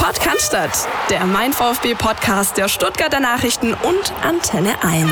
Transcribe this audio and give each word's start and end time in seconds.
Podcast, 0.00 0.56
der 1.10 1.26
Mein 1.26 1.52
VfB 1.52 1.94
Podcast 1.94 2.56
der 2.56 2.68
Stuttgarter 2.68 3.20
Nachrichten 3.20 3.74
und 3.74 4.12
Antenne 4.22 4.82
1. 4.82 5.10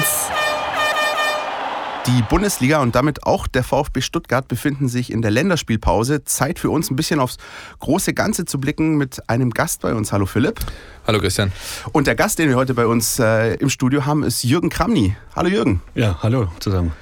Die 2.07 2.23
Bundesliga 2.23 2.81
und 2.81 2.95
damit 2.95 3.25
auch 3.25 3.47
der 3.47 3.65
VfB 3.65 4.01
Stuttgart 4.01 4.49
befinden 4.49 4.89
sich 4.89 5.13
in 5.13 5.21
der 5.21 5.31
Länderspielpause. 5.31 6.25
Zeit 6.25 6.59
für 6.59 6.71
uns 6.71 6.91
ein 6.91 6.97
bisschen 6.97 7.21
aufs 7.21 7.37
große 7.81 8.15
Ganze 8.15 8.47
zu 8.47 8.59
blicken 8.59 8.97
mit 8.97 9.29
einem 9.29 9.51
Gast 9.51 9.83
bei 9.83 9.93
uns. 9.93 10.11
Hallo 10.11 10.25
Philipp. 10.25 10.59
Hallo 11.07 11.19
Christian. 11.19 11.53
Und 11.93 12.07
der 12.07 12.15
Gast, 12.15 12.39
den 12.39 12.49
wir 12.49 12.57
heute 12.57 12.73
bei 12.73 12.87
uns 12.87 13.19
äh, 13.19 13.57
im 13.57 13.69
Studio 13.69 14.07
haben, 14.07 14.23
ist 14.23 14.43
Jürgen 14.43 14.71
Kramny. 14.71 15.15
Hallo 15.37 15.51
Jürgen. 15.51 15.83
Ja, 15.95 16.19
hallo 16.23 16.49
zusammen. 16.61 16.93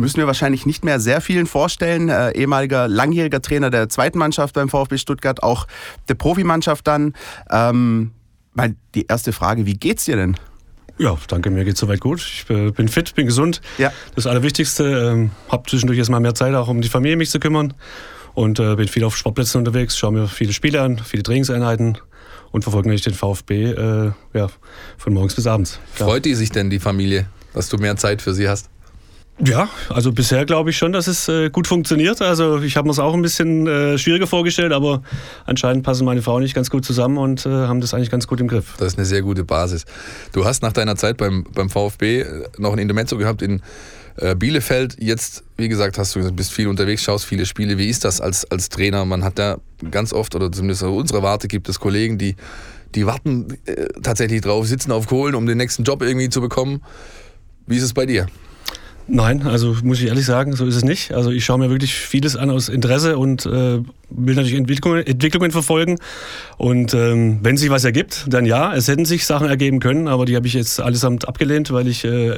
Müssen 0.00 0.16
wir 0.16 0.26
wahrscheinlich 0.26 0.64
nicht 0.64 0.82
mehr 0.82 0.98
sehr 0.98 1.20
vielen 1.20 1.46
vorstellen. 1.46 2.08
Äh, 2.08 2.30
ehemaliger 2.30 2.88
langjähriger 2.88 3.42
Trainer 3.42 3.68
der 3.68 3.90
zweiten 3.90 4.18
Mannschaft 4.18 4.54
beim 4.54 4.70
VfB 4.70 4.96
Stuttgart, 4.96 5.42
auch 5.42 5.66
der 6.08 6.14
Profimannschaft 6.14 6.86
dann. 6.86 7.12
Ähm, 7.50 8.12
mal 8.54 8.74
die 8.94 9.06
erste 9.06 9.32
Frage, 9.32 9.66
wie 9.66 9.74
geht's 9.74 10.06
dir 10.06 10.16
denn? 10.16 10.36
Ja, 10.96 11.16
danke, 11.28 11.50
mir 11.50 11.66
geht's 11.66 11.80
soweit 11.80 12.00
gut. 12.00 12.20
Ich 12.20 12.48
äh, 12.48 12.70
bin 12.70 12.88
fit, 12.88 13.14
bin 13.14 13.26
gesund. 13.26 13.60
Ja. 13.76 13.92
Das 14.14 14.26
Allerwichtigste. 14.26 14.84
Ähm, 14.84 15.30
hab 15.50 15.68
zwischendurch 15.68 15.98
jetzt 15.98 16.08
mal 16.08 16.20
mehr 16.20 16.34
Zeit, 16.34 16.54
auch 16.54 16.68
um 16.68 16.80
die 16.80 16.88
Familie 16.88 17.16
mich 17.16 17.30
zu 17.30 17.38
kümmern. 17.38 17.74
Und 18.32 18.58
äh, 18.58 18.76
bin 18.76 18.88
viel 18.88 19.04
auf 19.04 19.16
Sportplätzen 19.16 19.58
unterwegs, 19.58 19.98
schaue 19.98 20.12
mir 20.12 20.28
viele 20.28 20.54
Spiele 20.54 20.80
an, 20.80 20.98
viele 20.98 21.22
Trainingseinheiten 21.22 21.98
und 22.52 22.62
verfolge 22.62 22.88
natürlich 22.88 23.02
den 23.02 23.14
VfB 23.14 23.72
äh, 23.72 24.12
ja, 24.32 24.48
von 24.96 25.12
morgens 25.12 25.34
bis 25.34 25.46
abends. 25.46 25.78
Ja. 25.98 26.06
Freut 26.06 26.24
die 26.24 26.34
sich 26.34 26.50
denn, 26.50 26.70
die 26.70 26.78
Familie, 26.78 27.26
dass 27.52 27.68
du 27.68 27.76
mehr 27.76 27.96
Zeit 27.96 28.22
für 28.22 28.32
sie 28.32 28.48
hast? 28.48 28.70
Ja, 29.44 29.68
also 29.88 30.12
bisher 30.12 30.44
glaube 30.44 30.70
ich 30.70 30.76
schon, 30.76 30.92
dass 30.92 31.06
es 31.06 31.28
äh, 31.28 31.50
gut 31.50 31.66
funktioniert. 31.66 32.20
Also 32.20 32.60
ich 32.60 32.76
habe 32.76 32.86
mir 32.86 32.92
es 32.92 32.98
auch 32.98 33.14
ein 33.14 33.22
bisschen 33.22 33.66
äh, 33.66 33.96
schwieriger 33.96 34.26
vorgestellt, 34.26 34.72
aber 34.72 35.02
anscheinend 35.46 35.82
passen 35.82 36.04
meine 36.04 36.20
Frau 36.20 36.38
nicht 36.40 36.54
ganz 36.54 36.68
gut 36.68 36.84
zusammen 36.84 37.16
und 37.16 37.46
äh, 37.46 37.48
haben 37.48 37.80
das 37.80 37.94
eigentlich 37.94 38.10
ganz 38.10 38.26
gut 38.26 38.40
im 38.40 38.48
Griff. 38.48 38.74
Das 38.78 38.88
ist 38.88 38.98
eine 38.98 39.06
sehr 39.06 39.22
gute 39.22 39.44
Basis. 39.44 39.86
Du 40.32 40.44
hast 40.44 40.62
nach 40.62 40.72
deiner 40.72 40.96
Zeit 40.96 41.16
beim, 41.16 41.44
beim 41.54 41.70
VfB 41.70 42.24
noch 42.58 42.72
ein 42.72 42.78
Intermezzo 42.78 43.16
gehabt 43.16 43.40
in 43.40 43.62
äh, 44.16 44.34
Bielefeld. 44.34 44.96
Jetzt, 45.00 45.42
wie 45.56 45.68
gesagt, 45.68 45.96
hast 45.96 46.14
du 46.14 46.32
bist 46.32 46.52
viel 46.52 46.68
unterwegs, 46.68 47.02
schaust 47.02 47.24
viele 47.24 47.46
Spiele. 47.46 47.78
Wie 47.78 47.88
ist 47.88 48.04
das 48.04 48.20
als, 48.20 48.44
als 48.50 48.68
Trainer? 48.68 49.04
Man 49.06 49.24
hat 49.24 49.38
da 49.38 49.58
ganz 49.90 50.12
oft, 50.12 50.34
oder 50.34 50.52
zumindest 50.52 50.84
aus 50.84 51.00
unserer 51.00 51.22
Warte 51.22 51.48
gibt 51.48 51.68
es 51.70 51.80
Kollegen, 51.80 52.18
die, 52.18 52.36
die 52.94 53.06
warten 53.06 53.58
äh, 53.64 53.86
tatsächlich 54.02 54.42
drauf, 54.42 54.66
sitzen 54.66 54.92
auf 54.92 55.06
Kohlen, 55.06 55.34
um 55.34 55.46
den 55.46 55.56
nächsten 55.56 55.84
Job 55.84 56.02
irgendwie 56.02 56.28
zu 56.28 56.42
bekommen. 56.42 56.82
Wie 57.66 57.76
ist 57.76 57.84
es 57.84 57.94
bei 57.94 58.04
dir? 58.04 58.26
Nein, 59.12 59.42
also 59.42 59.76
muss 59.82 60.00
ich 60.00 60.06
ehrlich 60.06 60.24
sagen, 60.24 60.54
so 60.54 60.66
ist 60.66 60.76
es 60.76 60.84
nicht. 60.84 61.12
Also 61.12 61.32
ich 61.32 61.44
schaue 61.44 61.58
mir 61.58 61.68
wirklich 61.68 61.94
vieles 61.94 62.36
an 62.36 62.48
aus 62.48 62.68
Interesse 62.68 63.18
und 63.18 63.44
äh, 63.44 63.80
will 64.10 64.34
natürlich 64.34 64.58
Entwicklungen, 64.58 65.06
Entwicklungen 65.06 65.50
verfolgen. 65.50 65.98
Und 66.56 66.94
ähm, 66.94 67.38
wenn 67.42 67.56
sich 67.56 67.70
was 67.70 67.84
ergibt, 67.84 68.26
dann 68.28 68.46
ja. 68.46 68.74
Es 68.74 68.88
hätten 68.88 69.04
sich 69.04 69.26
Sachen 69.26 69.48
ergeben 69.48 69.80
können, 69.80 70.08
aber 70.08 70.26
die 70.26 70.36
habe 70.36 70.46
ich 70.46 70.54
jetzt 70.54 70.80
allesamt 70.80 71.26
abgelehnt, 71.26 71.72
weil 71.72 71.88
ich 71.88 72.04
äh, 72.04 72.36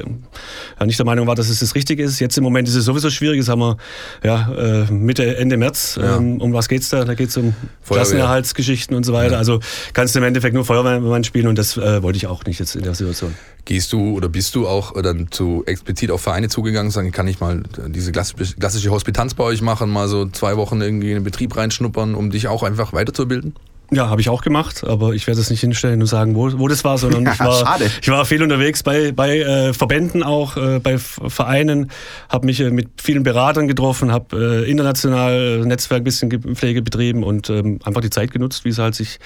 ja, 0.79 0.85
nicht 0.85 0.99
der 0.99 1.05
Meinung 1.05 1.27
war, 1.27 1.35
dass 1.35 1.49
es 1.49 1.59
das 1.59 1.75
Richtige 1.75 2.03
ist. 2.03 2.19
Jetzt 2.19 2.37
im 2.37 2.43
Moment 2.43 2.67
ist 2.67 2.75
es 2.75 2.85
sowieso 2.85 3.09
schwierig. 3.09 3.37
Jetzt 3.37 3.49
haben 3.49 3.61
wir 3.61 3.77
ja, 4.23 4.51
äh, 4.53 4.91
Mitte, 4.91 5.37
Ende 5.37 5.57
März. 5.57 5.99
Ja. 6.01 6.17
Ähm, 6.17 6.39
um 6.41 6.53
was 6.53 6.69
geht's 6.69 6.89
da? 6.89 7.05
Da 7.05 7.13
geht 7.15 7.29
es 7.29 7.37
um 7.37 7.53
Klassenerhaltsgeschichten 7.87 8.95
und 8.95 9.03
so 9.03 9.13
weiter. 9.13 9.33
Ja. 9.33 9.37
Also 9.39 9.59
kannst 9.93 10.15
du 10.15 10.19
im 10.19 10.25
Endeffekt 10.25 10.53
nur 10.53 10.65
Feuerwehrmann 10.65 11.23
spielen 11.23 11.47
und 11.47 11.57
das 11.57 11.77
äh, 11.77 12.01
wollte 12.03 12.17
ich 12.17 12.27
auch 12.27 12.45
nicht 12.45 12.59
jetzt 12.59 12.75
in 12.75 12.83
der 12.83 12.95
Situation. 12.95 13.33
Gehst 13.65 13.93
du 13.93 14.17
oder 14.17 14.27
bist 14.27 14.55
du 14.55 14.67
auch 14.67 15.01
dann 15.01 15.31
zu 15.31 15.63
explizit 15.65 16.11
auf 16.11 16.21
Vereine 16.21 16.49
zugegangen, 16.49 16.91
sagen, 16.91 17.11
kann 17.13 17.27
ich 17.27 17.39
mal 17.39 17.63
diese 17.87 18.11
klassische 18.11 18.91
Hospitanz 18.91 19.35
bei 19.35 19.43
euch 19.45 19.61
machen, 19.61 19.89
mal 19.89 20.09
so 20.09 20.25
zwei 20.27 20.57
Wochen 20.57 20.81
irgendwie 20.81 21.09
in 21.09 21.15
den 21.15 21.23
Betrieb 21.23 21.55
reinschnuppern, 21.63 22.15
um 22.15 22.29
dich 22.29 22.47
auch 22.47 22.63
einfach 22.63 22.93
weiterzubilden? 22.93 23.55
Ja, 23.91 24.09
habe 24.09 24.21
ich 24.21 24.29
auch 24.29 24.41
gemacht, 24.41 24.83
aber 24.83 25.13
ich 25.13 25.27
werde 25.27 25.39
es 25.39 25.49
nicht 25.49 25.59
hinstellen 25.59 26.01
und 26.01 26.07
sagen, 26.07 26.35
wo, 26.35 26.57
wo 26.57 26.67
das 26.67 26.83
war, 26.83 26.97
sondern 26.97 27.27
ich 27.33 27.39
war, 27.39 27.53
Schade. 27.53 27.91
ich 28.01 28.07
war 28.07 28.25
viel 28.25 28.41
unterwegs 28.41 28.81
bei, 28.81 29.11
bei 29.11 29.39
äh, 29.39 29.73
Verbänden 29.73 30.23
auch, 30.23 30.57
äh, 30.57 30.79
bei 30.79 30.97
Vereinen, 30.97 31.91
habe 32.29 32.45
mich 32.45 32.59
äh, 32.59 32.71
mit 32.71 32.89
vielen 33.01 33.23
Beratern 33.23 33.67
getroffen, 33.67 34.11
habe 34.11 34.63
äh, 34.65 34.71
international 34.71 35.59
Netzwerk 35.65 36.03
bisschen 36.03 36.55
Pflege 36.55 36.81
betrieben 36.81 37.23
und 37.23 37.49
ähm, 37.49 37.79
einfach 37.83 38.01
die 38.01 38.09
Zeit 38.09 38.31
genutzt, 38.31 38.65
wie 38.65 38.69
es 38.69 38.79
halt 38.79 38.95
sich 38.95 39.19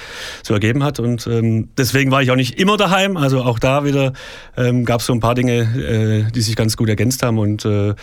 so 0.44 0.54
ergeben 0.54 0.84
hat. 0.84 1.00
Und 1.00 1.28
ähm, 1.28 1.70
deswegen 1.78 2.12
war 2.12 2.22
ich 2.22 2.32
auch 2.32 2.36
nicht 2.36 2.60
immer 2.60 2.76
daheim. 2.76 3.16
Also 3.16 3.44
auch 3.44 3.60
da 3.60 3.86
wieder 3.86 4.14
ähm, 4.58 4.84
gab 4.84 5.00
es 5.00 5.06
so 5.06 5.14
ein 5.14 5.20
paar 5.22 5.36
Dinge, 5.36 6.26
äh, 6.28 6.32
die 6.32 6.42
sich 6.42 6.56
ganz 6.56 6.76
gut 6.76 6.90
ergänzt 6.90 7.24
haben 7.24 7.38
und 7.38 7.64
äh, 7.64 7.94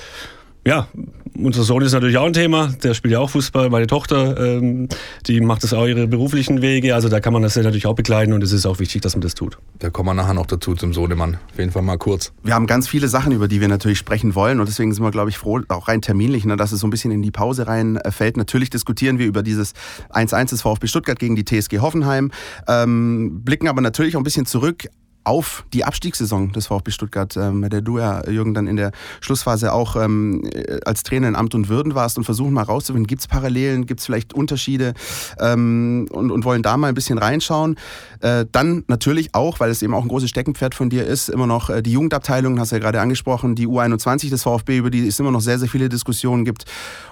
ja, 0.67 0.89
unser 1.37 1.62
Sohn 1.62 1.83
ist 1.83 1.93
natürlich 1.93 2.17
auch 2.17 2.27
ein 2.27 2.33
Thema. 2.33 2.69
Der 2.83 2.95
spielt 2.95 3.12
ja 3.12 3.21
auch 3.21 3.31
Fußball. 3.31 3.71
Meine 3.71 3.87
Tochter, 3.87 4.39
ähm, 4.39 4.89
die 5.27 5.41
macht 5.41 5.65
das 5.65 5.72
auch 5.72 5.87
ihre 5.87 6.06
beruflichen 6.06 6.62
Wege. 6.62 6.95
Also 6.95 7.09
da 7.09 7.21
kann 7.21 7.33
man 7.33 7.43
das 7.43 7.56
natürlich 7.56 7.87
auch 7.87 7.95
begleiten 7.95 8.33
und 8.33 8.43
es 8.43 8.53
ist 8.53 8.67
auch 8.67 8.78
wichtig, 8.78 9.03
dass 9.03 9.15
man 9.15 9.22
das 9.22 9.34
tut. 9.34 9.59
Da 9.78 9.91
kommen 9.91 10.09
wir 10.09 10.15
nachher 10.15 10.34
noch 10.34 10.47
dazu 10.47 10.75
zum 10.75 10.93
Sohnemann. 10.93 11.39
Auf 11.53 11.59
jeden 11.59 11.73
Fall 11.73 11.83
mal 11.83 11.99
kurz. 11.99 12.33
Wir 12.43 12.55
haben 12.55 12.67
ganz 12.67 12.89
viele 12.89 13.09
Sachen, 13.09 13.33
über 13.33 13.49
die 13.49 13.61
wir 13.61 13.69
natürlich 13.69 13.99
sprechen 13.99 14.34
wollen 14.34 14.61
und 14.61 14.69
deswegen 14.69 14.93
sind 14.93 15.03
wir, 15.03 15.11
glaube 15.11 15.31
ich, 15.31 15.39
froh, 15.39 15.61
auch 15.69 15.89
rein 15.89 16.03
terminlich, 16.03 16.44
ne, 16.44 16.56
dass 16.56 16.73
es 16.73 16.81
so 16.81 16.87
ein 16.87 16.91
bisschen 16.91 17.11
in 17.11 17.23
die 17.23 17.31
Pause 17.31 17.67
reinfällt. 17.67 18.37
Natürlich 18.37 18.71
diskutieren 18.71 19.19
wir 19.19 19.27
über 19.27 19.43
dieses 19.43 19.73
1-1 20.12 20.50
des 20.50 20.62
VfB 20.62 20.87
Stuttgart 20.87 21.19
gegen 21.19 21.37
die 21.37 21.44
TSG 21.44 21.81
Hoffenheim, 21.81 22.31
ähm, 22.69 23.43
blicken 23.43 23.69
aber 23.69 23.81
natürlich 23.81 24.17
auch 24.17 24.21
ein 24.21 24.25
bisschen 24.25 24.47
zurück 24.47 24.89
auf 25.25 25.65
die 25.73 25.85
Abstiegssaison 25.85 26.53
des 26.53 26.67
VfB 26.67 26.91
Stuttgart, 26.91 27.37
ähm, 27.37 27.69
der 27.69 27.81
du 27.81 27.99
ja, 27.99 28.29
Jürgen, 28.29 28.55
dann 28.55 28.67
in 28.67 28.77
der 28.77 28.93
Schlussphase 29.21 29.73
auch 29.73 29.97
ähm, 29.97 30.49
als 30.85 31.03
Trainer 31.03 31.29
in 31.29 31.37
Amt 31.37 31.55
und 31.55 31.69
Würden 31.69 31.95
warst 31.95 32.19
und 32.19 32.25
versuchen 32.25 32.53
mal 32.53 32.62
rauszufinden, 32.62 33.07
gibt 33.07 33.23
es 33.23 33.27
Parallelen, 33.27 33.87
gibt 33.87 34.01
es 34.01 34.07
vielleicht 34.07 34.35
Unterschiede 34.35 34.95
ähm, 35.41 36.07
und, 36.11 36.31
und 36.31 36.45
wollen 36.45 36.62
da 36.62 36.77
mal 36.77 36.89
ein 36.89 36.95
bisschen 36.95 37.19
reinschauen. 37.19 37.77
Äh, 38.21 38.47
dann 38.53 38.85
natürlich 38.89 39.35
auch, 39.35 39.61
weil 39.61 39.71
es 39.71 39.83
eben 39.83 39.95
auch 39.95 40.03
ein 40.03 40.09
großes 40.09 40.31
Steckenpferd 40.31 40.75
von 40.75 40.91
dir 40.91 41.07
ist, 41.07 41.29
immer 41.29 41.47
noch 41.47 41.71
äh, 41.71 41.83
die 41.83 41.93
Jugendabteilung, 41.93 42.59
hast 42.61 42.73
du 42.73 42.77
ja 42.77 42.81
gerade 42.81 43.01
angesprochen, 43.01 43.55
die 43.55 43.67
U21 43.67 44.31
des 44.31 44.43
VfB, 44.43 44.79
über 44.79 44.91
die 44.91 45.06
es 45.06 45.19
immer 45.19 45.31
noch 45.31 45.41
sehr, 45.41 45.59
sehr 45.59 45.69
viele 45.69 45.89
Diskussionen 45.89 46.45
gibt 46.45 46.65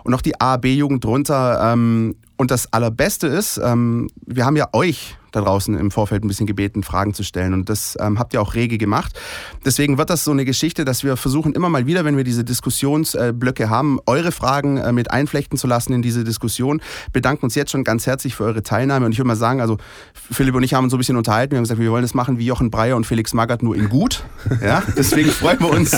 und 0.05 0.15
auch 0.15 0.23
die 0.23 0.41
A, 0.41 0.56
B-Jugend 0.56 1.05
drunter. 1.05 1.73
Ähm, 1.73 2.17
und 2.37 2.50
das 2.50 2.72
Allerbeste 2.72 3.26
ist, 3.26 3.60
ähm, 3.62 4.09
wir 4.26 4.44
haben 4.44 4.56
ja 4.56 4.69
euch 4.72 5.16
da 5.32 5.41
draußen 5.41 5.76
im 5.76 5.91
Vorfeld 5.91 6.25
ein 6.25 6.28
bisschen 6.28 6.47
gebeten, 6.47 6.82
Fragen 6.82 7.15
zu 7.15 7.25
stellen. 7.25 7.54
Und 7.54 7.69
das 7.69 7.97
ähm, 7.98 8.19
habt 8.19 8.34
ihr 8.34 8.41
auch 8.41 8.54
rege 8.54 8.78
gemacht. 8.78 9.19
Deswegen 9.65 9.98
wird 9.98 10.10
das 10.10 10.25
so 10.25 10.31
eine 10.31 10.44
Geschichte, 10.44 10.84
dass 10.84 11.03
wir 11.03 11.16
versuchen 11.16 11.54
immer 11.54 11.69
mal 11.69 11.87
wieder, 11.87 12.04
wenn 12.04 12.16
wir 12.16 12.25
diese 12.25 12.44
Diskussionsblöcke 12.44 13.70
haben, 13.70 13.98
eure 14.06 14.31
Fragen 14.31 14.76
äh, 14.76 14.93
mit 14.93 15.10
einflechten 15.10 15.59
zu 15.59 15.66
lassen 15.66 15.94
in 15.94 16.03
diese 16.03 16.22
Diskussion. 16.22 16.82
Bedanken 17.12 17.47
uns 17.47 17.54
jetzt 17.54 17.70
schon 17.70 17.82
ganz 17.82 18.06
herzlich 18.06 18.34
für 18.34 18.44
eure 18.44 18.62
Teilnahme. 18.62 19.06
Und 19.06 19.12
ich 19.12 19.19
würde 19.19 19.28
mal 19.28 19.37
sagen, 19.37 19.60
also 19.60 19.78
Philipp 20.14 20.54
und 20.54 20.62
ich 20.62 20.75
haben 20.75 20.84
uns 20.84 20.91
so 20.91 20.97
ein 20.97 20.99
bisschen 20.99 21.16
unterhalten. 21.16 21.53
Wir 21.53 21.56
haben 21.56 21.64
gesagt, 21.64 21.81
wir 21.81 21.91
wollen 21.91 22.03
das 22.03 22.14
machen 22.14 22.38
wie 22.38 22.47
Jochen 22.47 22.70
Breyer 22.70 22.97
und 22.97 23.06
Felix 23.06 23.32
Magath 23.32 23.62
nur 23.62 23.75
in 23.75 23.88
gut. 23.88 24.25
Ja, 24.62 24.82
deswegen 24.97 25.31
freuen 25.31 25.59
wir 25.60 25.70
uns, 25.70 25.93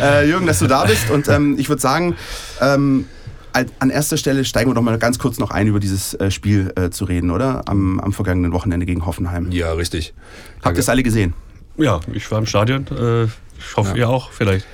äh, 0.00 0.28
Jürgen, 0.28 0.46
dass 0.46 0.60
du 0.60 0.66
da 0.66 0.84
bist. 0.84 1.10
Und 1.10 1.26
ähm, 1.28 1.56
ich 1.58 1.68
würde 1.68 1.82
sagen, 1.82 2.14
ähm, 2.60 3.06
an 3.52 3.90
erster 3.90 4.16
Stelle 4.16 4.44
steigen 4.44 4.70
wir 4.70 4.74
doch 4.74 4.82
mal 4.82 4.98
ganz 4.98 5.18
kurz 5.18 5.38
noch 5.38 5.50
ein, 5.50 5.66
über 5.66 5.80
dieses 5.80 6.14
äh, 6.14 6.30
Spiel 6.30 6.72
äh, 6.76 6.90
zu 6.90 7.04
reden, 7.04 7.30
oder? 7.30 7.62
Am, 7.66 8.00
am, 8.00 8.12
vergangenen 8.12 8.52
Wochenende 8.52 8.86
gegen 8.86 9.06
Hoffenheim. 9.06 9.50
Ja, 9.50 9.72
richtig. 9.72 10.14
Habt 10.62 10.76
ihr 10.76 10.80
es 10.80 10.88
alle 10.88 11.02
gesehen? 11.02 11.34
Ja, 11.76 12.00
ich 12.12 12.30
war 12.30 12.38
im 12.38 12.46
Stadion. 12.46 12.86
Äh, 12.88 13.24
ich 13.24 13.76
hoffe, 13.76 13.90
ja. 13.90 13.96
ihr 13.96 14.08
auch 14.08 14.30
vielleicht. 14.30 14.66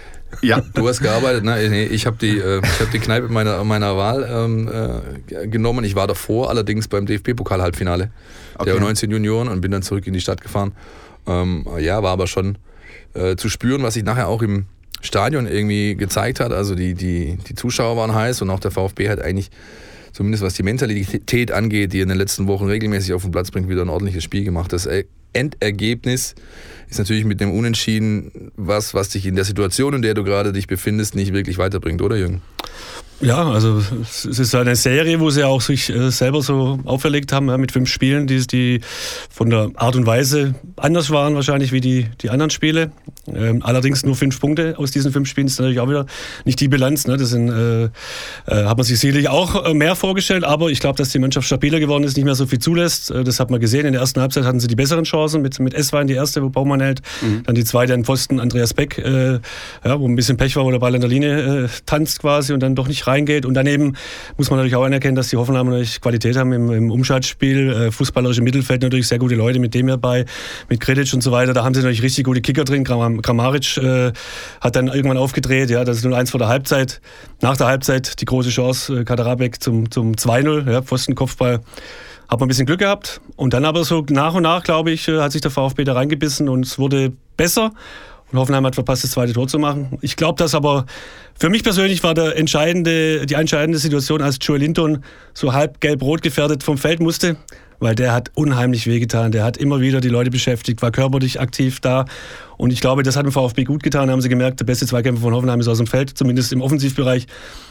Ja, 0.42 0.60
du 0.74 0.88
hast 0.88 1.00
gearbeitet. 1.00 1.44
Ne? 1.44 1.68
Nee, 1.68 1.84
ich 1.84 2.06
habe 2.06 2.16
die, 2.16 2.38
äh, 2.38 2.62
hab 2.62 2.90
die 2.90 2.98
Kneipe 2.98 3.28
meiner, 3.28 3.64
meiner 3.64 3.96
Wahl 3.96 4.28
ähm, 4.30 4.68
äh, 4.68 5.46
genommen. 5.48 5.84
Ich 5.84 5.94
war 5.94 6.06
davor 6.06 6.50
allerdings 6.50 6.88
beim 6.88 7.06
DFB-Pokal-Halbfinale 7.06 8.10
okay. 8.56 8.70
der 8.70 8.80
U19 8.80 9.10
Junioren 9.10 9.48
und 9.48 9.60
bin 9.60 9.70
dann 9.70 9.82
zurück 9.82 10.06
in 10.06 10.12
die 10.12 10.20
Stadt 10.20 10.40
gefahren. 10.40 10.72
Ähm, 11.26 11.66
ja, 11.78 12.02
war 12.02 12.12
aber 12.12 12.26
schon 12.26 12.58
äh, 13.14 13.36
zu 13.36 13.48
spüren, 13.48 13.82
was 13.82 13.96
ich 13.96 14.04
nachher 14.04 14.28
auch 14.28 14.42
im 14.42 14.66
Stadion 15.00 15.46
irgendwie 15.46 15.94
gezeigt 15.94 16.40
hat. 16.40 16.52
Also 16.52 16.74
die, 16.74 16.94
die, 16.94 17.38
die 17.48 17.54
Zuschauer 17.54 17.96
waren 17.96 18.14
heiß 18.14 18.42
und 18.42 18.50
auch 18.50 18.60
der 18.60 18.70
VfB 18.70 19.08
hat 19.08 19.20
eigentlich, 19.20 19.50
zumindest 20.12 20.42
was 20.42 20.54
die 20.54 20.62
Mentalität 20.62 21.52
angeht, 21.52 21.92
die 21.92 22.00
in 22.00 22.08
den 22.08 22.18
letzten 22.18 22.46
Wochen 22.46 22.66
regelmäßig 22.66 23.12
auf 23.12 23.22
den 23.22 23.30
Platz 23.30 23.50
bringt, 23.50 23.68
wieder 23.68 23.82
ein 23.82 23.88
ordentliches 23.88 24.24
Spiel 24.24 24.44
gemacht. 24.44 24.72
Das 24.72 24.88
Endergebnis 25.32 26.34
ist 26.88 26.98
natürlich 26.98 27.24
mit 27.24 27.40
dem 27.40 27.52
Unentschieden 27.52 28.50
was, 28.56 28.94
was 28.94 29.10
dich 29.10 29.26
in 29.26 29.36
der 29.36 29.44
Situation, 29.44 29.94
in 29.94 30.02
der 30.02 30.14
du 30.14 30.24
gerade 30.24 30.52
dich 30.52 30.66
befindest, 30.66 31.14
nicht 31.14 31.32
wirklich 31.32 31.58
weiterbringt, 31.58 32.02
oder 32.02 32.16
Jürgen? 32.16 32.42
Ja, 33.20 33.50
also 33.50 33.82
es 34.02 34.24
ist 34.24 34.54
eine 34.54 34.76
Serie, 34.76 35.18
wo 35.18 35.30
sie 35.30 35.42
auch 35.42 35.60
sich 35.60 35.90
äh, 35.90 36.10
selber 36.10 36.40
so 36.40 36.78
auferlegt 36.84 37.32
haben 37.32 37.48
ja, 37.48 37.58
mit 37.58 37.72
fünf 37.72 37.88
Spielen, 37.90 38.28
die, 38.28 38.46
die 38.46 38.80
von 39.28 39.50
der 39.50 39.70
Art 39.74 39.96
und 39.96 40.06
Weise 40.06 40.54
anders 40.76 41.10
waren 41.10 41.34
wahrscheinlich 41.34 41.72
wie 41.72 41.80
die, 41.80 42.06
die 42.20 42.30
anderen 42.30 42.50
Spiele. 42.50 42.92
Ähm, 43.26 43.62
allerdings 43.62 44.04
nur 44.04 44.14
fünf 44.14 44.40
Punkte 44.40 44.78
aus 44.78 44.92
diesen 44.92 45.12
fünf 45.12 45.28
Spielen 45.28 45.48
ist 45.48 45.58
natürlich 45.58 45.80
auch 45.80 45.88
wieder 45.88 46.06
nicht 46.44 46.60
die 46.60 46.68
Bilanz. 46.68 47.06
Ne? 47.06 47.16
Das 47.16 47.30
sind, 47.30 47.48
äh, 47.48 47.84
äh, 47.84 47.90
hat 48.46 48.76
man 48.76 48.84
sich 48.84 48.98
sicherlich 48.98 49.28
auch 49.28 49.64
äh, 49.64 49.74
mehr 49.74 49.96
vorgestellt, 49.96 50.44
aber 50.44 50.70
ich 50.70 50.78
glaube, 50.78 50.96
dass 50.96 51.10
die 51.10 51.18
Mannschaft 51.18 51.46
stabiler 51.46 51.80
geworden 51.80 52.04
ist, 52.04 52.16
nicht 52.16 52.24
mehr 52.24 52.36
so 52.36 52.46
viel 52.46 52.60
zulässt. 52.60 53.10
Äh, 53.10 53.24
das 53.24 53.40
hat 53.40 53.50
man 53.50 53.60
gesehen. 53.60 53.84
In 53.84 53.92
der 53.92 54.00
ersten 54.00 54.20
Halbzeit 54.20 54.44
hatten 54.44 54.60
sie 54.60 54.68
die 54.68 54.76
besseren 54.76 55.04
Chancen 55.04 55.42
mit, 55.42 55.58
mit 55.58 55.74
Esswein, 55.74 56.06
die 56.06 56.14
erste, 56.14 56.42
wo 56.42 56.50
Baumann 56.50 56.80
hält, 56.80 57.02
mhm. 57.20 57.42
dann 57.44 57.54
die 57.56 57.64
zweite 57.64 57.94
an 57.94 58.04
Pfosten, 58.04 58.38
Andreas 58.38 58.74
Beck, 58.74 58.98
äh, 58.98 59.40
ja, 59.84 60.00
wo 60.00 60.06
ein 60.06 60.14
bisschen 60.14 60.36
Pech 60.36 60.54
war, 60.54 60.64
wo 60.64 60.70
der 60.70 60.78
Ball 60.78 60.94
an 60.94 61.00
der 61.00 61.10
Linie 61.10 61.68
tanzt 61.84 62.20
quasi 62.20 62.52
und 62.52 62.60
dann 62.60 62.74
doch 62.74 62.86
nicht 62.86 63.07
reingeht. 63.08 63.46
Und 63.46 63.54
daneben 63.54 63.96
muss 64.36 64.50
man 64.50 64.58
natürlich 64.58 64.76
auch 64.76 64.84
anerkennen, 64.84 65.16
dass 65.16 65.28
die 65.28 65.36
Hoffenheimer 65.36 65.70
natürlich 65.70 66.00
Qualität 66.00 66.36
haben 66.36 66.52
im, 66.52 66.70
im 66.70 66.90
Umschaltspiel. 66.90 67.72
Äh, 67.72 67.90
fußballerische 67.90 68.42
Mittelfeld 68.42 68.82
natürlich 68.82 69.08
sehr 69.08 69.18
gute 69.18 69.34
Leute 69.34 69.58
mit 69.58 69.74
dem 69.74 69.88
hierbei, 69.88 70.24
mit 70.68 70.80
Kredic 70.80 71.12
und 71.14 71.22
so 71.22 71.32
weiter. 71.32 71.52
Da 71.54 71.64
haben 71.64 71.74
sie 71.74 71.80
natürlich 71.80 72.02
richtig 72.02 72.24
gute 72.24 72.40
Kicker 72.40 72.64
drin. 72.64 72.84
Kramaric 72.84 73.76
äh, 73.78 74.12
hat 74.60 74.76
dann 74.76 74.88
irgendwann 74.88 75.18
aufgedreht. 75.18 75.70
Ja, 75.70 75.84
das 75.84 75.98
ist 75.98 76.06
0-1 76.06 76.30
vor 76.30 76.38
der 76.38 76.48
Halbzeit. 76.48 77.00
Nach 77.40 77.56
der 77.56 77.66
Halbzeit 77.66 78.20
die 78.20 78.24
große 78.24 78.50
Chance, 78.50 79.00
äh, 79.00 79.04
Kaderabek 79.04 79.62
zum, 79.62 79.90
zum 79.90 80.12
2-0, 80.12 80.70
ja, 80.70 80.82
Pfostenkopfball. 80.82 81.60
Hat 82.28 82.40
man 82.40 82.46
ein 82.46 82.48
bisschen 82.48 82.66
Glück 82.66 82.80
gehabt. 82.80 83.20
Und 83.36 83.54
dann 83.54 83.64
aber 83.64 83.84
so 83.84 84.04
nach 84.10 84.34
und 84.34 84.42
nach, 84.42 84.62
glaube 84.62 84.90
ich, 84.90 85.08
äh, 85.08 85.20
hat 85.20 85.32
sich 85.32 85.40
der 85.40 85.50
VfB 85.50 85.84
da 85.84 85.94
reingebissen 85.94 86.48
und 86.48 86.66
es 86.66 86.78
wurde 86.78 87.12
besser. 87.36 87.72
Und 88.32 88.38
Hoffenheim 88.38 88.66
hat 88.66 88.74
verpasst, 88.74 89.04
das 89.04 89.12
zweite 89.12 89.32
Tor 89.32 89.48
zu 89.48 89.58
machen. 89.58 89.98
Ich 90.02 90.16
glaube, 90.16 90.36
dass 90.38 90.54
aber 90.54 90.86
für 91.38 91.48
mich 91.48 91.62
persönlich 91.62 92.02
war 92.02 92.14
der 92.14 92.36
entscheidende, 92.36 93.24
die 93.26 93.34
entscheidende 93.34 93.78
Situation, 93.78 94.20
als 94.20 94.38
Joel 94.40 94.60
Linton 94.60 95.04
so 95.32 95.52
halb 95.52 95.80
gelb-rot 95.80 96.22
gefährdet 96.22 96.62
vom 96.62 96.76
Feld 96.76 97.00
musste 97.00 97.36
weil 97.80 97.94
der 97.94 98.12
hat 98.12 98.30
unheimlich 98.34 98.86
wehgetan. 98.86 99.32
Der 99.32 99.44
hat 99.44 99.56
immer 99.56 99.80
wieder 99.80 100.00
die 100.00 100.08
Leute 100.08 100.30
beschäftigt, 100.30 100.82
war 100.82 100.90
körperlich 100.90 101.40
aktiv 101.40 101.80
da. 101.80 102.04
Und 102.56 102.72
ich 102.72 102.80
glaube, 102.80 103.02
das 103.02 103.16
hat 103.16 103.24
dem 103.24 103.32
VfB 103.32 103.64
gut 103.64 103.82
getan. 103.82 104.08
Da 104.08 104.12
haben 104.12 104.20
sie 104.20 104.28
gemerkt, 104.28 104.60
der 104.60 104.64
beste 104.64 104.86
Zweikämpfer 104.86 105.22
von 105.22 105.34
Hoffenheim 105.34 105.60
ist 105.60 105.68
aus 105.68 105.78
dem 105.78 105.86
Feld, 105.86 106.16
zumindest 106.16 106.52
im 106.52 106.60
Offensivbereich. 106.60 107.26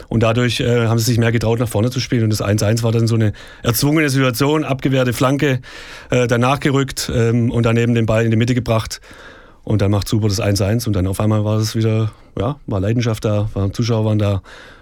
Und 0.07 0.23
dadurch 0.23 0.61
äh, 0.61 0.87
haben 0.87 0.97
sie 0.97 1.05
sich 1.05 1.17
mehr 1.17 1.31
getraut, 1.31 1.59
nach 1.59 1.67
vorne 1.67 1.89
zu 1.89 1.99
spielen. 1.99 2.23
Und 2.23 2.29
das 2.29 2.41
1-1 2.41 2.83
war 2.83 2.91
dann 2.91 3.07
so 3.07 3.15
eine 3.15 3.33
erzwungene 3.63 4.09
Situation, 4.09 4.63
abgewehrte 4.63 5.11
Flanke, 5.11 5.59
äh, 6.09 6.27
danach 6.27 6.61
gerückt 6.61 7.11
ähm, 7.13 7.51
und 7.51 7.65
daneben 7.65 7.93
den 7.93 8.05
Ball 8.05 8.23
in 8.23 8.31
die 8.31 8.37
Mitte 8.37 8.55
gebracht. 8.55 9.01
Und 9.67 9.81
dann 9.81 9.91
macht 9.91 10.07
Super 10.07 10.29
das 10.29 10.41
1-1 10.41 10.87
und 10.87 10.95
dann 10.95 11.07
auf 11.07 11.19
einmal 11.19 11.43
war 11.43 11.57
es 11.57 11.75
wieder, 11.75 12.09
ja, 12.39 12.55
war 12.67 12.79
Leidenschaft 12.79 13.25
da, 13.25 13.49
waren 13.53 13.73
Zuschauer 13.73 14.05
waren 14.05 14.17
da 14.17 14.41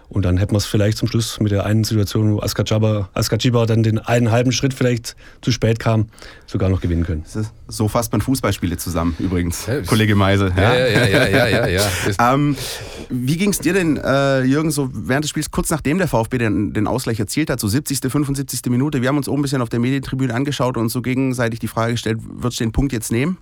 und 0.10 0.24
dann 0.24 0.38
hätten 0.38 0.54
wir 0.54 0.57
es 0.57 0.66
vielleicht 0.66 0.98
zum 0.98 1.07
Schluss 1.07 1.40
mit 1.40 1.52
der 1.52 1.66
einen 1.66 1.84
Situation, 1.84 2.36
wo 2.36 2.42
Askachiba 2.42 3.66
dann 3.66 3.84
den 3.84 4.00
einen 4.00 4.31
halben 4.31 4.52
Schritt 4.52 4.74
vielleicht 4.74 5.16
zu 5.42 5.52
spät 5.52 5.80
kam, 5.80 6.07
sogar 6.46 6.69
noch 6.69 6.81
gewinnen 6.81 7.04
können. 7.04 7.24
So 7.68 7.88
fasst 7.88 8.12
man 8.12 8.22
Fußballspiele 8.22 8.78
zusammen 8.78 9.16
übrigens, 9.19 9.66
ja, 9.66 9.81
Kollege 9.81 10.16
Meisel. 10.16 10.54
Ja, 10.56 10.75
ja, 10.75 10.88
ja, 10.88 11.06
ja, 11.06 11.28
ja. 11.28 11.48
ja, 11.48 11.68
ja. 11.68 11.84
ähm, 12.34 12.56
wie 13.10 13.38
ging 13.38 13.50
es 13.50 13.60
dir 13.60 13.74
denn, 13.74 13.98
äh, 13.98 14.44
Jürgen, 14.44 14.72
so 14.72 14.90
während 14.94 15.24
des 15.24 15.30
Spiels, 15.30 15.52
kurz 15.52 15.69
nachdem 15.69 15.98
der 15.98 16.08
VfB 16.08 16.38
den, 16.38 16.74
den 16.74 16.88
Ausgleich 16.88 17.19
erzielt 17.19 17.50
hat, 17.50 17.60
so 17.60 17.68
70., 17.68 18.00
75. 18.12 18.62
Minute, 18.69 19.01
wir 19.01 19.10
haben 19.10 19.18
uns 19.18 19.28
oben 19.28 19.40
ein 19.40 19.42
bisschen 19.42 19.62
auf 19.62 19.69
der 19.69 19.80
Medientribüne 19.80 20.34
angeschaut 20.34 20.78
und 20.78 20.90
so 20.90 21.01
gegenseitig 21.01 21.60
die 21.60 21.68
Frage 21.68 21.94
gestellt, 21.94 22.19
würdest 22.22 22.60
du 22.60 22.63
den 22.63 22.72
Punkt 22.72 22.94
jetzt 22.94 23.12
nehmen? 23.12 23.38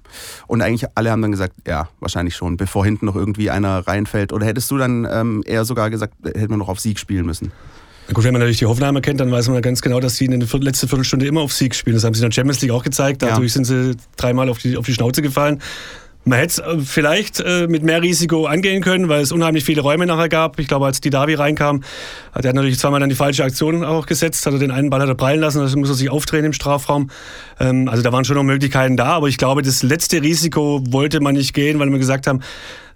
Und 0.48 0.62
eigentlich 0.62 0.89
alle 0.95 1.12
haben 1.12 1.21
dann 1.21 1.31
gesagt, 1.31 1.56
ja, 1.68 1.89
wahrscheinlich 2.00 2.36
schon, 2.36 2.57
bevor 2.57 2.86
hinten 2.86 3.06
noch 3.06 3.16
irgendwie 3.16 3.50
einer 3.50 3.80
reinfällt. 3.88 4.33
Oder 4.33 4.45
hättest 4.45 4.71
du 4.71 4.77
dann 4.77 5.07
ähm, 5.09 5.44
eher 5.45 5.66
sogar 5.66 5.89
gesagt, 5.89 6.13
hätte 6.24 6.52
man 6.53 6.59
noch 6.59 6.69
auf 6.69 6.79
Sieg 6.79 7.00
spielen 7.00 7.25
müssen? 7.25 7.51
Gut, 8.11 8.25
wenn 8.25 8.33
man 8.33 8.41
natürlich 8.41 8.59
die 8.59 8.65
Hoffenheimer 8.65 9.01
kennt, 9.01 9.19
dann 9.19 9.31
weiß 9.31 9.47
man 9.47 9.61
ganz 9.61 9.81
genau, 9.81 10.00
dass 10.00 10.17
sie 10.17 10.25
in 10.25 10.31
der 10.38 10.59
letzten 10.59 10.88
Viertelstunde 10.88 11.25
immer 11.25 11.41
auf 11.41 11.53
Sieg 11.53 11.73
spielen. 11.73 11.95
Das 11.95 12.03
haben 12.03 12.13
sie 12.13 12.21
in 12.21 12.29
der 12.29 12.35
Champions 12.35 12.61
League 12.61 12.71
auch 12.71 12.83
gezeigt. 12.83 13.21
Dadurch 13.21 13.50
ja. 13.50 13.53
sind 13.53 13.65
sie 13.65 13.95
dreimal 14.17 14.50
auf 14.50 14.57
die, 14.57 14.75
auf 14.75 14.85
die 14.85 14.94
Schnauze 14.94 15.21
gefallen. 15.21 15.61
Man 16.25 16.39
hätte 16.39 16.61
es 16.61 16.67
äh, 16.67 16.79
vielleicht 16.79 17.41
äh, 17.41 17.67
mit 17.67 17.83
mehr 17.83 18.01
Risiko 18.01 18.45
angehen 18.45 18.81
können, 18.81 19.09
weil 19.09 19.21
es 19.21 19.31
unheimlich 19.31 19.65
viele 19.65 19.81
Räume 19.81 20.05
nachher 20.05 20.29
gab. 20.29 20.57
Ich 20.59 20.67
glaube, 20.67 20.85
als 20.85 21.01
die 21.01 21.09
Davi 21.09 21.33
reinkam, 21.33 21.83
hat 22.31 22.45
er 22.45 22.53
natürlich 22.53 22.79
zweimal 22.79 23.01
dann 23.01 23.09
die 23.09 23.15
falsche 23.15 23.44
Aktion 23.44 23.83
auch 23.83 24.06
gesetzt, 24.06 24.45
hat 24.45 24.53
er 24.53 24.59
den 24.59 24.71
einen 24.71 24.89
Ball 24.89 25.01
hat 25.01 25.09
er 25.09 25.15
prallen 25.15 25.41
lassen, 25.41 25.59
also 25.59 25.77
muss 25.77 25.89
er 25.89 25.95
sich 25.95 26.09
aufdrehen 26.09 26.45
im 26.45 26.53
Strafraum. 26.53 27.09
Ähm, 27.59 27.89
also 27.89 28.03
da 28.03 28.13
waren 28.13 28.23
schon 28.23 28.38
noch 28.38 28.44
Möglichkeiten 28.44 28.95
da, 28.95 29.07
aber 29.07 29.27
ich 29.27 29.38
glaube, 29.38 29.63
das 29.63 29.83
letzte 29.83 30.21
Risiko 30.21 30.81
wollte 30.89 31.19
man 31.19 31.35
nicht 31.35 31.53
gehen, 31.53 31.79
weil 31.79 31.89
wir 31.89 31.99
gesagt 31.99 32.27
haben, 32.27 32.39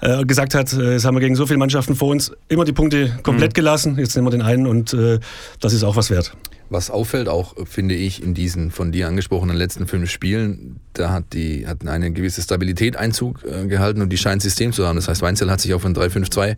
äh, 0.02 0.24
gesagt 0.26 0.56
hat, 0.56 0.72
äh, 0.74 0.94
jetzt 0.94 1.06
haben 1.06 1.16
wir 1.16 1.22
gegen 1.22 1.36
so 1.36 1.46
viele 1.46 1.60
Mannschaften 1.60 1.96
vor 1.96 2.10
uns 2.10 2.32
immer 2.48 2.66
die 2.66 2.74
Punkte 2.74 3.18
komplett 3.24 3.52
mhm. 3.52 3.56
gelassen, 3.56 3.98
jetzt 3.98 4.16
nehmen 4.16 4.28
wir 4.28 4.32
den 4.32 4.42
einen 4.42 4.68
und 4.68 4.94
äh, 4.94 5.20
das 5.60 5.74
ist 5.74 5.84
auch 5.84 5.96
was 5.96 6.10
wert. 6.10 6.34
Was 6.70 6.92
auffällt 6.92 7.30
auch, 7.30 7.56
finde 7.66 7.96
ich, 7.96 8.22
in 8.22 8.34
diesen 8.34 8.72
von 8.72 8.92
dir 8.92 9.08
angesprochenen 9.08 9.56
letzten 9.56 9.88
fünf 9.88 10.10
Spielen, 10.10 10.82
da 10.94 11.12
hat 11.12 11.34
die 11.34 11.66
hat 11.66 11.88
eine 11.88 12.12
gewisse 12.12 12.42
Stabilität 12.42 12.98
Einzug 12.98 13.44
äh, 13.46 13.68
gehalten 13.68 14.02
und 14.02 14.10
die 14.10 14.18
scheint 14.18 14.42
System 14.42 14.74
zu 14.74 14.86
haben. 14.86 14.98
Das 14.98 15.08
heißt, 15.08 15.22
Weinzel 15.22 15.50
hat 15.50 15.62
sich 15.62 15.74
auf 15.74 15.86
ein 15.86 15.96
3-5-2 15.96 16.58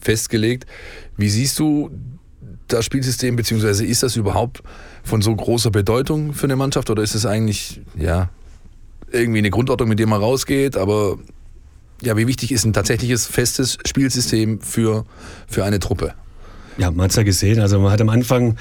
festgelegt. 0.00 0.66
Wie 1.16 1.28
siehst 1.28 1.58
du 1.58 1.90
das 2.68 2.84
Spielsystem, 2.84 3.36
beziehungsweise 3.36 3.84
ist 3.84 4.02
das 4.02 4.16
überhaupt 4.16 4.62
von 5.04 5.22
so 5.22 5.34
großer 5.34 5.70
Bedeutung 5.70 6.32
für 6.32 6.44
eine 6.44 6.56
Mannschaft 6.56 6.90
oder 6.90 7.02
ist 7.02 7.14
es 7.14 7.26
eigentlich, 7.26 7.80
ja, 7.96 8.30
irgendwie 9.12 9.38
eine 9.38 9.50
Grundordnung, 9.50 9.88
mit 9.88 9.98
der 9.98 10.08
man 10.08 10.20
rausgeht, 10.20 10.76
aber 10.76 11.18
ja, 12.02 12.16
wie 12.16 12.26
wichtig 12.26 12.52
ist 12.52 12.64
ein 12.64 12.72
tatsächliches 12.72 13.26
festes 13.26 13.78
Spielsystem 13.86 14.60
für, 14.60 15.04
für 15.46 15.64
eine 15.64 15.78
Truppe? 15.78 16.14
Ja, 16.78 16.90
man 16.90 17.04
hat 17.04 17.10
es 17.10 17.16
ja 17.16 17.22
gesehen. 17.22 17.58
Also 17.60 17.80
man 17.80 17.90
hat 17.90 18.00
am 18.02 18.10
Anfang 18.10 18.56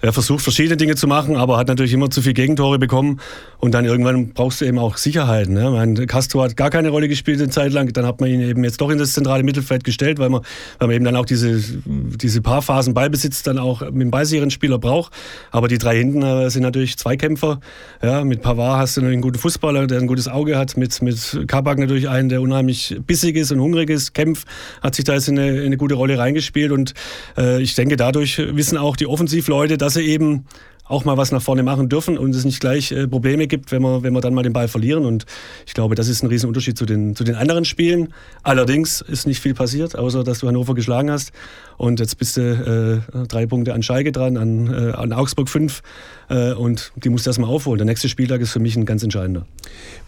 ja, 0.00 0.12
versucht, 0.12 0.42
verschiedene 0.42 0.76
Dinge 0.76 0.94
zu 0.94 1.08
machen, 1.08 1.36
aber 1.36 1.56
hat 1.56 1.66
natürlich 1.66 1.92
immer 1.92 2.10
zu 2.10 2.22
viele 2.22 2.34
Gegentore 2.34 2.78
bekommen. 2.78 3.20
Und 3.58 3.74
dann 3.74 3.84
irgendwann 3.84 4.34
brauchst 4.34 4.60
du 4.60 4.66
eben 4.66 4.78
auch 4.78 4.96
Sicherheit. 4.96 5.48
Ne? 5.48 5.70
Mein, 5.70 6.06
Castro 6.06 6.42
hat 6.42 6.56
gar 6.56 6.70
keine 6.70 6.90
Rolle 6.90 7.08
gespielt 7.08 7.40
eine 7.40 7.50
Zeit 7.50 7.72
lang. 7.72 7.92
Dann 7.92 8.06
hat 8.06 8.20
man 8.20 8.30
ihn 8.30 8.40
eben 8.40 8.62
jetzt 8.62 8.80
doch 8.80 8.90
in 8.90 8.98
das 8.98 9.14
zentrale 9.14 9.42
Mittelfeld 9.42 9.82
gestellt, 9.82 10.20
weil 10.20 10.28
man, 10.28 10.42
weil 10.78 10.88
man 10.88 10.96
eben 10.96 11.04
dann 11.04 11.16
auch 11.16 11.24
diese, 11.24 11.60
diese 11.84 12.40
paar 12.40 12.62
Phasen 12.62 12.94
Ballbesitz 12.94 13.42
dann 13.42 13.58
auch 13.58 13.80
mit 13.80 14.02
dem 14.02 14.10
ballsicheren 14.12 14.50
Spieler 14.50 14.78
braucht. 14.78 15.12
Aber 15.50 15.66
die 15.66 15.78
drei 15.78 15.96
hinten 15.96 16.22
äh, 16.22 16.48
sind 16.50 16.62
natürlich 16.62 16.96
Zweikämpfer. 16.96 17.58
Ja, 18.00 18.22
mit 18.22 18.42
Pavard 18.42 18.78
hast 18.78 18.96
du 18.96 19.00
einen 19.00 19.20
guten 19.20 19.38
Fußballer, 19.38 19.88
der 19.88 19.98
ein 19.98 20.06
gutes 20.06 20.28
Auge 20.28 20.56
hat. 20.56 20.76
Mit, 20.76 21.02
mit 21.02 21.40
Kabak 21.48 21.80
natürlich 21.80 22.08
einen, 22.08 22.28
der 22.28 22.42
unheimlich 22.42 22.96
bissig 23.04 23.34
ist 23.34 23.50
und 23.50 23.60
hungrig 23.60 23.90
ist. 23.90 24.14
Kempf 24.14 24.44
hat 24.82 24.94
sich 24.94 25.04
da 25.04 25.14
jetzt 25.14 25.26
in 25.28 25.36
eine, 25.36 25.58
in 25.58 25.66
eine 25.66 25.76
gute 25.78 25.94
Rolle 25.94 26.16
reingespielt 26.16 26.70
und 26.70 26.94
äh, 27.36 27.55
ich 27.60 27.74
denke, 27.74 27.96
dadurch 27.96 28.38
wissen 28.38 28.78
auch 28.78 28.96
die 28.96 29.06
Offensivleute, 29.06 29.78
dass 29.78 29.94
sie 29.94 30.02
eben 30.02 30.46
auch 30.88 31.04
mal 31.04 31.16
was 31.16 31.32
nach 31.32 31.42
vorne 31.42 31.62
machen 31.62 31.88
dürfen 31.88 32.16
und 32.16 32.34
es 32.34 32.44
nicht 32.44 32.60
gleich 32.60 32.92
äh, 32.92 33.08
Probleme 33.08 33.46
gibt, 33.46 33.72
wenn 33.72 33.82
wir, 33.82 34.02
wenn 34.02 34.12
wir 34.12 34.20
dann 34.20 34.34
mal 34.34 34.42
den 34.42 34.52
Ball 34.52 34.68
verlieren. 34.68 35.04
Und 35.04 35.26
ich 35.66 35.74
glaube, 35.74 35.94
das 35.94 36.08
ist 36.08 36.22
ein 36.22 36.28
Riesenunterschied 36.28 36.78
zu 36.78 36.86
den, 36.86 37.16
zu 37.16 37.24
den 37.24 37.34
anderen 37.34 37.64
Spielen. 37.64 38.12
Allerdings 38.42 39.00
ist 39.00 39.26
nicht 39.26 39.40
viel 39.40 39.54
passiert, 39.54 39.96
außer 39.96 40.22
dass 40.22 40.40
du 40.40 40.48
Hannover 40.48 40.74
geschlagen 40.74 41.10
hast. 41.10 41.32
Und 41.76 42.00
jetzt 42.00 42.18
bist 42.18 42.36
du 42.36 43.02
äh, 43.16 43.26
drei 43.26 43.46
Punkte 43.46 43.74
an 43.74 43.82
Schalke 43.82 44.12
dran, 44.12 44.36
an, 44.36 44.72
äh, 44.72 44.92
an 44.92 45.12
Augsburg 45.12 45.48
fünf. 45.48 45.82
Äh, 46.28 46.52
und 46.52 46.92
die 46.96 47.08
musst 47.08 47.26
du 47.26 47.30
erstmal 47.30 47.50
aufholen. 47.50 47.78
Der 47.78 47.86
nächste 47.86 48.08
Spieltag 48.08 48.40
ist 48.40 48.52
für 48.52 48.60
mich 48.60 48.76
ein 48.76 48.84
ganz 48.86 49.02
entscheidender. 49.02 49.46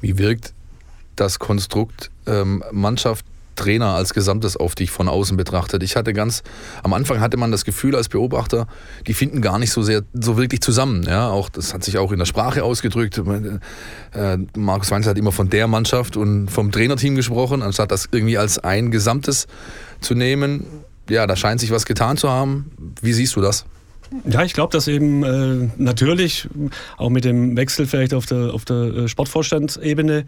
Wie 0.01 0.17
wirkt 0.19 0.55
das 1.17 1.41
Konstrukt 1.41 2.11
ähm, 2.27 2.63
Mannschaft 2.71 3.27
Trainer 3.59 3.95
als 3.95 4.15
Gesamtes 4.15 4.57
auf 4.57 4.75
dich 4.75 4.91
von 4.91 5.09
außen 5.09 5.37
betrachtet. 5.37 5.83
Ich 5.83 5.97
hatte 5.97 6.13
ganz, 6.13 6.43
am 6.83 6.93
Anfang 6.93 7.21
hatte 7.21 7.37
man 7.37 7.51
das 7.51 7.65
Gefühl 7.65 7.95
als 7.95 8.09
Beobachter, 8.09 8.67
die 9.07 9.15
finden 9.15 9.43
gar 9.43 9.59
nicht 9.59 9.71
so 9.71 9.83
sehr, 9.83 10.03
so 10.15 10.37
wirklich 10.37 10.63
zusammen. 10.63 11.03
Ja, 11.03 11.29
auch, 11.29 11.49
das 11.49 11.75
hat 11.75 11.85
sich 11.85 11.99
auch 11.99 12.13
in 12.13 12.19
der 12.19 12.27
Sprache 12.27 12.65
ausgedrückt. 12.65 13.19
Äh, 13.19 14.39
Markus 14.57 14.91
Weinz 14.91 15.07
hat 15.07 15.19
immer 15.19 15.33
von 15.33 15.51
der 15.51 15.67
Mannschaft 15.67 16.17
und 16.17 16.51
vom 16.51 16.73
Trainerteam 16.73 17.15
gesprochen, 17.15 17.63
anstatt 17.63 17.91
das 17.91 18.09
irgendwie 18.11 18.39
als 18.39 18.59
ein 18.59 18.91
Gesamtes 18.91 19.47
zu 20.01 20.15
nehmen. 20.15 20.65
Ja, 21.11 21.27
da 21.27 21.37
scheint 21.37 21.61
sich 21.61 21.71
was 21.71 21.87
getan 21.87 22.17
zu 22.17 22.29
haben. 22.29 22.71
Wie 23.03 23.13
siehst 23.13 23.37
du 23.37 23.41
das? 23.41 23.65
Ja, 24.25 24.43
ich 24.43 24.55
glaube, 24.55 24.73
dass 24.73 24.89
eben 24.89 25.23
äh, 25.23 25.69
natürlich 25.77 26.49
auch 26.97 27.11
mit 27.11 27.25
dem 27.25 27.57
Wechsel 27.57 27.87
vielleicht 27.87 28.15
auf 28.15 28.25
der, 28.25 28.55
auf 28.55 28.65
der 28.65 28.77
äh, 28.77 29.09
Sportvorstandsebene 29.09 30.25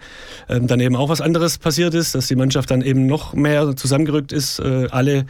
äh, 0.48 0.60
dann 0.60 0.80
eben 0.80 0.96
auch 0.96 1.08
was 1.08 1.22
anderes 1.22 1.56
passiert 1.56 1.94
ist, 1.94 2.14
dass 2.14 2.26
die 2.26 2.36
Mannschaft 2.36 2.70
dann 2.70 2.82
eben 2.82 3.06
noch 3.06 3.32
mehr 3.32 3.74
zusammengerückt 3.76 4.32
ist, 4.32 4.58
äh, 4.58 4.88
alle 4.90 5.24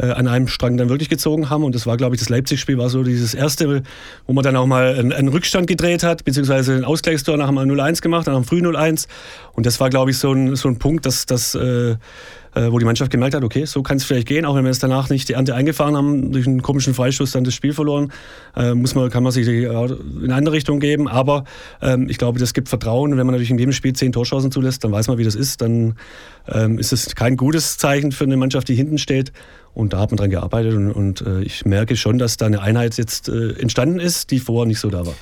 äh, 0.00 0.06
an 0.06 0.28
einem 0.28 0.48
Strang 0.48 0.76
dann 0.76 0.88
wirklich 0.88 1.08
gezogen 1.08 1.50
haben. 1.50 1.64
Und 1.64 1.74
das 1.74 1.86
war, 1.86 1.96
glaube 1.96 2.14
ich, 2.14 2.20
das 2.20 2.28
Leipzig-Spiel 2.28 2.78
war 2.78 2.88
so 2.88 3.02
dieses 3.02 3.34
erste, 3.34 3.82
wo 4.26 4.32
man 4.32 4.42
dann 4.42 4.56
auch 4.56 4.66
mal 4.66 4.94
einen, 4.94 5.12
einen 5.12 5.28
Rückstand 5.28 5.66
gedreht 5.66 6.02
hat, 6.02 6.24
beziehungsweise 6.24 6.74
ein 6.74 6.84
Ausgleichstor 6.84 7.36
nach 7.36 7.48
dem 7.48 7.58
0-1 7.58 8.00
gemacht, 8.00 8.26
dann 8.26 8.34
am 8.34 8.44
früh 8.44 8.60
0-1. 8.60 9.06
Und 9.52 9.66
das 9.66 9.80
war, 9.80 9.90
glaube 9.90 10.10
ich, 10.10 10.18
so 10.18 10.32
ein, 10.32 10.56
so 10.56 10.68
ein 10.68 10.78
Punkt, 10.78 11.06
dass 11.06 11.26
das 11.26 11.54
äh, 11.54 11.96
äh, 12.54 12.72
wo 12.72 12.78
die 12.78 12.84
Mannschaft 12.84 13.10
gemerkt 13.10 13.34
hat, 13.34 13.44
okay, 13.44 13.64
so 13.64 13.82
kann 13.82 13.96
es 13.96 14.04
vielleicht 14.04 14.26
gehen, 14.26 14.44
auch 14.44 14.56
wenn 14.56 14.64
wir 14.64 14.70
es 14.70 14.78
danach 14.78 15.08
nicht 15.08 15.28
die 15.28 15.34
Ernte 15.34 15.54
eingefahren 15.54 15.96
haben, 15.96 16.32
durch 16.32 16.46
einen 16.46 16.62
komischen 16.62 16.94
Freistoß 16.94 17.32
dann 17.32 17.44
das 17.44 17.54
Spiel 17.54 17.72
verloren, 17.72 18.12
äh, 18.56 18.74
muss 18.74 18.94
man, 18.94 19.10
kann 19.10 19.22
man 19.22 19.32
sich 19.32 19.46
in 19.46 19.68
eine 19.68 20.34
andere 20.34 20.54
Richtung 20.54 20.80
geben. 20.80 21.08
Aber 21.08 21.44
ähm, 21.80 22.08
ich 22.08 22.18
glaube, 22.18 22.38
das 22.38 22.54
gibt 22.54 22.68
Vertrauen. 22.68 23.12
Wenn 23.12 23.26
man 23.26 23.28
natürlich 23.28 23.50
in 23.50 23.58
jedem 23.58 23.72
Spiel 23.72 23.92
zehn 23.92 24.12
Torchancen 24.12 24.50
zulässt, 24.50 24.82
dann 24.84 24.92
weiß 24.92 25.08
man, 25.08 25.18
wie 25.18 25.24
das 25.24 25.34
ist. 25.34 25.62
Dann 25.62 25.94
ähm, 26.48 26.78
ist 26.78 26.92
es 26.92 27.14
kein 27.14 27.36
gutes 27.36 27.78
Zeichen 27.78 28.12
für 28.12 28.24
eine 28.24 28.36
Mannschaft, 28.36 28.68
die 28.68 28.74
hinten 28.74 28.98
steht. 28.98 29.32
Und 29.74 29.92
da 29.92 30.00
hat 30.00 30.10
man 30.10 30.18
dran 30.18 30.30
gearbeitet 30.30 30.74
und, 30.74 30.90
und 30.90 31.20
äh, 31.22 31.42
ich 31.42 31.64
merke 31.64 31.96
schon, 31.96 32.18
dass 32.18 32.36
da 32.36 32.46
eine 32.46 32.60
Einheit 32.60 32.96
jetzt 32.96 33.28
äh, 33.28 33.52
entstanden 33.52 34.00
ist, 34.00 34.30
die 34.30 34.40
vorher 34.40 34.66
nicht 34.66 34.80
so 34.80 34.90
da 34.90 35.06
war. 35.06 35.14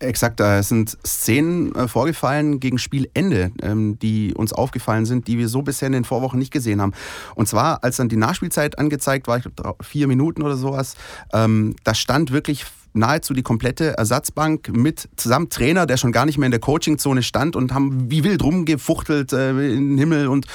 Exakt, 0.00 0.40
da 0.40 0.62
sind 0.62 0.98
Szenen 1.06 1.74
äh, 1.74 1.88
vorgefallen 1.88 2.60
gegen 2.60 2.78
Spielende, 2.78 3.52
ähm, 3.62 3.98
die 4.00 4.34
uns 4.34 4.52
aufgefallen 4.52 5.06
sind, 5.06 5.28
die 5.28 5.38
wir 5.38 5.48
so 5.48 5.62
bisher 5.62 5.86
in 5.86 5.92
den 5.92 6.04
Vorwochen 6.04 6.38
nicht 6.38 6.52
gesehen 6.52 6.80
haben. 6.80 6.92
Und 7.34 7.48
zwar, 7.48 7.82
als 7.82 7.96
dann 7.96 8.08
die 8.08 8.16
Nachspielzeit 8.16 8.78
angezeigt 8.78 9.28
war, 9.28 9.38
ich 9.38 9.44
glaube 9.56 9.82
vier 9.82 10.06
Minuten 10.06 10.42
oder 10.42 10.56
sowas, 10.56 10.96
ähm, 11.32 11.76
da 11.84 11.94
stand 11.94 12.32
wirklich 12.32 12.66
nahezu 12.94 13.34
die 13.34 13.42
komplette 13.42 13.98
Ersatzbank 13.98 14.74
mit 14.74 15.08
zusammen 15.16 15.50
Trainer, 15.50 15.86
der 15.86 15.96
schon 15.96 16.12
gar 16.12 16.26
nicht 16.26 16.38
mehr 16.38 16.46
in 16.46 16.52
der 16.52 16.60
Coachingzone 16.60 17.22
stand 17.22 17.56
und 17.56 17.74
haben 17.74 18.10
wie 18.10 18.24
wild 18.24 18.42
rumgefuchtelt 18.42 19.32
äh, 19.32 19.50
in 19.50 19.90
den 19.90 19.98
Himmel 19.98 20.28
und 20.28 20.46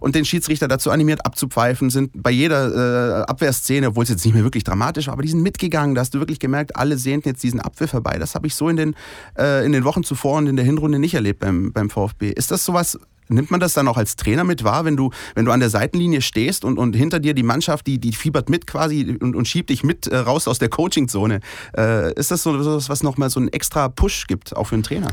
und 0.00 0.14
den 0.14 0.24
Schiedsrichter 0.24 0.66
dazu 0.66 0.90
animiert 0.90 1.24
abzupfeifen, 1.24 1.90
sind 1.90 2.10
bei 2.14 2.30
jeder 2.30 3.20
äh, 3.20 3.22
Abwehrszene, 3.24 3.88
obwohl 3.88 4.04
es 4.04 4.08
jetzt 4.08 4.24
nicht 4.24 4.34
mehr 4.34 4.44
wirklich 4.44 4.64
dramatisch 4.64 5.06
war, 5.06 5.12
aber 5.12 5.22
die 5.22 5.28
sind 5.28 5.42
mitgegangen. 5.42 5.94
Da 5.94 6.00
hast 6.00 6.14
du 6.14 6.18
wirklich 6.18 6.40
gemerkt, 6.40 6.74
alle 6.74 6.96
sehnten 6.96 7.28
jetzt 7.28 7.42
diesen 7.42 7.60
Abwehr 7.60 7.86
vorbei. 7.86 8.18
Das 8.18 8.34
habe 8.34 8.46
ich 8.46 8.54
so 8.54 8.68
in 8.68 8.76
den, 8.76 8.96
äh, 9.38 9.64
in 9.64 9.72
den 9.72 9.84
Wochen 9.84 10.02
zuvor 10.02 10.38
und 10.38 10.46
in 10.46 10.56
der 10.56 10.64
Hinrunde 10.64 10.98
nicht 10.98 11.14
erlebt 11.14 11.40
beim, 11.40 11.72
beim 11.72 11.90
VfB. 11.90 12.30
Ist 12.30 12.50
das 12.50 12.64
sowas, 12.64 12.98
Nimmt 13.30 13.50
man 13.50 13.60
das 13.60 13.72
dann 13.72 13.88
auch 13.88 13.96
als 13.96 14.16
Trainer 14.16 14.44
mit 14.44 14.64
wahr, 14.64 14.84
wenn 14.84 14.96
du, 14.96 15.10
wenn 15.34 15.44
du 15.44 15.52
an 15.52 15.60
der 15.60 15.70
Seitenlinie 15.70 16.20
stehst 16.20 16.64
und, 16.64 16.78
und 16.78 16.94
hinter 16.94 17.20
dir 17.20 17.34
die 17.34 17.42
Mannschaft, 17.42 17.86
die, 17.86 17.98
die 17.98 18.12
fiebert 18.12 18.48
mit 18.48 18.66
quasi 18.66 19.16
und, 19.20 19.36
und 19.36 19.48
schiebt 19.48 19.70
dich 19.70 19.84
mit 19.84 20.06
äh, 20.06 20.16
raus 20.16 20.48
aus 20.48 20.58
der 20.58 20.68
Coachingzone? 20.68 21.40
Äh, 21.76 22.12
ist 22.14 22.30
das 22.30 22.42
so 22.42 22.54
etwas, 22.54 22.88
was 22.88 23.02
nochmal 23.02 23.30
so 23.30 23.40
einen 23.40 23.48
extra 23.48 23.88
Push 23.88 24.26
gibt, 24.26 24.56
auch 24.56 24.64
für 24.64 24.74
einen 24.74 24.82
Trainer? 24.82 25.08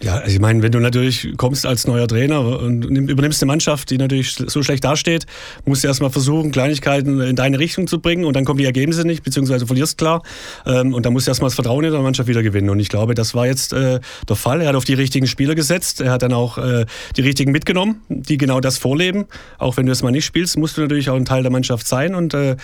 Ja, 0.00 0.16
also 0.16 0.34
ich 0.34 0.40
meine, 0.40 0.62
wenn 0.62 0.72
du 0.72 0.78
natürlich 0.78 1.32
kommst 1.38 1.64
als 1.64 1.86
neuer 1.86 2.06
Trainer 2.06 2.60
und 2.60 2.84
übernimmst 2.84 3.42
eine 3.42 3.46
Mannschaft, 3.46 3.88
die 3.90 3.96
natürlich 3.96 4.34
so 4.34 4.62
schlecht 4.62 4.84
dasteht, 4.84 5.24
musst 5.64 5.84
du 5.84 5.88
erstmal 5.88 6.10
versuchen, 6.10 6.52
Kleinigkeiten 6.52 7.18
in 7.20 7.34
deine 7.34 7.58
Richtung 7.58 7.86
zu 7.86 7.98
bringen 7.98 8.26
und 8.26 8.36
dann 8.36 8.44
kommen 8.44 8.58
die 8.58 8.66
Ergebnisse 8.66 9.06
nicht, 9.06 9.22
beziehungsweise 9.22 9.66
verlierst 9.66 9.96
klar. 9.96 10.22
Ähm, 10.66 10.92
und 10.92 11.06
dann 11.06 11.14
musst 11.14 11.26
du 11.26 11.30
erstmal 11.30 11.48
das 11.48 11.54
Vertrauen 11.54 11.82
in 11.84 11.92
der 11.92 12.02
Mannschaft 12.02 12.28
wieder 12.28 12.42
gewinnen. 12.42 12.68
Und 12.68 12.78
ich 12.78 12.90
glaube, 12.90 13.14
das 13.14 13.34
war 13.34 13.46
jetzt 13.46 13.72
äh, 13.72 14.00
der 14.28 14.36
Fall. 14.36 14.60
Er 14.60 14.68
hat 14.68 14.74
auf 14.74 14.84
die 14.84 14.92
richtigen 14.92 15.26
Spieler 15.26 15.54
gesetzt, 15.54 16.02
er 16.02 16.12
hat 16.12 16.22
dann 16.22 16.34
auch 16.34 16.58
äh, 16.58 16.84
die 17.16 17.22
richtigen 17.22 17.50
mitgenommen, 17.50 18.02
die 18.10 18.36
genau 18.36 18.60
das 18.60 18.76
vorleben. 18.76 19.24
Auch 19.56 19.78
wenn 19.78 19.86
du 19.86 19.92
es 19.92 20.02
mal 20.02 20.10
nicht 20.10 20.26
spielst, 20.26 20.58
musst 20.58 20.76
du 20.76 20.82
natürlich 20.82 21.08
auch 21.08 21.16
ein 21.16 21.24
Teil 21.24 21.42
der 21.42 21.52
Mannschaft 21.52 21.88
sein. 21.88 22.14
Und 22.14 22.34
äh, 22.34 22.56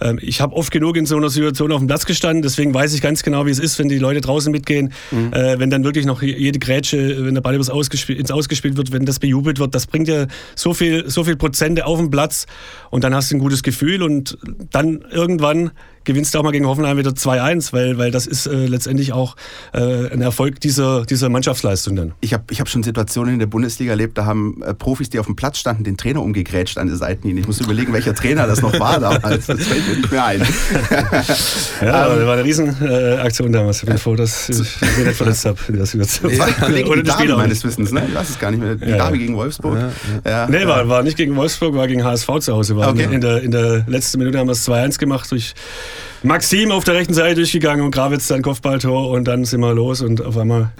ähm, 0.00 0.18
ich 0.22 0.40
habe 0.40 0.56
oft 0.56 0.70
genug 0.72 0.96
in 0.96 1.04
so 1.04 1.18
einer 1.18 1.28
Situation 1.28 1.70
auf 1.70 1.80
dem 1.80 1.86
Platz 1.86 2.06
gestanden, 2.06 2.40
deswegen 2.40 2.72
weiß 2.72 2.94
ich 2.94 3.02
ganz 3.02 3.22
genau, 3.22 3.44
wie 3.44 3.50
es 3.50 3.58
ist, 3.58 3.78
wenn 3.78 3.90
die 3.90 3.98
Leute 3.98 4.22
draußen 4.22 4.50
mitgehen, 4.50 4.92
mhm. 5.10 5.32
wenn 5.32 5.70
dann 5.70 5.84
wirklich 5.84 6.06
noch 6.06 6.22
jede 6.22 6.58
Grätsche 6.58 6.77
Grätsche, 6.78 7.24
wenn 7.24 7.34
der 7.34 7.40
Ball 7.40 7.56
ins 7.56 7.70
Ausgespielt 7.70 8.76
wird, 8.76 8.92
wenn 8.92 9.04
das 9.04 9.18
bejubelt 9.18 9.58
wird, 9.58 9.74
das 9.74 9.86
bringt 9.86 10.06
ja 10.06 10.26
so 10.54 10.74
viel, 10.74 11.10
so 11.10 11.24
viel 11.24 11.36
Prozente 11.36 11.86
auf 11.86 11.98
den 11.98 12.10
Platz 12.10 12.46
und 12.90 13.02
dann 13.02 13.14
hast 13.14 13.30
du 13.30 13.36
ein 13.36 13.40
gutes 13.40 13.62
Gefühl 13.64 14.02
und 14.02 14.38
dann 14.70 15.04
irgendwann 15.10 15.72
gewinnst 16.08 16.34
du 16.34 16.38
auch 16.38 16.42
mal 16.42 16.52
gegen 16.52 16.66
Hoffenheim 16.66 16.96
wieder 16.96 17.10
2-1, 17.10 17.74
weil, 17.74 17.98
weil 17.98 18.10
das 18.10 18.26
ist 18.26 18.46
äh, 18.46 18.64
letztendlich 18.64 19.12
auch 19.12 19.36
äh, 19.74 20.10
ein 20.10 20.22
Erfolg 20.22 20.58
dieser, 20.58 21.04
dieser 21.04 21.28
Mannschaftsleistung 21.28 21.96
dann. 21.96 22.14
Ich 22.22 22.32
habe 22.32 22.44
ich 22.50 22.60
hab 22.60 22.68
schon 22.70 22.82
Situationen 22.82 23.34
in 23.34 23.38
der 23.38 23.46
Bundesliga 23.46 23.90
erlebt, 23.90 24.16
da 24.16 24.24
haben 24.24 24.62
äh, 24.62 24.72
Profis, 24.72 25.10
die 25.10 25.18
auf 25.18 25.26
dem 25.26 25.36
Platz 25.36 25.58
standen, 25.58 25.84
den 25.84 25.98
Trainer 25.98 26.22
umgegrätscht 26.22 26.78
an 26.78 26.86
der 26.86 26.96
Seitenlinie. 26.96 27.42
Ich 27.42 27.46
muss 27.46 27.60
überlegen, 27.60 27.92
welcher 27.92 28.14
Trainer 28.14 28.46
das 28.46 28.62
noch 28.62 28.80
war 28.80 28.98
damals. 28.98 29.46
Das 29.48 29.62
fällt 29.66 29.86
mir 29.86 29.96
nicht 29.96 30.10
mehr 30.10 30.24
ein. 30.24 30.40
ja, 31.82 32.06
ähm, 32.06 32.18
das 32.18 32.26
war 32.26 32.32
eine 32.32 32.44
Riesenaktion 32.44 33.52
damals. 33.52 33.82
Ich 33.82 33.88
bin 33.88 33.98
froh, 33.98 34.16
dass 34.16 34.48
ich 34.48 34.58
mich 34.80 35.06
nicht 35.06 35.16
verletzt 35.16 35.44
habe. 35.44 35.58
Das 35.68 35.94
war 35.94 36.70
die 36.70 37.02
Derby 37.02 37.28
meines 37.34 37.62
Wissens, 37.64 37.92
ne? 37.92 38.02
Ich 38.08 38.14
weiß 38.14 38.30
es 38.30 38.38
gar 38.38 38.50
nicht 38.50 38.60
mehr. 38.60 38.76
Die 38.76 38.88
ja, 38.88 38.96
Derby 38.96 39.18
gegen 39.18 39.36
Wolfsburg. 39.36 39.78
Ja, 40.24 40.30
ja. 40.30 40.48
Nee, 40.48 40.66
war, 40.66 40.88
war 40.88 41.02
nicht 41.02 41.18
gegen 41.18 41.36
Wolfsburg, 41.36 41.74
war 41.74 41.86
gegen 41.86 42.02
HSV 42.02 42.28
zu 42.40 42.54
Hause. 42.54 42.76
War 42.76 42.88
okay. 42.88 43.08
in, 43.12 43.20
der, 43.20 43.42
in 43.42 43.50
der 43.50 43.84
letzten 43.86 44.20
Minute 44.20 44.38
haben 44.38 44.46
wir 44.46 44.52
es 44.52 44.66
2-1 44.66 44.98
gemacht 44.98 45.30
durch 45.30 45.54
Maxim 46.22 46.70
auf 46.72 46.84
der 46.84 46.94
rechten 46.94 47.14
Seite 47.14 47.36
durchgegangen 47.36 47.84
und 47.84 47.90
Gravitz 47.90 48.26
dann 48.26 48.42
Kopfballtor 48.42 49.10
und 49.10 49.24
dann 49.24 49.44
sind 49.44 49.60
wir 49.60 49.74
los 49.74 50.00
und 50.00 50.24
auf 50.24 50.36
einmal 50.36 50.70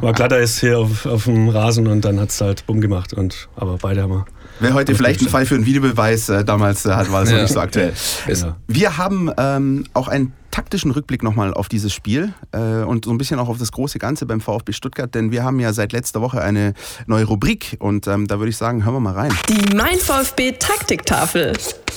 war 0.00 0.12
Glatter 0.12 0.38
ist 0.38 0.60
hier 0.60 0.78
auf, 0.78 1.06
auf 1.06 1.24
dem 1.24 1.48
Rasen 1.48 1.86
und 1.86 2.04
dann 2.04 2.20
hat 2.20 2.30
es 2.30 2.40
halt 2.40 2.66
bumm 2.66 2.80
gemacht. 2.80 3.12
Und, 3.12 3.48
aber 3.56 3.78
beide 3.78 4.02
haben 4.02 4.12
wir. 4.12 4.24
Wäre 4.60 4.74
heute 4.74 4.94
vielleicht 4.94 5.20
ein 5.22 5.28
Fall 5.28 5.46
für 5.46 5.54
einen 5.54 5.66
Videobeweis, 5.66 6.28
äh, 6.28 6.44
damals 6.44 6.84
äh, 6.84 6.90
war 6.90 7.22
es 7.22 7.30
ja. 7.30 7.36
noch 7.36 7.42
nicht 7.42 7.52
so 7.52 7.60
aktuell. 7.60 7.92
Ja. 8.28 8.56
Wir 8.68 8.98
haben 8.98 9.30
ähm, 9.36 9.84
auch 9.94 10.08
einen 10.08 10.32
taktischen 10.52 10.92
Rückblick 10.92 11.22
nochmal 11.22 11.52
auf 11.52 11.68
dieses 11.68 11.92
Spiel 11.92 12.32
äh, 12.52 12.84
und 12.84 13.06
so 13.06 13.10
ein 13.10 13.18
bisschen 13.18 13.40
auch 13.40 13.48
auf 13.48 13.58
das 13.58 13.72
große 13.72 13.98
Ganze 13.98 14.26
beim 14.26 14.40
VfB 14.40 14.72
Stuttgart, 14.72 15.12
denn 15.12 15.32
wir 15.32 15.42
haben 15.42 15.58
ja 15.58 15.72
seit 15.72 15.92
letzter 15.92 16.20
Woche 16.20 16.42
eine 16.42 16.74
neue 17.06 17.24
Rubrik 17.24 17.76
und 17.80 18.06
ähm, 18.06 18.28
da 18.28 18.38
würde 18.38 18.50
ich 18.50 18.56
sagen, 18.56 18.84
hören 18.84 18.94
wir 18.94 19.00
mal 19.00 19.14
rein. 19.14 19.32
Die 19.48 19.74
Mein 19.74 19.98
VfB 19.98 20.52
Taktiktafel. 20.52 21.54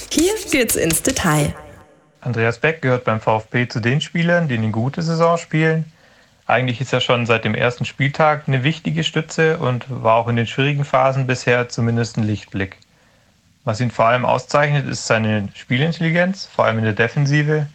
Hier 0.09 0.33
geht's 0.49 0.75
ins 0.75 1.03
Detail. 1.03 1.53
Andreas 2.25 2.57
Beck 2.57 2.81
gehört 2.81 3.03
beim 3.03 3.21
VfB 3.21 3.67
zu 3.67 3.79
den 3.79 4.01
Spielern, 4.01 4.47
die 4.47 4.57
eine 4.57 4.71
gute 4.71 5.03
Saison 5.03 5.37
spielen. 5.37 5.85
Eigentlich 6.47 6.81
ist 6.81 6.91
er 6.91 6.99
schon 6.99 7.27
seit 7.27 7.45
dem 7.45 7.53
ersten 7.53 7.85
Spieltag 7.85 8.47
eine 8.47 8.63
wichtige 8.63 9.03
Stütze 9.03 9.59
und 9.59 9.85
war 9.89 10.15
auch 10.15 10.27
in 10.27 10.35
den 10.35 10.47
schwierigen 10.47 10.85
Phasen 10.85 11.27
bisher 11.27 11.69
zumindest 11.69 12.17
ein 12.17 12.23
Lichtblick. 12.23 12.77
Was 13.63 13.79
ihn 13.79 13.91
vor 13.91 14.05
allem 14.05 14.25
auszeichnet, 14.25 14.87
ist 14.87 15.05
seine 15.05 15.49
Spielintelligenz, 15.53 16.47
vor 16.47 16.65
allem 16.65 16.79
in 16.79 16.85
der 16.85 16.93
Defensive. 16.93 17.67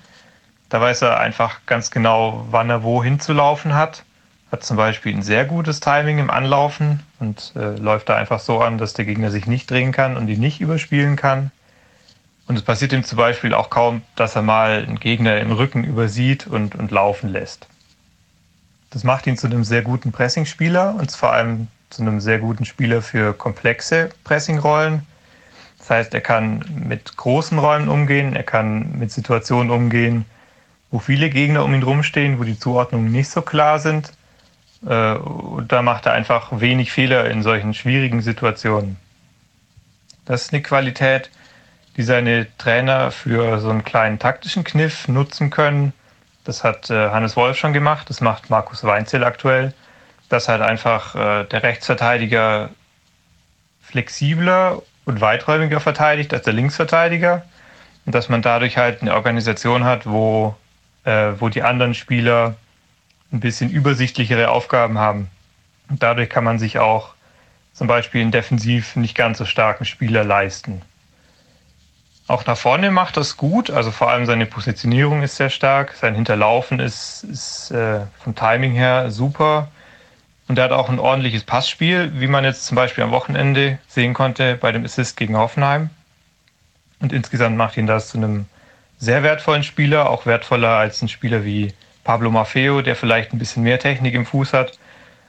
Da 0.68 0.80
weiß 0.80 1.02
er 1.02 1.20
einfach 1.20 1.60
ganz 1.66 1.92
genau, 1.92 2.44
wann 2.50 2.70
er 2.70 2.82
wo 2.82 3.04
hinzulaufen 3.04 3.74
hat. 3.74 4.04
Hat 4.50 4.64
zum 4.64 4.76
Beispiel 4.76 5.14
ein 5.14 5.22
sehr 5.22 5.44
gutes 5.44 5.78
Timing 5.78 6.18
im 6.18 6.30
Anlaufen 6.30 7.04
und 7.20 7.52
äh, 7.54 7.76
läuft 7.76 8.08
da 8.08 8.16
einfach 8.16 8.40
so 8.40 8.60
an, 8.60 8.78
dass 8.78 8.94
der 8.94 9.04
Gegner 9.04 9.30
sich 9.30 9.46
nicht 9.46 9.70
drehen 9.70 9.92
kann 9.92 10.16
und 10.16 10.26
ihn 10.26 10.40
nicht 10.40 10.60
überspielen 10.60 11.14
kann. 11.14 11.52
Und 12.50 12.56
es 12.56 12.62
passiert 12.62 12.92
ihm 12.92 13.04
zum 13.04 13.16
Beispiel 13.16 13.54
auch 13.54 13.70
kaum, 13.70 14.02
dass 14.16 14.34
er 14.34 14.42
mal 14.42 14.82
einen 14.82 14.98
Gegner 14.98 15.38
im 15.38 15.52
Rücken 15.52 15.84
übersieht 15.84 16.48
und, 16.48 16.74
und 16.74 16.90
laufen 16.90 17.28
lässt. 17.28 17.68
Das 18.90 19.04
macht 19.04 19.28
ihn 19.28 19.36
zu 19.36 19.46
einem 19.46 19.62
sehr 19.62 19.82
guten 19.82 20.10
Pressingspieler 20.10 20.96
und 20.98 21.12
vor 21.12 21.32
allem 21.32 21.68
zu 21.90 22.02
einem 22.02 22.18
sehr 22.18 22.40
guten 22.40 22.64
Spieler 22.64 23.02
für 23.02 23.34
komplexe 23.34 24.10
Pressingrollen. 24.24 25.06
Das 25.78 25.90
heißt, 25.90 26.12
er 26.12 26.22
kann 26.22 26.64
mit 26.88 27.16
großen 27.16 27.56
Räumen 27.56 27.88
umgehen, 27.88 28.34
er 28.34 28.42
kann 28.42 28.98
mit 28.98 29.12
Situationen 29.12 29.70
umgehen, 29.70 30.24
wo 30.90 30.98
viele 30.98 31.30
Gegner 31.30 31.64
um 31.64 31.72
ihn 31.72 31.84
rumstehen, 31.84 32.40
wo 32.40 32.42
die 32.42 32.58
Zuordnungen 32.58 33.12
nicht 33.12 33.30
so 33.30 33.42
klar 33.42 33.78
sind. 33.78 34.12
Äh, 34.84 35.12
und 35.12 35.70
da 35.70 35.82
macht 35.82 36.06
er 36.06 36.14
einfach 36.14 36.48
wenig 36.58 36.90
Fehler 36.90 37.30
in 37.30 37.44
solchen 37.44 37.74
schwierigen 37.74 38.22
Situationen. 38.22 38.96
Das 40.24 40.42
ist 40.42 40.52
eine 40.52 40.62
Qualität, 40.62 41.30
die 41.96 42.02
seine 42.02 42.46
Trainer 42.58 43.10
für 43.10 43.58
so 43.60 43.70
einen 43.70 43.84
kleinen 43.84 44.18
taktischen 44.18 44.64
Kniff 44.64 45.08
nutzen 45.08 45.50
können. 45.50 45.92
Das 46.44 46.64
hat 46.64 46.90
äh, 46.90 47.10
Hannes 47.10 47.36
Wolf 47.36 47.56
schon 47.58 47.72
gemacht, 47.72 48.08
das 48.08 48.20
macht 48.20 48.50
Markus 48.50 48.84
Weinzel 48.84 49.24
aktuell, 49.24 49.74
dass 50.28 50.48
halt 50.48 50.62
einfach 50.62 51.14
äh, 51.14 51.44
der 51.44 51.62
Rechtsverteidiger 51.62 52.70
flexibler 53.82 54.82
und 55.04 55.20
weiträumiger 55.20 55.80
verteidigt 55.80 56.32
als 56.32 56.44
der 56.44 56.52
Linksverteidiger 56.52 57.44
und 58.06 58.14
dass 58.14 58.28
man 58.28 58.42
dadurch 58.42 58.76
halt 58.76 59.02
eine 59.02 59.14
Organisation 59.14 59.84
hat, 59.84 60.06
wo, 60.06 60.54
äh, 61.04 61.32
wo 61.38 61.48
die 61.48 61.62
anderen 61.62 61.94
Spieler 61.94 62.56
ein 63.32 63.40
bisschen 63.40 63.70
übersichtlichere 63.70 64.50
Aufgaben 64.50 64.98
haben. 64.98 65.28
Und 65.88 66.02
dadurch 66.02 66.30
kann 66.30 66.44
man 66.44 66.58
sich 66.58 66.78
auch 66.78 67.14
zum 67.72 67.86
Beispiel 67.86 68.22
einen 68.22 68.30
defensiv 68.30 68.96
nicht 68.96 69.14
ganz 69.14 69.38
so 69.38 69.44
starken 69.44 69.84
Spieler 69.84 70.24
leisten. 70.24 70.82
Auch 72.30 72.46
nach 72.46 72.56
vorne 72.56 72.92
macht 72.92 73.16
das 73.16 73.36
gut, 73.36 73.72
also 73.72 73.90
vor 73.90 74.08
allem 74.08 74.24
seine 74.24 74.46
Positionierung 74.46 75.24
ist 75.24 75.34
sehr 75.34 75.50
stark, 75.50 75.94
sein 76.00 76.14
Hinterlaufen 76.14 76.78
ist, 76.78 77.24
ist 77.24 77.72
äh, 77.72 78.02
vom 78.22 78.36
Timing 78.36 78.70
her 78.70 79.10
super 79.10 79.66
und 80.46 80.56
er 80.56 80.66
hat 80.66 80.70
auch 80.70 80.88
ein 80.88 81.00
ordentliches 81.00 81.42
Passspiel, 81.42 82.12
wie 82.20 82.28
man 82.28 82.44
jetzt 82.44 82.66
zum 82.66 82.76
Beispiel 82.76 83.02
am 83.02 83.10
Wochenende 83.10 83.80
sehen 83.88 84.14
konnte 84.14 84.54
bei 84.54 84.70
dem 84.70 84.84
Assist 84.84 85.16
gegen 85.16 85.36
Hoffenheim. 85.36 85.90
Und 87.00 87.12
insgesamt 87.12 87.56
macht 87.56 87.76
ihn 87.76 87.88
das 87.88 88.10
zu 88.10 88.18
einem 88.18 88.46
sehr 88.96 89.24
wertvollen 89.24 89.64
Spieler, 89.64 90.08
auch 90.08 90.24
wertvoller 90.24 90.76
als 90.76 91.02
ein 91.02 91.08
Spieler 91.08 91.44
wie 91.44 91.74
Pablo 92.04 92.30
Maffeo, 92.30 92.80
der 92.80 92.94
vielleicht 92.94 93.32
ein 93.32 93.40
bisschen 93.40 93.64
mehr 93.64 93.80
Technik 93.80 94.14
im 94.14 94.24
Fuß 94.24 94.52
hat, 94.52 94.78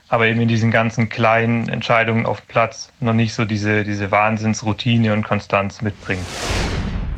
aber 0.08 0.28
eben 0.28 0.40
in 0.40 0.46
diesen 0.46 0.70
ganzen 0.70 1.08
kleinen 1.08 1.68
Entscheidungen 1.68 2.26
auf 2.26 2.46
Platz 2.46 2.92
noch 3.00 3.12
nicht 3.12 3.34
so 3.34 3.44
diese, 3.44 3.82
diese 3.82 4.12
Wahnsinnsroutine 4.12 5.12
und 5.12 5.24
Konstanz 5.24 5.82
mitbringt. 5.82 6.26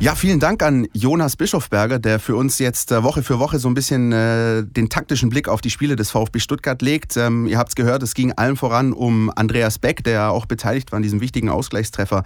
Ja, 0.01 0.13
vielen 0.13 0.41
Dank 0.41 0.61
an 0.61 0.87
Jonas 0.91 1.37
Bischofberger, 1.37 1.99
der 1.99 2.19
für 2.19 2.35
uns 2.35 2.59
jetzt 2.59 2.91
äh, 2.91 3.01
Woche 3.01 3.23
für 3.23 3.39
Woche 3.39 3.59
so 3.59 3.69
ein 3.69 3.73
bisschen 3.73 4.11
äh, 4.11 4.61
den 4.65 4.89
taktischen 4.89 5.29
Blick 5.29 5.47
auf 5.47 5.61
die 5.61 5.69
Spiele 5.69 5.95
des 5.95 6.11
VfB 6.11 6.39
Stuttgart 6.39 6.81
legt. 6.81 7.15
Ähm, 7.15 7.47
ihr 7.47 7.57
habt 7.57 7.69
es 7.69 7.75
gehört, 7.75 8.03
es 8.03 8.13
ging 8.13 8.33
allen 8.33 8.57
voran 8.57 8.91
um 8.91 9.31
Andreas 9.33 9.79
Beck, 9.79 10.03
der 10.03 10.31
auch 10.31 10.47
beteiligt 10.47 10.91
war 10.91 10.97
an 10.97 11.03
diesem 11.03 11.21
wichtigen 11.21 11.47
Ausgleichstreffer 11.47 12.23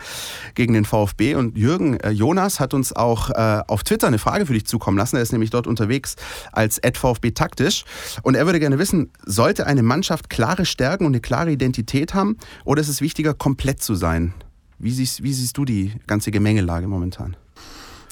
gegen 0.56 0.74
den 0.74 0.84
VfB. 0.84 1.36
Und 1.36 1.60
Jürgen 1.60 2.00
äh, 2.00 2.10
Jonas 2.10 2.60
hat 2.60 2.74
uns 2.74 2.92
auch 2.92 3.30
äh, 3.30 3.62
auf 3.68 3.84
Twitter 3.84 4.08
eine 4.08 4.18
Frage 4.18 4.48
für 4.48 4.54
dich 4.54 4.66
zukommen 4.66 4.98
lassen. 4.98 5.18
Er 5.18 5.22
ist 5.22 5.32
nämlich 5.32 5.52
dort 5.52 5.68
unterwegs 5.68 6.16
als 6.52 6.82
VfB 6.96 7.32
taktisch. 7.32 7.86
Und 8.24 8.34
er 8.34 8.48
würde 8.48 8.60
gerne 8.60 8.80
wissen, 8.80 9.12
sollte 9.26 9.68
eine 9.68 9.84
Mannschaft 9.84 10.32
klare 10.32 10.66
Stärken 10.66 11.06
und 11.06 11.12
eine 11.12 11.22
klare 11.22 11.52
Identität 11.52 12.16
haben 12.16 12.36
oder 12.66 12.82
ist 12.82 12.90
es 12.90 13.00
wichtiger, 13.00 13.36
komplett 13.36 13.84
zu 13.84 13.94
sein? 13.94 14.34
Wie 14.80 14.92
siehst, 14.92 15.22
wie 15.22 15.34
siehst 15.34 15.56
du 15.56 15.66
die 15.66 15.94
ganze 16.08 16.32
Gemengelage 16.32 16.88
momentan? 16.88 17.38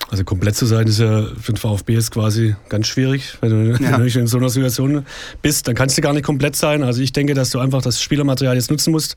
Also 0.10 0.24
komplett 0.24 0.56
zu 0.56 0.66
sein 0.66 0.88
ist 0.88 1.00
ja 1.00 1.26
für 1.40 1.52
den 1.52 1.58
VfB 1.58 1.94
jetzt 1.94 2.12
quasi 2.12 2.56
ganz 2.70 2.88
schwierig. 2.88 3.38
Wenn 3.42 3.50
du, 3.50 3.84
ja. 3.84 3.98
in 3.98 4.28
so 4.28 4.38
einer 4.38 4.50
Situation 4.50 5.06
bist, 5.42 5.68
dann 5.68 5.76
kannst 5.76 5.98
du 5.98 6.02
gar 6.02 6.14
nicht 6.14 6.24
komplett 6.24 6.56
sein. 6.56 6.84
Also 6.84 7.02
ich 7.02 7.12
denke, 7.12 7.34
dass 7.34 7.50
du 7.50 7.60
einfach 7.60 7.82
das 7.82 8.02
Spielermaterial 8.02 8.56
jetzt 8.56 8.72
nutzen 8.72 8.92
musst. 8.92 9.16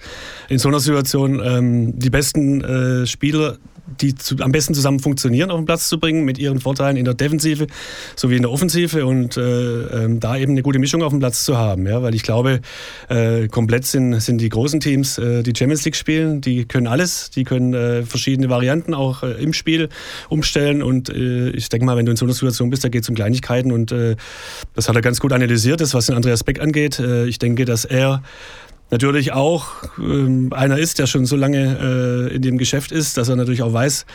In 0.49 0.59
so 0.59 0.69
einer 0.69 0.81
Situation 0.81 1.41
ähm, 1.45 1.99
die 1.99 2.11
besten 2.11 2.63
äh, 2.63 3.07
Spieler 3.07 3.59
die 4.01 4.15
zu, 4.15 4.37
am 4.41 4.53
besten 4.53 4.75
zusammen 4.75 5.01
funktionieren, 5.01 5.51
auf 5.51 5.59
den 5.59 5.67
Platz 5.67 5.89
zu 5.89 5.99
bringen, 5.99 6.25
mit 6.25 6.39
ihren 6.39 6.61
Vorteilen 6.61 6.97
in 6.97 7.05
der 7.05 7.15
Defensive 7.15 7.67
sowie 8.17 8.37
in 8.37 8.43
der 8.43 8.51
Offensive 8.51 9.07
und 9.07 9.37
äh, 9.37 10.05
äh, 10.05 10.19
da 10.19 10.37
eben 10.37 10.53
eine 10.53 10.63
gute 10.63 10.79
Mischung 10.79 11.03
auf 11.03 11.11
dem 11.11 11.19
Platz 11.19 11.45
zu 11.45 11.59
haben. 11.59 11.87
Ja? 11.87 12.03
Weil 12.03 12.15
ich 12.15 12.23
glaube, 12.23 12.61
äh, 13.09 13.49
komplett 13.49 13.87
sind, 13.87 14.21
sind 14.21 14.41
die 14.41 14.49
großen 14.49 14.81
Teams, 14.81 15.19
äh, 15.19 15.43
die 15.43 15.53
Champions 15.57 15.85
League 15.85 15.97
spielen, 15.97 16.41
die 16.41 16.65
können 16.65 16.87
alles, 16.87 17.31
die 17.31 17.45
können 17.45 17.75
äh, 17.75 18.03
verschiedene 18.03 18.49
Varianten 18.49 18.95
auch 18.95 19.23
äh, 19.23 19.33
im 19.43 19.53
Spiel 19.53 19.89
umstellen 20.29 20.83
und 20.83 21.11
ich 21.11 21.69
denke 21.69 21.87
mal, 21.87 21.97
wenn 21.97 22.07
du 22.07 22.11
in 22.11 22.17
so 22.17 22.25
einer 22.25 22.35
Situation 22.35 22.71
bist, 22.71 22.85
da 22.85 22.89
geht 22.89 23.03
es 23.03 23.09
um 23.09 23.15
Kleinigkeiten 23.15 23.73
und 23.73 23.93
das 23.93 24.89
hat 24.89 24.95
er 24.95 25.03
ganz 25.03 25.21
gut 25.21 25.33
analysiert, 25.33 25.81
das 25.81 25.95
was 25.95 26.07
den 26.07 26.15
Andreas 26.15 26.45
Beck 26.45 26.61
angeht. 26.61 26.99
ich 26.99 27.39
denke, 27.39 27.65
dass 27.65 27.85
er 27.85 28.23
natürlich 28.91 29.33
auch 29.33 29.69
ähm, 29.99 30.53
einer 30.53 30.79
ist, 30.79 30.99
der 30.99 31.07
schon 31.07 31.27
so 31.27 31.37
lange 31.37 32.29
äh, 32.31 32.35
in 32.35 32.43
dem 32.43 32.59
Geschäft 32.59 32.93
ist, 32.93 33.17
dass 33.17 33.29
er 33.29 33.37
natürlich 33.37 33.63
auch 33.63 33.73
weiß, 33.73 34.07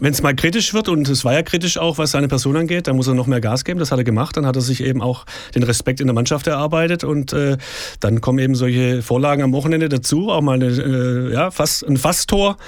wenn 0.00 0.12
es 0.12 0.22
mal 0.22 0.34
kritisch 0.34 0.74
wird, 0.74 0.88
und 0.88 1.08
es 1.08 1.24
war 1.24 1.32
ja 1.32 1.42
kritisch 1.42 1.76
auch, 1.76 1.98
was 1.98 2.12
seine 2.12 2.28
Person 2.28 2.56
angeht, 2.56 2.86
dann 2.86 2.96
muss 2.96 3.08
er 3.08 3.14
noch 3.14 3.26
mehr 3.26 3.40
Gas 3.40 3.64
geben. 3.64 3.80
Das 3.80 3.90
hat 3.90 3.98
er 3.98 4.04
gemacht. 4.04 4.36
Dann 4.36 4.46
hat 4.46 4.54
er 4.54 4.62
sich 4.62 4.82
eben 4.82 5.02
auch 5.02 5.26
den 5.54 5.64
Respekt 5.64 6.00
in 6.00 6.06
der 6.06 6.14
Mannschaft 6.14 6.46
erarbeitet. 6.46 7.02
Und 7.02 7.32
äh, 7.32 7.58
dann 7.98 8.20
kommen 8.20 8.38
eben 8.38 8.54
solche 8.54 9.02
Vorlagen 9.02 9.42
am 9.42 9.52
Wochenende 9.52 9.88
dazu. 9.88 10.30
Auch 10.30 10.40
mal 10.40 10.54
eine, 10.54 10.66
äh, 10.66 11.32
ja, 11.32 11.50
fast, 11.50 11.84
ein 11.86 11.96
Fasttor. 11.96 12.58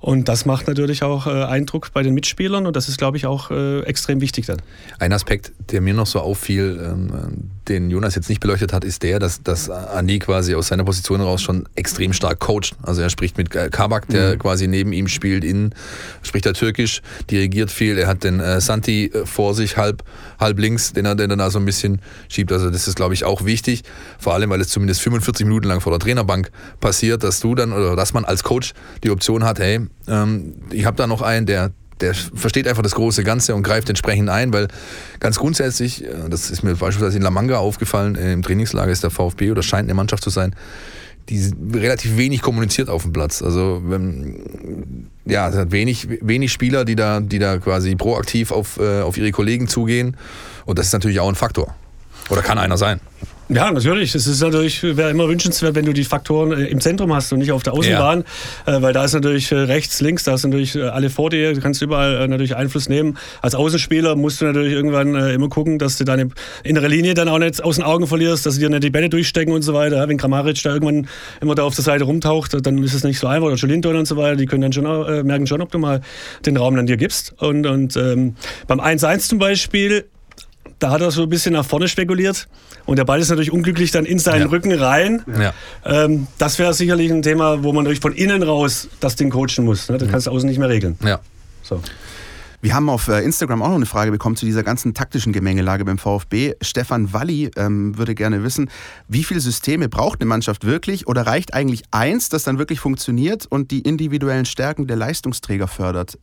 Und 0.00 0.28
das 0.28 0.46
macht 0.46 0.68
natürlich 0.68 1.02
auch 1.02 1.26
äh, 1.26 1.44
Eindruck 1.44 1.92
bei 1.92 2.02
den 2.02 2.14
Mitspielern 2.14 2.66
und 2.66 2.76
das 2.76 2.88
ist, 2.88 2.98
glaube 2.98 3.16
ich, 3.16 3.26
auch 3.26 3.50
äh, 3.50 3.80
extrem 3.80 4.20
wichtig 4.20 4.46
dann. 4.46 4.58
Ein 5.00 5.12
Aspekt, 5.12 5.52
der 5.72 5.80
mir 5.80 5.92
noch 5.92 6.06
so 6.06 6.20
auffiel, 6.20 6.78
ähm, 6.80 7.50
den 7.68 7.90
Jonas 7.90 8.14
jetzt 8.14 8.28
nicht 8.28 8.40
beleuchtet 8.40 8.72
hat, 8.72 8.84
ist 8.84 9.02
der, 9.02 9.18
dass, 9.18 9.42
dass 9.42 9.68
Andi 9.68 10.20
quasi 10.20 10.54
aus 10.54 10.68
seiner 10.68 10.84
Position 10.84 11.20
heraus 11.20 11.42
schon 11.42 11.68
extrem 11.74 12.12
stark 12.12 12.38
coacht. 12.38 12.76
Also 12.82 13.02
er 13.02 13.10
spricht 13.10 13.36
mit 13.36 13.50
Kabak, 13.50 14.08
der 14.08 14.34
mhm. 14.34 14.38
quasi 14.38 14.68
neben 14.68 14.92
ihm 14.92 15.08
spielt, 15.08 15.44
in, 15.44 15.74
spricht 16.22 16.46
er 16.46 16.54
Türkisch, 16.54 17.02
dirigiert 17.30 17.70
viel. 17.70 17.98
Er 17.98 18.06
hat 18.06 18.24
den 18.24 18.40
äh, 18.40 18.60
Santi 18.60 19.06
äh, 19.06 19.26
vor 19.26 19.54
sich, 19.54 19.76
halb, 19.76 20.04
halb 20.38 20.58
links, 20.58 20.92
den 20.92 21.06
er, 21.06 21.16
den 21.16 21.30
er 21.30 21.36
da 21.36 21.50
so 21.50 21.58
ein 21.58 21.64
bisschen 21.64 22.00
schiebt. 22.28 22.52
Also 22.52 22.70
das 22.70 22.88
ist, 22.88 22.94
glaube 22.94 23.14
ich, 23.14 23.24
auch 23.24 23.44
wichtig. 23.44 23.82
Vor 24.18 24.34
allem, 24.34 24.50
weil 24.50 24.60
es 24.60 24.68
zumindest 24.68 25.00
45 25.02 25.44
Minuten 25.44 25.66
lang 25.66 25.80
vor 25.80 25.92
der 25.92 25.98
Trainerbank 25.98 26.50
passiert, 26.80 27.24
dass 27.24 27.40
du 27.40 27.54
dann 27.54 27.72
oder 27.72 27.96
dass 27.96 28.12
man 28.12 28.24
als 28.24 28.44
Coach 28.44 28.74
die 29.02 29.10
Option 29.10 29.44
hat, 29.44 29.58
hey, 29.58 29.87
ähm, 30.06 30.54
ich 30.70 30.84
habe 30.84 30.96
da 30.96 31.06
noch 31.06 31.22
einen, 31.22 31.46
der, 31.46 31.72
der 32.00 32.14
versteht 32.14 32.68
einfach 32.68 32.82
das 32.82 32.94
große 32.94 33.24
Ganze 33.24 33.54
und 33.54 33.62
greift 33.62 33.88
entsprechend 33.88 34.28
ein, 34.28 34.52
weil 34.52 34.68
ganz 35.20 35.38
grundsätzlich, 35.38 36.04
äh, 36.04 36.28
das 36.28 36.50
ist 36.50 36.62
mir 36.62 36.74
beispielsweise 36.74 37.16
in 37.16 37.22
La 37.22 37.30
Manga 37.30 37.58
aufgefallen, 37.58 38.16
äh, 38.16 38.32
im 38.32 38.42
Trainingslager 38.42 38.90
ist 38.90 39.02
der 39.02 39.10
VfB 39.10 39.50
oder 39.50 39.62
scheint 39.62 39.86
eine 39.86 39.94
Mannschaft 39.94 40.22
zu 40.22 40.30
sein, 40.30 40.54
die 41.28 41.52
relativ 41.74 42.16
wenig 42.16 42.40
kommuniziert 42.40 42.88
auf 42.88 43.02
dem 43.02 43.12
Platz. 43.12 43.42
Also 43.42 43.82
wenn, 43.84 45.08
ja, 45.26 45.48
es 45.48 45.56
hat 45.56 45.72
wenig, 45.72 46.08
wenig 46.22 46.52
Spieler, 46.52 46.84
die 46.84 46.96
da, 46.96 47.20
die 47.20 47.38
da 47.38 47.58
quasi 47.58 47.94
proaktiv 47.96 48.50
auf, 48.50 48.78
äh, 48.78 49.02
auf 49.02 49.18
ihre 49.18 49.30
Kollegen 49.30 49.68
zugehen. 49.68 50.16
Und 50.64 50.78
das 50.78 50.86
ist 50.86 50.92
natürlich 50.92 51.20
auch 51.20 51.28
ein 51.28 51.34
Faktor. 51.34 51.74
Oder 52.30 52.42
kann 52.42 52.58
einer 52.58 52.78
sein. 52.78 53.00
Ja, 53.50 53.72
natürlich. 53.72 54.14
Es 54.14 54.26
ist 54.26 54.42
natürlich, 54.42 54.82
wäre 54.82 55.10
immer 55.10 55.26
wünschenswert, 55.26 55.74
wenn 55.74 55.86
du 55.86 55.94
die 55.94 56.04
Faktoren 56.04 56.52
äh, 56.52 56.66
im 56.66 56.82
Zentrum 56.82 57.14
hast 57.14 57.32
und 57.32 57.38
nicht 57.38 57.50
auf 57.50 57.62
der 57.62 57.72
Außenbahn, 57.72 58.24
ja. 58.66 58.76
äh, 58.76 58.82
weil 58.82 58.92
da 58.92 59.04
ist 59.04 59.14
natürlich 59.14 59.50
äh, 59.52 59.56
rechts, 59.56 60.02
links, 60.02 60.24
da 60.24 60.34
ist 60.34 60.44
natürlich 60.44 60.76
alle 60.76 61.08
vor 61.08 61.30
dir, 61.30 61.54
du 61.54 61.60
kannst 61.60 61.80
überall 61.80 62.28
natürlich 62.28 62.56
Einfluss 62.56 62.90
nehmen. 62.90 63.16
Als 63.40 63.54
Außenspieler 63.54 64.16
musst 64.16 64.42
du 64.42 64.44
natürlich 64.44 64.74
irgendwann 64.74 65.14
immer 65.14 65.48
gucken, 65.48 65.78
dass 65.78 65.96
du 65.96 66.04
deine 66.04 66.28
innere 66.62 66.88
Linie 66.88 67.14
dann 67.14 67.28
auch 67.28 67.38
nicht 67.38 67.64
aus 67.64 67.76
den 67.76 67.84
Augen 67.84 68.06
verlierst, 68.06 68.44
dass 68.44 68.54
sie 68.54 68.60
dir 68.60 68.68
nicht 68.68 68.84
die 68.84 68.90
Bälle 68.90 69.08
durchstecken 69.08 69.54
und 69.54 69.62
so 69.62 69.72
weiter. 69.72 70.06
Wenn 70.08 70.18
Kramaric 70.18 70.62
da 70.62 70.74
irgendwann 70.74 71.08
immer 71.40 71.54
da 71.54 71.62
auf 71.62 71.74
der 71.74 71.84
Seite 71.84 72.04
rumtaucht, 72.04 72.54
dann 72.66 72.82
ist 72.82 72.94
es 72.94 73.02
nicht 73.02 73.18
so 73.18 73.26
einfach. 73.26 73.46
Oder 73.46 73.56
Jolinton 73.56 73.96
und 73.96 74.06
so 74.06 74.16
weiter, 74.16 74.36
die 74.36 74.46
können 74.46 74.62
dann 74.62 74.72
schon 74.72 74.84
merken 75.26 75.46
schon, 75.46 75.62
ob 75.62 75.70
du 75.70 75.78
mal 75.78 76.02
den 76.44 76.56
Raum 76.56 76.76
dann 76.76 76.86
dir 76.86 76.96
gibst. 76.96 77.34
Und, 77.38 77.66
und 77.66 77.96
ähm, 77.96 78.36
beim 78.66 78.80
1-1 78.80 79.28
zum 79.28 79.38
Beispiel 79.38 80.04
da 80.78 80.90
hat 80.90 81.00
er 81.00 81.10
so 81.10 81.22
ein 81.22 81.28
bisschen 81.28 81.54
nach 81.54 81.64
vorne 81.64 81.88
spekuliert 81.88 82.48
und 82.86 82.96
der 82.98 83.04
Ball 83.04 83.20
ist 83.20 83.28
natürlich 83.28 83.52
unglücklich 83.52 83.90
dann 83.90 84.04
in 84.04 84.18
seinen 84.18 84.42
ja. 84.42 84.48
Rücken 84.48 84.72
rein. 84.72 85.22
Ja. 85.38 85.52
Ähm, 85.84 86.26
das 86.38 86.58
wäre 86.58 86.74
sicherlich 86.74 87.10
ein 87.10 87.22
Thema, 87.22 87.62
wo 87.62 87.72
man 87.72 87.84
natürlich 87.84 88.00
von 88.00 88.12
innen 88.12 88.42
raus 88.42 88.88
das 89.00 89.16
Ding 89.16 89.30
coachen 89.30 89.64
muss. 89.64 89.88
Ne? 89.88 89.98
Das 89.98 90.08
mhm. 90.08 90.12
kannst 90.12 90.26
du 90.26 90.30
außen 90.30 90.48
nicht 90.48 90.58
mehr 90.58 90.68
regeln. 90.68 90.96
Ja. 91.04 91.20
So. 91.62 91.82
Wir 92.60 92.74
haben 92.74 92.88
auf 92.88 93.06
äh, 93.06 93.22
Instagram 93.22 93.62
auch 93.62 93.68
noch 93.68 93.76
eine 93.76 93.86
Frage 93.86 94.10
bekommen 94.10 94.34
zu 94.34 94.44
dieser 94.44 94.64
ganzen 94.64 94.92
taktischen 94.92 95.32
Gemengelage 95.32 95.84
beim 95.84 95.96
VfB. 95.96 96.54
Stefan 96.60 97.12
Walli 97.12 97.52
ähm, 97.56 97.96
würde 97.96 98.16
gerne 98.16 98.42
wissen, 98.42 98.68
wie 99.06 99.22
viele 99.22 99.38
Systeme 99.38 99.88
braucht 99.88 100.20
eine 100.20 100.28
Mannschaft 100.28 100.64
wirklich 100.64 101.06
oder 101.06 101.22
reicht 101.22 101.54
eigentlich 101.54 101.82
eins, 101.92 102.30
das 102.30 102.42
dann 102.42 102.58
wirklich 102.58 102.80
funktioniert 102.80 103.46
und 103.46 103.70
die 103.70 103.82
individuellen 103.82 104.44
Stärken 104.44 104.88
der 104.88 104.96
Leistungsträger 104.96 105.68
fördert? 105.68 106.18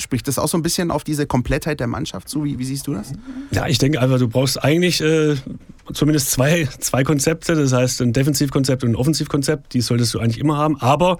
Spricht 0.00 0.28
das 0.28 0.38
auch 0.38 0.48
so 0.48 0.58
ein 0.58 0.62
bisschen 0.62 0.90
auf 0.90 1.04
diese 1.04 1.26
Komplettheit 1.26 1.80
der 1.80 1.86
Mannschaft 1.86 2.28
zu? 2.28 2.44
Wie, 2.44 2.58
wie 2.58 2.64
siehst 2.64 2.86
du 2.86 2.94
das? 2.94 3.12
Ja, 3.50 3.66
ich 3.66 3.78
denke 3.78 4.00
einfach, 4.00 4.18
du 4.18 4.28
brauchst 4.28 4.62
eigentlich 4.62 5.00
äh, 5.00 5.36
zumindest 5.92 6.30
zwei, 6.30 6.68
zwei 6.78 7.04
Konzepte. 7.04 7.54
Das 7.54 7.72
heißt, 7.72 8.00
ein 8.02 8.12
Defensivkonzept 8.12 8.84
und 8.84 8.90
ein 8.90 8.96
Offensivkonzept. 8.96 9.74
Die 9.74 9.80
solltest 9.80 10.14
du 10.14 10.18
eigentlich 10.18 10.38
immer 10.38 10.56
haben. 10.56 10.80
Aber 10.80 11.18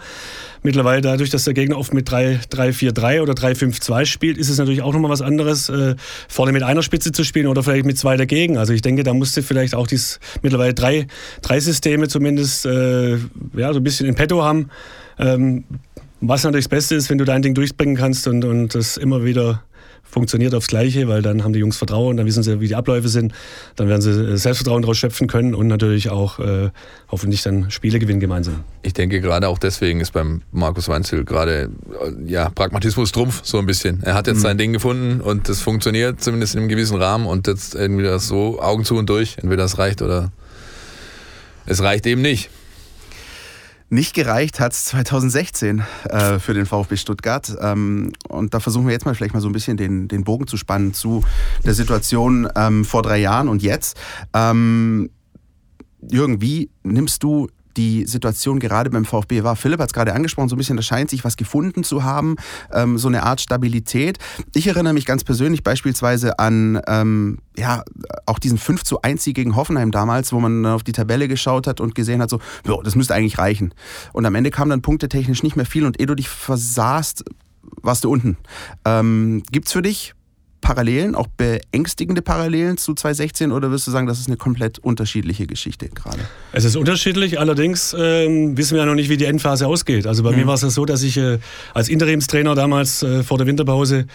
mittlerweile 0.62 1.01
dadurch, 1.01 1.31
dass 1.31 1.45
der 1.45 1.55
Gegner 1.55 1.79
oft 1.79 1.95
mit 1.95 2.09
3-4-3 2.09 3.23
oder 3.23 3.33
3-5-2 3.33 4.07
spielt, 4.07 4.38
ist 4.38 4.49
es 4.49 4.59
natürlich 4.59 4.83
auch 4.83 4.93
nochmal 4.93 5.11
was 5.11 5.23
anderes, 5.23 5.69
äh, 5.69 5.97
vorne 6.29 6.53
mit 6.53 6.62
einer 6.62 6.83
Spitze 6.83 7.12
zu 7.12 7.25
spielen 7.25 7.47
oder 7.47 7.62
vielleicht 7.62 7.87
mit 7.87 7.99
zwei 7.99 8.16
dagegen. 8.16 8.59
Also 8.59 8.73
ich 8.73 8.83
denke, 8.83 9.03
da 9.03 9.14
musste 9.14 9.43
vielleicht 9.43 9.75
auch 9.75 9.87
dies 9.87 10.21
mittlerweile 10.43 10.75
drei, 10.75 11.07
drei 11.43 11.61
Systeme 11.61 12.09
zumindest 12.09 12.66
äh, 12.66 13.16
ja, 13.55 13.73
so 13.73 13.81
ein 13.81 13.85
bisschen 13.85 14.07
in 14.07 14.14
petto 14.14 14.43
haben. 14.43 14.71
Ähm, 15.19 15.64
was 16.21 16.45
natürlich 16.45 16.67
das 16.67 16.71
Beste 16.71 16.95
ist, 16.95 17.11
wenn 17.11 17.19
du 17.19 17.25
dein 17.25 17.43
Ding 17.43 17.55
durchbringen 17.55 17.97
kannst 17.97 18.27
und, 18.29 18.45
und 18.45 18.75
das 18.75 18.97
immer 18.97 19.25
wieder 19.25 19.63
funktioniert 20.03 20.55
aufs 20.55 20.67
Gleiche, 20.67 21.09
weil 21.09 21.23
dann 21.23 21.45
haben 21.45 21.53
die 21.53 21.61
Jungs 21.61 21.77
Vertrauen, 21.77 22.17
dann 22.17 22.27
wissen 22.27 22.43
sie, 22.43 22.61
wie 22.61 22.69
die 22.69 22.75
Abläufe 22.75 23.09
sind, 23.09 23.33
dann 23.77 23.89
werden 23.89 24.03
sie 24.03 24.11
äh, 24.11 24.37
Selbstvertrauen 24.37 24.83
daraus 24.83 24.99
schöpfen 24.99 25.29
können 25.29 25.55
und 25.55 25.69
natürlich 25.69 26.11
auch 26.11 26.39
äh, 26.41 26.71
hoffentlich 27.11 27.43
dann 27.43 27.71
Spiele 27.71 27.99
gewinnen 27.99 28.21
gemeinsam. 28.21 28.65
Ich 28.83 28.93
denke 28.93 29.21
gerade 29.21 29.49
auch 29.49 29.59
deswegen 29.59 30.01
ist 30.01 30.13
beim 30.13 30.43
Markus 30.51 30.89
Weinzel 30.89 31.25
gerade 31.25 31.71
äh, 32.05 32.31
ja, 32.31 32.51
Pragmatismus 32.51 33.13
Trumpf 33.13 33.43
so 33.45 33.59
ein 33.59 33.67
bisschen. 33.67 34.03
Er 34.03 34.15
hat 34.15 34.27
jetzt 34.27 34.39
mhm. 34.39 34.43
sein 34.43 34.59
Ding 34.59 34.73
gefunden 34.73 35.21
und 35.21 35.49
das 35.49 35.61
funktioniert 35.61 36.21
zumindest 36.21 36.55
in 36.55 36.61
einem 36.61 36.69
gewissen 36.69 36.97
Rahmen 36.97 37.27
und 37.27 37.47
jetzt 37.47 37.75
irgendwie 37.75 38.05
das 38.05 38.27
so 38.27 38.61
Augen 38.61 38.85
zu 38.85 38.97
und 38.97 39.09
durch, 39.09 39.39
entweder 39.39 39.65
es 39.65 39.79
reicht 39.79 40.03
oder 40.03 40.33
es 41.67 41.83
reicht 41.83 42.07
eben 42.07 42.23
nicht. 42.23 42.51
Nicht 43.92 44.14
gereicht 44.14 44.61
hat 44.61 44.72
es 44.72 44.85
2016 44.85 45.83
äh, 46.05 46.38
für 46.38 46.55
den 46.55 46.64
VfB 46.64 46.96
Stuttgart. 46.96 47.57
Ähm, 47.61 48.12
und 48.29 48.55
da 48.55 48.61
versuchen 48.61 48.87
wir 48.87 48.92
jetzt 48.92 49.05
mal 49.05 49.16
vielleicht 49.16 49.35
mal 49.35 49.40
so 49.40 49.48
ein 49.48 49.53
bisschen 49.53 49.76
den, 49.76 50.07
den 50.07 50.22
Bogen 50.22 50.46
zu 50.46 50.57
spannen 50.57 50.94
zu 50.94 51.24
der 51.64 51.74
Situation 51.74 52.48
ähm, 52.55 52.85
vor 52.85 53.03
drei 53.03 53.18
Jahren 53.18 53.48
und 53.48 53.62
jetzt. 53.62 53.98
Ähm, 54.33 55.11
Jürgen, 56.09 56.40
wie 56.40 56.70
nimmst 56.85 57.24
du 57.24 57.48
die 57.81 58.05
Situation 58.05 58.59
gerade 58.59 58.90
beim 58.90 59.07
VfB 59.07 59.43
war. 59.43 59.57
Philipp 59.57 59.81
hat 59.81 59.88
es 59.88 59.95
gerade 59.95 60.12
angesprochen, 60.12 60.51
so 60.51 60.55
ein 60.57 60.59
bisschen, 60.59 60.77
da 60.77 60.83
scheint 60.83 61.09
sich 61.09 61.25
was 61.25 61.38
gefunden 61.38 61.83
zu 61.83 62.05
haben, 62.05 62.37
ähm, 62.73 62.99
so 62.99 63.09
eine 63.09 63.23
Art 63.23 63.40
Stabilität. 63.40 64.19
Ich 64.55 64.66
erinnere 64.66 64.93
mich 64.93 65.07
ganz 65.07 65.25
persönlich 65.25 65.62
beispielsweise 65.62 66.38
an 66.38 66.81
ähm, 66.87 67.38
ja, 67.57 67.83
auch 68.27 68.38
diesen 68.38 68.59
5 68.59 68.85
zu 68.85 69.01
1 69.01 69.25
Sieg 69.25 69.37
gegen 69.37 69.57
Hoffenheim 69.57 69.90
damals, 69.90 70.33
wo 70.33 70.40
man 70.40 70.66
auf 70.66 70.83
die 70.83 70.93
Tabelle 70.93 71.27
geschaut 71.27 71.66
hat 71.66 71.81
und 71.81 71.95
gesehen 71.95 72.21
hat, 72.21 72.29
so, 72.29 72.40
jo, 72.66 72.83
das 72.83 72.97
müsste 72.97 73.14
eigentlich 73.14 73.38
reichen. 73.38 73.73
Und 74.12 74.27
am 74.27 74.35
Ende 74.35 74.51
kam 74.51 74.69
dann 74.69 74.83
punktetechnisch 74.83 75.43
nicht 75.43 75.57
mehr 75.57 75.66
viel 75.66 75.87
und 75.87 75.99
ehe 75.99 76.07
du 76.07 76.14
dich 76.14 76.29
versahst, 76.29 77.25
warst 77.83 78.05
du 78.05 78.11
unten. 78.11 78.37
Ähm, 78.85 79.43
es 79.64 79.73
für 79.73 79.83
dich 79.83 80.14
Parallelen, 80.61 81.14
auch 81.14 81.27
beängstigende 81.27 82.23
Parallelen 82.23 82.77
zu 82.77 82.94
2016 82.94 83.53
oder 83.53 83.70
wirst 83.70 83.87
du 83.87 83.90
sagen, 83.90 84.07
das 84.07 84.20
ist 84.20 84.29
eine 84.29 84.37
komplett 84.37 84.79
unterschiedliche 84.79 85.46
Geschichte 85.46 85.88
gerade? 85.88 86.20
Es 86.53 86.64
ist 86.64 86.77
unterschiedlich, 86.77 87.38
allerdings 87.40 87.94
ähm, 87.99 88.57
wissen 88.57 88.75
wir 88.75 88.81
ja 88.81 88.87
noch 88.87 88.94
nicht, 88.94 89.09
wie 89.09 89.16
die 89.16 89.25
Endphase 89.25 89.66
ausgeht. 89.66 90.07
Also 90.07 90.23
bei 90.23 90.33
mhm. 90.33 90.38
mir 90.38 90.46
war 90.46 90.55
es 90.55 90.62
ja 90.62 90.70
so, 90.70 90.85
dass 90.85 91.03
ich 91.03 91.16
äh, 91.16 91.38
als 91.75 91.88
Interimstrainer 91.88 92.55
damals 92.55 93.03
äh, 93.03 93.23
vor 93.23 93.38
der 93.38 93.46
Winterpause 93.46 94.07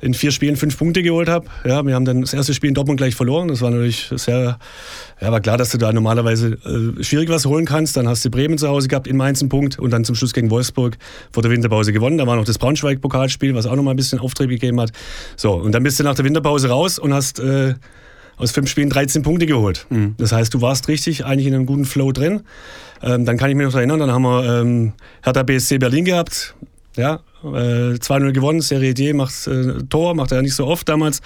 in 0.00 0.14
vier 0.14 0.30
Spielen 0.30 0.56
fünf 0.56 0.78
Punkte 0.78 1.02
geholt 1.02 1.28
habe. 1.28 1.46
Ja, 1.64 1.84
wir 1.84 1.94
haben 1.94 2.04
dann 2.04 2.20
das 2.20 2.32
erste 2.32 2.54
Spiel 2.54 2.68
in 2.68 2.74
Dortmund 2.74 2.98
gleich 2.98 3.14
verloren. 3.14 3.48
Das 3.48 3.60
war 3.60 3.70
natürlich 3.70 4.10
sehr, 4.14 4.58
ja, 5.20 5.32
war 5.32 5.40
klar, 5.40 5.56
dass 5.56 5.70
du 5.70 5.78
da 5.78 5.92
normalerweise 5.92 6.58
äh, 6.64 7.02
schwierig 7.02 7.28
was 7.28 7.46
holen 7.46 7.64
kannst. 7.64 7.96
Dann 7.96 8.08
hast 8.08 8.24
du 8.24 8.30
Bremen 8.30 8.58
zu 8.58 8.68
Hause 8.68 8.88
gehabt, 8.88 9.06
in 9.06 9.16
Mainz 9.16 9.40
einen 9.40 9.48
Punkt 9.48 9.78
und 9.78 9.90
dann 9.90 10.04
zum 10.04 10.14
Schluss 10.14 10.32
gegen 10.32 10.50
Wolfsburg 10.50 10.96
vor 11.32 11.42
der 11.42 11.50
Winterpause 11.50 11.92
gewonnen. 11.92 12.18
Da 12.18 12.26
war 12.26 12.36
noch 12.36 12.44
das 12.44 12.58
Braunschweig-Pokalspiel, 12.58 13.54
was 13.54 13.66
auch 13.66 13.74
noch 13.74 13.82
mal 13.82 13.90
ein 13.90 13.96
bisschen 13.96 14.20
Auftrieb 14.20 14.50
gegeben 14.50 14.80
hat. 14.80 14.92
So, 15.36 15.54
und 15.54 15.72
dann 15.72 15.82
bist 15.82 15.98
du 15.98 16.04
nach 16.04 16.14
der 16.14 16.24
Winterpause 16.24 16.68
raus 16.68 16.98
und 16.98 17.12
hast 17.12 17.40
äh, 17.40 17.74
aus 18.36 18.52
fünf 18.52 18.70
Spielen 18.70 18.88
13 18.88 19.22
Punkte 19.22 19.46
geholt. 19.46 19.86
Mhm. 19.90 20.14
Das 20.16 20.32
heißt, 20.32 20.54
du 20.54 20.60
warst 20.60 20.88
richtig 20.88 21.24
eigentlich 21.24 21.46
in 21.46 21.54
einem 21.54 21.66
guten 21.66 21.84
Flow 21.84 22.12
drin. 22.12 22.42
Ähm, 23.02 23.24
dann 23.24 23.36
kann 23.36 23.50
ich 23.50 23.56
mich 23.56 23.66
noch 23.66 23.74
erinnern, 23.74 24.00
dann 24.00 24.12
haben 24.12 24.22
wir 24.22 24.60
ähm, 24.60 24.92
Hertha 25.22 25.42
BSC 25.42 25.78
Berlin 25.78 26.04
gehabt. 26.04 26.54
Ja, 26.98 27.20
äh, 27.44 27.94
2-0 27.94 28.32
gewonnen, 28.32 28.60
Serie 28.60 28.92
D 28.92 29.12
macht 29.12 29.46
äh, 29.46 29.84
Tor, 29.88 30.16
macht 30.16 30.32
er 30.32 30.38
ja 30.38 30.42
nicht 30.42 30.56
so 30.56 30.66
oft 30.66 30.88
damals. 30.88 31.20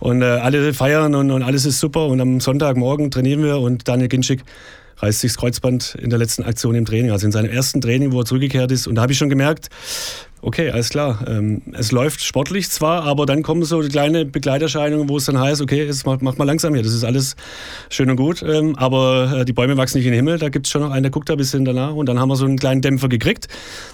Und 0.00 0.20
äh, 0.20 0.24
alle 0.24 0.74
feiern 0.74 1.14
und, 1.14 1.30
und, 1.30 1.44
alles 1.44 1.64
ist 1.64 1.78
super. 1.78 2.06
Und 2.06 2.20
am 2.20 2.40
Sonntagmorgen 2.40 3.12
trainieren 3.12 3.44
wir 3.44 3.58
und 3.58 3.86
Daniel 3.86 4.08
Ginczek 4.08 4.42
reißt 4.96 5.20
sich 5.20 5.32
das 5.32 5.38
Kreuzband 5.38 5.96
in 6.00 6.10
der 6.10 6.18
letzten 6.18 6.42
Aktion 6.42 6.74
im 6.74 6.84
Training, 6.84 7.12
also 7.12 7.26
in 7.26 7.32
seinem 7.32 7.50
ersten 7.50 7.80
Training, 7.80 8.10
wo 8.10 8.20
er 8.20 8.24
zurückgekehrt 8.24 8.72
ist. 8.72 8.88
Und 8.88 8.96
da 8.96 9.02
habe 9.02 9.12
ich 9.12 9.18
schon 9.18 9.30
gemerkt, 9.30 9.68
okay, 10.42 10.70
alles 10.70 10.90
klar. 10.90 11.24
Ähm, 11.26 11.62
es 11.72 11.92
läuft 11.92 12.22
sportlich 12.22 12.68
zwar, 12.68 13.04
aber 13.04 13.26
dann 13.26 13.42
kommen 13.42 13.62
so 13.64 13.80
kleine 13.80 14.24
Begleiterscheinungen, 14.24 15.08
wo 15.08 15.16
es 15.16 15.24
dann 15.24 15.38
heißt, 15.38 15.62
okay, 15.62 15.84
jetzt 15.84 16.04
mach, 16.04 16.20
mach 16.20 16.36
mal 16.36 16.44
langsam 16.44 16.74
hier, 16.74 16.82
das 16.82 16.92
ist 16.92 17.04
alles 17.04 17.36
schön 17.88 18.10
und 18.10 18.16
gut, 18.16 18.42
ähm, 18.42 18.76
aber 18.76 19.38
äh, 19.38 19.44
die 19.44 19.52
Bäume 19.52 19.76
wachsen 19.76 19.98
nicht 19.98 20.06
in 20.06 20.12
den 20.12 20.18
Himmel, 20.18 20.38
da 20.38 20.48
gibt 20.48 20.66
es 20.66 20.72
schon 20.72 20.82
noch 20.82 20.90
einen, 20.90 21.04
der 21.04 21.10
guckt 21.10 21.28
da 21.28 21.34
ein 21.34 21.38
bisschen 21.38 21.64
danach 21.64 21.94
und 21.94 22.06
dann 22.06 22.18
haben 22.18 22.28
wir 22.28 22.36
so 22.36 22.44
einen 22.44 22.58
kleinen 22.58 22.82
Dämpfer 22.82 23.08
gekriegt. 23.08 23.48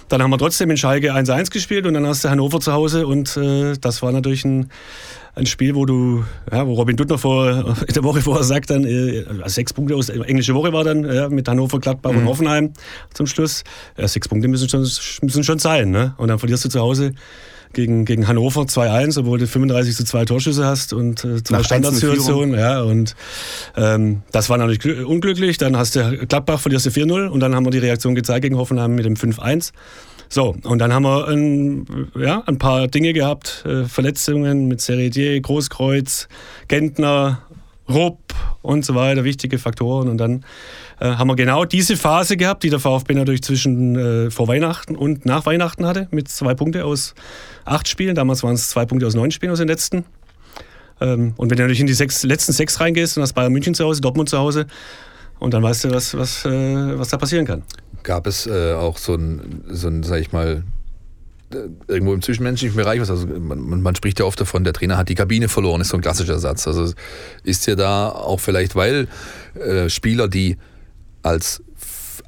Dann 0.09 0.21
haben 0.21 0.31
wir 0.31 0.37
trotzdem 0.37 0.69
in 0.71 0.77
Schalke 0.77 1.13
1-1 1.13 1.51
gespielt 1.51 1.85
und 1.85 1.93
dann 1.93 2.05
hast 2.05 2.25
du 2.25 2.29
Hannover 2.29 2.59
zu 2.59 2.73
Hause 2.73 3.07
und 3.07 3.37
äh, 3.37 3.73
das 3.79 4.01
war 4.01 4.11
natürlich 4.11 4.43
ein 4.43 4.69
ein 5.39 5.45
Spiel, 5.45 5.75
wo 5.75 5.85
du, 5.85 6.25
ja, 6.51 6.67
wo 6.67 6.73
Robin 6.73 6.95
Duttner 6.95 7.17
vor, 7.17 7.75
in 7.87 7.93
der 7.93 8.03
Woche 8.03 8.21
vorher 8.21 8.43
sagt, 8.43 8.69
dann 8.69 8.83
äh, 8.83 9.25
sechs 9.45 9.73
Punkte 9.73 9.95
aus 9.95 10.07
der 10.07 10.27
englischen 10.27 10.55
Woche 10.55 10.73
war 10.73 10.83
dann 10.83 11.03
ja, 11.05 11.29
mit 11.29 11.47
Hannover, 11.47 11.79
Gladbach 11.79 12.11
mhm. 12.11 12.19
und 12.19 12.25
Hoffenheim 12.25 12.73
zum 13.13 13.27
Schluss. 13.27 13.63
Ja, 13.97 14.07
sechs 14.07 14.27
Punkte 14.27 14.47
müssen 14.47 14.69
schon, 14.69 14.81
müssen 15.21 15.43
schon 15.43 15.59
sein. 15.59 15.91
Ne? 15.91 16.13
Und 16.17 16.27
dann 16.27 16.38
verlierst 16.39 16.65
du 16.65 16.69
zu 16.69 16.79
Hause 16.79 17.13
gegen, 17.73 18.05
gegen 18.05 18.27
Hannover 18.27 18.61
2-1, 18.61 19.19
obwohl 19.19 19.39
du 19.39 19.47
35 19.47 19.95
zu 19.95 20.03
2 20.03 20.25
Torschüsse 20.25 20.65
hast 20.65 20.93
und 20.93 21.23
äh, 21.23 21.43
zwei 21.43 21.63
Standardsituationen. 21.63 22.57
Ja, 22.57 22.81
und 22.81 23.15
ähm, 23.77 24.23
das 24.31 24.49
war 24.49 24.57
natürlich 24.57 25.05
unglücklich. 25.05 25.57
Dann 25.57 25.77
hast 25.77 25.95
du 25.95 26.25
Gladbach, 26.27 26.59
verlierst 26.59 26.87
du 26.87 26.89
4-0 26.89 27.27
und 27.27 27.39
dann 27.39 27.55
haben 27.55 27.65
wir 27.65 27.71
die 27.71 27.77
Reaktion 27.77 28.15
gezeigt 28.15 28.43
gegen 28.43 28.57
Hoffenheim 28.57 28.95
mit 28.95 29.05
dem 29.05 29.15
5-1. 29.15 29.71
So, 30.31 30.55
und 30.63 30.77
dann 30.77 30.93
haben 30.93 31.03
wir 31.03 31.27
ein, 31.27 32.07
ja, 32.15 32.43
ein 32.45 32.59
paar 32.59 32.87
Dinge 32.87 33.13
gehabt, 33.13 33.63
äh, 33.65 33.85
Verletzungen 33.85 34.67
mit 34.67 34.79
Seredier, 34.79 35.39
Großkreuz, 35.41 36.27
Gentner, 36.67 37.41
Rupp 37.89 38.33
und 38.61 38.85
so 38.85 38.95
weiter, 38.95 39.23
wichtige 39.23 39.57
Faktoren. 39.57 40.07
Und 40.07 40.17
dann 40.17 40.45
äh, 40.99 41.05
haben 41.05 41.27
wir 41.27 41.35
genau 41.35 41.65
diese 41.65 41.97
Phase 41.97 42.37
gehabt, 42.37 42.63
die 42.63 42.69
der 42.69 42.79
VfB 42.79 43.13
natürlich 43.13 43.41
zwischen 43.41 43.95
äh, 43.95 44.31
vor 44.31 44.47
Weihnachten 44.47 44.95
und 44.95 45.25
nach 45.25 45.45
Weihnachten 45.45 45.85
hatte, 45.85 46.07
mit 46.11 46.27
zwei 46.27 46.53
Punkte 46.53 46.85
aus 46.85 47.15
acht 47.65 47.87
Spielen. 47.87 48.15
Damals 48.15 48.43
waren 48.43 48.55
es 48.55 48.69
zwei 48.69 48.85
Punkte 48.85 49.07
aus 49.07 49.15
neun 49.15 49.31
Spielen 49.31 49.51
aus 49.51 49.59
den 49.59 49.67
letzten. 49.67 50.05
Ähm, 51.01 51.33
und 51.37 51.49
wenn 51.49 51.57
du 51.57 51.63
natürlich 51.63 51.81
in 51.81 51.87
die 51.87 51.93
sechs, 51.93 52.23
letzten 52.23 52.53
sechs 52.53 52.79
reingehst 52.79 53.17
und 53.17 53.23
hast 53.23 53.33
Bayern 53.33 53.51
München 53.53 53.73
zu 53.73 53.85
Hause, 53.85 54.01
Dortmund 54.01 54.29
zu 54.29 54.37
Hause, 54.37 54.67
und 55.39 55.53
dann 55.53 55.63
weißt 55.63 55.85
du, 55.85 55.91
was, 55.91 56.17
was, 56.17 56.43
äh, 56.43 56.99
was 56.99 57.07
da 57.07 57.17
passieren 57.17 57.45
kann 57.45 57.63
gab 58.03 58.27
es 58.27 58.47
äh, 58.47 58.73
auch 58.73 58.97
so 58.97 59.15
ein, 59.15 59.63
so 59.67 59.87
ein, 59.87 60.03
sag 60.03 60.19
ich 60.21 60.31
mal, 60.31 60.63
irgendwo 61.87 62.13
im 62.13 62.21
zwischenmenschlichen 62.21 62.75
Bereich 62.75 62.99
was. 62.99 63.09
Also 63.09 63.27
man, 63.27 63.81
man, 63.81 63.95
spricht 63.95 64.19
ja 64.19 64.25
oft 64.25 64.39
davon, 64.39 64.63
der 64.63 64.73
Trainer 64.73 64.97
hat 64.97 65.09
die 65.09 65.15
Kabine 65.15 65.49
verloren, 65.49 65.81
ist 65.81 65.89
so 65.89 65.97
ein 65.97 66.01
klassischer 66.01 66.39
Satz. 66.39 66.67
Also 66.67 66.93
ist 67.43 67.65
ja 67.65 67.75
da 67.75 68.09
auch 68.09 68.39
vielleicht, 68.39 68.75
weil 68.75 69.07
äh, 69.55 69.89
Spieler, 69.89 70.27
die 70.27 70.57
als 71.23 71.63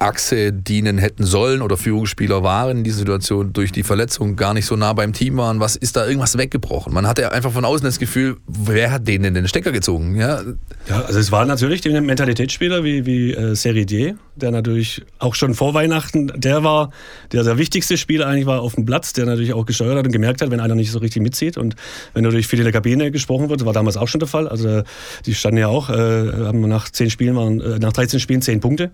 Achse 0.02 0.52
dienen 0.52 0.98
hätten 0.98 1.24
sollen 1.24 1.62
oder 1.62 1.78
Führungsspieler 1.78 2.44
waren 2.44 2.80
in 2.80 2.84
dieser 2.84 3.00
Situation 3.00 3.54
durch 3.54 3.72
die 3.72 3.84
Verletzung 3.84 4.36
gar 4.36 4.54
nicht 4.54 4.66
so 4.66 4.76
nah 4.76 4.94
beim 4.94 5.14
Team 5.14 5.38
waren. 5.38 5.60
Was 5.60 5.76
ist 5.76 5.96
da 5.96 6.08
irgendwas 6.08 6.38
weggebrochen? 6.38 6.94
Man 6.94 7.08
hatte 7.08 7.32
einfach 7.32 7.52
von 7.52 7.66
außen 7.66 7.86
das 7.86 8.00
Gefühl, 8.00 8.38
wer 8.48 8.92
hat 8.92 9.08
denen 9.08 9.34
den 9.34 9.48
Stecker 9.48 9.72
gezogen? 9.72 10.16
Ja, 10.16 10.42
ja 10.90 11.02
also 11.02 11.20
es 11.20 11.32
war 11.32 11.46
natürlich 11.46 11.82
der 11.82 12.02
Mentalitätsspieler 12.02 12.84
wie, 12.84 13.06
wie 13.06 13.34
äh, 13.34 13.56
Seridier, 13.56 14.18
der 14.36 14.52
natürlich 14.52 15.04
auch 15.20 15.36
schon 15.36 15.54
vor 15.54 15.74
Weihnachten, 15.74 16.32
der 16.36 16.64
war 16.64 16.92
der, 17.32 17.44
der 17.44 17.58
wichtigste 17.58 17.98
Spieler 17.98 18.28
eigentlich 18.28 18.48
war 18.48 18.62
auf 18.62 18.76
dem 18.76 18.86
Platz, 18.86 19.14
der 19.14 19.26
natürlich 19.26 19.54
auch 19.54 19.66
gesteuert 19.66 19.98
hat 19.98 20.06
und 20.06 20.12
gemerkt 20.12 20.42
hat, 20.42 20.50
wenn 20.50 20.60
einer 20.60 20.76
nicht 20.76 20.92
so 20.92 21.00
richtig 21.00 21.22
mitzieht 21.22 21.58
und 21.58 21.76
wenn 22.14 22.24
natürlich 22.24 22.48
viel 22.48 22.60
in 22.60 22.66
der 22.66 22.74
Kabine 22.74 23.12
gesprochen 23.12 23.50
wird, 23.50 23.66
war 23.66 23.74
damals 23.74 23.98
auch 23.98 24.08
schon 24.08 24.20
der 24.20 24.28
Fall. 24.28 24.48
Also 24.48 24.82
die 25.26 25.36
standen 25.36 25.60
ja 25.60 25.68
auch, 25.68 25.90
äh, 25.90 25.94
haben 25.94 26.62
nach 26.62 26.90
zehn 26.90 27.10
Spielen 27.10 27.36
waren, 27.36 27.62
äh, 27.62 27.80
nach 27.80 27.94
13 27.94 28.20
Spielen 28.20 28.42
zehn 28.42 28.60
Punkte. 28.60 28.92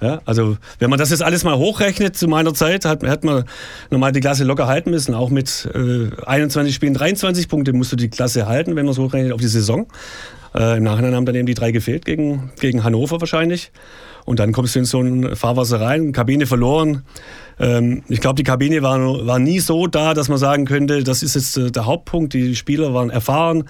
Ja, 0.00 0.20
also 0.24 0.56
wenn 0.78 0.88
man 0.88 0.98
das 0.98 1.10
jetzt 1.10 1.22
alles 1.22 1.44
mal 1.44 1.56
hochrechnet 1.58 2.16
zu 2.16 2.26
meiner 2.26 2.54
Zeit, 2.54 2.86
hat, 2.86 3.02
hat 3.02 3.22
man 3.22 3.44
normal 3.90 4.12
die 4.12 4.20
Klasse 4.20 4.44
locker 4.44 4.66
halten 4.66 4.90
müssen. 4.90 5.14
Auch 5.14 5.28
mit 5.28 5.68
äh, 5.74 6.08
21 6.24 6.74
Spielen 6.74 6.94
23 6.94 7.48
Punkte 7.48 7.74
musst 7.74 7.92
du 7.92 7.96
die 7.96 8.08
Klasse 8.08 8.46
halten, 8.46 8.76
wenn 8.76 8.86
man 8.86 8.92
es 8.92 8.98
hochrechnet 8.98 9.32
auf 9.32 9.40
die 9.40 9.48
Saison. 9.48 9.88
Äh, 10.54 10.78
Im 10.78 10.84
Nachhinein 10.84 11.14
haben 11.14 11.26
dann 11.26 11.34
eben 11.34 11.46
die 11.46 11.54
drei 11.54 11.70
gefehlt 11.70 12.06
gegen, 12.06 12.50
gegen 12.58 12.82
Hannover 12.82 13.20
wahrscheinlich. 13.20 13.72
Und 14.24 14.38
dann 14.38 14.52
kommst 14.52 14.74
du 14.74 14.80
in 14.80 14.84
so 14.84 15.00
ein 15.00 15.36
Fahrwasser 15.36 15.80
rein, 15.80 16.12
Kabine 16.12 16.46
verloren. 16.46 17.04
Ähm, 17.60 18.02
ich 18.08 18.20
glaube, 18.20 18.36
die 18.36 18.42
Kabine 18.42 18.82
war, 18.82 18.98
war 19.26 19.38
nie 19.38 19.60
so 19.60 19.86
da, 19.86 20.14
dass 20.14 20.28
man 20.28 20.38
sagen 20.38 20.64
könnte, 20.64 21.04
das 21.04 21.22
ist 21.22 21.34
jetzt 21.34 21.56
äh, 21.58 21.70
der 21.70 21.84
Hauptpunkt. 21.84 22.32
Die 22.32 22.56
Spieler 22.56 22.94
waren 22.94 23.10
erfahren. 23.10 23.64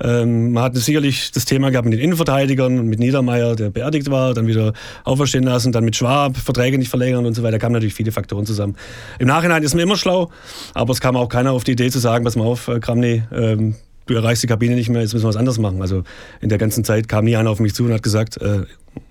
Ähm, 0.00 0.52
man 0.52 0.64
hat 0.64 0.76
sicherlich 0.76 1.30
das 1.30 1.44
Thema 1.44 1.70
gehabt 1.70 1.86
mit 1.86 1.94
den 1.94 2.00
Innenverteidigern, 2.00 2.86
mit 2.86 2.98
Niedermeyer, 2.98 3.54
der 3.54 3.70
beerdigt 3.70 4.10
war, 4.10 4.34
dann 4.34 4.48
wieder 4.48 4.72
auferstehen 5.04 5.44
lassen, 5.44 5.72
dann 5.72 5.84
mit 5.84 5.96
Schwab, 5.96 6.36
Verträge 6.36 6.76
nicht 6.76 6.90
verlängern 6.90 7.24
und 7.24 7.34
so 7.34 7.42
weiter. 7.42 7.52
Da 7.52 7.58
kamen 7.58 7.74
natürlich 7.74 7.94
viele 7.94 8.10
Faktoren 8.12 8.46
zusammen. 8.46 8.76
Im 9.18 9.28
Nachhinein 9.28 9.62
ist 9.62 9.74
man 9.74 9.84
immer 9.84 9.96
schlau, 9.96 10.30
aber 10.74 10.92
es 10.92 11.00
kam 11.00 11.16
auch 11.16 11.28
keiner 11.28 11.52
auf 11.52 11.64
die 11.64 11.72
Idee 11.72 11.90
zu 11.90 12.00
sagen, 12.00 12.24
pass 12.24 12.36
mal 12.36 12.44
auf, 12.44 12.66
äh, 12.66 12.80
Kramny, 12.80 13.22
ähm, 13.32 13.76
du 14.06 14.14
erreichst 14.14 14.42
die 14.42 14.48
Kabine 14.48 14.74
nicht 14.74 14.88
mehr, 14.88 15.02
jetzt 15.02 15.14
müssen 15.14 15.24
wir 15.24 15.28
was 15.28 15.36
anderes 15.36 15.58
machen. 15.58 15.80
Also 15.80 16.02
in 16.40 16.48
der 16.48 16.58
ganzen 16.58 16.82
Zeit 16.82 17.08
kam 17.08 17.24
nie 17.24 17.36
einer 17.36 17.50
auf 17.50 17.60
mich 17.60 17.74
zu 17.74 17.84
und 17.84 17.92
hat 17.92 18.02
gesagt, 18.02 18.40
äh, 18.40 18.62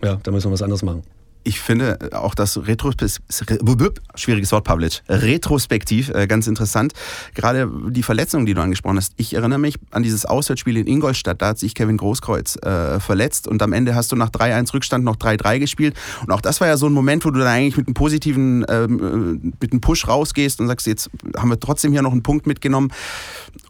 ja, 0.03 0.19
da 0.21 0.31
müssen 0.31 0.49
wir 0.49 0.53
was 0.53 0.61
anderes 0.61 0.83
machen 0.83 1.03
ich 1.45 1.59
finde 1.59 1.99
auch 2.11 2.35
das 2.35 2.67
Retros 2.67 2.95
schwieriges 4.15 4.51
Wort, 4.51 4.63
Pavlic, 4.63 5.03
retrospektiv 5.07 6.09
äh, 6.09 6.27
ganz 6.27 6.47
interessant. 6.47 6.93
Gerade 7.35 7.71
die 7.89 8.03
Verletzungen, 8.03 8.45
die 8.45 8.53
du 8.53 8.61
angesprochen 8.61 8.97
hast. 8.97 9.13
Ich 9.17 9.35
erinnere 9.35 9.59
mich 9.59 9.75
an 9.91 10.03
dieses 10.03 10.25
Auswärtsspiel 10.25 10.75
in 10.77 10.87
Ingolstadt. 10.87 11.41
Da 11.41 11.49
hat 11.49 11.59
sich 11.59 11.75
Kevin 11.75 11.97
Großkreuz 11.97 12.57
äh, 12.57 12.99
verletzt 12.99 13.47
und 13.47 13.61
am 13.61 13.73
Ende 13.73 13.95
hast 13.95 14.11
du 14.11 14.15
nach 14.15 14.29
3-1 14.29 14.73
Rückstand 14.73 15.05
noch 15.05 15.17
3-3 15.17 15.59
gespielt. 15.59 15.95
Und 16.21 16.31
auch 16.31 16.41
das 16.41 16.61
war 16.61 16.67
ja 16.67 16.77
so 16.77 16.87
ein 16.87 16.93
Moment, 16.93 17.23
wo 17.25 17.29
du 17.29 17.39
dann 17.39 17.47
eigentlich 17.47 17.77
mit 17.77 17.87
einem 17.87 17.93
positiven, 17.93 18.65
ähm, 18.67 19.41
äh, 19.43 19.49
mit 19.61 19.71
einem 19.71 19.81
Push 19.81 20.07
rausgehst 20.07 20.59
und 20.59 20.67
sagst, 20.67 20.87
jetzt 20.87 21.11
haben 21.37 21.49
wir 21.49 21.59
trotzdem 21.59 21.91
hier 21.91 22.01
noch 22.01 22.11
einen 22.11 22.23
Punkt 22.23 22.47
mitgenommen. 22.47 22.91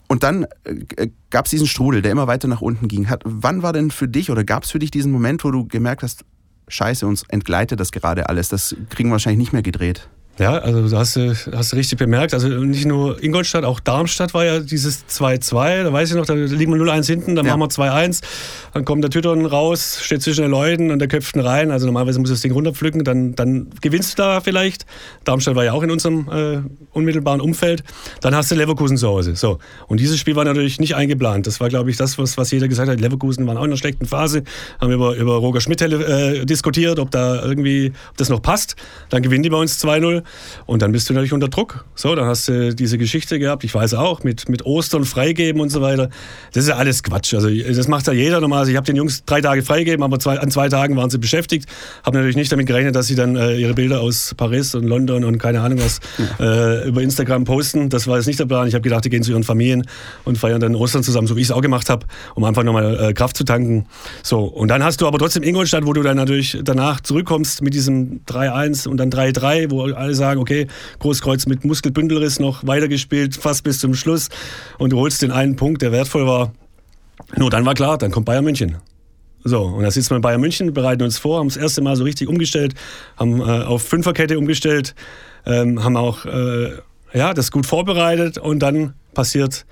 Und 0.07 0.23
dann 0.23 0.45
äh, 0.63 1.09
gab 1.29 1.45
es 1.45 1.51
diesen 1.51 1.67
Strudel, 1.67 2.01
der 2.01 2.11
immer 2.11 2.27
weiter 2.27 2.47
nach 2.47 2.61
unten 2.61 2.87
ging. 2.87 3.09
Hat, 3.09 3.21
wann 3.25 3.63
war 3.63 3.73
denn 3.73 3.91
für 3.91 4.07
dich 4.07 4.31
oder 4.31 4.45
gab 4.45 4.63
es 4.63 4.71
für 4.71 4.79
dich 4.79 4.91
diesen 4.91 5.11
Moment, 5.11 5.43
wo 5.43 5.51
du 5.51 5.67
gemerkt 5.67 6.03
hast, 6.03 6.23
scheiße, 6.67 7.05
uns 7.07 7.23
entgleitet 7.29 7.79
das 7.79 7.91
gerade 7.91 8.29
alles, 8.29 8.49
das 8.49 8.75
kriegen 8.89 9.09
wir 9.09 9.13
wahrscheinlich 9.13 9.39
nicht 9.39 9.53
mehr 9.53 9.61
gedreht? 9.61 10.07
Ja, 10.37 10.57
also 10.57 10.89
du 10.89 10.97
hast, 10.97 11.15
du 11.15 11.75
richtig 11.77 11.97
bemerkt. 11.97 12.33
Also 12.33 12.49
nicht 12.49 12.85
nur 12.85 13.23
Ingolstadt, 13.23 13.63
auch 13.63 13.79
Darmstadt 13.79 14.33
war 14.33 14.43
ja 14.43 14.59
dieses 14.59 15.05
2-2. 15.07 15.83
Da 15.83 15.93
weiß 15.93 16.09
ich 16.09 16.15
noch, 16.17 16.25
da 16.25 16.33
liegen 16.33 16.73
wir 16.73 16.81
0-1 16.81 17.05
hinten, 17.05 17.35
dann 17.35 17.45
ja. 17.45 17.55
machen 17.55 17.71
wir 17.77 17.85
2-1. 17.85 18.21
Dann 18.73 18.83
kommt 18.83 19.01
der 19.01 19.11
Tütern 19.11 19.45
raus, 19.45 19.99
steht 20.01 20.21
zwischen 20.23 20.41
den 20.41 20.51
Leuten 20.51 20.91
und 20.91 20.99
der 20.99 21.07
köpft 21.07 21.37
ihn 21.37 21.41
rein. 21.41 21.71
Also 21.71 21.85
normalerweise 21.85 22.19
muss 22.19 22.29
das 22.29 22.41
Ding 22.41 22.51
runterpflücken, 22.51 23.05
dann, 23.05 23.35
dann 23.35 23.69
gewinnst 23.79 24.19
du 24.19 24.23
da 24.23 24.41
vielleicht. 24.41 24.85
Darmstadt 25.23 25.55
war 25.55 25.63
ja 25.63 25.71
auch 25.71 25.83
in 25.83 25.91
unserem 25.91 26.27
äh, 26.29 26.61
unmittelbaren 26.91 27.39
Umfeld. 27.39 27.85
Dann 28.19 28.35
hast 28.35 28.51
du 28.51 28.55
Leverkusen 28.55 28.97
zu 28.97 29.07
Hause. 29.07 29.37
So. 29.37 29.59
Und 29.87 30.01
dieses 30.01 30.19
Spiel 30.19 30.35
war 30.35 30.43
natürlich 30.43 30.81
nicht 30.81 30.97
eingeplant. 30.97 31.47
Das 31.47 31.61
war, 31.61 31.69
glaube 31.69 31.91
ich, 31.91 31.95
das, 31.95 32.17
was, 32.17 32.37
was 32.37 32.51
jeder 32.51 32.67
gesagt 32.67 32.89
hat. 32.89 32.99
Leverkusen 32.99 33.47
waren 33.47 33.55
auch 33.55 33.63
in 33.63 33.69
einer 33.69 33.77
schlechten 33.77 34.05
Phase. 34.05 34.43
Haben 34.81 34.91
über, 34.91 35.15
über 35.15 35.35
Roger 35.35 35.61
Schmidt 35.61 35.81
äh, 35.81 36.45
diskutiert, 36.45 36.99
ob 36.99 37.09
da 37.11 37.41
irgendwie, 37.41 37.93
ob 38.09 38.17
das 38.17 38.27
noch 38.27 38.41
passt. 38.41 38.75
Dann 39.09 39.21
gewinnen 39.21 39.43
die 39.43 39.49
bei 39.49 39.57
uns 39.57 39.81
2-0. 39.81 40.24
Und 40.65 40.81
dann 40.81 40.91
bist 40.91 41.09
du 41.09 41.13
natürlich 41.13 41.33
unter 41.33 41.47
Druck. 41.47 41.85
So, 41.95 42.15
dann 42.15 42.25
hast 42.25 42.47
du 42.47 42.73
diese 42.73 42.97
Geschichte 42.97 43.39
gehabt, 43.39 43.63
ich 43.63 43.73
weiß 43.73 43.93
auch, 43.93 44.23
mit, 44.23 44.49
mit 44.49 44.65
Ostern 44.65 45.05
freigeben 45.05 45.61
und 45.61 45.69
so 45.69 45.81
weiter. 45.81 46.09
Das 46.53 46.63
ist 46.63 46.69
ja 46.69 46.75
alles 46.75 47.03
Quatsch. 47.03 47.33
Also 47.33 47.49
das 47.49 47.87
macht 47.87 48.07
ja 48.07 48.13
jeder 48.13 48.41
normal. 48.41 48.59
Also 48.59 48.71
ich 48.71 48.77
habe 48.77 48.85
den 48.85 48.95
Jungs 48.95 49.23
drei 49.25 49.41
Tage 49.41 49.63
freigegeben, 49.63 50.03
aber 50.03 50.19
zwei, 50.19 50.39
an 50.39 50.51
zwei 50.51 50.69
Tagen 50.69 50.95
waren 50.95 51.09
sie 51.09 51.17
beschäftigt. 51.17 51.67
Habe 52.03 52.17
natürlich 52.17 52.35
nicht 52.35 52.51
damit 52.51 52.67
gerechnet, 52.67 52.95
dass 52.95 53.07
sie 53.07 53.15
dann 53.15 53.35
äh, 53.35 53.55
ihre 53.55 53.73
Bilder 53.73 54.01
aus 54.01 54.33
Paris 54.35 54.75
und 54.75 54.83
London 54.83 55.23
und 55.23 55.37
keine 55.37 55.61
Ahnung 55.61 55.79
was 55.79 55.99
äh, 56.39 56.87
über 56.87 57.01
Instagram 57.01 57.43
posten. 57.45 57.89
Das 57.89 58.07
war 58.07 58.17
jetzt 58.17 58.27
nicht 58.27 58.39
der 58.39 58.45
Plan. 58.45 58.67
Ich 58.67 58.73
habe 58.73 58.81
gedacht, 58.81 59.05
die 59.05 59.09
gehen 59.09 59.23
zu 59.23 59.31
ihren 59.31 59.43
Familien 59.43 59.85
und 60.23 60.37
feiern 60.37 60.59
dann 60.59 60.75
Ostern 60.75 61.03
zusammen, 61.03 61.27
so 61.27 61.35
wie 61.35 61.41
ich 61.41 61.47
es 61.47 61.51
auch 61.51 61.61
gemacht 61.61 61.89
habe, 61.89 62.05
um 62.35 62.43
einfach 62.43 62.63
nochmal 62.63 63.09
äh, 63.09 63.13
Kraft 63.13 63.37
zu 63.37 63.43
tanken. 63.43 63.85
So, 64.23 64.43
und 64.43 64.69
dann 64.69 64.83
hast 64.83 65.01
du 65.01 65.07
aber 65.07 65.17
trotzdem 65.17 65.43
Ingolstadt, 65.43 65.85
wo 65.85 65.93
du 65.93 66.01
dann 66.01 66.17
natürlich 66.17 66.57
danach 66.63 67.01
zurückkommst 67.01 67.61
mit 67.61 67.73
diesem 67.73 68.21
3-1 68.25 68.87
und 68.87 68.97
dann 68.97 69.09
3-3, 69.09 69.71
wo 69.71 69.85
sagen, 70.15 70.39
okay, 70.39 70.67
Großkreuz 70.99 71.45
mit 71.45 71.65
Muskelbündelriss 71.65 72.39
noch 72.39 72.65
weitergespielt, 72.65 73.35
fast 73.35 73.63
bis 73.63 73.79
zum 73.79 73.93
Schluss 73.93 74.29
und 74.77 74.91
du 74.91 74.99
holst 74.99 75.21
den 75.21 75.31
einen 75.31 75.55
Punkt, 75.55 75.81
der 75.81 75.91
wertvoll 75.91 76.25
war. 76.25 76.53
Nur 77.37 77.49
dann 77.49 77.65
war 77.65 77.73
klar, 77.73 77.97
dann 77.97 78.11
kommt 78.11 78.25
Bayern 78.25 78.43
München. 78.43 78.77
So, 79.43 79.61
und 79.61 79.83
da 79.83 79.91
sitzen 79.91 80.11
wir 80.11 80.15
in 80.15 80.21
Bayern 80.21 80.41
München, 80.41 80.73
bereiten 80.73 81.03
uns 81.03 81.19
vor, 81.19 81.39
haben 81.39 81.49
das 81.49 81.57
erste 81.57 81.81
Mal 81.81 81.95
so 81.95 82.03
richtig 82.03 82.27
umgestellt, 82.27 82.73
haben 83.15 83.39
äh, 83.39 83.43
auf 83.43 83.83
Fünferkette 83.83 84.39
umgestellt, 84.39 84.95
ähm, 85.45 85.83
haben 85.83 85.97
auch 85.97 86.25
äh, 86.25 86.71
ja, 87.13 87.33
das 87.33 87.51
gut 87.51 87.65
vorbereitet 87.65 88.37
und 88.37 88.59
dann 88.59 88.95
passiert 89.13 89.65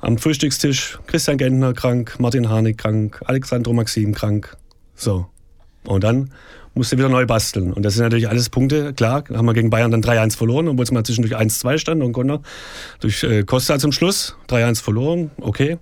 am 0.00 0.18
Frühstückstisch 0.18 0.98
Christian 1.06 1.38
Gentner 1.38 1.72
krank, 1.72 2.16
Martin 2.18 2.48
Harnik 2.48 2.78
krank, 2.78 3.22
Alexandro 3.24 3.72
Maxim 3.72 4.14
krank. 4.14 4.56
So. 4.94 5.26
Und 5.84 6.04
dann 6.04 6.32
musste 6.76 6.96
wieder 6.98 7.08
neu 7.08 7.26
basteln. 7.26 7.72
Und 7.72 7.82
das 7.82 7.94
sind 7.94 8.04
natürlich 8.04 8.28
alles 8.28 8.50
Punkte. 8.50 8.92
Klar, 8.92 9.24
haben 9.32 9.46
wir 9.46 9.54
gegen 9.54 9.70
Bayern 9.70 9.90
dann 9.90 10.02
3-1 10.02 10.36
verloren, 10.36 10.68
obwohl 10.68 10.84
es 10.84 10.92
mal 10.92 11.04
zwischendurch 11.04 11.36
1-2 11.36 11.78
stand 11.78 12.02
und 12.02 12.12
konnte 12.12 12.40
durch 13.00 13.22
äh, 13.24 13.42
Costa 13.42 13.78
zum 13.78 13.92
Schluss 13.92 14.36
3-1 14.48 14.82
verloren. 14.82 15.30
Okay. 15.40 15.78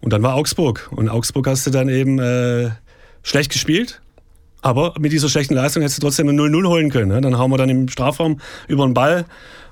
Und 0.00 0.12
dann 0.12 0.22
war 0.22 0.34
Augsburg. 0.34 0.88
Und 0.90 1.08
Augsburg 1.08 1.46
hast 1.46 1.66
du 1.66 1.70
dann 1.70 1.88
eben 1.88 2.18
äh, 2.18 2.70
schlecht 3.22 3.52
gespielt. 3.52 4.00
Aber 4.62 4.94
mit 4.98 5.12
dieser 5.12 5.28
schlechten 5.28 5.54
Leistung 5.54 5.82
hättest 5.82 5.98
du 5.98 6.06
trotzdem 6.06 6.28
ein 6.28 6.38
0-0 6.38 6.66
holen 6.66 6.90
können. 6.90 7.08
Ne? 7.08 7.20
Dann 7.20 7.38
hauen 7.38 7.50
wir 7.50 7.58
dann 7.58 7.68
im 7.68 7.88
Strafraum 7.88 8.40
über 8.68 8.84
den 8.84 8.94
Ball 8.94 9.26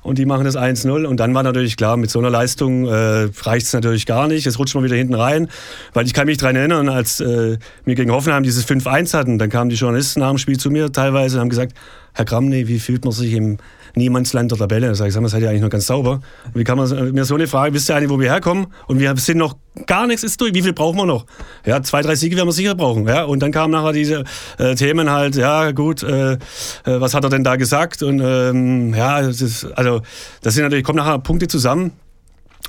und 0.05 0.19
die 0.19 0.27
machen 0.27 0.45
das 0.45 0.57
1-0. 0.57 1.07
Und 1.07 1.19
dann 1.19 1.35
war 1.35 1.43
natürlich 1.43 1.77
klar, 1.77 1.97
mit 1.97 2.11
so 2.11 2.21
einer 2.21 2.31
Leistung 2.31 2.87
äh, 2.87 3.29
reicht 3.43 3.67
es 3.67 3.73
natürlich 3.73 4.07
gar 4.07 4.29
nicht. 4.29 4.45
Jetzt 4.45 4.59
rutscht 4.59 4.75
man 4.75 4.85
wieder 4.85 4.97
hinten 4.97 5.14
rein. 5.14 5.49
Weil 5.95 6.07
ich 6.07 6.12
kann 6.12 6.27
mich 6.27 6.37
daran 6.37 6.57
erinnern, 6.57 6.88
als 6.88 7.21
äh, 7.21 7.57
wir 7.85 7.95
gegen 7.95 8.12
Hoffenheim 8.12 8.43
dieses 8.43 8.69
5-1 8.69 9.14
hatten, 9.14 9.38
dann 9.38 9.49
kamen 9.49 9.71
die 9.71 9.77
Journalisten 9.77 10.21
nach 10.21 10.29
dem 10.29 10.38
Spiel 10.38 10.59
zu 10.59 10.71
mir 10.71 10.93
teilweise 10.93 11.37
und 11.37 11.40
haben 11.40 11.49
gesagt, 11.49 11.73
Herr 12.12 12.27
Kramny, 12.27 12.69
wie 12.69 12.79
fühlt 12.79 13.05
man 13.05 13.12
sich 13.12 13.33
im 13.33 13.57
Niemandsland 13.94 14.50
der 14.50 14.59
Tabelle? 14.59 14.88
Da 14.88 14.94
sage 14.94 15.09
ich, 15.09 15.14
sag 15.14 15.20
mal, 15.22 15.28
seid 15.28 15.42
ihr 15.42 15.50
eigentlich 15.50 15.62
noch 15.62 15.70
ganz 15.70 15.87
sauber? 15.87 16.20
Und 16.46 16.54
wie 16.54 16.64
kann 16.64 16.78
man 16.78 17.12
mir 17.12 17.24
so 17.24 17.35
eine 17.35 17.46
Frage, 17.46 17.74
wisst 17.74 17.90
ihr 17.90 17.96
eigentlich, 17.96 18.11
wo 18.11 18.18
wir 18.18 18.30
herkommen? 18.30 18.66
Und 18.87 19.00
wir 19.00 19.16
sind 19.16 19.38
noch, 19.38 19.57
gar 19.87 20.07
nichts 20.07 20.22
ist 20.22 20.40
durch. 20.40 20.54
Wie 20.54 20.62
viel 20.62 20.72
brauchen 20.72 20.96
wir 20.96 21.07
noch? 21.07 21.26
Ja, 21.64 21.83
zwei, 21.83 22.02
drei 22.02 22.14
Siege 22.14 22.37
werden 22.37 22.48
wir 22.48 22.52
sicher 22.52 22.74
brauchen. 22.74 23.07
Ja, 23.07 23.24
und 23.24 23.40
dann 23.40 23.52
kamen 23.52 23.72
nachher 23.72 23.92
diese 23.92 24.24
äh, 24.59 24.74
Themen 24.74 25.11
halt, 25.11 25.37
ja 25.37 25.72
gut, 25.72 26.02
äh, 26.02 26.35
äh, 26.35 26.38
was 26.85 27.14
hat 27.14 27.24
er 27.24 27.30
denn 27.30 27.44
da 27.44 27.57
gesagt? 27.57 28.02
Und 28.02 28.20
ähm, 28.20 28.94
ja, 28.94 29.22
das 29.22 29.40
ist, 29.40 29.64
also 29.76 30.02
das 30.42 30.54
sind 30.54 30.64
natürlich, 30.64 30.85
kommen 30.85 30.98
nachher 30.98 31.18
Punkte 31.18 31.48
zusammen. 31.48 31.92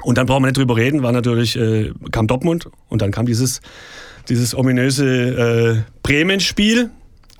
Und 0.03 0.17
dann 0.17 0.25
brauchen 0.25 0.43
wir 0.43 0.47
nicht 0.47 0.57
drüber 0.57 0.75
reden, 0.75 1.03
war 1.03 1.11
natürlich, 1.11 1.55
äh, 1.55 1.91
kam 2.11 2.27
Dortmund 2.27 2.69
und 2.89 3.01
dann 3.01 3.11
kam 3.11 3.25
dieses, 3.25 3.61
dieses 4.27 4.55
ominöse 4.55 5.05
äh, 5.05 5.91
Bremen-Spiel. 6.03 6.89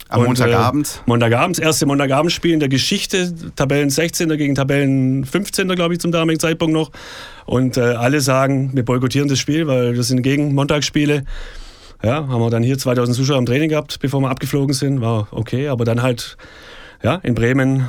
Am 0.09 0.21
und, 0.21 0.27
Montagabend? 0.27 0.87
Äh, 0.87 1.09
Montagabend, 1.09 1.57
das 1.57 1.65
erste 1.65 1.85
Montagabendspiel 1.87 2.53
in 2.53 2.59
der 2.59 2.69
Geschichte. 2.69 3.33
Tabellen 3.55 3.89
16. 3.89 4.29
gegen 4.37 4.55
Tabellen 4.55 5.25
15. 5.25 5.67
glaube 5.69 5.95
ich 5.95 5.99
zum 5.99 6.11
damaligen 6.11 6.39
Zeitpunkt 6.39 6.73
noch. 6.73 6.91
Und 7.45 7.77
äh, 7.77 7.81
alle 7.81 8.21
sagen, 8.21 8.71
wir 8.73 8.85
boykottieren 8.85 9.27
das 9.27 9.39
Spiel, 9.39 9.67
weil 9.67 9.95
wir 9.95 10.03
sind 10.03 10.21
gegen 10.21 10.53
Montagsspiele. 10.53 11.23
Ja, 12.03 12.27
haben 12.27 12.39
wir 12.39 12.49
dann 12.51 12.61
hier 12.61 12.77
2000 12.77 13.15
Zuschauer 13.15 13.39
im 13.39 13.45
Training 13.45 13.69
gehabt, 13.69 13.99
bevor 13.99 14.21
wir 14.21 14.29
abgeflogen 14.29 14.73
sind. 14.73 15.01
War 15.01 15.27
okay, 15.31 15.69
aber 15.69 15.85
dann 15.85 16.03
halt, 16.03 16.37
ja, 17.01 17.15
in 17.23 17.33
Bremen 17.33 17.87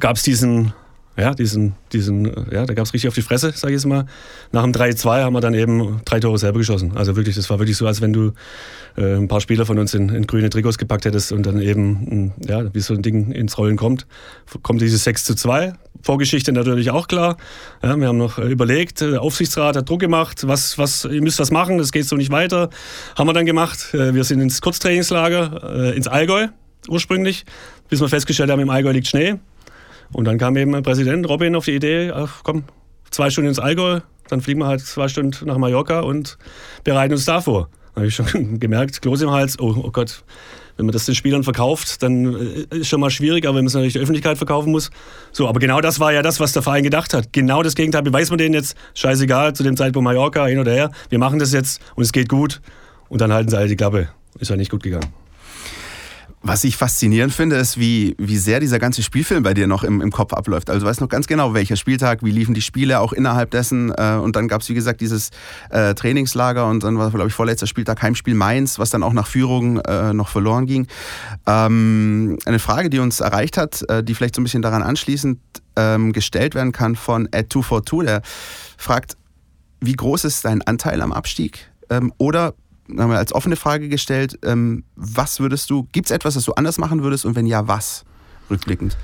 gab 0.00 0.16
es 0.16 0.22
diesen 0.22 0.72
ja, 1.18 1.34
diesen, 1.34 1.74
diesen, 1.92 2.26
ja, 2.52 2.64
da 2.64 2.74
gab 2.74 2.86
es 2.86 2.94
richtig 2.94 3.08
auf 3.08 3.14
die 3.14 3.22
Fresse, 3.22 3.52
sage 3.52 3.74
ich 3.74 3.80
jetzt 3.80 3.86
mal. 3.86 4.06
Nach 4.52 4.62
dem 4.62 4.72
3-2 4.72 5.22
haben 5.24 5.32
wir 5.32 5.40
dann 5.40 5.54
eben 5.54 6.00
drei 6.04 6.20
Tore 6.20 6.38
selber 6.38 6.58
geschossen. 6.58 6.92
Also 6.96 7.16
wirklich, 7.16 7.34
das 7.34 7.50
war 7.50 7.58
wirklich 7.58 7.76
so, 7.76 7.88
als 7.88 8.00
wenn 8.00 8.12
du 8.12 8.32
äh, 8.96 9.16
ein 9.16 9.26
paar 9.26 9.40
Spieler 9.40 9.66
von 9.66 9.78
uns 9.78 9.94
in, 9.94 10.10
in, 10.10 10.28
grüne 10.28 10.48
Trikots 10.48 10.78
gepackt 10.78 11.06
hättest 11.06 11.32
und 11.32 11.44
dann 11.44 11.60
eben, 11.60 12.32
ja, 12.46 12.72
wie 12.72 12.78
so 12.78 12.94
ein 12.94 13.02
Ding 13.02 13.32
ins 13.32 13.58
Rollen 13.58 13.76
kommt, 13.76 14.06
kommt 14.62 14.80
dieses 14.80 15.02
6 15.02 15.24
zu 15.24 15.34
2. 15.34 15.72
Vorgeschichte 16.02 16.52
natürlich 16.52 16.92
auch 16.92 17.08
klar. 17.08 17.36
Ja, 17.82 17.96
wir 17.96 18.06
haben 18.06 18.18
noch 18.18 18.38
überlegt, 18.38 19.00
der 19.00 19.20
Aufsichtsrat 19.20 19.76
hat 19.76 19.88
Druck 19.88 20.00
gemacht, 20.00 20.46
was, 20.46 20.78
was, 20.78 21.04
ihr 21.04 21.20
müsst 21.20 21.40
was 21.40 21.50
machen, 21.50 21.78
das 21.78 21.90
geht 21.90 22.06
so 22.06 22.14
nicht 22.14 22.30
weiter. 22.30 22.70
Haben 23.16 23.28
wir 23.28 23.32
dann 23.32 23.46
gemacht. 23.46 23.92
Äh, 23.92 24.14
wir 24.14 24.22
sind 24.22 24.40
ins 24.40 24.60
Kurztrainingslager, 24.60 25.90
äh, 25.90 25.96
ins 25.96 26.06
Allgäu 26.06 26.46
ursprünglich, 26.88 27.44
bis 27.88 28.00
wir 28.00 28.08
festgestellt 28.08 28.50
haben, 28.50 28.60
im 28.60 28.70
Allgäu 28.70 28.92
liegt 28.92 29.08
Schnee. 29.08 29.34
Und 30.12 30.24
dann 30.24 30.38
kam 30.38 30.56
eben 30.56 30.82
Präsident 30.82 31.28
Robin 31.28 31.54
auf 31.54 31.64
die 31.64 31.74
Idee, 31.74 32.12
ach 32.14 32.40
komm, 32.42 32.64
zwei 33.10 33.30
Stunden 33.30 33.48
ins 33.48 33.58
Allgäu, 33.58 34.00
dann 34.28 34.40
fliegen 34.40 34.60
wir 34.60 34.66
halt 34.66 34.80
zwei 34.80 35.08
Stunden 35.08 35.46
nach 35.46 35.58
Mallorca 35.58 36.00
und 36.00 36.38
bereiten 36.84 37.14
uns 37.14 37.24
da 37.24 37.40
vor. 37.40 37.68
Da 37.94 38.00
habe 38.00 38.08
ich 38.08 38.14
schon 38.14 38.58
gemerkt, 38.60 39.02
Kloß 39.02 39.22
im 39.22 39.30
Hals, 39.30 39.58
oh, 39.58 39.74
oh 39.82 39.90
Gott, 39.90 40.22
wenn 40.76 40.86
man 40.86 40.92
das 40.92 41.06
den 41.06 41.14
Spielern 41.14 41.42
verkauft, 41.42 42.02
dann 42.02 42.34
äh, 42.70 42.76
ist 42.76 42.88
schon 42.88 43.00
mal 43.00 43.10
schwierig, 43.10 43.46
aber 43.46 43.56
wenn 43.56 43.64
man 43.64 43.68
es 43.68 43.74
natürlich 43.74 43.94
der 43.94 44.02
Öffentlichkeit 44.02 44.38
verkaufen 44.38 44.70
muss. 44.70 44.90
So, 45.32 45.48
aber 45.48 45.58
genau 45.58 45.80
das 45.80 45.98
war 45.98 46.12
ja 46.12 46.22
das, 46.22 46.38
was 46.38 46.52
der 46.52 46.62
Verein 46.62 46.84
gedacht 46.84 47.14
hat. 47.14 47.32
Genau 47.32 47.62
das 47.62 47.74
Gegenteil 47.74 48.02
beweist 48.02 48.30
man 48.30 48.38
denen 48.38 48.54
jetzt, 48.54 48.76
scheißegal, 48.94 49.54
zu 49.54 49.64
dem 49.64 49.76
Zeitpunkt 49.76 50.04
Mallorca, 50.04 50.46
hin 50.46 50.58
oder 50.58 50.72
her, 50.72 50.90
wir 51.08 51.18
machen 51.18 51.38
das 51.38 51.52
jetzt 51.52 51.82
und 51.96 52.04
es 52.04 52.12
geht 52.12 52.28
gut. 52.28 52.60
Und 53.08 53.20
dann 53.20 53.32
halten 53.32 53.50
sie 53.50 53.56
alle 53.56 53.68
die 53.68 53.76
Klappe. 53.76 54.08
Ist 54.38 54.50
ja 54.50 54.56
nicht 54.56 54.70
gut 54.70 54.82
gegangen. 54.82 55.12
Was 56.40 56.62
ich 56.62 56.76
faszinierend 56.76 57.32
finde, 57.32 57.56
ist, 57.56 57.78
wie, 57.78 58.14
wie 58.16 58.36
sehr 58.36 58.60
dieser 58.60 58.78
ganze 58.78 59.02
Spielfilm 59.02 59.42
bei 59.42 59.54
dir 59.54 59.66
noch 59.66 59.82
im, 59.82 60.00
im 60.00 60.12
Kopf 60.12 60.32
abläuft. 60.32 60.70
Also 60.70 60.80
du 60.80 60.86
weißt 60.86 61.00
noch 61.00 61.08
ganz 61.08 61.26
genau, 61.26 61.52
welcher 61.52 61.74
Spieltag, 61.74 62.22
wie 62.22 62.30
liefen 62.30 62.54
die 62.54 62.62
Spiele 62.62 63.00
auch 63.00 63.12
innerhalb 63.12 63.50
dessen. 63.50 63.92
Äh, 63.96 64.18
und 64.22 64.36
dann 64.36 64.46
gab 64.46 64.60
es, 64.60 64.68
wie 64.68 64.74
gesagt, 64.74 65.00
dieses 65.00 65.30
äh, 65.70 65.94
Trainingslager 65.94 66.66
und 66.68 66.84
dann 66.84 66.96
war, 66.96 67.10
glaube 67.10 67.28
ich, 67.28 67.34
vorletzter 67.34 67.66
Spieltag 67.66 68.02
Heimspiel 68.02 68.34
Mainz, 68.34 68.78
was 68.78 68.90
dann 68.90 69.02
auch 69.02 69.12
nach 69.12 69.26
Führung 69.26 69.80
äh, 69.80 70.12
noch 70.12 70.28
verloren 70.28 70.66
ging. 70.66 70.86
Ähm, 71.46 72.38
eine 72.44 72.60
Frage, 72.60 72.88
die 72.88 73.00
uns 73.00 73.18
erreicht 73.18 73.56
hat, 73.56 73.84
äh, 73.88 74.04
die 74.04 74.14
vielleicht 74.14 74.36
so 74.36 74.40
ein 74.40 74.44
bisschen 74.44 74.62
daran 74.62 74.82
anschließend 74.82 75.40
ähm, 75.74 76.12
gestellt 76.12 76.54
werden 76.54 76.70
kann 76.70 76.94
von 76.94 77.26
Ed242, 77.28 78.04
der 78.04 78.22
fragt, 78.76 79.16
wie 79.80 79.94
groß 79.94 80.24
ist 80.24 80.44
dein 80.44 80.62
Anteil 80.62 81.02
am 81.02 81.12
Abstieg? 81.12 81.70
Ähm, 81.90 82.12
oder 82.18 82.54
haben 82.96 83.10
wir 83.10 83.18
als 83.18 83.32
offene 83.32 83.56
Frage 83.56 83.88
gestellt, 83.88 84.38
ähm, 84.44 84.84
was 84.96 85.40
würdest 85.40 85.70
du, 85.70 85.86
gibt 85.92 86.06
es 86.06 86.10
etwas, 86.10 86.34
das 86.34 86.44
du 86.44 86.52
anders 86.52 86.78
machen 86.78 87.02
würdest 87.02 87.24
und 87.24 87.36
wenn 87.36 87.46
ja, 87.46 87.68
was? 87.68 88.04
Rückblickend. 88.50 88.96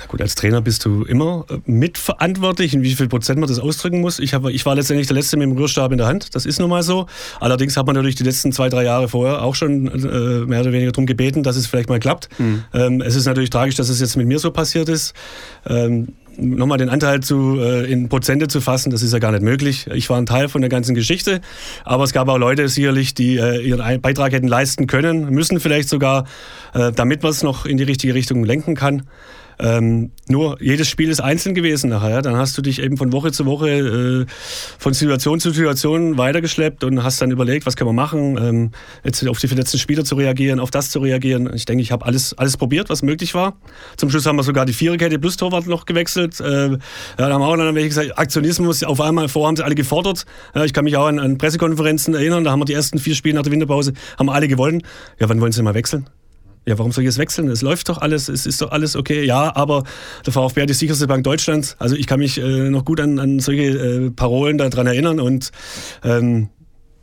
Na 0.00 0.06
gut, 0.06 0.22
als 0.22 0.34
Trainer 0.34 0.62
bist 0.62 0.86
du 0.86 1.04
immer 1.04 1.44
äh, 1.50 1.58
mitverantwortlich, 1.66 2.72
in 2.72 2.82
wie 2.82 2.94
viel 2.94 3.06
Prozent 3.06 3.38
man 3.38 3.48
das 3.48 3.58
ausdrücken 3.58 4.00
muss. 4.00 4.18
Ich, 4.18 4.32
hab, 4.32 4.46
ich 4.46 4.64
war 4.64 4.74
letztendlich 4.74 5.06
der 5.06 5.16
Letzte 5.16 5.36
mit 5.36 5.46
dem 5.46 5.56
Rührstab 5.56 5.92
in 5.92 5.98
der 5.98 6.06
Hand, 6.06 6.34
das 6.34 6.46
ist 6.46 6.58
nun 6.58 6.70
mal 6.70 6.82
so. 6.82 7.06
Allerdings 7.38 7.76
hat 7.76 7.86
man 7.86 7.94
natürlich 7.94 8.16
die 8.16 8.24
letzten 8.24 8.50
zwei, 8.50 8.70
drei 8.70 8.84
Jahre 8.84 9.08
vorher 9.08 9.42
auch 9.42 9.54
schon 9.54 9.88
äh, 9.88 10.46
mehr 10.46 10.60
oder 10.60 10.72
weniger 10.72 10.92
darum 10.92 11.04
gebeten, 11.04 11.42
dass 11.42 11.56
es 11.56 11.66
vielleicht 11.66 11.90
mal 11.90 12.00
klappt. 12.00 12.30
Mhm. 12.38 12.64
Ähm, 12.72 13.00
es 13.02 13.14
ist 13.14 13.26
natürlich 13.26 13.50
tragisch, 13.50 13.74
dass 13.74 13.90
es 13.90 14.00
jetzt 14.00 14.16
mit 14.16 14.26
mir 14.26 14.38
so 14.38 14.50
passiert 14.50 14.88
ist. 14.88 15.12
Ähm, 15.66 16.14
nochmal 16.36 16.78
den 16.78 16.88
Anteil 16.88 17.20
zu, 17.20 17.58
äh, 17.60 17.90
in 17.90 18.08
Prozente 18.08 18.48
zu 18.48 18.60
fassen, 18.60 18.90
das 18.90 19.02
ist 19.02 19.12
ja 19.12 19.18
gar 19.18 19.32
nicht 19.32 19.42
möglich. 19.42 19.86
Ich 19.92 20.08
war 20.10 20.18
ein 20.18 20.26
Teil 20.26 20.48
von 20.48 20.60
der 20.60 20.70
ganzen 20.70 20.94
Geschichte, 20.94 21.40
aber 21.84 22.04
es 22.04 22.12
gab 22.12 22.28
auch 22.28 22.38
Leute 22.38 22.68
sicherlich, 22.68 23.14
die 23.14 23.36
äh, 23.36 23.60
ihren 23.60 24.00
Beitrag 24.00 24.32
hätten 24.32 24.48
leisten 24.48 24.86
können, 24.86 25.30
müssen 25.30 25.60
vielleicht 25.60 25.88
sogar, 25.88 26.26
äh, 26.74 26.92
damit 26.92 27.22
man 27.22 27.32
es 27.32 27.42
noch 27.42 27.66
in 27.66 27.76
die 27.76 27.84
richtige 27.84 28.14
Richtung 28.14 28.44
lenken 28.44 28.74
kann. 28.74 29.02
Ähm, 29.60 30.12
nur 30.28 30.60
jedes 30.62 30.88
Spiel 30.88 31.10
ist 31.10 31.20
einzeln 31.20 31.54
gewesen 31.54 31.90
nachher. 31.90 32.10
Ja? 32.10 32.22
Dann 32.22 32.36
hast 32.36 32.56
du 32.56 32.62
dich 32.62 32.80
eben 32.80 32.96
von 32.96 33.12
Woche 33.12 33.30
zu 33.30 33.44
Woche 33.46 33.68
äh, 33.70 34.26
von 34.78 34.94
Situation 34.94 35.38
zu 35.38 35.50
Situation 35.50 36.16
weitergeschleppt 36.16 36.84
und 36.84 37.02
hast 37.02 37.20
dann 37.20 37.30
überlegt, 37.30 37.66
was 37.66 37.76
können 37.76 37.90
wir 37.90 37.94
machen, 37.94 38.38
ähm, 38.38 38.70
jetzt 39.04 39.26
auf 39.28 39.38
die 39.38 39.48
verletzten 39.48 39.78
Spieler 39.78 40.04
zu 40.04 40.14
reagieren, 40.14 40.60
auf 40.60 40.70
das 40.70 40.90
zu 40.90 41.00
reagieren. 41.00 41.50
Ich 41.54 41.66
denke, 41.66 41.82
ich 41.82 41.92
habe 41.92 42.06
alles, 42.06 42.36
alles 42.38 42.56
probiert, 42.56 42.88
was 42.88 43.02
möglich 43.02 43.34
war. 43.34 43.56
Zum 43.96 44.10
Schluss 44.10 44.26
haben 44.26 44.36
wir 44.36 44.42
sogar 44.42 44.64
die 44.64 44.72
Viererkette 44.72 45.18
plus 45.18 45.36
Torwart 45.36 45.66
noch 45.66 45.84
gewechselt. 45.84 46.40
Äh, 46.40 46.70
ja, 46.70 46.78
da 47.16 47.30
haben 47.30 47.42
auch 47.42 47.56
dann 47.56 47.74
welche 47.74 47.88
gesagt, 47.88 48.18
Aktionismus, 48.18 48.82
auf 48.82 49.00
einmal 49.00 49.28
vor 49.28 49.46
haben 49.46 49.56
sie 49.56 49.64
alle 49.64 49.74
gefordert. 49.74 50.24
Ja, 50.54 50.64
ich 50.64 50.72
kann 50.72 50.84
mich 50.84 50.96
auch 50.96 51.06
an, 51.06 51.18
an 51.18 51.38
Pressekonferenzen 51.38 52.14
erinnern, 52.14 52.44
da 52.44 52.50
haben 52.50 52.60
wir 52.60 52.64
die 52.64 52.74
ersten 52.74 52.98
vier 52.98 53.14
Spiele 53.14 53.34
nach 53.34 53.42
der 53.42 53.52
Winterpause, 53.52 53.92
haben 54.18 54.30
alle 54.30 54.48
gewonnen. 54.48 54.82
Ja, 55.18 55.28
wann 55.28 55.40
wollen 55.40 55.52
sie 55.52 55.62
mal 55.62 55.74
wechseln? 55.74 56.08
Ja, 56.66 56.78
warum 56.78 56.92
soll 56.92 57.04
ich 57.04 57.08
jetzt 57.08 57.18
wechseln? 57.18 57.48
Es 57.48 57.62
läuft 57.62 57.88
doch 57.88 57.98
alles, 57.98 58.28
es 58.28 58.46
ist 58.46 58.60
doch 58.60 58.70
alles 58.70 58.94
okay. 58.94 59.24
Ja, 59.24 59.54
aber 59.56 59.84
der 60.26 60.32
VfB 60.32 60.62
hat 60.62 60.68
die 60.68 60.74
sicherste 60.74 61.06
Bank 61.06 61.24
Deutschlands. 61.24 61.74
Also 61.78 61.96
ich 61.96 62.06
kann 62.06 62.20
mich 62.20 62.38
äh, 62.38 62.70
noch 62.70 62.84
gut 62.84 63.00
an, 63.00 63.18
an 63.18 63.40
solche 63.40 63.62
äh, 63.62 64.10
Parolen 64.10 64.58
daran 64.58 64.86
erinnern. 64.86 65.20
Und 65.20 65.50
ähm, 66.04 66.50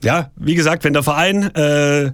ja, 0.03 0.31
wie 0.35 0.55
gesagt, 0.55 0.83
wenn 0.83 0.93
der 0.93 1.03
Verein 1.03 1.43
äh, 1.55 2.11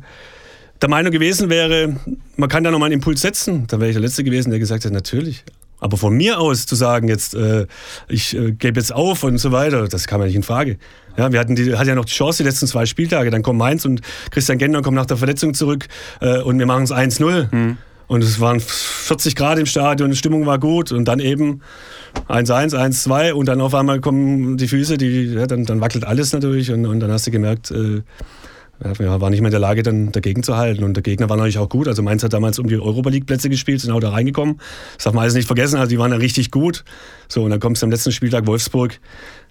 der 0.82 0.90
Meinung 0.90 1.12
gewesen 1.12 1.50
wäre, 1.50 1.96
man 2.38 2.50
kann 2.50 2.64
da 2.64 2.72
nochmal 2.72 2.88
einen 2.88 3.00
Impuls 3.00 3.22
setzen, 3.22 3.68
dann 3.68 3.80
wäre 3.80 3.90
ich 3.90 3.96
der 3.96 4.02
Letzte 4.02 4.24
gewesen, 4.24 4.50
der 4.50 4.60
gesagt 4.60 4.86
hat, 4.86 4.92
natürlich. 4.92 5.44
Aber 5.80 5.98
von 5.98 6.16
mir 6.16 6.40
aus 6.40 6.66
zu 6.66 6.76
sagen, 6.76 7.10
jetzt 7.10 7.36
äh, 7.36 7.68
ich 8.08 8.36
äh, 8.38 8.54
gebe 8.54 8.80
jetzt 8.80 8.94
auf 8.94 9.24
und 9.24 9.38
so 9.38 9.52
weiter, 9.52 9.88
das 9.90 10.08
kam 10.08 10.22
ja 10.22 10.28
nicht 10.28 10.36
in 10.36 10.44
Frage. 10.44 10.78
Ja, 11.18 11.32
wir 11.32 11.40
hatten 11.40 11.56
die, 11.56 11.76
hatten 11.76 11.90
ja 11.90 11.96
noch 11.96 12.06
die 12.06 12.14
Chance 12.14 12.44
die 12.44 12.50
letzten 12.50 12.68
zwei 12.68 12.86
Spieltage. 12.86 13.30
Dann 13.30 13.44
kommt 13.44 13.60
Mainz 13.60 13.86
und 13.86 14.02
Christian 14.32 14.58
Gender 14.58 14.82
kommt 14.82 14.96
nach 14.96 15.06
der 15.06 15.18
Verletzung 15.18 15.54
zurück 15.54 15.88
äh, 16.22 16.40
und 16.40 16.60
wir 16.60 16.66
machen 16.66 16.84
es 16.84 16.92
1-0. 16.92 17.54
Mhm. 17.54 17.78
Und 18.08 18.24
es 18.24 18.40
waren 18.40 18.60
40 18.60 19.36
Grad 19.36 19.58
im 19.60 19.66
Stadion, 19.66 20.12
die 20.12 20.18
Stimmung 20.18 20.46
war 20.46 20.60
gut 20.60 20.92
und 20.92 21.06
dann 21.06 21.20
eben 21.20 21.62
1-1, 22.28 22.76
1-2 22.76 23.32
und 23.32 23.48
dann 23.48 23.62
auf 23.62 23.74
einmal 23.74 24.02
kommen 24.02 24.58
die 24.58 24.68
Füße, 24.68 24.98
die, 24.98 25.34
ja, 25.34 25.48
dann, 25.48 25.66
dann 25.66 25.82
wackelt 25.82 26.06
alles 26.06 26.34
natürlich 26.34 26.72
und, 26.72 26.86
und 26.86 27.00
dann 27.00 27.12
hast 27.12 27.28
du 27.28 27.32
gemerkt, 27.32 27.72
äh, 27.72 28.02
ja, 28.84 28.98
wir 29.00 29.22
waren 29.22 29.32
nicht 29.32 29.42
mehr 29.42 29.50
in 29.50 29.54
der 29.54 29.60
Lage, 29.60 29.84
dann 29.84 30.12
dagegen 30.12 30.44
zu 30.44 30.58
halten. 30.58 30.84
Und 30.84 30.96
der 30.96 31.04
Gegner 31.04 31.30
war 31.30 31.38
natürlich 31.38 31.58
auch 31.58 31.70
gut. 31.70 31.88
Also 31.88 32.02
Mainz 32.02 32.24
hat 32.24 32.34
damals 32.34 32.60
um 32.60 32.68
die 32.68 32.76
Europa 32.76 33.10
League-Plätze 33.10 33.50
gespielt, 33.50 33.82
sind 33.82 33.92
auch 33.92 34.00
da 34.00 34.10
reingekommen. 34.10 34.60
Das 34.96 35.06
darf 35.06 35.14
man 35.14 35.22
alles 35.22 35.36
nicht 35.36 35.48
vergessen. 35.48 35.78
Also 35.78 35.90
die 35.90 36.00
waren 36.00 36.12
ja 36.12 36.18
richtig 36.18 36.52
gut. 36.52 36.84
So, 37.28 37.44
und 37.44 37.52
dann 37.52 37.60
kommst 37.60 37.82
du 37.82 37.86
am 37.86 37.92
letzten 37.92 38.12
Spieltag 38.12 38.48
Wolfsburg. 38.48 39.00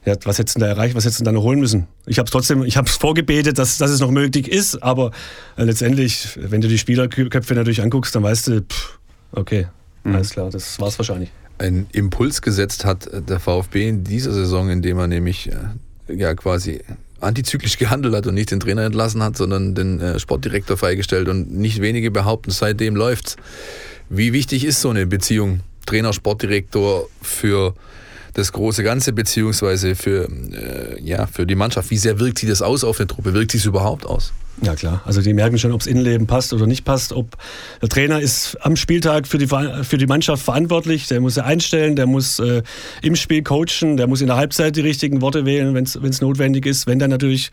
Ja, 0.04 0.14
was 0.24 0.38
hättest 0.38 0.56
du 0.56 0.60
da 0.60 0.66
erreicht? 0.66 0.96
Was 0.96 1.04
hättest 1.04 1.20
du 1.20 1.24
da 1.24 1.32
noch 1.32 1.44
holen 1.44 1.60
müssen? 1.60 1.86
Ich 2.06 2.18
habe 2.18 2.26
es 2.26 2.32
trotzdem, 2.32 2.64
ich 2.64 2.76
habe 2.76 2.88
es 2.88 2.96
vorgebetet, 2.96 3.58
dass, 3.58 3.78
dass 3.78 3.90
es 3.90 4.00
noch 4.00 4.10
möglich 4.10 4.48
ist. 4.48 4.82
Aber 4.82 5.12
äh, 5.56 5.64
letztendlich, 5.64 6.36
wenn 6.36 6.60
du 6.60 6.68
die 6.68 6.78
Spielerköpfe 6.78 7.54
natürlich 7.54 7.82
anguckst, 7.82 8.14
dann 8.14 8.24
weißt 8.24 8.48
du, 8.48 8.62
pff, 8.62 8.98
okay, 9.30 9.68
mhm. 10.02 10.16
alles 10.16 10.30
klar, 10.30 10.50
das 10.50 10.80
war's 10.80 10.98
wahrscheinlich. 10.98 11.30
Ein 11.58 11.86
Impuls 11.92 12.42
gesetzt 12.42 12.84
hat 12.84 13.08
der 13.12 13.38
VfB 13.38 13.88
in 13.88 14.04
dieser 14.04 14.32
Saison, 14.32 14.68
indem 14.68 14.98
er 14.98 15.06
nämlich 15.06 15.50
äh, 15.50 16.14
ja 16.14 16.34
quasi 16.34 16.80
antizyklisch 17.22 17.78
gehandelt 17.78 18.14
hat 18.14 18.26
und 18.26 18.34
nicht 18.34 18.50
den 18.50 18.60
Trainer 18.60 18.82
entlassen 18.82 19.22
hat, 19.22 19.36
sondern 19.36 19.74
den 19.74 20.00
äh, 20.00 20.18
Sportdirektor 20.18 20.76
freigestellt. 20.76 21.28
Und 21.28 21.52
nicht 21.52 21.80
wenige 21.80 22.10
behaupten, 22.10 22.50
seitdem 22.50 22.96
läuft's. 22.96 23.36
Wie 24.08 24.32
wichtig 24.32 24.64
ist 24.64 24.80
so 24.80 24.90
eine 24.90 25.06
Beziehung 25.06 25.60
Trainer, 25.86 26.12
Sportdirektor 26.12 27.08
für 27.20 27.74
das 28.34 28.52
große 28.52 28.82
Ganze, 28.82 29.12
beziehungsweise 29.12 29.94
für, 29.94 30.28
äh, 30.28 31.00
ja, 31.02 31.26
für 31.26 31.46
die 31.46 31.54
Mannschaft? 31.54 31.90
Wie 31.90 31.98
sehr 31.98 32.18
wirkt 32.18 32.38
sich 32.38 32.48
das 32.48 32.62
aus 32.62 32.84
auf 32.84 32.98
eine 32.98 33.06
Truppe? 33.06 33.34
Wirkt 33.34 33.52
sich 33.52 33.60
es 33.60 33.66
überhaupt 33.66 34.06
aus? 34.06 34.32
Ja 34.60 34.76
klar, 34.76 35.02
also 35.06 35.22
die 35.22 35.32
merken 35.32 35.58
schon, 35.58 35.72
ob 35.72 35.80
das 35.80 35.86
Innenleben 35.86 36.26
passt 36.26 36.52
oder 36.52 36.66
nicht 36.66 36.84
passt. 36.84 37.12
Ob 37.12 37.36
der 37.80 37.88
Trainer 37.88 38.20
ist 38.20 38.56
am 38.60 38.76
Spieltag 38.76 39.26
für 39.26 39.38
die, 39.38 39.46
für 39.46 39.98
die 39.98 40.06
Mannschaft 40.06 40.44
verantwortlich, 40.44 41.08
der 41.08 41.20
muss 41.20 41.34
sie 41.34 41.44
einstellen, 41.44 41.96
der 41.96 42.06
muss 42.06 42.38
äh, 42.38 42.62
im 43.00 43.16
Spiel 43.16 43.42
coachen, 43.42 43.96
der 43.96 44.06
muss 44.06 44.20
in 44.20 44.26
der 44.26 44.36
Halbzeit 44.36 44.76
die 44.76 44.82
richtigen 44.82 45.20
Worte 45.20 45.46
wählen, 45.46 45.74
wenn 45.74 45.84
es 45.84 46.20
notwendig 46.20 46.66
ist. 46.66 46.86
Wenn 46.86 46.98
dann 46.98 47.10
natürlich 47.10 47.50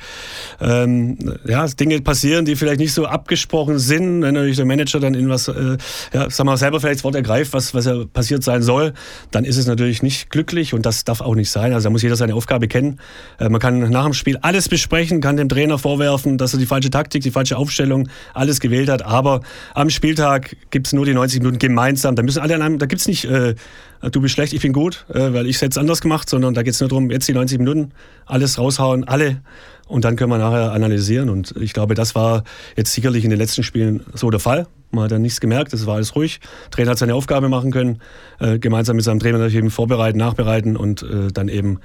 ähm, 0.59 1.17
ja, 1.47 1.65
Dinge 1.67 2.01
passieren, 2.01 2.45
die 2.45 2.55
vielleicht 2.55 2.79
nicht 2.79 2.93
so 2.93 3.05
abgesprochen 3.05 3.79
sind, 3.79 4.21
wenn 4.21 4.33
natürlich 4.33 4.57
der 4.57 4.65
Manager 4.65 4.99
dann 4.99 5.13
in 5.13 5.29
was, 5.29 5.47
äh, 5.47 5.77
ja, 6.13 6.29
sagen 6.29 6.37
wir 6.37 6.43
mal, 6.43 6.57
selber 6.57 6.79
vielleicht 6.79 6.99
das 6.99 7.03
Wort 7.05 7.15
ergreift, 7.15 7.53
was, 7.53 7.73
was 7.73 7.85
ja 7.85 8.03
passiert 8.11 8.43
sein 8.43 8.61
soll, 8.61 8.93
dann 9.31 9.45
ist 9.45 9.57
es 9.57 9.65
natürlich 9.65 10.03
nicht 10.03 10.29
glücklich 10.29 10.73
und 10.73 10.85
das 10.85 11.05
darf 11.05 11.21
auch 11.21 11.35
nicht 11.35 11.49
sein. 11.49 11.73
Also 11.73 11.85
da 11.85 11.89
muss 11.89 12.03
jeder 12.03 12.17
seine 12.17 12.35
Aufgabe 12.35 12.67
kennen. 12.67 12.99
Äh, 13.39 13.49
man 13.49 13.59
kann 13.59 13.89
nach 13.89 14.03
dem 14.03 14.13
Spiel 14.13 14.37
alles 14.41 14.69
besprechen, 14.69 15.21
kann 15.21 15.37
dem 15.37 15.49
Trainer 15.49 15.79
vorwerfen, 15.79 16.37
dass 16.37 16.53
er 16.53 16.59
die 16.59 16.65
falsche 16.65 16.88
falsche 16.89 16.91
Taktik, 16.91 17.23
die 17.23 17.31
falsche 17.31 17.57
Aufstellung, 17.57 18.09
alles 18.33 18.59
gewählt 18.59 18.89
hat. 18.89 19.03
Aber 19.03 19.41
am 19.73 19.89
Spieltag 19.89 20.55
gibt 20.71 20.87
es 20.87 20.93
nur 20.93 21.05
die 21.05 21.13
90 21.13 21.39
Minuten 21.39 21.59
gemeinsam. 21.59 22.15
Da 22.15 22.23
müssen 22.23 22.39
alle 22.39 22.55
an 22.55 22.61
einem, 22.61 22.79
da 22.79 22.85
gibt 22.85 23.01
es 23.01 23.07
nicht, 23.07 23.25
äh, 23.25 23.55
du 24.01 24.21
bist 24.21 24.33
schlecht, 24.33 24.53
ich 24.53 24.61
bin 24.61 24.73
gut, 24.73 25.05
äh, 25.09 25.33
weil 25.33 25.47
ich 25.47 25.55
es 25.55 25.61
jetzt 25.61 25.77
anders 25.77 26.01
gemacht, 26.01 26.29
sondern 26.29 26.53
da 26.53 26.63
geht 26.63 26.73
es 26.73 26.79
nur 26.79 26.89
darum, 26.89 27.11
jetzt 27.11 27.27
die 27.27 27.33
90 27.33 27.59
Minuten, 27.59 27.91
alles 28.25 28.57
raushauen, 28.57 29.07
alle. 29.07 29.41
Und 29.87 30.05
dann 30.05 30.15
können 30.15 30.31
wir 30.31 30.37
nachher 30.37 30.71
analysieren. 30.71 31.29
Und 31.29 31.55
ich 31.59 31.73
glaube, 31.73 31.95
das 31.95 32.13
war 32.13 32.43
jetzt 32.75 32.93
sicherlich 32.93 33.23
in 33.23 33.31
den 33.31 33.39
letzten 33.39 33.63
Spielen 33.63 34.03
so 34.13 34.29
der 34.29 34.39
Fall. 34.39 34.67
Man 34.91 35.05
hat 35.05 35.11
dann 35.11 35.21
nichts 35.21 35.39
gemerkt, 35.39 35.73
es 35.73 35.85
war 35.85 35.95
alles 35.95 36.15
ruhig. 36.15 36.39
Der 36.65 36.71
Trainer 36.71 36.91
hat 36.91 36.99
seine 36.99 37.15
Aufgabe 37.15 37.49
machen 37.49 37.71
können, 37.71 37.99
äh, 38.39 38.59
gemeinsam 38.59 38.95
mit 38.95 39.05
seinem 39.05 39.19
Trainer 39.19 39.47
eben 39.47 39.71
vorbereiten, 39.71 40.17
nachbereiten 40.17 40.77
und 40.77 41.03
äh, 41.03 41.31
dann 41.31 41.47
eben 41.47 41.79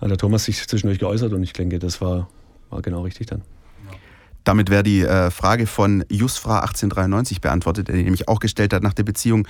hat 0.00 0.10
der 0.10 0.18
Thomas 0.18 0.44
sich 0.44 0.66
zwischendurch 0.68 0.98
geäußert 0.98 1.32
und 1.32 1.42
ich 1.42 1.52
denke, 1.52 1.78
das 1.78 2.00
war, 2.00 2.28
war 2.68 2.82
genau 2.82 3.02
richtig 3.02 3.28
dann. 3.28 3.42
Damit 4.46 4.70
wäre 4.70 4.84
die 4.84 5.02
äh, 5.02 5.32
Frage 5.32 5.66
von 5.66 6.04
Jusfra 6.08 6.60
1893 6.60 7.40
beantwortet, 7.40 7.88
der 7.88 7.96
nämlich 7.96 8.28
auch 8.28 8.38
gestellt 8.38 8.72
hat 8.72 8.80
nach 8.80 8.94
der 8.94 9.02
Beziehung 9.02 9.48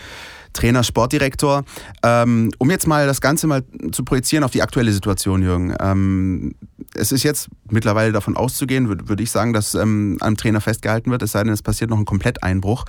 Trainer, 0.54 0.82
Sportdirektor. 0.82 1.64
Ähm, 2.02 2.50
um 2.56 2.70
jetzt 2.70 2.86
mal 2.86 3.06
das 3.06 3.20
Ganze 3.20 3.46
mal 3.46 3.62
zu 3.92 4.04
projizieren 4.04 4.42
auf 4.42 4.52
die 4.52 4.62
aktuelle 4.62 4.90
Situation, 4.92 5.42
Jürgen. 5.42 5.74
Ähm, 5.78 6.54
es 6.94 7.12
ist 7.12 7.24
jetzt 7.24 7.50
mittlerweile 7.70 8.10
davon 8.10 8.38
auszugehen, 8.38 8.88
würde 8.88 9.06
würd 9.06 9.20
ich 9.20 9.30
sagen, 9.30 9.52
dass 9.52 9.74
ähm, 9.74 10.16
am 10.20 10.38
Trainer 10.38 10.62
festgehalten 10.62 11.10
wird, 11.10 11.22
es 11.22 11.32
sei 11.32 11.42
denn, 11.42 11.52
es 11.52 11.62
passiert 11.62 11.90
noch 11.90 11.98
ein 11.98 12.06
Kompletteinbruch. 12.06 12.86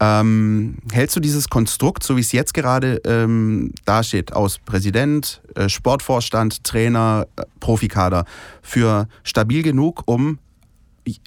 Ähm, 0.00 0.78
hältst 0.90 1.14
du 1.14 1.20
dieses 1.20 1.48
Konstrukt, 1.48 2.02
so 2.02 2.16
wie 2.16 2.20
es 2.22 2.32
jetzt 2.32 2.54
gerade 2.54 3.00
ähm, 3.04 3.72
dasteht, 3.84 4.32
aus 4.32 4.58
Präsident, 4.58 5.42
äh, 5.54 5.68
Sportvorstand, 5.68 6.64
Trainer, 6.64 7.28
äh, 7.36 7.44
Profikader, 7.60 8.24
für 8.62 9.06
stabil 9.22 9.62
genug, 9.62 10.02
um 10.06 10.40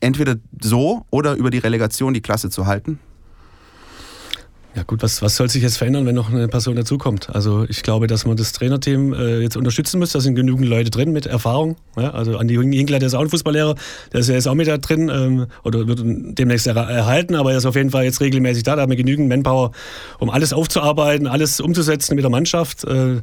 entweder 0.01 0.35
so 0.61 1.05
oder 1.09 1.35
über 1.35 1.49
die 1.49 1.59
Relegation 1.59 2.13
die 2.13 2.21
Klasse 2.21 2.49
zu 2.49 2.65
halten? 2.65 2.99
Ja 4.75 4.83
gut, 4.83 5.01
was, 5.01 5.23
was 5.23 5.35
soll 5.35 5.49
sich 5.49 5.63
jetzt 5.63 5.77
verändern, 5.77 6.05
wenn 6.05 6.13
noch 6.13 6.29
eine 6.29 6.47
Person 6.47 6.75
dazukommt? 6.75 7.29
Also 7.33 7.65
ich 7.67 7.81
glaube, 7.81 8.05
dass 8.05 8.25
man 8.25 8.37
das 8.37 8.51
Trainerteam 8.51 9.13
äh, 9.13 9.39
jetzt 9.39 9.57
unterstützen 9.57 9.99
muss. 9.99 10.11
Da 10.11 10.19
sind 10.19 10.35
genügend 10.35 10.67
Leute 10.67 10.91
drin 10.91 11.11
mit 11.11 11.25
Erfahrung. 11.25 11.75
Ja? 11.97 12.11
Also 12.11 12.37
Andi 12.37 12.55
Hinkler, 12.55 12.99
der 12.99 13.07
ist 13.07 13.15
auch 13.15 13.21
ein 13.21 13.29
Fußballlehrer, 13.29 13.75
der 14.13 14.19
ist 14.19 14.29
ja 14.29 14.35
jetzt 14.35 14.47
auch 14.47 14.53
mit 14.53 14.67
da 14.67 14.77
drin 14.77 15.09
ähm, 15.09 15.47
oder 15.63 15.87
wird 15.87 16.01
demnächst 16.03 16.67
er 16.67 16.75
erhalten, 16.75 17.33
aber 17.33 17.51
er 17.51 17.57
ist 17.57 17.65
auf 17.65 17.75
jeden 17.75 17.89
Fall 17.89 18.03
jetzt 18.03 18.21
regelmäßig 18.21 18.61
da. 18.61 18.75
Da 18.75 18.83
haben 18.83 18.91
wir 18.91 18.95
genügend 18.95 19.27
Manpower, 19.27 19.71
um 20.19 20.29
alles 20.29 20.53
aufzuarbeiten, 20.53 21.25
alles 21.25 21.59
umzusetzen 21.59 22.13
mit 22.13 22.23
der 22.23 22.31
Mannschaft. 22.31 22.83
Äh, 22.83 23.21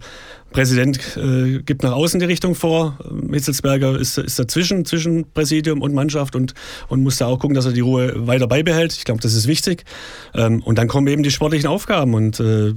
Präsident 0.56 1.18
äh, 1.18 1.58
gibt 1.62 1.82
nach 1.82 1.92
außen 1.92 2.18
die 2.18 2.24
Richtung 2.24 2.54
vor. 2.54 2.96
Hitzelsberger 3.30 4.00
ist, 4.00 4.16
ist 4.16 4.38
dazwischen, 4.38 4.86
zwischen 4.86 5.30
Präsidium 5.30 5.82
und 5.82 5.92
Mannschaft 5.92 6.34
und, 6.34 6.54
und 6.88 7.02
muss 7.02 7.18
da 7.18 7.26
auch 7.26 7.38
gucken, 7.38 7.54
dass 7.54 7.66
er 7.66 7.72
die 7.72 7.80
Ruhe 7.80 8.26
weiter 8.26 8.46
beibehält. 8.46 8.94
Ich 8.94 9.04
glaube, 9.04 9.20
das 9.20 9.34
ist 9.34 9.48
wichtig. 9.48 9.84
Ähm, 10.34 10.62
und 10.62 10.78
dann 10.78 10.88
kommen 10.88 11.08
eben 11.08 11.22
die 11.22 11.30
sportlichen 11.30 11.68
Aufgaben 11.68 12.14
und 12.14 12.40
äh, 12.40 12.72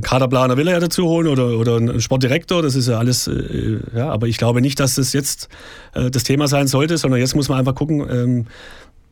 Kaderplaner 0.00 0.56
will 0.56 0.66
er 0.68 0.72
ja 0.74 0.80
dazu 0.80 1.06
holen 1.08 1.26
oder, 1.26 1.58
oder 1.58 1.76
ein 1.76 2.00
Sportdirektor, 2.00 2.62
das 2.62 2.74
ist 2.74 2.88
ja 2.88 2.98
alles, 2.98 3.26
äh, 3.26 3.80
ja, 3.94 4.08
aber 4.08 4.26
ich 4.26 4.38
glaube 4.38 4.62
nicht, 4.62 4.80
dass 4.80 4.94
das 4.94 5.12
jetzt 5.12 5.50
äh, 5.92 6.10
das 6.10 6.24
Thema 6.24 6.48
sein 6.48 6.68
sollte, 6.68 6.96
sondern 6.96 7.20
jetzt 7.20 7.34
muss 7.34 7.50
man 7.50 7.58
einfach 7.58 7.74
gucken, 7.74 8.00
ähm, 8.10 8.46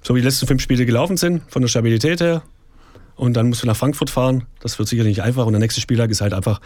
so 0.00 0.14
wie 0.14 0.20
die 0.20 0.24
letzten 0.24 0.46
fünf 0.46 0.62
Spiele 0.62 0.86
gelaufen 0.86 1.18
sind, 1.18 1.42
von 1.48 1.60
der 1.60 1.68
Stabilität 1.68 2.22
her, 2.22 2.42
und 3.18 3.34
dann 3.34 3.48
musst 3.48 3.62
du 3.62 3.66
nach 3.66 3.76
Frankfurt 3.76 4.10
fahren. 4.10 4.44
Das 4.60 4.78
wird 4.78 4.88
sicherlich 4.88 5.16
nicht 5.18 5.24
einfach. 5.24 5.44
Und 5.44 5.52
der 5.52 5.60
nächste 5.60 5.80
Spieltag 5.80 6.10
ist 6.10 6.20
halt 6.20 6.32
einfach, 6.32 6.60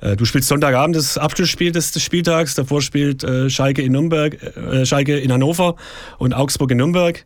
äh, 0.00 0.16
du 0.16 0.24
spielst 0.24 0.48
Sonntagabend 0.48 0.96
das 0.96 1.16
Abschlussspiel 1.16 1.70
des, 1.70 1.92
des 1.92 2.02
Spieltags, 2.02 2.56
davor 2.56 2.82
spielt 2.82 3.22
äh, 3.22 3.48
Schalke 3.48 3.82
in 3.82 3.92
Nürnberg, 3.92 4.36
äh, 4.56 4.84
Schalke 4.84 5.18
in 5.18 5.32
Hannover 5.32 5.76
und 6.18 6.34
Augsburg 6.34 6.72
in 6.72 6.78
Nürnberg. 6.78 7.24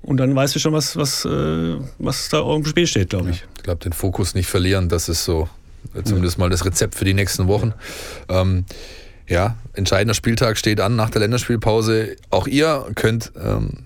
Und 0.00 0.16
dann 0.16 0.34
weißt 0.34 0.54
du 0.54 0.58
schon, 0.58 0.72
was, 0.72 0.96
was, 0.96 1.24
äh, 1.26 1.76
was 1.98 2.30
da 2.30 2.40
auf 2.40 2.62
dem 2.62 2.64
Spiel 2.64 2.86
steht, 2.86 3.10
glaube 3.10 3.30
ich. 3.30 3.40
Ja, 3.40 3.46
ich 3.56 3.62
glaube, 3.62 3.84
den 3.84 3.92
Fokus 3.92 4.34
nicht 4.34 4.48
verlieren, 4.48 4.88
das 4.88 5.08
ist 5.08 5.24
so 5.24 5.48
äh, 5.94 6.02
zumindest 6.02 6.38
mal 6.38 6.48
das 6.48 6.64
Rezept 6.64 6.94
für 6.94 7.04
die 7.04 7.14
nächsten 7.14 7.48
Wochen. 7.48 7.74
Ähm, 8.28 8.64
ja, 9.28 9.56
entscheidender 9.74 10.14
Spieltag 10.14 10.56
steht 10.56 10.80
an 10.80 10.96
nach 10.96 11.10
der 11.10 11.20
Länderspielpause. 11.20 12.16
Auch 12.30 12.46
ihr 12.46 12.86
könnt 12.94 13.32
ähm, 13.38 13.85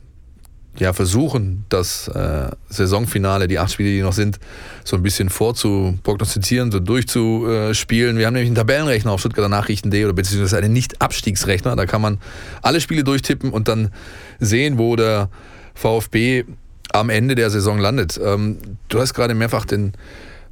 ja, 0.78 0.92
versuchen, 0.92 1.64
das 1.68 2.08
äh, 2.08 2.50
Saisonfinale, 2.68 3.48
die 3.48 3.58
acht 3.58 3.72
Spiele, 3.72 3.90
die 3.90 4.02
noch 4.02 4.12
sind, 4.12 4.38
so 4.84 4.96
ein 4.96 5.02
bisschen 5.02 5.28
vorzuprognostizieren, 5.28 6.70
so 6.70 6.80
durchzuspielen. 6.80 8.18
Wir 8.18 8.26
haben 8.26 8.34
nämlich 8.34 8.48
einen 8.48 8.56
Tabellenrechner 8.56 9.12
auf 9.12 9.20
Stuttgarter 9.20 9.48
Nachrichten.de 9.48 10.04
oder 10.04 10.12
beziehungsweise 10.12 10.58
einen 10.58 10.72
Nicht-Abstiegsrechner. 10.72 11.76
Da 11.76 11.86
kann 11.86 12.00
man 12.00 12.18
alle 12.62 12.80
Spiele 12.80 13.04
durchtippen 13.04 13.50
und 13.50 13.68
dann 13.68 13.90
sehen, 14.38 14.78
wo 14.78 14.96
der 14.96 15.28
VfB 15.74 16.44
am 16.92 17.10
Ende 17.10 17.34
der 17.34 17.50
Saison 17.50 17.78
landet. 17.78 18.20
Ähm, 18.22 18.58
du 18.88 19.00
hast 19.00 19.14
gerade 19.14 19.34
mehrfach 19.34 19.64
den 19.64 19.92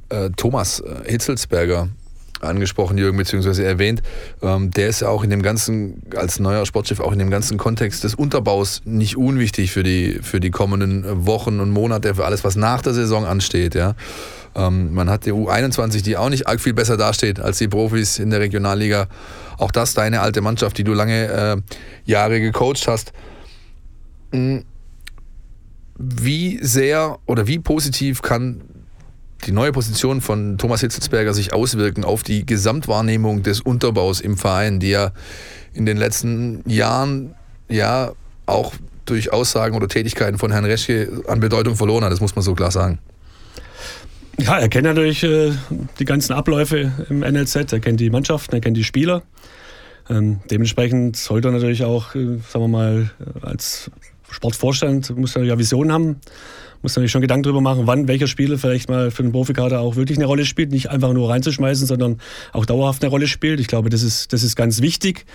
äh, 0.09 0.29
Thomas 0.35 0.79
äh, 0.79 1.11
Hitzelsberger 1.11 1.89
angesprochen, 2.41 2.97
Jürgen, 2.97 3.17
beziehungsweise 3.17 3.65
erwähnt, 3.65 4.01
ähm, 4.41 4.71
der 4.71 4.87
ist 4.87 5.01
ja 5.01 5.09
auch 5.09 5.23
in 5.23 5.29
dem 5.29 5.41
ganzen, 5.41 6.01
als 6.15 6.39
neuer 6.39 6.65
Sportchef, 6.65 6.99
auch 6.99 7.11
in 7.11 7.19
dem 7.19 7.29
ganzen 7.29 7.57
Kontext 7.57 8.03
des 8.03 8.15
Unterbaus 8.15 8.81
nicht 8.85 9.17
unwichtig 9.17 9.71
für 9.71 9.83
die, 9.83 10.19
für 10.21 10.39
die 10.39 10.51
kommenden 10.51 11.25
Wochen 11.25 11.59
und 11.59 11.71
Monate, 11.71 12.15
für 12.15 12.25
alles, 12.25 12.43
was 12.43 12.55
nach 12.55 12.81
der 12.81 12.93
Saison 12.93 13.25
ansteht. 13.25 13.75
Ja. 13.75 13.95
Ähm, 14.55 14.93
man 14.93 15.09
hat 15.09 15.25
die 15.25 15.31
U21, 15.31 16.03
die 16.03 16.17
auch 16.17 16.29
nicht 16.29 16.47
arg 16.47 16.59
viel 16.59 16.73
besser 16.73 16.97
dasteht 16.97 17.39
als 17.39 17.57
die 17.57 17.67
Profis 17.67 18.19
in 18.19 18.29
der 18.29 18.39
Regionalliga. 18.39 19.07
Auch 19.57 19.71
das 19.71 19.93
deine 19.93 20.21
alte 20.21 20.41
Mannschaft, 20.41 20.77
die 20.77 20.83
du 20.83 20.93
lange 20.93 21.27
äh, 21.27 21.57
Jahre 22.05 22.39
gecoacht 22.39 22.87
hast. 22.87 23.13
Hm, 24.31 24.63
wie 25.97 26.59
sehr 26.61 27.19
oder 27.25 27.47
wie 27.47 27.59
positiv 27.59 28.21
kann 28.21 28.61
die 29.45 29.51
neue 29.51 29.71
Position 29.71 30.21
von 30.21 30.57
Thomas 30.57 30.81
Hitzelsberger 30.81 31.33
sich 31.33 31.53
auswirken 31.53 32.03
auf 32.03 32.23
die 32.23 32.45
Gesamtwahrnehmung 32.45 33.43
des 33.43 33.61
Unterbaus 33.61 34.19
im 34.21 34.37
Verein, 34.37 34.79
die 34.79 34.89
ja 34.89 35.11
in 35.73 35.85
den 35.85 35.97
letzten 35.97 36.63
Jahren 36.69 37.35
ja 37.69 38.13
auch 38.45 38.73
durch 39.05 39.31
Aussagen 39.31 39.75
oder 39.75 39.87
Tätigkeiten 39.87 40.37
von 40.37 40.51
Herrn 40.51 40.65
Reschke 40.65 41.23
an 41.27 41.39
Bedeutung 41.39 41.75
verloren 41.75 42.03
hat, 42.03 42.11
das 42.11 42.21
muss 42.21 42.35
man 42.35 42.43
so 42.43 42.53
klar 42.53 42.71
sagen. 42.71 42.99
Ja, 44.37 44.57
er 44.57 44.69
kennt 44.69 44.85
natürlich 44.85 45.23
äh, 45.23 45.51
die 45.99 46.05
ganzen 46.05 46.33
Abläufe 46.33 46.91
im 47.09 47.19
NLZ, 47.19 47.73
er 47.73 47.79
kennt 47.79 47.99
die 47.99 48.09
Mannschaften, 48.09 48.55
er 48.55 48.61
kennt 48.61 48.77
die 48.77 48.83
Spieler. 48.83 49.23
Ähm, 50.09 50.39
dementsprechend 50.49 51.17
sollte 51.17 51.49
er 51.49 51.51
natürlich 51.51 51.83
auch, 51.83 52.15
äh, 52.15 52.37
sagen 52.47 52.63
wir 52.63 52.67
mal, 52.67 53.11
als 53.41 53.91
Sportvorstand, 54.31 55.15
muss 55.17 55.35
er 55.35 55.43
ja 55.43 55.57
Visionen 55.57 55.91
haben 55.91 56.21
muss 56.81 56.95
natürlich 56.95 57.11
schon 57.11 57.21
Gedanken 57.21 57.43
darüber 57.43 57.61
machen, 57.61 57.87
wann 57.87 58.07
welcher 58.07 58.27
Spieler 58.27 58.57
vielleicht 58.57 58.89
mal 58.89 59.11
für 59.11 59.23
den 59.23 59.31
Profikader 59.31 59.81
auch 59.81 59.95
wirklich 59.95 60.17
eine 60.17 60.25
Rolle 60.25 60.45
spielt. 60.45 60.71
Nicht 60.71 60.89
einfach 60.89 61.13
nur 61.13 61.29
reinzuschmeißen, 61.29 61.87
sondern 61.87 62.19
auch 62.53 62.65
dauerhaft 62.65 63.03
eine 63.03 63.09
Rolle 63.09 63.27
spielt. 63.27 63.59
Ich 63.59 63.67
glaube, 63.67 63.89
das 63.89 64.03
ist, 64.03 64.31
das 64.33 64.43
ist 64.43 64.55
ganz 64.55 64.81
wichtig. 64.81 65.25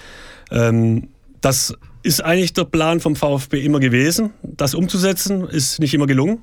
Ähm, 0.50 1.08
das 1.40 1.74
ist 2.02 2.24
eigentlich 2.24 2.52
der 2.54 2.64
Plan 2.64 3.00
vom 3.00 3.16
VfB 3.16 3.62
immer 3.62 3.80
gewesen. 3.80 4.30
Das 4.42 4.74
umzusetzen 4.74 5.46
ist 5.46 5.78
nicht 5.80 5.94
immer 5.94 6.06
gelungen. 6.06 6.38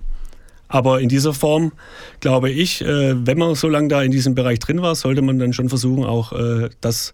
Aber 0.67 1.01
in 1.01 1.09
dieser 1.09 1.33
Form, 1.33 1.73
glaube 2.21 2.49
ich, 2.49 2.81
äh, 2.81 3.25
wenn 3.25 3.37
man 3.37 3.55
so 3.55 3.67
lange 3.67 3.89
da 3.89 4.01
in 4.03 4.11
diesem 4.11 4.35
Bereich 4.35 4.59
drin 4.59 4.81
war, 4.81 4.95
sollte 4.95 5.21
man 5.21 5.37
dann 5.37 5.51
schon 5.51 5.67
versuchen, 5.67 6.05
auch 6.05 6.31
äh, 6.31 6.69
das 6.79 7.13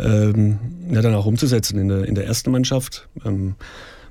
ähm, 0.00 0.58
ja, 0.90 1.00
dann 1.00 1.14
auch 1.14 1.26
umzusetzen 1.26 1.78
in 1.78 1.88
der, 1.88 2.04
in 2.06 2.16
der 2.16 2.26
ersten 2.26 2.50
Mannschaft. 2.50 3.08
Ähm, 3.24 3.54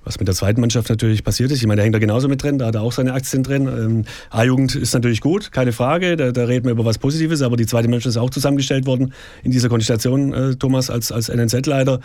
was 0.08 0.20
mit 0.20 0.28
der 0.28 0.36
zweiten 0.36 0.62
Mannschaft 0.62 0.89
natürlich 0.89 1.24
passiert 1.24 1.52
ist. 1.52 1.60
Ich 1.60 1.67
meine, 1.67 1.78
der 1.78 1.86
hängt 1.86 1.96
da 1.96 2.00
genauso 2.00 2.28
mit 2.30 2.41
drin, 2.41 2.58
da 2.58 2.67
hat 2.67 2.76
er 2.76 2.82
auch 2.82 2.93
seine 2.93 3.13
Aktien 3.13 3.43
drin. 3.43 3.67
Ähm, 3.67 4.06
A-Jugend 4.30 4.74
ist 4.76 4.93
natürlich 4.93 5.22
gut, 5.22 5.52
keine 5.52 5.74
Frage, 5.74 6.15
da, 6.15 6.32
da, 6.32 6.46
reden 6.46 6.65
wir 6.65 6.72
über 6.72 6.86
was 6.86 6.98
Positives, 6.98 7.41
aber 7.41 7.58
die 7.58 7.65
zweite 7.65 7.89
Mannschaft 7.89 8.08
ist 8.08 8.17
auch 8.17 8.30
zusammengestellt 8.30 8.86
worden 8.86 9.13
in 9.43 9.52
dieser 9.52 9.67
Konstellation, 9.67 10.34
äh, 10.34 10.56
Thomas, 10.56 10.89
als, 10.89 11.12
als 11.12 11.28
NNZ-Leiter. 11.30 12.00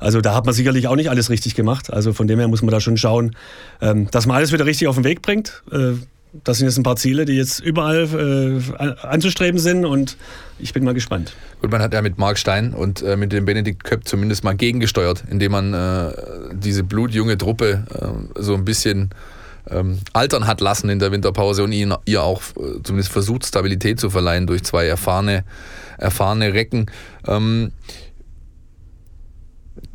Also 0.00 0.20
da 0.20 0.34
hat 0.34 0.44
man 0.44 0.54
sicherlich 0.54 0.86
auch 0.86 0.96
nicht 0.96 1.08
alles 1.08 1.30
richtig 1.30 1.54
gemacht. 1.54 1.92
Also 1.92 2.12
von 2.12 2.26
dem 2.26 2.38
her 2.38 2.48
muss 2.48 2.62
man 2.62 2.70
da 2.70 2.80
schon 2.80 2.98
schauen, 2.98 3.34
ähm, 3.80 4.08
dass 4.10 4.26
man 4.26 4.36
alles 4.36 4.52
wieder 4.52 4.66
richtig 4.66 4.88
auf 4.88 4.96
den 4.96 5.04
Weg 5.04 5.22
bringt. 5.22 5.62
Äh, 5.72 5.94
das 6.44 6.58
sind 6.58 6.66
jetzt 6.66 6.78
ein 6.78 6.82
paar 6.82 6.96
Ziele, 6.96 7.24
die 7.24 7.34
jetzt 7.34 7.60
überall 7.60 8.60
äh, 8.78 9.06
anzustreben 9.06 9.58
sind 9.58 9.84
und 9.84 10.16
ich 10.58 10.72
bin 10.72 10.84
mal 10.84 10.94
gespannt. 10.94 11.34
Gut, 11.60 11.70
man 11.70 11.82
hat 11.82 11.92
ja 11.92 12.02
mit 12.02 12.18
Mark 12.18 12.38
Stein 12.38 12.72
und 12.72 13.02
äh, 13.02 13.16
mit 13.16 13.32
dem 13.32 13.44
Benedikt 13.44 13.84
Köpp 13.84 14.06
zumindest 14.06 14.44
mal 14.44 14.56
gegengesteuert, 14.56 15.24
indem 15.30 15.52
man 15.52 15.74
äh, 15.74 16.12
diese 16.52 16.82
blutjunge 16.82 17.38
Truppe 17.38 17.84
äh, 17.92 18.40
so 18.42 18.54
ein 18.54 18.64
bisschen 18.64 19.10
ähm, 19.68 19.98
altern 20.12 20.46
hat 20.46 20.60
lassen 20.60 20.88
in 20.88 20.98
der 20.98 21.12
Winterpause 21.12 21.64
und 21.64 21.72
ihnen, 21.72 21.94
ihr 22.04 22.22
auch 22.22 22.42
äh, 22.56 22.82
zumindest 22.82 23.12
versucht, 23.12 23.44
Stabilität 23.44 23.98
zu 23.98 24.10
verleihen 24.10 24.46
durch 24.46 24.62
zwei 24.64 24.86
erfahrene, 24.86 25.44
erfahrene 25.98 26.52
Recken. 26.52 26.86
Ähm, 27.26 27.72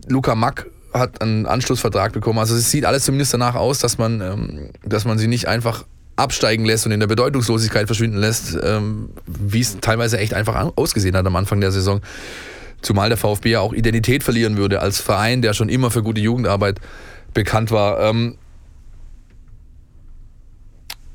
Luca 0.08 0.36
Mack 0.36 0.68
hat 0.94 1.22
einen 1.22 1.46
Anschlussvertrag 1.46 2.12
bekommen. 2.12 2.40
Also 2.40 2.56
es 2.56 2.70
sieht 2.70 2.86
alles 2.86 3.06
zumindest 3.06 3.34
danach 3.34 3.56
aus, 3.56 3.80
dass 3.80 3.98
man, 3.98 4.22
ähm, 4.22 4.70
dass 4.84 5.06
man 5.06 5.18
sie 5.18 5.28
nicht 5.28 5.48
einfach 5.48 5.86
absteigen 6.16 6.66
lässt 6.66 6.86
und 6.86 6.92
in 6.92 7.00
der 7.00 7.08
Bedeutungslosigkeit 7.08 7.88
verschwinden 7.88 8.18
lässt, 8.18 8.58
ähm, 8.62 9.10
wie 9.26 9.62
es 9.62 9.78
teilweise 9.80 10.18
echt 10.18 10.34
einfach 10.34 10.72
ausgesehen 10.76 11.16
hat 11.16 11.26
am 11.26 11.36
Anfang 11.36 11.62
der 11.62 11.72
Saison. 11.72 12.02
Zumal 12.82 13.10
der 13.10 13.18
VfB 13.18 13.52
ja 13.52 13.60
auch 13.60 13.74
Identität 13.74 14.24
verlieren 14.24 14.58
würde 14.58 14.82
als 14.82 15.00
Verein, 15.00 15.42
der 15.42 15.54
schon 15.54 15.70
immer 15.70 15.92
für 15.92 16.04
gute 16.04 16.22
Jugendarbeit 16.22 16.80
bekannt 17.34 17.72
war. 17.72 18.00
Ähm, 18.02 18.36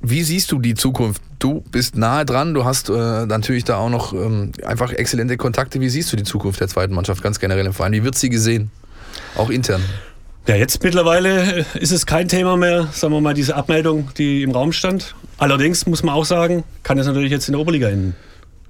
wie 0.01 0.22
siehst 0.22 0.53
du 0.53 0.59
die 0.61 0.74
Zukunft? 0.74 1.20
Du 1.38 1.62
bist 1.72 1.97
nahe 1.97 2.24
dran, 2.24 2.55
du 2.55 2.64
hast 2.64 2.88
äh, 2.88 3.26
natürlich 3.26 3.64
da 3.64 3.76
auch 3.76 3.90
noch 3.90 4.12
ähm, 4.12 4.53
einfach 4.64 4.92
exzellente 4.92 5.36
Kontakte. 5.36 5.80
Wie 5.80 5.88
siehst 5.88 6.12
du 6.12 6.16
die 6.16 6.22
Zukunft 6.22 6.61
der 6.61 6.68
zweiten 6.68 6.94
Mannschaft 6.94 7.22
ganz 7.22 7.40
generell 7.40 7.66
im 7.66 7.72
Verein? 7.72 7.92
Wie 7.92 8.05
wird 8.05 8.14
sie 8.14 8.30
gesehen? 8.30 8.70
Auch 9.34 9.51
intern. 9.51 9.82
Ja, 10.47 10.55
jetzt 10.55 10.80
mittlerweile 10.84 11.66
ist 11.74 11.90
es 11.90 12.07
kein 12.07 12.28
Thema 12.28 12.57
mehr, 12.57 12.88
sagen 12.92 13.12
wir 13.12 13.20
mal, 13.20 13.34
diese 13.34 13.57
Abmeldung, 13.57 14.11
die 14.16 14.44
im 14.44 14.53
Raum 14.53 14.70
stand. 14.70 15.16
Allerdings 15.38 15.86
muss 15.86 16.05
man 16.05 16.14
auch 16.14 16.24
sagen, 16.24 16.62
kann 16.84 16.99
es 16.99 17.07
natürlich 17.07 17.32
jetzt 17.32 17.49
in 17.49 17.53
der 17.53 17.61
Oberliga 17.61 17.88
enden. 17.88 18.14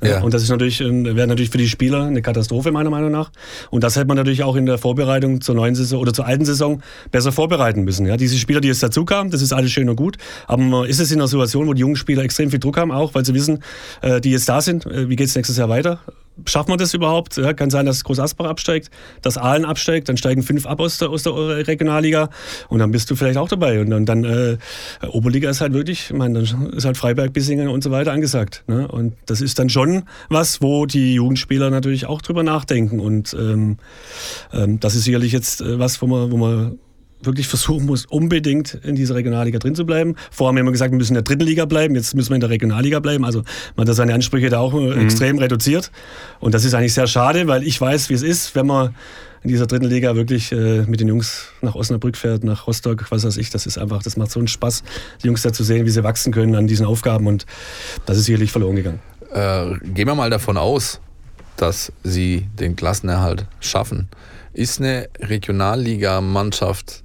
Ja. 0.03 0.22
Und 0.22 0.33
das 0.33 0.43
ist 0.43 0.49
natürlich, 0.49 0.81
wäre 0.81 1.27
natürlich 1.27 1.51
für 1.51 1.59
die 1.59 1.68
Spieler 1.68 2.05
eine 2.05 2.22
Katastrophe, 2.22 2.72
meiner 2.72 2.89
Meinung 2.89 3.11
nach. 3.11 3.31
Und 3.70 3.85
das 3.85 3.97
hätte 3.97 4.07
man 4.07 4.16
natürlich 4.16 4.43
auch 4.43 4.57
in 4.57 4.64
der 4.64 4.79
Vorbereitung 4.79 5.43
zur 5.43 5.55
neuen 5.55 5.74
Saison 5.74 6.01
oder 6.01 6.14
zur 6.14 6.27
alten 6.27 6.47
Saison 6.47 6.83
besser 7.11 7.31
vorbereiten 7.31 7.83
müssen. 7.83 8.07
Ja, 8.07 8.16
diese 8.16 8.39
Spieler, 8.39 8.62
die 8.62 8.68
jetzt 8.68 8.83
dazu 8.83 9.05
kamen, 9.05 9.31
das 9.31 9.43
ist 9.43 9.53
alles 9.53 9.70
schön 9.70 9.89
und 9.91 9.97
gut. 9.97 10.16
Aber 10.47 10.89
ist 10.89 11.01
es 11.01 11.11
in 11.12 11.18
einer 11.18 11.29
Situation, 11.29 11.66
wo 11.66 11.74
die 11.74 11.81
jungen 11.81 11.97
Spieler 11.97 12.22
extrem 12.22 12.51
viel 12.51 12.61
Druck 12.61 12.79
haben, 12.79 12.91
auch 12.91 13.14
weil 13.14 13.24
sie 13.27 13.35
wissen, 13.35 13.62
äh, 14.01 14.20
die 14.20 14.31
jetzt 14.31 14.49
da 14.49 14.62
sind, 14.62 14.87
äh, 14.87 15.11
wie 15.11 15.16
geht 15.16 15.29
es 15.29 15.35
nächstes 15.35 15.59
Jahr 15.59 15.68
weiter? 15.68 16.01
Schafft 16.45 16.68
man 16.68 16.76
das 16.78 16.93
überhaupt? 16.93 17.37
Ja, 17.37 17.55
kann 17.55 17.70
sein, 17.70 17.87
dass 17.87 18.05
Groß 18.05 18.20
Asbach 18.20 18.47
absteigt, 18.47 18.91
dass 19.22 19.39
Aalen 19.39 19.64
absteigt, 19.64 20.09
dann 20.09 20.16
steigen 20.16 20.43
fünf 20.43 20.66
ab 20.66 20.80
aus 20.80 20.99
der, 20.99 21.09
aus 21.09 21.22
der 21.22 21.32
Regionalliga 21.66 22.28
und 22.68 22.78
dann 22.78 22.91
bist 22.91 23.11
du 23.11 23.16
vielleicht 23.16 23.39
auch 23.39 23.49
dabei. 23.49 23.80
Und 23.80 23.91
dann, 23.91 24.05
dann 24.05 24.24
äh, 24.24 24.59
Oberliga 25.09 25.49
ist 25.49 25.61
halt 25.61 25.72
wirklich, 25.72 26.11
ich 26.11 26.16
meine, 26.16 26.43
dann 26.43 26.72
ist 26.72 26.84
halt 26.84 26.97
Freiberg, 26.97 27.32
Bissingen 27.32 27.68
und 27.68 27.82
so 27.82 27.91
weiter 27.91 28.12
angesagt. 28.12 28.64
Ne? 28.66 28.87
Und 28.87 29.14
das 29.26 29.41
ist 29.41 29.59
dann 29.59 29.70
schon 29.70 30.03
was, 30.28 30.61
wo 30.61 30.84
die 30.84 31.14
Jugendspieler 31.14 31.70
natürlich 31.70 32.07
auch 32.07 32.20
drüber 32.20 32.43
nachdenken. 32.43 33.01
Und 33.01 33.34
ähm, 33.39 33.78
ähm, 34.53 34.78
das 34.80 34.95
ist 34.95 35.05
sicherlich 35.05 35.32
jetzt 35.32 35.62
äh, 35.62 35.78
was, 35.78 36.03
wo 36.03 36.07
man, 36.07 36.30
wo 36.30 36.37
man 36.37 36.78
wirklich 37.27 37.49
versuchen 37.49 37.87
muss, 37.87 38.07
unbedingt 38.07 38.74
in 38.83 38.95
dieser 38.95 39.14
Regionalliga 39.14 39.59
drin 39.59 39.74
zu 39.74 39.85
bleiben. 39.85 40.16
Vorher 40.31 40.49
haben 40.49 40.57
wir 40.57 40.61
immer 40.61 40.72
gesagt, 40.72 40.93
wir 40.93 40.99
müssen 40.99 41.12
in 41.12 41.14
der 41.14 41.22
dritten 41.22 41.45
Liga 41.45 41.64
bleiben, 41.64 41.95
jetzt 41.95 42.14
müssen 42.14 42.31
wir 42.31 42.37
in 42.37 42.41
der 42.41 42.51
Regionalliga 42.51 43.01
bleiben. 43.01 43.24
Also 43.24 43.43
man 43.77 43.89
hat 43.89 43.95
seine 43.95 44.14
Ansprüche 44.14 44.49
da 44.49 44.61
auch 44.61 44.74
äh, 44.74 44.95
mhm. 44.95 45.01
extrem 45.01 45.39
reduziert. 45.39 45.91
Und 46.41 46.55
das 46.55 46.64
ist 46.64 46.74
eigentlich 46.74 46.95
sehr 46.95 47.07
schade, 47.07 47.47
weil 47.47 47.62
ich 47.62 47.81
weiß, 47.81 48.09
wie 48.11 48.14
es 48.14 48.22
ist, 48.22 48.55
wenn 48.55 48.66
man 48.66 48.95
in 49.47 49.51
dieser 49.51 49.66
dritten 49.68 49.87
Liga 49.87 50.16
wirklich 50.16 50.51
äh, 50.51 50.83
mit 50.89 50.99
den 50.99 51.07
Jungs 51.07 51.51
nach 51.62 51.77
Osnabrück 51.77 52.16
fährt, 52.16 52.43
nach 52.43 52.66
Rostock, 52.66 53.07
was 53.11 53.24
weiß 53.24 53.37
ich. 53.37 53.51
Das 53.51 53.64
ist 53.64 53.79
einfach, 53.79 54.03
das 54.03 54.16
macht 54.16 54.33
so 54.33 54.41
einen 54.41 54.49
Spaß, 54.49 54.83
die 55.22 55.29
Jungs 55.29 55.43
da 55.43 55.53
zu 55.53 55.62
sehen, 55.62 55.87
wie 55.87 55.91
sie 55.91 56.03
wachsen 56.03 56.33
können 56.33 56.57
an 56.57 56.66
diesen 56.66 56.85
Aufgaben. 56.85 57.29
Und 57.29 57.47
das 58.07 58.18
ist 58.18 58.24
sicherlich 58.24 58.51
verloren 58.51 58.74
gegangen. 58.74 58.99
Äh, 59.33 59.79
gehen 59.95 60.09
wir 60.09 60.16
mal 60.16 60.31
davon 60.31 60.57
aus, 60.57 61.01
dass 61.57 61.93
sie 62.03 62.49
den 62.59 62.74
Klassenerhalt 62.74 63.47
schaffen. 63.61 64.09
Ist 64.53 64.81
eine 64.81 65.09
Regionalliga-Mannschaft 65.20 67.05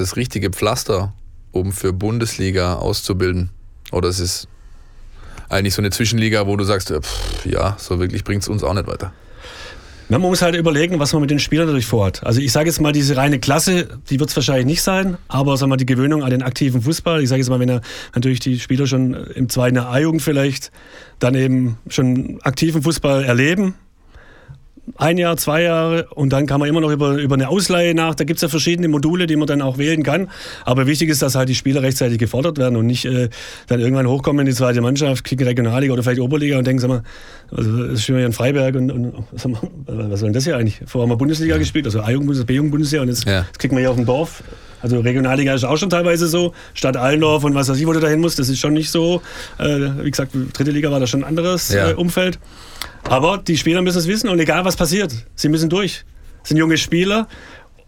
das 0.00 0.16
richtige 0.16 0.50
Pflaster, 0.50 1.12
um 1.52 1.72
für 1.72 1.92
Bundesliga 1.92 2.74
auszubilden? 2.74 3.50
Oder 3.92 4.08
ist 4.08 4.20
es 4.20 4.48
eigentlich 5.48 5.74
so 5.74 5.82
eine 5.82 5.90
Zwischenliga, 5.90 6.46
wo 6.46 6.56
du 6.56 6.64
sagst, 6.64 6.90
pff, 6.90 7.46
ja, 7.46 7.76
so 7.78 7.98
wirklich 7.98 8.24
bringt 8.24 8.42
es 8.42 8.48
uns 8.48 8.62
auch 8.62 8.74
nicht 8.74 8.86
weiter? 8.86 9.12
Man 10.08 10.20
muss 10.20 10.40
halt 10.40 10.54
überlegen, 10.54 11.00
was 11.00 11.12
man 11.12 11.22
mit 11.22 11.30
den 11.30 11.40
Spielern 11.40 11.66
natürlich 11.66 11.86
vorhat. 11.86 12.24
Also 12.24 12.40
ich 12.40 12.52
sage 12.52 12.68
jetzt 12.68 12.80
mal, 12.80 12.92
diese 12.92 13.16
reine 13.16 13.40
Klasse, 13.40 13.88
die 14.08 14.20
wird 14.20 14.30
es 14.30 14.36
wahrscheinlich 14.36 14.66
nicht 14.66 14.82
sein, 14.82 15.16
aber 15.26 15.56
sagen 15.56 15.72
wir, 15.72 15.76
die 15.76 15.86
Gewöhnung 15.86 16.22
an 16.22 16.30
den 16.30 16.42
aktiven 16.42 16.82
Fußball, 16.82 17.22
ich 17.22 17.28
sage 17.28 17.40
jetzt 17.40 17.48
mal, 17.48 17.58
wenn 17.58 17.68
er 17.68 17.80
natürlich 18.14 18.38
die 18.38 18.60
Spieler 18.60 18.86
schon 18.86 19.14
im 19.14 19.48
zweiten 19.48 19.78
A-Jugend 19.78 20.22
vielleicht 20.22 20.70
dann 21.18 21.34
eben 21.34 21.78
schon 21.88 22.38
aktiven 22.42 22.82
Fußball 22.82 23.24
erleben, 23.24 23.74
ein 24.96 25.18
Jahr, 25.18 25.36
zwei 25.36 25.62
Jahre 25.62 26.06
und 26.14 26.32
dann 26.32 26.46
kann 26.46 26.60
man 26.60 26.68
immer 26.68 26.80
noch 26.80 26.90
über, 26.90 27.16
über 27.16 27.34
eine 27.34 27.48
Ausleihe 27.48 27.94
nach. 27.94 28.14
Da 28.14 28.24
gibt 28.24 28.38
es 28.38 28.42
ja 28.42 28.48
verschiedene 28.48 28.88
Module, 28.88 29.26
die 29.26 29.36
man 29.36 29.46
dann 29.46 29.62
auch 29.62 29.78
wählen 29.78 30.02
kann. 30.02 30.28
Aber 30.64 30.86
wichtig 30.86 31.08
ist, 31.08 31.22
dass 31.22 31.34
halt 31.34 31.48
die 31.48 31.54
Spieler 31.54 31.82
rechtzeitig 31.82 32.18
gefordert 32.18 32.58
werden 32.58 32.76
und 32.76 32.86
nicht 32.86 33.04
äh, 33.04 33.28
dann 33.66 33.80
irgendwann 33.80 34.06
hochkommen 34.06 34.40
in 34.40 34.46
die 34.46 34.54
zweite 34.54 34.80
Mannschaft, 34.80 35.24
kicken 35.24 35.46
Regionalliga 35.46 35.92
oder 35.92 36.02
vielleicht 36.02 36.20
Oberliga 36.20 36.58
und 36.58 36.66
denken, 36.66 36.80
sag 36.80 36.88
mal, 36.88 37.02
also, 37.50 37.84
das 37.84 37.94
ist 37.94 38.04
schon 38.04 38.16
hier 38.16 38.26
in 38.26 38.32
Freiberg 38.32 38.74
und, 38.76 38.90
und 38.90 39.12
sag 39.34 39.52
mal, 39.52 39.60
was 39.86 40.20
soll 40.20 40.28
denn 40.28 40.34
das 40.34 40.44
hier 40.44 40.56
eigentlich? 40.56 40.80
Vorher 40.86 41.02
haben 41.02 41.10
wir 41.10 41.18
Bundesliga 41.18 41.54
ja. 41.54 41.58
gespielt, 41.58 41.86
also 41.86 42.00
A-Jugend, 42.00 42.46
B-Jugend-Bundesliga 42.46 43.02
und 43.02 43.08
jetzt, 43.08 43.24
ja. 43.24 43.40
jetzt 43.40 43.58
kriegen 43.58 43.74
wir 43.74 43.80
hier 43.80 43.90
auf 43.90 43.96
dem 43.96 44.06
Dorf. 44.06 44.42
Also 44.82 45.00
Regionalliga 45.00 45.54
ist 45.54 45.64
auch 45.64 45.76
schon 45.78 45.90
teilweise 45.90 46.28
so. 46.28 46.52
Stadt 46.74 46.96
Allendorf 46.96 47.44
und 47.44 47.54
was 47.54 47.68
weiß 47.68 47.78
ich, 47.78 47.86
wo 47.86 47.92
du 47.92 48.00
dahin 48.00 48.20
musst, 48.20 48.38
das 48.38 48.48
ist 48.48 48.60
schon 48.60 48.74
nicht 48.74 48.90
so. 48.90 49.22
Äh, 49.58 49.78
wie 50.02 50.10
gesagt, 50.10 50.32
dritte 50.52 50.70
Liga 50.70 50.90
war 50.90 51.00
da 51.00 51.06
schon 51.06 51.24
ein 51.24 51.28
anderes 51.28 51.72
ja. 51.72 51.90
äh, 51.90 51.94
Umfeld. 51.94 52.38
Aber 53.08 53.38
die 53.38 53.56
Spieler 53.56 53.82
müssen 53.82 53.98
es 53.98 54.08
wissen 54.08 54.28
und 54.28 54.40
egal 54.40 54.64
was 54.64 54.76
passiert, 54.76 55.14
sie 55.36 55.48
müssen 55.48 55.70
durch. 55.70 56.04
Das 56.40 56.48
sind 56.48 56.58
junge 56.58 56.76
Spieler 56.76 57.28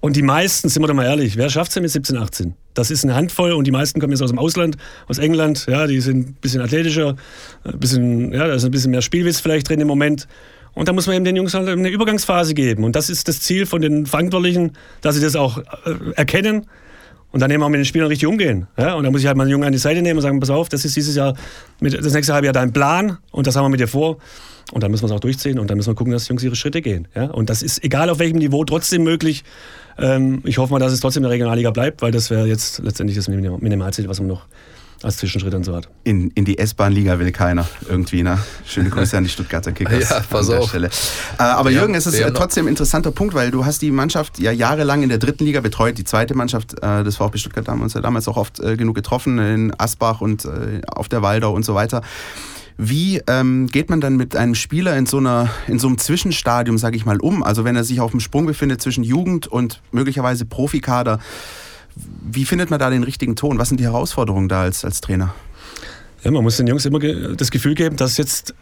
und 0.00 0.14
die 0.14 0.22
meisten, 0.22 0.68
sind 0.68 0.80
wir 0.82 0.86
doch 0.86 0.94
mal 0.94 1.06
ehrlich, 1.06 1.36
wer 1.36 1.50
schafft 1.50 1.72
es 1.72 1.80
mit 1.80 1.90
17, 1.90 2.16
18? 2.16 2.54
Das 2.74 2.92
ist 2.92 3.04
eine 3.04 3.16
Handvoll 3.16 3.52
und 3.52 3.66
die 3.66 3.72
meisten 3.72 4.00
kommen 4.00 4.12
jetzt 4.12 4.22
aus 4.22 4.30
dem 4.30 4.38
Ausland, 4.38 4.76
aus 5.08 5.18
England, 5.18 5.66
ja, 5.68 5.88
die 5.88 6.00
sind 6.00 6.28
ein 6.28 6.36
bisschen 6.40 6.60
athletischer, 6.60 7.16
ein 7.64 7.80
bisschen, 7.80 8.32
ja, 8.32 8.46
da 8.46 8.54
ist 8.54 8.64
ein 8.64 8.70
bisschen 8.70 8.92
mehr 8.92 9.02
Spielwitz 9.02 9.40
vielleicht 9.40 9.68
drin 9.68 9.80
im 9.80 9.88
Moment. 9.88 10.28
Und 10.74 10.86
da 10.86 10.92
muss 10.92 11.08
man 11.08 11.16
eben 11.16 11.24
den 11.24 11.34
Jungs 11.34 11.54
halt 11.54 11.68
eine 11.68 11.88
Übergangsphase 11.88 12.54
geben. 12.54 12.84
Und 12.84 12.94
das 12.94 13.10
ist 13.10 13.26
das 13.26 13.40
Ziel 13.40 13.66
von 13.66 13.82
den 13.82 14.06
Verantwortlichen, 14.06 14.74
dass 15.00 15.16
sie 15.16 15.20
das 15.20 15.34
auch 15.34 15.58
äh, 15.58 15.64
erkennen 16.14 16.66
und 17.32 17.40
dann 17.40 17.50
eben 17.50 17.62
auch 17.64 17.68
mit 17.68 17.78
den 17.78 17.84
Spielern 17.84 18.06
richtig 18.06 18.28
umgehen. 18.28 18.68
Ja? 18.76 18.94
Und 18.94 19.02
dann 19.02 19.12
muss 19.12 19.22
ich 19.22 19.26
halt 19.26 19.36
mal 19.36 19.42
einen 19.42 19.50
Jungen 19.50 19.64
an 19.64 19.72
die 19.72 19.78
Seite 19.78 20.00
nehmen 20.00 20.18
und 20.18 20.22
sagen, 20.22 20.38
pass 20.38 20.50
auf, 20.50 20.68
das 20.68 20.84
ist 20.84 20.94
dieses 20.94 21.16
Jahr, 21.16 21.34
das 21.80 22.12
nächste 22.12 22.32
halbe 22.32 22.46
Jahr 22.46 22.52
dein 22.52 22.72
Plan 22.72 23.18
und 23.32 23.48
das 23.48 23.56
haben 23.56 23.64
wir 23.64 23.70
mit 23.70 23.80
dir 23.80 23.88
vor. 23.88 24.18
Und 24.72 24.82
dann 24.82 24.90
müssen 24.90 25.04
wir 25.04 25.06
es 25.06 25.12
auch 25.12 25.20
durchziehen 25.20 25.58
und 25.58 25.70
dann 25.70 25.78
müssen 25.78 25.90
wir 25.90 25.94
gucken, 25.94 26.12
dass 26.12 26.24
die 26.24 26.28
Jungs 26.30 26.42
ihre 26.42 26.56
Schritte 26.56 26.82
gehen. 26.82 27.08
Ja? 27.14 27.24
Und 27.26 27.48
das 27.48 27.62
ist 27.62 27.82
egal 27.82 28.10
auf 28.10 28.18
welchem 28.18 28.38
Niveau 28.38 28.64
trotzdem 28.64 29.02
möglich. 29.02 29.44
Ähm, 29.96 30.42
ich 30.44 30.58
hoffe 30.58 30.72
mal, 30.72 30.78
dass 30.78 30.92
es 30.92 31.00
trotzdem 31.00 31.22
in 31.22 31.24
der 31.24 31.32
Regionalliga 31.32 31.70
bleibt, 31.70 32.02
weil 32.02 32.12
das 32.12 32.30
wäre 32.30 32.46
jetzt 32.46 32.80
letztendlich 32.80 33.16
das 33.16 33.28
Minimalziel, 33.28 34.08
was 34.08 34.20
man 34.20 34.28
noch 34.28 34.46
als 35.02 35.18
Zwischenschritt 35.18 35.54
und 35.54 35.64
so 35.64 35.76
hat. 35.76 35.88
In, 36.04 36.30
in 36.30 36.44
die 36.44 36.58
S-Bahn-Liga 36.58 37.18
will 37.18 37.30
keiner 37.30 37.68
irgendwie, 37.88 38.22
ne? 38.22 38.38
Schöne 38.66 38.90
Grüße 38.90 39.16
an 39.16 39.24
die 39.24 39.30
Stuttgarter 39.30 39.70
Kickers 39.72 40.10
ja, 40.10 40.20
pass 40.28 40.50
an 40.50 40.58
auf. 40.58 40.68
Stelle. 40.68 40.88
Äh, 41.38 41.42
aber 41.42 41.70
Jürgen, 41.70 41.94
es 41.94 42.06
ist 42.06 42.20
trotzdem 42.34 42.66
ein 42.66 42.70
interessanter 42.70 43.12
Punkt, 43.12 43.34
weil 43.34 43.50
du 43.50 43.64
hast 43.64 43.80
die 43.80 43.92
Mannschaft 43.92 44.40
ja 44.40 44.50
jahrelang 44.50 45.02
in 45.02 45.08
der 45.08 45.18
dritten 45.18 45.44
Liga 45.44 45.60
betreut. 45.60 45.98
Die 45.98 46.04
zweite 46.04 46.34
Mannschaft 46.34 46.82
äh, 46.82 47.04
des 47.04 47.16
VfB 47.16 47.38
Stuttgart 47.38 47.68
haben 47.68 47.80
uns 47.80 47.94
ja 47.94 48.00
damals 48.00 48.26
auch 48.26 48.36
oft 48.36 48.58
äh, 48.58 48.76
genug 48.76 48.96
getroffen, 48.96 49.38
in 49.38 49.72
Asbach 49.78 50.20
und 50.20 50.44
äh, 50.44 50.80
auf 50.88 51.08
der 51.08 51.22
Waldau 51.22 51.52
und 51.52 51.64
so 51.64 51.74
weiter. 51.74 52.02
Wie 52.80 53.20
ähm, 53.26 53.66
geht 53.66 53.90
man 53.90 54.00
dann 54.00 54.16
mit 54.16 54.36
einem 54.36 54.54
Spieler 54.54 54.96
in 54.96 55.04
so, 55.04 55.18
einer, 55.18 55.50
in 55.66 55.80
so 55.80 55.88
einem 55.88 55.98
Zwischenstadium, 55.98 56.78
sage 56.78 56.96
ich 56.96 57.04
mal, 57.04 57.18
um? 57.18 57.42
Also 57.42 57.64
wenn 57.64 57.74
er 57.74 57.82
sich 57.82 58.00
auf 58.00 58.12
dem 58.12 58.20
Sprung 58.20 58.46
befindet 58.46 58.80
zwischen 58.80 59.02
Jugend 59.02 59.48
und 59.48 59.82
möglicherweise 59.90 60.46
Profikader, 60.46 61.18
wie 62.22 62.44
findet 62.44 62.70
man 62.70 62.78
da 62.78 62.88
den 62.88 63.02
richtigen 63.02 63.34
Ton? 63.34 63.58
Was 63.58 63.68
sind 63.68 63.80
die 63.80 63.84
Herausforderungen 63.84 64.48
da 64.48 64.62
als, 64.62 64.84
als 64.84 65.00
Trainer? 65.00 65.34
Ja, 66.22 66.30
man 66.30 66.44
muss 66.44 66.56
den 66.56 66.68
Jungs 66.68 66.86
immer 66.86 67.00
das 67.00 67.50
Gefühl 67.50 67.74
geben, 67.74 67.96
dass 67.96 68.16
jetzt 68.16 68.54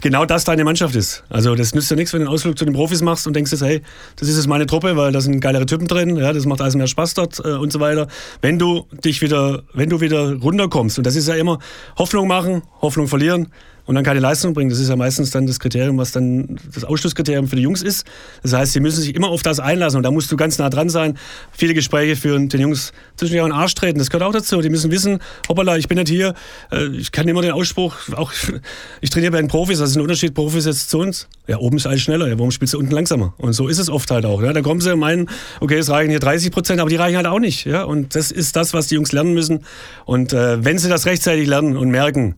genau 0.00 0.24
das 0.24 0.44
deine 0.44 0.64
Mannschaft 0.64 0.96
ist. 0.96 1.24
Also 1.28 1.54
das 1.54 1.74
nützt 1.74 1.90
ja 1.90 1.96
nichts, 1.96 2.12
wenn 2.12 2.20
du 2.20 2.26
einen 2.26 2.34
Ausflug 2.34 2.58
zu 2.58 2.64
den 2.64 2.74
Profis 2.74 3.02
machst 3.02 3.26
und 3.26 3.34
denkst 3.34 3.52
jetzt, 3.52 3.62
hey, 3.62 3.82
das 4.16 4.28
ist 4.28 4.36
jetzt 4.36 4.46
meine 4.46 4.66
Truppe, 4.66 4.96
weil 4.96 5.12
da 5.12 5.20
sind 5.20 5.40
geilere 5.40 5.66
Typen 5.66 5.86
drin, 5.86 6.16
ja, 6.16 6.32
das 6.32 6.46
macht 6.46 6.60
alles 6.60 6.74
mehr 6.74 6.86
Spaß 6.86 7.14
dort 7.14 7.38
äh, 7.44 7.48
und 7.50 7.72
so 7.72 7.80
weiter. 7.80 8.08
Wenn 8.40 8.58
du 8.58 8.86
dich 9.04 9.20
wieder, 9.20 9.62
wenn 9.74 9.90
du 9.90 10.00
wieder 10.00 10.34
runterkommst, 10.34 10.98
und 10.98 11.06
das 11.06 11.16
ist 11.16 11.28
ja 11.28 11.34
immer 11.34 11.58
Hoffnung 11.96 12.28
machen, 12.28 12.62
Hoffnung 12.80 13.08
verlieren, 13.08 13.48
und 13.88 13.94
dann 13.94 14.04
keine 14.04 14.20
Leistung 14.20 14.52
bringen. 14.52 14.68
Das 14.68 14.80
ist 14.80 14.90
ja 14.90 14.96
meistens 14.96 15.30
dann 15.30 15.46
das 15.46 15.58
Kriterium, 15.58 15.96
was 15.96 16.12
dann 16.12 16.58
das 16.74 16.84
Ausschlusskriterium 16.84 17.48
für 17.48 17.56
die 17.56 17.62
Jungs 17.62 17.80
ist. 17.80 18.06
Das 18.42 18.52
heißt, 18.52 18.74
sie 18.74 18.80
müssen 18.80 19.00
sich 19.00 19.14
immer 19.14 19.28
auf 19.28 19.42
das 19.42 19.60
einlassen 19.60 19.96
und 19.96 20.02
da 20.02 20.10
musst 20.10 20.30
du 20.30 20.36
ganz 20.36 20.58
nah 20.58 20.68
dran 20.68 20.90
sein. 20.90 21.16
Viele 21.52 21.72
Gespräche 21.72 22.14
führen, 22.14 22.50
den 22.50 22.60
Jungs 22.60 22.92
in 23.18 23.28
den 23.28 23.50
Arsch 23.50 23.74
treten. 23.74 23.98
Das 23.98 24.10
gehört 24.10 24.28
auch 24.28 24.32
dazu. 24.34 24.60
Die 24.60 24.68
müssen 24.68 24.90
wissen, 24.90 25.20
hoppala, 25.48 25.78
ich 25.78 25.88
bin 25.88 25.96
nicht 25.96 26.10
hier. 26.10 26.34
Äh, 26.70 26.88
ich 26.88 27.12
kann 27.12 27.26
immer 27.28 27.40
den 27.40 27.52
Ausspruch, 27.52 27.94
auch 28.14 28.30
ich 29.00 29.08
trainiere 29.08 29.32
bei 29.32 29.40
den 29.40 29.48
Profis, 29.48 29.78
das 29.78 29.88
ist 29.88 29.96
ein 29.96 30.02
Unterschied, 30.02 30.34
Profis 30.34 30.66
jetzt 30.66 30.90
zu 30.90 30.98
uns. 30.98 31.26
Ja, 31.46 31.56
oben 31.56 31.78
ist 31.78 31.86
alles 31.86 32.02
schneller, 32.02 32.28
ja, 32.28 32.38
warum 32.38 32.50
spielst 32.50 32.74
du 32.74 32.78
unten 32.78 32.92
langsamer? 32.92 33.32
Und 33.38 33.54
so 33.54 33.68
ist 33.68 33.78
es 33.78 33.88
oft 33.88 34.10
halt 34.10 34.26
auch. 34.26 34.42
Ja. 34.42 34.52
Da 34.52 34.60
kommen 34.60 34.82
sie 34.82 34.92
und 34.92 35.00
meinen, 35.00 35.30
okay, 35.60 35.78
es 35.78 35.88
reichen 35.88 36.10
hier 36.10 36.20
30 36.20 36.50
Prozent, 36.52 36.80
aber 36.80 36.90
die 36.90 36.96
reichen 36.96 37.16
halt 37.16 37.26
auch 37.26 37.40
nicht. 37.40 37.64
Ja. 37.64 37.84
Und 37.84 38.14
das 38.14 38.32
ist 38.32 38.54
das, 38.54 38.74
was 38.74 38.88
die 38.88 38.96
Jungs 38.96 39.12
lernen 39.12 39.32
müssen. 39.32 39.64
Und 40.04 40.34
äh, 40.34 40.62
wenn 40.62 40.76
sie 40.76 40.90
das 40.90 41.06
rechtzeitig 41.06 41.48
lernen 41.48 41.78
und 41.78 41.88
merken, 41.88 42.34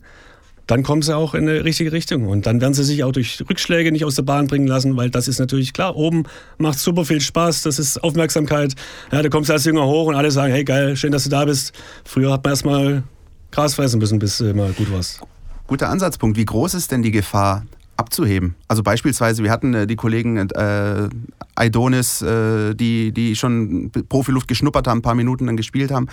dann 0.71 0.83
kommen 0.83 1.01
sie 1.01 1.13
auch 1.13 1.33
in 1.33 1.49
eine 1.49 1.65
richtige 1.65 1.91
Richtung. 1.91 2.27
Und 2.27 2.45
dann 2.45 2.61
werden 2.61 2.73
sie 2.73 2.85
sich 2.85 3.03
auch 3.03 3.11
durch 3.11 3.43
Rückschläge 3.49 3.91
nicht 3.91 4.05
aus 4.05 4.15
der 4.15 4.23
Bahn 4.23 4.47
bringen 4.47 4.67
lassen, 4.67 4.95
weil 4.95 5.09
das 5.09 5.27
ist 5.27 5.37
natürlich 5.37 5.73
klar. 5.73 5.97
Oben 5.97 6.23
macht 6.59 6.79
super 6.79 7.03
viel 7.03 7.19
Spaß, 7.19 7.63
das 7.63 7.77
ist 7.77 8.01
Aufmerksamkeit. 8.01 8.75
Ja, 9.11 9.21
da 9.21 9.27
kommst 9.27 9.49
du 9.49 9.53
als 9.53 9.65
Jünger 9.65 9.85
hoch 9.85 10.07
und 10.07 10.15
alle 10.15 10.31
sagen, 10.31 10.53
hey 10.53 10.63
geil, 10.63 10.95
schön, 10.95 11.11
dass 11.11 11.25
du 11.25 11.29
da 11.29 11.43
bist. 11.43 11.73
Früher 12.05 12.31
hat 12.31 12.45
man 12.45 12.51
erstmal 12.53 13.03
Gras 13.51 13.75
fressen 13.75 13.99
müssen, 13.99 14.17
bis 14.17 14.37
du 14.37 14.53
mal 14.53 14.71
gut 14.71 14.89
warst. 14.93 15.19
Guter 15.67 15.89
Ansatzpunkt. 15.89 16.37
Wie 16.37 16.45
groß 16.45 16.73
ist 16.75 16.89
denn 16.93 17.03
die 17.03 17.11
Gefahr, 17.11 17.65
abzuheben. 17.97 18.55
Also 18.67 18.81
beispielsweise, 18.81 19.43
wir 19.43 19.51
hatten 19.51 19.73
äh, 19.73 19.87
die 19.87 19.95
Kollegen 19.95 20.37
äh, 20.37 21.09
Aidonis, 21.55 22.21
äh, 22.21 22.73
die, 22.73 23.11
die 23.11 23.35
schon 23.35 23.91
Profiluft 24.09 24.47
geschnuppert 24.47 24.87
haben, 24.87 24.99
ein 24.99 25.01
paar 25.03 25.15
Minuten 25.15 25.45
dann 25.45 25.57
gespielt 25.57 25.91
haben. 25.91 26.07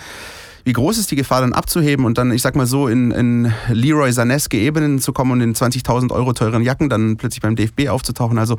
Wie 0.63 0.73
groß 0.73 0.97
ist 0.97 1.11
die 1.11 1.15
Gefahr 1.15 1.41
dann 1.41 1.53
abzuheben 1.53 2.05
und 2.05 2.17
dann, 2.17 2.31
ich 2.31 2.41
sag 2.41 2.55
mal 2.55 2.65
so, 2.65 2.87
in, 2.87 3.11
in 3.11 3.53
Leroy 3.69 4.11
Saneske 4.11 4.57
Ebenen 4.57 4.99
zu 4.99 5.13
kommen 5.13 5.31
und 5.31 5.41
in 5.41 5.55
20.000 5.55 6.11
Euro 6.11 6.33
teuren 6.33 6.63
Jacken 6.63 6.89
dann 6.89 7.17
plötzlich 7.17 7.41
beim 7.41 7.55
DFB 7.55 7.89
aufzutauchen? 7.89 8.37
Also 8.37 8.57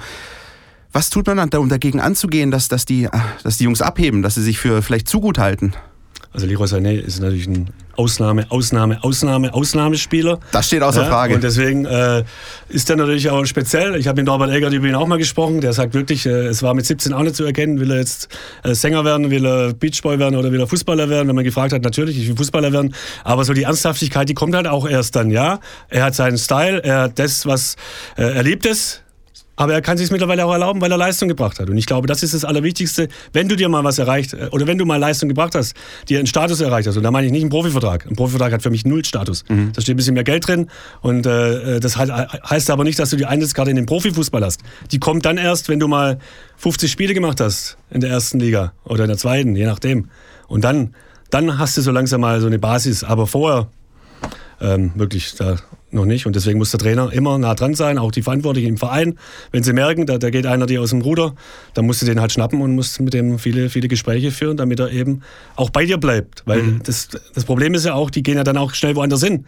was 0.93 1.11
tut 1.11 1.27
man 1.27 1.37
dann, 1.37 1.61
um 1.61 1.69
dagegen 1.69 2.01
anzugehen, 2.01 2.51
dass, 2.51 2.69
dass, 2.69 2.85
die, 2.85 3.09
dass 3.43 3.59
die 3.59 3.65
Jungs 3.65 3.81
abheben, 3.81 4.23
dass 4.23 4.35
sie 4.35 4.43
sich 4.43 4.59
für 4.59 4.83
vielleicht 4.83 5.09
zu 5.09 5.21
gut 5.21 5.39
halten? 5.39 5.73
Also 6.33 6.47
Leroy 6.47 6.67
Sané 6.67 6.93
ist 6.93 7.21
natürlich 7.21 7.49
ein 7.49 7.71
Ausnahme, 7.97 8.47
Ausnahme, 8.51 9.03
Ausnahme, 9.03 9.53
Ausnahmespieler. 9.53 10.39
Das 10.53 10.69
steht 10.69 10.83
außer 10.83 11.03
ja, 11.03 11.09
Frage. 11.09 11.35
Und 11.35 11.43
deswegen 11.43 11.85
äh, 11.85 12.25
ist 12.69 12.89
er 12.89 12.97
natürlich 12.97 13.29
auch 13.31 13.45
speziell. 13.45 13.97
Ich 13.97 14.07
habe 14.07 14.21
mit 14.21 14.27
Norbert 14.27 14.51
Eggert 14.51 14.73
über 14.73 14.87
ihn 14.87 14.95
auch 14.95 15.07
mal 15.07 15.19
gesprochen. 15.19 15.61
Der 15.61 15.73
sagt 15.73 15.93
wirklich, 15.93 16.25
äh, 16.25 16.47
es 16.47 16.63
war 16.63 16.73
mit 16.75 16.87
17 16.87 17.13
auch 17.13 17.23
nicht 17.23 17.35
zu 17.35 17.45
erkennen, 17.45 17.81
will 17.81 17.91
er 17.91 17.99
jetzt 17.99 18.29
äh, 18.63 18.75
Sänger 18.75 19.05
werden, 19.05 19.31
will 19.31 19.45
er 19.45 19.75
Beachboy 19.75 20.19
werden 20.19 20.37
oder 20.37 20.53
will 20.53 20.61
er 20.61 20.67
Fußballer 20.69 21.11
werden. 21.11 21.29
Wenn 21.29 21.35
man 21.35 21.45
gefragt 21.45 21.73
hat, 21.73 21.83
natürlich, 21.83 22.17
ich 22.17 22.29
will 22.29 22.37
Fußballer 22.37 22.73
werden. 22.73 22.95
Aber 23.25 23.45
so 23.45 23.53
die 23.53 23.65
Ernsthaftigkeit, 23.65 24.29
die 24.29 24.35
kommt 24.35 24.55
halt 24.55 24.69
auch 24.69 24.89
erst 24.89 25.17
dann, 25.17 25.31
ja. 25.31 25.59
Er 25.89 26.05
hat 26.05 26.15
seinen 26.15 26.39
Style, 26.39 26.83
er 26.85 27.03
hat 27.03 27.19
das, 27.19 27.45
was 27.45 27.77
äh, 28.17 28.23
er 28.23 28.43
liebt 28.45 28.67
es 28.67 29.03
aber 29.61 29.75
er 29.75 29.83
kann 29.83 29.99
sich 29.99 30.11
mittlerweile 30.11 30.47
auch 30.47 30.53
erlauben, 30.53 30.81
weil 30.81 30.91
er 30.91 30.97
Leistung 30.97 31.29
gebracht 31.29 31.61
hat. 31.61 31.69
Und 31.69 31.77
ich 31.77 31.85
glaube, 31.85 32.07
das 32.07 32.23
ist 32.23 32.33
das 32.33 32.47
Allerwichtigste, 32.47 33.09
wenn 33.35 33.47
du 33.47 33.57
dir 33.57 33.69
mal 33.69 33.85
was 33.85 33.99
erreicht 33.99 34.33
äh, 34.33 34.49
oder 34.53 34.67
wenn 34.67 34.79
du 34.79 34.87
mal 34.87 34.97
Leistung 34.97 35.29
gebracht 35.29 35.55
hast, 35.55 35.75
dir 36.09 36.17
einen 36.17 36.27
Status 36.27 36.63
erreicht 36.63 36.89
hast. 36.89 36.97
Und 36.97 37.03
da 37.03 37.11
meine 37.11 37.27
ich 37.27 37.33
nicht 37.33 37.43
einen 37.43 37.51
Profivertrag. 37.51 38.07
Ein 38.07 38.17
Profivertrag 38.17 38.55
hat 38.55 38.63
für 38.63 38.71
mich 38.71 38.87
null 38.87 39.05
Status. 39.05 39.45
Mhm. 39.51 39.73
Da 39.75 39.83
steht 39.83 39.97
ein 39.97 39.97
bisschen 39.99 40.15
mehr 40.15 40.25
Geld 40.25 40.49
drin. 40.49 40.71
Und 41.03 41.27
äh, 41.27 41.79
das 41.79 41.99
heißt 41.99 42.71
aber 42.71 42.85
nicht, 42.85 42.99
dass 42.99 43.11
du 43.11 43.17
die 43.17 43.27
Eintrittskarte 43.27 43.69
in 43.69 43.77
den 43.77 43.85
Profifußball 43.85 44.43
hast. 44.43 44.63
Die 44.93 44.99
kommt 44.99 45.27
dann 45.27 45.37
erst, 45.37 45.69
wenn 45.69 45.79
du 45.79 45.89
mal 45.89 46.21
50 46.57 46.91
Spiele 46.91 47.13
gemacht 47.13 47.39
hast 47.39 47.77
in 47.91 48.01
der 48.01 48.09
ersten 48.09 48.41
Liga 48.41 48.73
oder 48.85 49.05
in 49.05 49.09
der 49.09 49.19
zweiten, 49.19 49.57
je 49.57 49.67
nachdem. 49.67 50.09
Und 50.49 50.65
dann, 50.65 50.95
dann 51.29 51.59
hast 51.59 51.77
du 51.77 51.83
so 51.83 51.91
langsam 51.91 52.23
mal 52.23 52.41
so 52.41 52.47
eine 52.47 52.59
Basis. 52.59 53.05
Aber 53.05 53.27
vorher 53.27 53.69
ähm, 54.63 54.93
wirklich 54.95 55.35
da 55.35 55.57
noch 55.93 56.05
nicht. 56.05 56.27
Und 56.27 56.37
deswegen 56.37 56.59
muss 56.59 56.71
der 56.71 56.81
Trainer 56.81 57.13
immer 57.13 57.39
nah 57.39 57.55
dran 57.55 57.75
sein, 57.75 57.99
auch 57.99 58.13
die 58.13 58.23
Verantwortlichen 58.23 58.69
im 58.69 58.77
Verein. 58.77 59.19
Wenn 59.53 59.63
sie 59.63 59.73
merken, 59.73 60.07
da, 60.07 60.19
da 60.19 60.31
geht 60.31 60.47
einer 60.47 60.67
dir 60.67 60.81
aus 60.81 60.91
dem 60.91 61.01
Ruder, 61.03 61.35
dann 61.75 61.87
musst 61.87 62.03
du 62.03 62.07
den 62.07 62.21
halt 62.21 62.33
schnappen 62.33 62.61
und 62.61 62.75
musst 62.75 63.01
mit 63.01 63.15
dem 63.15 63.39
viele, 63.39 63.71
viele 63.71 63.89
Gespräche 63.89 64.31
führen, 64.31 64.57
damit 64.57 64.81
er 64.81 64.91
eben 64.91 65.23
auch 65.57 65.71
bei 65.71 65.85
dir 65.85 65.99
bleibt. 65.99 66.43
Weil 66.47 66.63
mhm. 66.63 66.81
das, 66.85 67.09
das 67.35 67.45
Problem 67.45 67.75
ist 67.75 67.85
ja 67.85 67.95
auch, 67.95 68.11
die 68.11 68.23
gehen 68.23 68.37
ja 68.37 68.45
dann 68.45 68.57
auch 68.57 68.75
schnell 68.75 68.97
woanders 68.97 69.23
hin. 69.23 69.45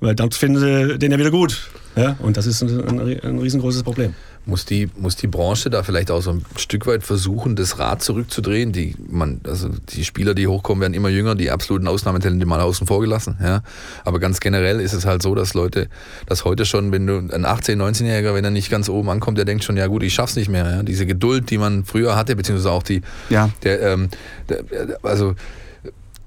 Weil 0.00 0.14
dann 0.14 0.30
finden 0.30 0.60
sie 0.60 0.98
den 0.98 1.10
ja 1.10 1.18
wieder 1.18 1.30
gut. 1.30 1.68
Ja? 1.96 2.16
Und 2.20 2.36
das 2.36 2.46
ist 2.46 2.62
ein, 2.62 3.00
ein, 3.00 3.20
ein 3.20 3.38
riesengroßes 3.38 3.82
Problem. 3.82 4.14
Muss 4.48 4.64
die, 4.64 4.88
muss 4.96 5.14
die 5.14 5.26
Branche 5.26 5.68
da 5.68 5.82
vielleicht 5.82 6.10
auch 6.10 6.22
so 6.22 6.30
ein 6.30 6.44
Stück 6.56 6.86
weit 6.86 7.04
versuchen, 7.04 7.54
das 7.54 7.78
Rad 7.78 8.02
zurückzudrehen? 8.02 8.72
Die, 8.72 8.94
man, 9.06 9.42
also 9.44 9.68
die 9.90 10.06
Spieler, 10.06 10.32
die 10.32 10.46
hochkommen, 10.46 10.80
werden 10.80 10.94
immer 10.94 11.10
jünger, 11.10 11.34
die 11.34 11.50
absoluten 11.50 11.86
Ausnahmetalente 11.86 12.46
mal 12.46 12.62
außen 12.62 12.86
vor 12.86 13.02
gelassen. 13.02 13.36
Ja? 13.42 13.62
Aber 14.06 14.20
ganz 14.20 14.40
generell 14.40 14.80
ist 14.80 14.94
es 14.94 15.04
halt 15.04 15.20
so, 15.20 15.34
dass 15.34 15.52
Leute, 15.52 15.88
dass 16.24 16.46
heute 16.46 16.64
schon, 16.64 16.92
wenn 16.92 17.06
du 17.06 17.18
ein 17.18 17.44
18-, 17.44 17.76
19-Jähriger, 17.76 18.32
wenn 18.32 18.44
er 18.44 18.50
nicht 18.50 18.70
ganz 18.70 18.88
oben 18.88 19.10
ankommt, 19.10 19.36
der 19.36 19.44
denkt 19.44 19.64
schon, 19.64 19.76
ja 19.76 19.86
gut, 19.86 20.02
ich 20.02 20.14
schaff's 20.14 20.34
nicht 20.34 20.48
mehr. 20.48 20.64
Ja? 20.64 20.82
Diese 20.82 21.04
Geduld, 21.04 21.50
die 21.50 21.58
man 21.58 21.84
früher 21.84 22.16
hatte, 22.16 22.34
beziehungsweise 22.34 22.70
auch 22.70 22.82
die, 22.82 23.02
ja. 23.28 23.50
der, 23.64 23.82
ähm, 23.82 24.08
der, 24.48 24.64
also 25.02 25.34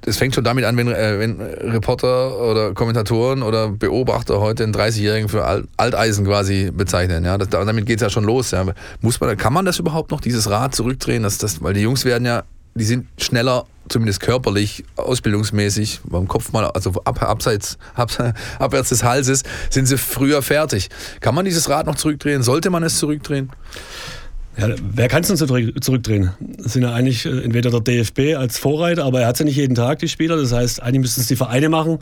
das 0.01 0.17
fängt 0.17 0.35
schon 0.35 0.43
damit 0.43 0.65
an, 0.65 0.75
wenn, 0.77 0.87
äh, 0.87 1.19
wenn 1.19 1.39
Reporter 1.39 2.39
oder 2.39 2.73
Kommentatoren 2.73 3.43
oder 3.43 3.69
Beobachter 3.69 4.39
heute 4.39 4.63
einen 4.63 4.73
30-Jährigen 4.73 5.29
für 5.29 5.65
Alteisen 5.77 6.25
quasi 6.25 6.71
bezeichnen. 6.71 7.23
Ja, 7.23 7.37
das, 7.37 7.49
damit 7.49 7.85
geht 7.85 7.97
es 7.97 8.01
ja 8.01 8.09
schon 8.09 8.23
los. 8.23 8.51
Ja. 8.51 8.65
Muss 9.01 9.19
man, 9.19 9.37
kann 9.37 9.53
man 9.53 9.65
das 9.65 9.79
überhaupt 9.79 10.11
noch, 10.11 10.21
dieses 10.21 10.49
Rad 10.49 10.73
zurückdrehen? 10.73 11.23
Dass 11.23 11.37
das, 11.37 11.61
weil 11.61 11.73
die 11.73 11.81
Jungs 11.81 12.03
werden 12.03 12.25
ja, 12.25 12.43
die 12.73 12.83
sind 12.83 13.07
schneller, 13.17 13.65
zumindest 13.89 14.21
körperlich, 14.21 14.85
ausbildungsmäßig, 14.95 16.01
beim 16.05 16.27
Kopf 16.27 16.51
mal, 16.51 16.65
also 16.65 16.91
ab, 17.03 17.21
abseits, 17.21 17.77
ab, 17.93 18.11
abwärts 18.59 18.89
des 18.89 19.03
Halses, 19.03 19.43
sind 19.69 19.85
sie 19.85 19.97
früher 19.97 20.41
fertig. 20.41 20.89
Kann 21.19 21.35
man 21.35 21.45
dieses 21.45 21.69
Rad 21.69 21.85
noch 21.85 21.95
zurückdrehen? 21.95 22.41
Sollte 22.41 22.69
man 22.69 22.83
es 22.83 22.97
zurückdrehen? 22.97 23.51
Ja, 24.61 24.75
wer 24.93 25.07
kann 25.07 25.23
es 25.23 25.27
denn 25.27 25.37
zurückdrehen? 25.37 26.31
Das 26.39 26.73
sind 26.73 26.83
ja 26.83 26.93
eigentlich 26.93 27.25
äh, 27.25 27.43
entweder 27.43 27.71
der 27.71 27.81
DFB 27.81 28.37
als 28.37 28.59
Vorreiter, 28.59 29.05
aber 29.05 29.21
er 29.21 29.27
hat 29.27 29.39
ja 29.39 29.45
nicht 29.45 29.55
jeden 29.55 29.75
Tag, 29.75 29.99
die 29.99 30.07
Spieler. 30.07 30.37
Das 30.37 30.51
heißt, 30.51 30.81
eigentlich 30.81 31.01
müssten 31.01 31.21
es 31.21 31.27
die 31.27 31.35
Vereine 31.35 31.69
machen. 31.69 31.99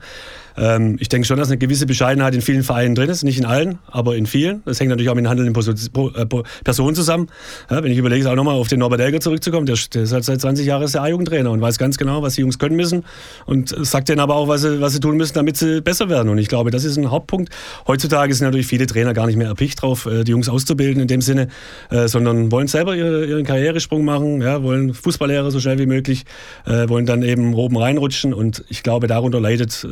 Ähm, 0.60 0.98
ich 1.00 1.10
denke 1.10 1.26
schon, 1.26 1.38
dass 1.38 1.48
eine 1.48 1.58
gewisse 1.58 1.86
Bescheidenheit 1.86 2.36
in 2.36 2.42
vielen 2.42 2.64
Vereinen 2.64 2.94
drin 2.94 3.10
ist. 3.10 3.24
Nicht 3.24 3.38
in 3.38 3.46
allen, 3.46 3.80
aber 3.88 4.16
in 4.16 4.26
vielen. 4.26 4.62
Das 4.66 4.80
hängt 4.80 4.90
natürlich 4.90 5.10
auch 5.10 5.16
mit 5.16 5.24
den 5.24 5.30
handelnden 5.30 5.56
äh, 5.56 6.26
Personen 6.64 6.96
zusammen. 6.96 7.28
Ja, 7.70 7.82
wenn 7.84 7.92
ich 7.92 7.98
überlege, 7.98 8.30
auch 8.30 8.36
nochmal 8.36 8.56
auf 8.56 8.68
den 8.68 8.80
Norbert 8.80 9.00
Elger 9.00 9.22
zurückzukommen, 9.22 9.66
der, 9.66 9.78
der 9.94 10.04
ist 10.04 10.12
halt 10.12 10.26
seit 10.26 10.42
20 10.42 10.66
Jahren 10.66 10.90
der 10.92 11.02
A-Jugendtrainer 11.02 11.52
und 11.52 11.62
weiß 11.62 11.78
ganz 11.78 11.98
genau, 11.98 12.22
was 12.22 12.36
die 12.36 12.42
Jungs 12.42 12.60
können 12.60 12.76
müssen 12.76 13.06
und 13.46 13.74
sagt 13.86 14.10
denen 14.10 14.20
aber 14.20 14.36
auch, 14.36 14.48
was 14.48 14.62
sie, 14.62 14.82
was 14.82 14.94
sie 14.94 15.00
tun 15.00 15.16
müssen, 15.16 15.34
damit 15.34 15.56
sie 15.58 15.82
besser 15.82 16.10
werden. 16.10 16.30
Und 16.30 16.38
ich 16.38 16.50
glaube, 16.50 16.72
das 16.72 16.84
ist 16.84 16.98
ein 16.98 17.10
Hauptpunkt. 17.10 17.54
Heutzutage 17.88 18.34
sind 18.34 18.46
natürlich 18.46 18.68
viele 18.68 18.86
Trainer 18.86 19.14
gar 19.14 19.28
nicht 19.28 19.38
mehr 19.38 19.48
erpicht 19.48 19.82
drauf, 19.82 20.06
äh, 20.06 20.24
die 20.24 20.32
Jungs 20.32 20.50
auszubilden 20.50 21.02
in 21.02 21.08
dem 21.08 21.22
Sinne, 21.22 21.48
äh, 21.90 22.08
sondern 22.08 22.52
wollen 22.52 22.68
selber 22.68 22.96
ihren 22.96 23.46
Karrieresprung 23.46 24.04
machen, 24.04 24.42
ja, 24.42 24.62
wollen 24.64 24.94
Fußballlehrer 24.94 25.52
so 25.52 25.60
schnell 25.60 25.80
wie 25.80 25.86
möglich, 25.86 26.26
wollen 26.66 27.06
dann 27.06 27.24
eben 27.24 27.54
oben 27.54 27.78
reinrutschen 27.78 28.34
und 28.34 28.64
ich 28.70 28.84
glaube, 28.84 29.08
darunter 29.08 29.40
leidet 29.40 29.86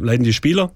leiden 0.00 0.24
die 0.24 0.32
Spieler. 0.32 0.72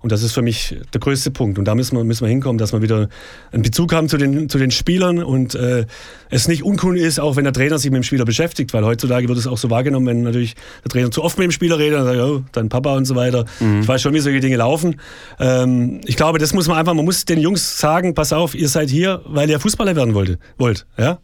Und 0.00 0.12
das 0.12 0.22
ist 0.22 0.32
für 0.32 0.42
mich 0.42 0.76
der 0.94 1.00
größte 1.00 1.30
Punkt. 1.32 1.58
Und 1.58 1.64
da 1.64 1.74
müssen 1.74 1.96
wir, 1.96 2.04
müssen 2.04 2.24
wir 2.24 2.28
hinkommen, 2.28 2.58
dass 2.58 2.72
wir 2.72 2.82
wieder 2.82 3.08
einen 3.50 3.62
Bezug 3.62 3.92
haben 3.92 4.08
zu 4.08 4.16
den, 4.16 4.48
zu 4.48 4.58
den 4.58 4.70
Spielern 4.70 5.22
und 5.22 5.56
äh, 5.56 5.86
es 6.30 6.46
nicht 6.46 6.62
uncool 6.62 6.96
ist, 6.96 7.18
auch 7.18 7.34
wenn 7.34 7.44
der 7.44 7.52
Trainer 7.52 7.78
sich 7.78 7.90
mit 7.90 7.96
dem 7.96 8.02
Spieler 8.04 8.24
beschäftigt, 8.24 8.72
weil 8.72 8.84
heutzutage 8.84 9.28
wird 9.28 9.38
es 9.38 9.48
auch 9.48 9.58
so 9.58 9.70
wahrgenommen, 9.70 10.06
wenn 10.06 10.22
natürlich 10.22 10.54
der 10.84 10.90
Trainer 10.90 11.10
zu 11.10 11.24
oft 11.24 11.36
mit 11.36 11.46
dem 11.46 11.50
Spieler 11.50 11.78
redet, 11.78 11.98
dann 11.98 12.06
sagt, 12.06 12.18
oh, 12.20 12.44
dein 12.52 12.68
Papa 12.68 12.96
und 12.96 13.06
so 13.06 13.16
weiter. 13.16 13.44
Mhm. 13.58 13.80
Ich 13.80 13.88
weiß 13.88 14.00
schon, 14.00 14.14
wie 14.14 14.20
solche 14.20 14.40
Dinge 14.40 14.56
laufen. 14.56 15.00
Ähm, 15.40 16.00
ich 16.04 16.16
glaube, 16.16 16.38
das 16.38 16.52
muss 16.54 16.68
man 16.68 16.76
einfach, 16.76 16.94
man 16.94 17.04
muss 17.04 17.24
den 17.24 17.40
Jungs 17.40 17.78
sagen, 17.78 18.14
pass 18.14 18.32
auf, 18.32 18.54
ihr 18.54 18.68
seid 18.68 18.90
hier, 18.90 19.22
weil 19.26 19.50
ihr 19.50 19.58
Fußballer 19.58 19.96
werden 19.96 20.14
wollte, 20.14 20.38
wollt. 20.58 20.86
Ja? 20.96 21.18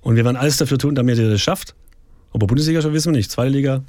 Und 0.00 0.16
wir 0.16 0.24
werden 0.24 0.36
alles 0.36 0.56
dafür 0.56 0.78
tun, 0.78 0.94
damit 0.94 1.18
ihr 1.18 1.28
das 1.28 1.42
schafft. 1.42 1.74
Aber 2.32 2.46
Bundesliga 2.46 2.80
schon 2.80 2.94
wissen 2.94 3.12
wir 3.12 3.18
nicht. 3.18 3.30
Zweite 3.30 3.50
Liga 3.50 3.84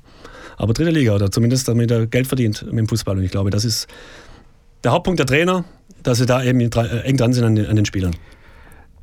aber 0.58 0.74
dritte 0.74 0.92
Liga 0.92 1.14
oder 1.14 1.32
zumindest 1.32 1.68
damit 1.68 1.92
er 1.92 2.08
Geld 2.08 2.28
verdient 2.28 2.64
mit 2.64 2.78
dem 2.78 2.88
Fußball. 2.88 3.18
Und 3.18 3.24
ich 3.24 3.32
glaube, 3.32 3.50
das 3.50 3.66
ist 3.66 3.88
der 4.84 4.92
Hauptpunkt 4.92 5.20
der 5.20 5.26
Trainer, 5.26 5.66
dass 6.04 6.20
sie 6.20 6.26
da 6.26 6.44
eben 6.44 6.60
äh, 6.60 7.00
eng 7.02 7.18
dran 7.18 7.34
sind 7.34 7.44
an 7.44 7.56
den, 7.56 7.66
an 7.66 7.76
den 7.76 7.86
Spielern. 7.86 8.16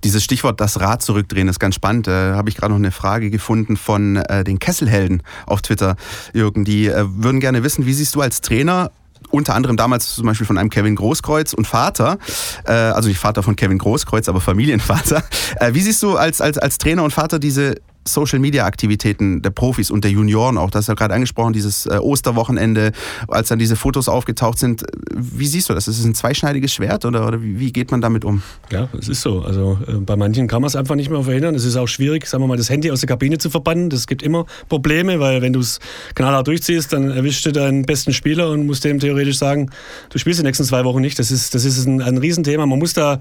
Dieses 0.04 0.24
Stichwort 0.24 0.60
das 0.60 0.80
Rad 0.80 1.02
zurückdrehen 1.02 1.46
ist 1.46 1.60
ganz 1.60 1.76
spannend. 1.76 2.08
Da 2.08 2.34
habe 2.34 2.48
ich 2.48 2.56
gerade 2.56 2.72
noch 2.72 2.78
eine 2.78 2.90
Frage 2.90 3.30
gefunden 3.30 3.76
von 3.76 4.16
äh, 4.16 4.42
den 4.42 4.58
Kesselhelden 4.58 5.22
auf 5.46 5.62
Twitter, 5.62 5.96
Jürgen. 6.32 6.64
Die 6.64 6.88
äh, 6.88 7.04
würden 7.08 7.40
gerne 7.40 7.62
wissen, 7.62 7.86
wie 7.86 7.92
siehst 7.92 8.14
du 8.14 8.20
als 8.20 8.40
Trainer 8.40 8.90
unter 9.30 9.54
anderem 9.54 9.76
damals 9.76 10.14
zum 10.16 10.26
Beispiel 10.26 10.46
von 10.46 10.58
einem 10.58 10.70
Kevin 10.70 10.96
Großkreuz 10.96 11.52
und 11.54 11.66
Vater, 11.66 12.18
äh, 12.66 12.72
also 12.72 13.08
nicht 13.08 13.18
Vater 13.18 13.42
von 13.42 13.56
Kevin 13.56 13.78
Großkreuz, 13.78 14.28
aber 14.28 14.40
Familienvater. 14.40 15.22
Äh, 15.56 15.74
wie 15.74 15.80
siehst 15.80 16.02
du 16.02 16.16
als, 16.16 16.40
als, 16.40 16.56
als 16.56 16.78
Trainer 16.78 17.02
und 17.02 17.12
Vater 17.12 17.38
diese 17.38 17.74
Social-Media-Aktivitäten 18.06 19.42
der 19.42 19.50
Profis 19.50 19.90
und 19.90 20.04
der 20.04 20.10
Junioren 20.10 20.58
auch. 20.58 20.70
Das 20.70 20.86
du 20.86 20.92
ja 20.92 20.96
gerade 20.96 21.14
angesprochen, 21.14 21.52
dieses 21.52 21.86
äh, 21.86 21.98
Osterwochenende, 21.98 22.92
als 23.28 23.48
dann 23.48 23.58
diese 23.58 23.76
Fotos 23.76 24.08
aufgetaucht 24.08 24.58
sind. 24.58 24.84
Wie 25.14 25.46
siehst 25.46 25.68
du 25.68 25.74
das? 25.74 25.88
Ist 25.88 25.98
es 25.98 26.04
ein 26.04 26.14
zweischneidiges 26.14 26.72
Schwert 26.72 27.04
oder, 27.04 27.26
oder 27.26 27.42
wie 27.42 27.72
geht 27.72 27.90
man 27.90 28.00
damit 28.00 28.24
um? 28.24 28.42
Ja, 28.70 28.88
es 28.98 29.08
ist 29.08 29.22
so. 29.22 29.42
Also 29.42 29.78
äh, 29.86 29.92
bei 29.92 30.16
manchen 30.16 30.48
kann 30.48 30.62
man 30.62 30.68
es 30.68 30.76
einfach 30.76 30.94
nicht 30.94 31.10
mehr 31.10 31.22
verhindern. 31.22 31.54
Es 31.54 31.64
ist 31.64 31.76
auch 31.76 31.88
schwierig, 31.88 32.26
sagen 32.26 32.42
wir 32.42 32.48
mal, 32.48 32.56
das 32.56 32.70
Handy 32.70 32.90
aus 32.90 33.00
der 33.00 33.08
Kabine 33.08 33.38
zu 33.38 33.50
verbannen. 33.50 33.90
Das 33.90 34.06
gibt 34.06 34.22
immer 34.22 34.46
Probleme, 34.68 35.20
weil 35.20 35.42
wenn 35.42 35.52
du 35.52 35.60
es 35.60 35.78
knallhart 36.14 36.46
durchziehst, 36.46 36.92
dann 36.92 37.10
erwischst 37.10 37.46
du 37.46 37.52
deinen 37.52 37.84
besten 37.84 38.12
Spieler 38.12 38.50
und 38.50 38.66
musst 38.66 38.84
dem 38.84 38.98
theoretisch 38.98 39.38
sagen, 39.38 39.70
du 40.10 40.18
spielst 40.18 40.40
die 40.40 40.44
nächsten 40.44 40.64
zwei 40.64 40.84
Wochen 40.84 41.00
nicht. 41.00 41.18
Das 41.18 41.30
ist, 41.30 41.54
das 41.54 41.64
ist 41.64 41.86
ein, 41.86 42.02
ein 42.02 42.18
Riesenthema. 42.18 42.66
Man 42.66 42.78
muss 42.78 42.92
da 42.92 43.20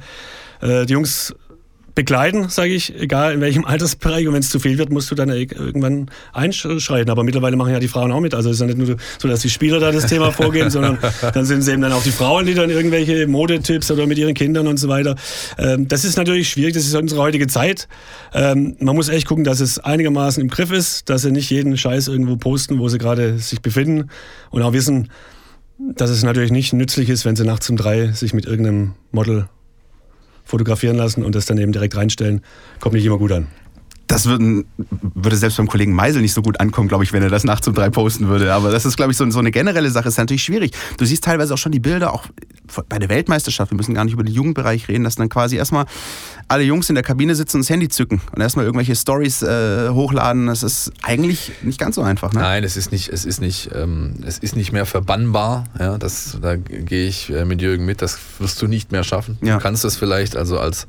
äh, 0.62 0.86
die 0.86 0.94
Jungs 0.94 1.34
begleiten, 1.96 2.50
sage 2.50 2.74
ich, 2.74 3.00
egal 3.00 3.34
in 3.34 3.42
welchem 3.42 3.66
Altersbereich. 3.72 4.28
Und 4.28 4.34
wenn 4.34 4.42
es 4.42 4.50
zu 4.50 4.60
viel 4.60 4.78
wird, 4.78 4.92
musst 4.92 5.12
du 5.12 5.16
dann 5.16 5.30
irgendwann 5.30 6.10
einschreiten. 6.34 7.10
Aber 7.10 7.24
mittlerweile 7.24 7.56
machen 7.56 7.72
ja 7.74 7.80
die 7.80 7.88
Frauen 7.88 8.12
auch 8.12 8.20
mit. 8.20 8.34
Also 8.34 8.50
es 8.50 8.56
ist 8.56 8.62
ja 8.62 8.68
nicht 8.68 8.78
nur 8.78 8.98
so, 9.20 9.28
dass 9.28 9.42
die 9.42 9.50
Spieler 9.50 9.80
da 9.80 9.92
das 9.92 10.08
Thema 10.08 10.32
vorgehen, 10.32 10.70
sondern 10.72 10.98
dann 11.34 11.46
sind 11.46 11.60
es 11.60 11.68
eben 11.68 11.82
dann 11.82 11.92
auch 11.92 12.04
die 12.04 12.12
Frauen, 12.12 12.46
die 12.46 12.54
dann 12.54 12.70
irgendwelche 12.70 13.28
Modetipps 13.28 13.92
oder 13.92 14.08
mit 14.08 14.18
ihren 14.18 14.34
Kindern 14.34 14.68
und 14.68 14.78
so 14.78 14.88
weiter. 14.88 15.16
Ähm, 15.58 15.88
das 15.88 16.06
ist 16.06 16.18
natürlich 16.18 16.50
schwierig. 16.50 16.74
Das 16.74 16.86
ist 16.86 16.96
unsere 16.96 17.22
heutige 17.22 17.48
Zeit. 17.48 17.88
Ähm, 18.34 18.76
man 18.80 18.96
muss 18.96 19.10
echt 19.10 19.28
gucken, 19.28 19.44
dass 19.44 19.60
es 19.60 19.80
einigermaßen 19.80 20.42
im 20.42 20.50
Griff 20.50 20.72
ist, 20.72 21.10
dass 21.10 21.24
sie 21.24 21.32
nicht 21.32 21.50
jeden 21.50 21.78
Scheiß 21.78 22.08
irgendwo 22.08 22.38
posten, 22.38 22.80
wo 22.80 22.90
sie 22.90 22.98
gerade 22.98 23.38
sich 23.40 23.62
befinden 23.62 24.10
und 24.50 24.62
auch 24.62 24.74
wissen, 24.74 25.10
dass 25.96 26.10
es 26.10 26.24
natürlich 26.24 26.52
nicht 26.52 26.74
nützlich 26.74 27.10
ist, 27.10 27.26
wenn 27.26 27.36
sie 27.36 27.44
nachts 27.44 27.70
um 27.70 27.78
drei 27.78 28.12
sich 28.12 28.34
mit 28.34 28.46
irgendeinem 28.46 28.94
Model 29.12 29.48
fotografieren 30.52 30.98
lassen 30.98 31.24
und 31.24 31.34
das 31.34 31.46
dann 31.46 31.58
eben 31.58 31.72
direkt 31.72 31.96
reinstellen, 31.96 32.42
kommt 32.80 32.94
nicht 32.94 33.06
immer 33.06 33.18
gut 33.18 33.32
an. 33.32 33.48
Das 34.12 34.26
würde, 34.26 34.66
würde 35.16 35.38
selbst 35.38 35.56
beim 35.56 35.70
Kollegen 35.70 35.94
Meisel 35.94 36.22
nicht 36.22 36.34
so 36.34 36.42
gut 36.42 36.60
ankommen, 36.60 36.90
glaube 36.90 37.06
ich, 37.06 37.14
wenn 37.14 37.24
er 37.24 37.30
das 37.30 37.46
nachts 37.46 37.66
um 37.70 37.74
drei 37.74 37.90
posten 37.90 38.28
würde. 38.28 38.54
Aber 38.54 38.70
das 38.70 38.86
ist, 38.86 38.98
glaube 38.98 39.14
ich, 39.14 39.18
so, 39.18 39.30
so 39.32 39.40
eine 39.40 39.52
generelle 39.52 39.90
Sache. 39.90 40.04
Das 40.04 40.16
ist 40.16 40.18
natürlich 40.18 40.44
schwierig. 40.44 40.74
Du 40.98 41.06
siehst 41.06 41.24
teilweise 41.24 41.54
auch 41.54 41.58
schon 41.58 41.72
die 41.72 41.80
Bilder, 41.80 42.14
auch 42.14 42.26
bei 42.90 43.00
der 43.00 43.08
Weltmeisterschaft. 43.08 43.72
Wir 43.72 43.78
müssen 43.78 43.94
gar 43.94 44.04
nicht 44.04 44.14
über 44.14 44.24
den 44.24 44.34
Jugendbereich 44.34 44.90
reden, 44.90 45.06
dass 45.06 45.16
dann 45.16 45.30
quasi 45.30 45.56
erstmal 45.56 45.86
alle 46.50 46.64
Jungs 46.64 46.90
in 46.90 46.96
der 46.96 47.06
Kabine 47.06 47.36
sitzen 47.36 47.58
und 47.58 47.64
das 47.64 47.70
Handy 47.70 47.88
zücken 47.88 48.20
und 48.36 48.42
erstmal 48.42 48.66
irgendwelche 48.66 48.98
Stories 48.98 49.44
äh, 49.44 49.88
hochladen. 49.92 50.48
Das 50.48 50.62
ist 50.62 50.92
eigentlich 51.04 51.54
nicht 51.62 51.80
ganz 51.80 51.96
so 51.96 52.02
einfach. 52.02 52.34
Ne? 52.34 52.42
Nein, 52.42 52.66
es 52.66 52.76
ist 52.76 52.92
nicht, 52.92 53.08
es 53.08 53.24
ist 53.24 53.40
nicht, 53.40 53.70
ähm, 53.74 54.16
es 54.26 54.40
ist 54.40 54.58
nicht 54.58 54.74
mehr 54.74 54.86
verbannbar. 54.86 55.64
Ja, 55.80 55.98
das, 55.98 56.38
da 56.42 56.58
gehe 56.58 57.08
ich 57.08 57.30
äh, 57.30 57.46
mit 57.46 57.62
Jürgen 57.62 57.86
mit. 57.86 58.02
Das 58.02 58.20
wirst 58.40 58.62
du 58.62 58.68
nicht 58.68 58.92
mehr 58.92 59.06
schaffen. 59.06 59.38
Ja. 59.42 59.56
Du 59.56 59.64
kannst 59.64 59.86
das 59.86 59.96
vielleicht 59.96 60.36
also 60.36 60.60
als 60.60 60.88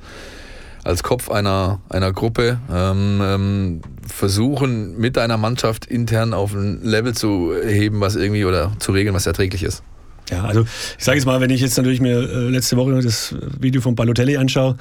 als 0.84 1.02
Kopf 1.02 1.30
einer, 1.30 1.80
einer 1.88 2.12
Gruppe 2.12 2.58
ähm, 2.72 3.20
ähm, 3.22 3.80
versuchen, 4.06 4.98
mit 4.98 5.16
deiner 5.16 5.36
Mannschaft 5.36 5.86
intern 5.86 6.34
auf 6.34 6.54
ein 6.54 6.82
Level 6.82 7.14
zu 7.14 7.52
heben, 7.64 8.00
was 8.00 8.16
irgendwie 8.16 8.44
oder 8.44 8.72
zu 8.78 8.92
regeln, 8.92 9.14
was 9.14 9.26
erträglich 9.26 9.62
ist. 9.62 9.82
Ja, 10.30 10.44
also 10.44 10.62
ich 10.62 11.04
sage 11.04 11.18
jetzt 11.18 11.26
mal, 11.26 11.40
wenn 11.40 11.50
ich 11.50 11.60
jetzt 11.60 11.76
natürlich 11.76 12.00
mir 12.00 12.16
äh, 12.16 12.48
letzte 12.48 12.76
Woche 12.76 12.98
das 13.00 13.34
Video 13.60 13.80
von 13.80 13.94
Balotelli 13.94 14.36
anschaue, 14.36 14.76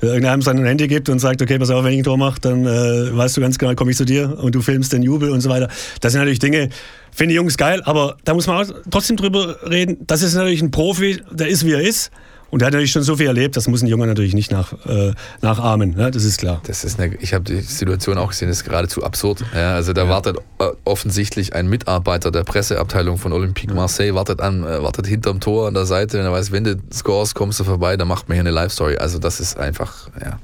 irgendeinem 0.00 0.42
sein 0.42 0.64
Handy 0.64 0.88
gibt 0.88 1.08
und 1.08 1.18
sagt, 1.18 1.40
okay, 1.42 1.58
pass 1.58 1.70
auf, 1.70 1.84
wenn 1.84 1.92
ich 1.92 1.98
ein 1.98 2.04
Tor 2.04 2.18
mache, 2.18 2.40
dann 2.40 2.66
äh, 2.66 3.16
weißt 3.16 3.36
du 3.36 3.40
ganz 3.40 3.58
genau, 3.58 3.74
komme 3.74 3.90
ich 3.90 3.96
zu 3.96 4.04
dir 4.04 4.38
und 4.38 4.54
du 4.54 4.60
filmst 4.60 4.92
den 4.92 5.02
Jubel 5.02 5.30
und 5.30 5.40
so 5.40 5.48
weiter. 5.48 5.68
Das 6.00 6.12
sind 6.12 6.20
natürlich 6.20 6.40
Dinge, 6.40 6.68
finde 7.12 7.30
die 7.32 7.36
Jungs 7.36 7.56
geil, 7.56 7.82
aber 7.84 8.16
da 8.24 8.34
muss 8.34 8.46
man 8.46 8.72
trotzdem 8.90 9.16
drüber 9.16 9.56
reden. 9.68 9.98
Das 10.06 10.22
ist 10.22 10.34
natürlich 10.34 10.62
ein 10.62 10.70
Profi, 10.70 11.20
der 11.30 11.48
ist 11.48 11.64
wie 11.64 11.72
er 11.72 11.80
ist. 11.80 12.10
Und 12.52 12.60
er 12.60 12.66
hat 12.66 12.74
natürlich 12.74 12.92
schon 12.92 13.02
so 13.02 13.16
viel 13.16 13.28
erlebt, 13.28 13.56
das 13.56 13.66
muss 13.66 13.80
ein 13.80 13.86
Junge 13.86 14.06
natürlich 14.06 14.34
nicht 14.34 14.52
nach, 14.52 14.74
äh, 14.86 15.14
nachahmen, 15.40 15.94
ne? 15.96 16.10
das 16.10 16.22
ist 16.22 16.36
klar. 16.36 16.60
Das 16.66 16.84
ist 16.84 17.00
eine, 17.00 17.14
ich 17.16 17.32
habe 17.32 17.44
die 17.44 17.62
Situation 17.62 18.18
auch 18.18 18.28
gesehen, 18.28 18.48
das 18.48 18.58
ist 18.58 18.64
geradezu 18.64 19.02
absurd. 19.02 19.42
Ja, 19.54 19.74
also 19.74 19.94
da 19.94 20.04
ja. 20.04 20.10
wartet 20.10 20.36
äh, 20.58 20.66
offensichtlich 20.84 21.54
ein 21.54 21.66
Mitarbeiter 21.66 22.30
der 22.30 22.44
Presseabteilung 22.44 23.16
von 23.16 23.32
Olympique 23.32 23.72
Marseille, 23.72 24.14
wartet, 24.14 24.42
an, 24.42 24.64
äh, 24.64 24.82
wartet 24.82 25.06
hinterm 25.06 25.40
Tor 25.40 25.66
an 25.66 25.72
der 25.72 25.86
Seite, 25.86 26.18
wenn 26.18 26.26
er 26.26 26.32
weiß, 26.32 26.52
wenn 26.52 26.64
du 26.64 26.76
scores, 26.92 27.34
kommst 27.34 27.58
du 27.58 27.64
vorbei, 27.64 27.96
dann 27.96 28.06
macht 28.06 28.28
man 28.28 28.34
hier 28.34 28.42
eine 28.42 28.50
Live-Story. 28.50 28.98
Also 28.98 29.18
das 29.18 29.40
ist 29.40 29.58
einfach, 29.58 30.10
ja. 30.20 30.38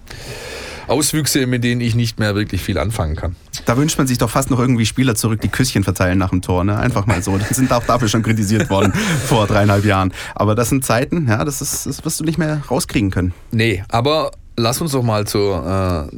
Auswüchse, 0.88 1.46
mit 1.46 1.64
denen 1.64 1.80
ich 1.80 1.94
nicht 1.94 2.18
mehr 2.18 2.34
wirklich 2.34 2.62
viel 2.62 2.78
anfangen 2.78 3.16
kann. 3.16 3.36
Da 3.66 3.76
wünscht 3.76 3.98
man 3.98 4.06
sich 4.06 4.18
doch 4.18 4.30
fast 4.30 4.50
noch 4.50 4.58
irgendwie 4.58 4.86
Spieler 4.86 5.14
zurück, 5.14 5.40
die 5.40 5.48
Küsschen 5.48 5.84
verteilen 5.84 6.18
nach 6.18 6.30
dem 6.30 6.42
Tor. 6.42 6.64
Ne? 6.64 6.76
Einfach 6.76 7.06
mal 7.06 7.22
so. 7.22 7.36
Die 7.38 7.54
sind 7.54 7.72
auch 7.72 7.84
dafür 7.84 8.08
schon 8.08 8.22
kritisiert 8.22 8.70
worden 8.70 8.92
vor 9.26 9.46
dreieinhalb 9.46 9.84
Jahren. 9.84 10.12
Aber 10.34 10.54
das 10.54 10.68
sind 10.70 10.84
Zeiten, 10.84 11.28
ja, 11.28 11.44
das, 11.44 11.60
ist, 11.60 11.86
das 11.86 12.04
wirst 12.04 12.20
du 12.20 12.24
nicht 12.24 12.38
mehr 12.38 12.62
rauskriegen 12.70 13.10
können. 13.10 13.34
Nee, 13.50 13.84
aber 13.88 14.30
lass 14.56 14.80
uns 14.80 14.92
doch 14.92 15.02
mal 15.02 15.26
zur. 15.26 16.08
Äh, 16.10 16.16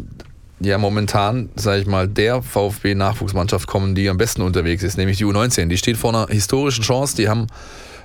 ja, 0.62 0.76
momentan, 0.76 1.48
sage 1.56 1.80
ich 1.80 1.86
mal, 1.86 2.06
der 2.06 2.42
VfB-Nachwuchsmannschaft 2.42 3.66
kommen, 3.66 3.94
die 3.94 4.10
am 4.10 4.18
besten 4.18 4.42
unterwegs 4.42 4.82
ist, 4.82 4.98
nämlich 4.98 5.16
die 5.16 5.24
U19. 5.24 5.68
Die 5.68 5.78
steht 5.78 5.96
vor 5.96 6.14
einer 6.14 6.26
historischen 6.26 6.84
Chance. 6.84 7.16
Die 7.16 7.30
haben 7.30 7.46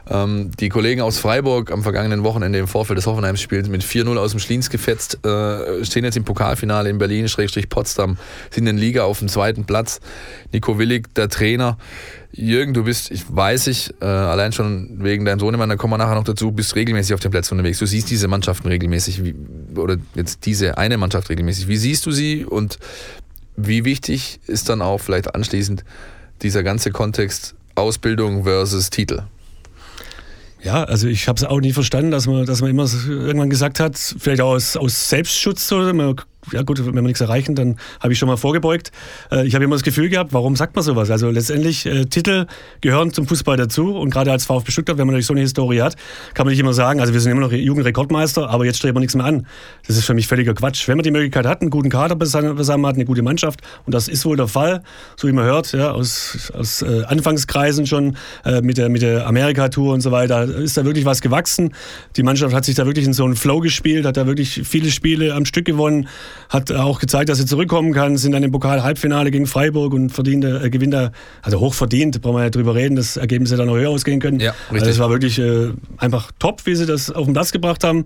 ähm, 0.09 0.51
die 0.59 0.69
Kollegen 0.69 1.01
aus 1.01 1.17
Freiburg 1.17 1.71
am 1.71 1.83
vergangenen 1.83 2.23
Wochenende 2.23 2.59
im 2.59 2.67
Vorfeld 2.67 2.97
des 2.97 3.07
Hoffenheim-Spiels 3.07 3.69
mit 3.69 3.83
4-0 3.83 4.17
aus 4.17 4.31
dem 4.31 4.39
Schliens 4.39 4.69
gefetzt, 4.69 5.25
äh, 5.25 5.83
stehen 5.83 6.03
jetzt 6.03 6.17
im 6.17 6.23
Pokalfinale 6.23 6.89
in 6.89 6.97
Berlin, 6.97 7.27
Schrägstrich 7.27 7.69
Potsdam, 7.69 8.17
sind 8.51 8.67
in 8.67 8.77
Liga 8.77 9.03
auf 9.03 9.19
dem 9.19 9.27
zweiten 9.27 9.65
Platz. 9.65 9.99
Nico 10.51 10.77
Willig, 10.77 11.13
der 11.15 11.29
Trainer. 11.29 11.77
Jürgen, 12.31 12.73
du 12.73 12.83
bist, 12.83 13.11
ich 13.11 13.23
weiß 13.33 13.67
ich, 13.67 13.93
äh, 14.01 14.05
allein 14.05 14.51
schon 14.51 15.03
wegen 15.03 15.23
deinem 15.25 15.39
Sohnemann, 15.39 15.69
da 15.69 15.77
kommen 15.77 15.93
wir 15.93 15.97
nachher 15.97 16.15
noch 16.15 16.25
dazu, 16.25 16.51
bist 16.51 16.75
regelmäßig 16.75 17.13
auf 17.13 17.21
den 17.21 17.31
Plätzen 17.31 17.53
unterwegs. 17.53 17.79
Du 17.79 17.85
siehst 17.85 18.09
diese 18.09 18.27
Mannschaften 18.27 18.67
regelmäßig, 18.67 19.23
wie, 19.23 19.35
oder 19.77 19.97
jetzt 20.15 20.45
diese 20.45 20.77
eine 20.77 20.97
Mannschaft 20.97 21.29
regelmäßig. 21.29 21.67
Wie 21.67 21.77
siehst 21.77 22.05
du 22.05 22.11
sie 22.11 22.45
und 22.45 22.77
wie 23.55 23.85
wichtig 23.85 24.39
ist 24.47 24.67
dann 24.67 24.81
auch 24.81 24.99
vielleicht 24.99 25.33
anschließend 25.33 25.85
dieser 26.41 26.61
ganze 26.63 26.91
Kontext 26.91 27.55
Ausbildung 27.75 28.43
versus 28.43 28.89
Titel? 28.89 29.23
Ja, 30.65 30.83
also 30.83 31.07
ich 31.07 31.27
habe 31.27 31.37
es 31.37 31.43
auch 31.43 31.59
nie 31.59 31.73
verstanden, 31.73 32.09
dass 32.09 32.25
man, 32.25 32.43
dass 32.47 32.61
man 32.61 32.71
immer 32.71 32.87
irgendwann 33.07 33.51
gesagt 33.51 33.79
hat, 33.79 33.97
vielleicht 33.97 34.41
auch 34.41 34.53
aus, 34.53 34.75
aus 34.75 35.09
Selbstschutz, 35.09 35.71
oder 35.71 35.93
man 35.93 36.15
ja 36.51 36.61
gut, 36.63 36.85
wenn 36.85 36.93
wir 36.93 37.01
nichts 37.01 37.21
erreichen, 37.21 37.55
dann 37.55 37.77
habe 37.99 38.13
ich 38.13 38.19
schon 38.19 38.27
mal 38.27 38.37
vorgebeugt. 38.37 38.91
Äh, 39.31 39.47
ich 39.47 39.55
habe 39.55 39.63
immer 39.63 39.75
das 39.75 39.83
Gefühl 39.83 40.09
gehabt, 40.09 40.33
warum 40.33 40.55
sagt 40.55 40.75
man 40.75 40.83
sowas? 40.83 41.09
Also 41.09 41.29
letztendlich, 41.29 41.85
äh, 41.85 42.05
Titel 42.05 42.45
gehören 42.81 43.13
zum 43.13 43.27
Fußball 43.27 43.57
dazu 43.57 43.95
und 43.95 44.09
gerade 44.09 44.31
als 44.31 44.45
VfB 44.45 44.71
Stuttgart, 44.71 44.97
wenn 44.97 45.07
man 45.07 45.13
natürlich 45.13 45.27
so 45.27 45.33
eine 45.33 45.41
Historie 45.41 45.81
hat, 45.81 45.95
kann 46.33 46.45
man 46.45 46.51
nicht 46.51 46.59
immer 46.59 46.73
sagen, 46.73 46.99
also 46.99 47.13
wir 47.13 47.21
sind 47.21 47.31
immer 47.31 47.41
noch 47.41 47.51
Jugendrekordmeister, 47.51 48.49
aber 48.49 48.65
jetzt 48.65 48.77
streben 48.77 48.95
wir 48.95 48.99
nichts 49.01 49.15
mehr 49.15 49.25
an. 49.25 49.47
Das 49.87 49.97
ist 49.97 50.05
für 50.05 50.13
mich 50.13 50.27
völliger 50.27 50.53
Quatsch. 50.53 50.87
Wenn 50.87 50.97
man 50.97 51.03
die 51.03 51.11
Möglichkeit 51.11 51.45
hat, 51.45 51.61
einen 51.61 51.69
guten 51.69 51.89
Kader 51.89 52.17
zusammen 52.19 52.85
hat, 52.85 52.95
eine 52.95 53.05
gute 53.05 53.21
Mannschaft 53.21 53.61
und 53.85 53.93
das 53.93 54.07
ist 54.07 54.25
wohl 54.25 54.37
der 54.37 54.47
Fall, 54.47 54.83
so 55.15 55.27
wie 55.27 55.31
man 55.31 55.45
hört, 55.45 55.71
ja, 55.73 55.91
aus, 55.91 56.51
aus 56.53 56.81
äh, 56.81 57.03
Anfangskreisen 57.05 57.85
schon 57.85 58.17
äh, 58.43 58.61
mit 58.61 58.77
der, 58.77 58.89
mit 58.89 59.01
der 59.01 59.27
Amerika-Tour 59.27 59.93
und 59.93 60.01
so 60.01 60.11
weiter, 60.11 60.43
ist 60.43 60.77
da 60.77 60.85
wirklich 60.85 61.05
was 61.05 61.21
gewachsen. 61.21 61.73
Die 62.15 62.23
Mannschaft 62.23 62.53
hat 62.53 62.65
sich 62.65 62.75
da 62.75 62.85
wirklich 62.85 63.05
in 63.05 63.13
so 63.13 63.25
einen 63.25 63.35
Flow 63.35 63.59
gespielt, 63.59 64.05
hat 64.05 64.17
da 64.17 64.27
wirklich 64.27 64.61
viele 64.63 64.91
Spiele 64.91 65.33
am 65.33 65.45
Stück 65.45 65.65
gewonnen 65.65 66.07
hat 66.49 66.71
auch 66.71 66.99
gezeigt, 66.99 67.29
dass 67.29 67.37
sie 67.37 67.45
zurückkommen 67.45 67.93
kann, 67.93 68.17
sind 68.17 68.31
dann 68.31 68.43
im 68.43 68.51
Pokal-Halbfinale 68.51 69.31
gegen 69.31 69.47
Freiburg 69.47 69.93
und 69.93 70.09
verdiente, 70.09 70.61
äh, 70.63 70.69
gewinnt 70.69 70.93
da, 70.93 71.11
also 71.41 71.59
hochverdient, 71.59 72.21
brauchen 72.21 72.37
wir 72.37 72.43
ja 72.43 72.49
drüber 72.49 72.75
reden, 72.75 72.95
dass 72.95 73.17
Ergebnisse 73.17 73.57
dann 73.57 73.67
noch 73.67 73.75
höher 73.75 73.89
ausgehen 73.89 74.19
können. 74.19 74.39
Ja, 74.39 74.51
richtig. 74.71 74.81
Also 74.81 74.91
es 74.91 74.99
war 74.99 75.09
wirklich 75.09 75.39
äh, 75.39 75.69
einfach 75.97 76.31
top, 76.39 76.65
wie 76.65 76.75
sie 76.75 76.85
das 76.85 77.11
auf 77.11 77.25
den 77.25 77.33
Platz 77.33 77.51
gebracht 77.51 77.83
haben. 77.83 78.05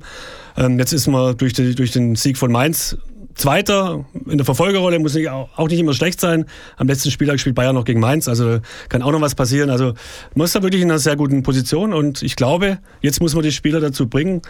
Ähm, 0.57 0.79
jetzt 0.79 0.93
ist 0.93 1.07
man 1.07 1.37
durch, 1.37 1.53
die, 1.53 1.75
durch 1.75 1.91
den 1.91 2.15
Sieg 2.15 2.37
von 2.37 2.51
Mainz 2.51 2.97
Zweiter 3.39 4.05
in 4.29 4.37
der 4.37 4.43
Verfolgerrolle 4.43 4.99
muss 4.99 5.13
nicht, 5.13 5.29
auch 5.29 5.69
nicht 5.69 5.79
immer 5.79 5.93
schlecht 5.93 6.19
sein. 6.19 6.45
Am 6.75 6.87
letzten 6.87 7.09
Spieltag 7.09 7.39
spielt 7.39 7.55
Bayern 7.55 7.73
noch 7.73 7.85
gegen 7.85 8.01
Mainz, 8.01 8.27
also 8.27 8.59
kann 8.89 9.01
auch 9.01 9.13
noch 9.13 9.21
was 9.21 9.33
passieren. 9.33 9.69
Also 9.69 9.93
man 10.35 10.43
ist 10.43 10.55
da 10.55 10.61
wirklich 10.61 10.81
in 10.81 10.91
einer 10.91 10.99
sehr 10.99 11.15
guten 11.15 11.41
Position 11.41 11.93
und 11.93 12.21
ich 12.21 12.35
glaube, 12.35 12.79
jetzt 13.01 13.21
muss 13.21 13.35
man 13.35 13.43
die 13.43 13.53
Spieler 13.53 13.79
dazu 13.79 14.09
bringen, 14.09 14.41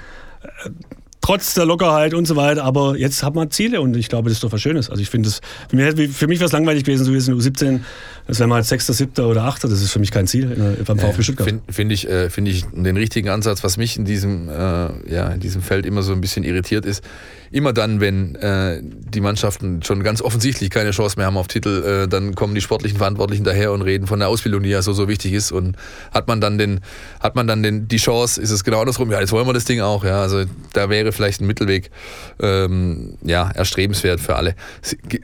äh, 0.42 0.70
trotz 1.22 1.54
der 1.54 1.66
Lockerheit 1.66 2.14
und 2.14 2.26
so 2.26 2.36
weiter. 2.36 2.64
Aber 2.64 2.98
jetzt 2.98 3.24
hat 3.24 3.36
man 3.36 3.52
Ziele 3.52 3.82
und 3.82 3.96
ich 3.96 4.10
glaube, 4.10 4.30
das 4.30 4.38
ist 4.38 4.44
doch 4.44 4.52
was 4.52 4.62
Schönes. 4.62 4.90
Also 4.90 5.02
ich 5.02 5.10
finde 5.10 5.30
das, 5.30 5.42
für 5.70 5.76
mich, 5.76 6.12
für 6.12 6.28
mich 6.28 6.40
wäre 6.40 6.48
es 6.48 6.52
langweilig 6.52 6.84
gewesen, 6.84 7.06
so 7.06 7.14
wie 7.14 7.18
es 7.18 7.28
in 7.28 7.36
U17, 7.36 7.82
das 8.28 8.40
wäre 8.40 8.48
mal 8.48 8.64
Sechster, 8.64 8.94
Siebter 8.94 9.28
oder 9.28 9.44
Achter, 9.44 9.68
das 9.68 9.82
ist 9.82 9.92
für 9.92 10.00
mich 10.00 10.12
kein 10.12 10.28
Ziel 10.28 10.76
beim 10.86 11.00
VfB 11.00 11.24
Stuttgart. 11.24 11.48
Finde 11.48 11.64
find 11.72 11.92
ich, 11.92 12.08
äh, 12.08 12.30
find 12.30 12.48
ich 12.48 12.66
den 12.66 12.98
richtigen 12.98 13.30
Ansatz, 13.30 13.64
was 13.64 13.78
mich 13.78 13.98
in 13.98 14.06
diesem, 14.06 14.50
äh, 14.50 14.54
ja, 15.12 15.30
in 15.30 15.40
diesem 15.40 15.62
Feld 15.62 15.86
immer 15.86 16.04
so 16.04 16.14
ein 16.14 16.22
bisschen 16.22 16.44
irritiert 16.44 16.86
ist 16.86 17.04
immer 17.52 17.74
dann, 17.74 18.00
wenn 18.00 18.36
äh, 18.36 18.82
die 18.82 19.22
Mannschaften 19.22 19.82
schon 19.84 20.04
ganz 20.04 20.22
offensichtlich 20.22 20.70
keine 20.70 20.92
Chance 20.92 21.18
mehr 21.18 21.26
haben 21.26 21.38
auf 21.38 21.48
Titel, 21.48 21.84
äh, 21.84 22.08
dann 22.08 22.36
kommen 22.36 22.56
die 22.56 22.62
sportlichen 22.62 22.98
Verantwortlichen 22.98 23.44
daher 23.44 23.72
und 23.72 23.82
reden 23.82 24.08
von 24.08 24.20
der 24.20 24.28
Ausbildung, 24.28 24.64
die 24.64 24.70
ja 24.70 24.82
so, 24.82 24.94
so 24.94 25.08
wichtig 25.08 25.34
ist. 25.34 25.52
Und 25.52 25.76
hat 26.14 26.28
man 26.28 26.42
dann 26.42 26.58
den, 26.58 26.82
hat 27.20 27.36
man 27.36 27.48
dann 27.48 27.64
den, 27.64 27.88
die 27.88 27.98
Chance, 27.98 28.42
ist 28.42 28.52
es 28.52 28.64
genau 28.64 28.82
andersrum, 28.82 29.12
ja, 29.12 29.20
jetzt 29.20 29.32
wollen 29.32 29.48
wir 29.48 29.54
das 29.54 29.66
Ding 29.66 29.82
auch. 29.82 30.04
Ja, 30.04 30.22
also 30.22 30.44
da 30.74 30.90
wäre 30.90 31.12
vielleicht 31.12 31.42
ein 31.42 31.48
Mittelweg 31.48 31.90
ähm, 32.40 33.18
ja, 33.24 33.50
erstrebenswert 33.52 34.20
für 34.20 34.36
alle. 34.36 34.56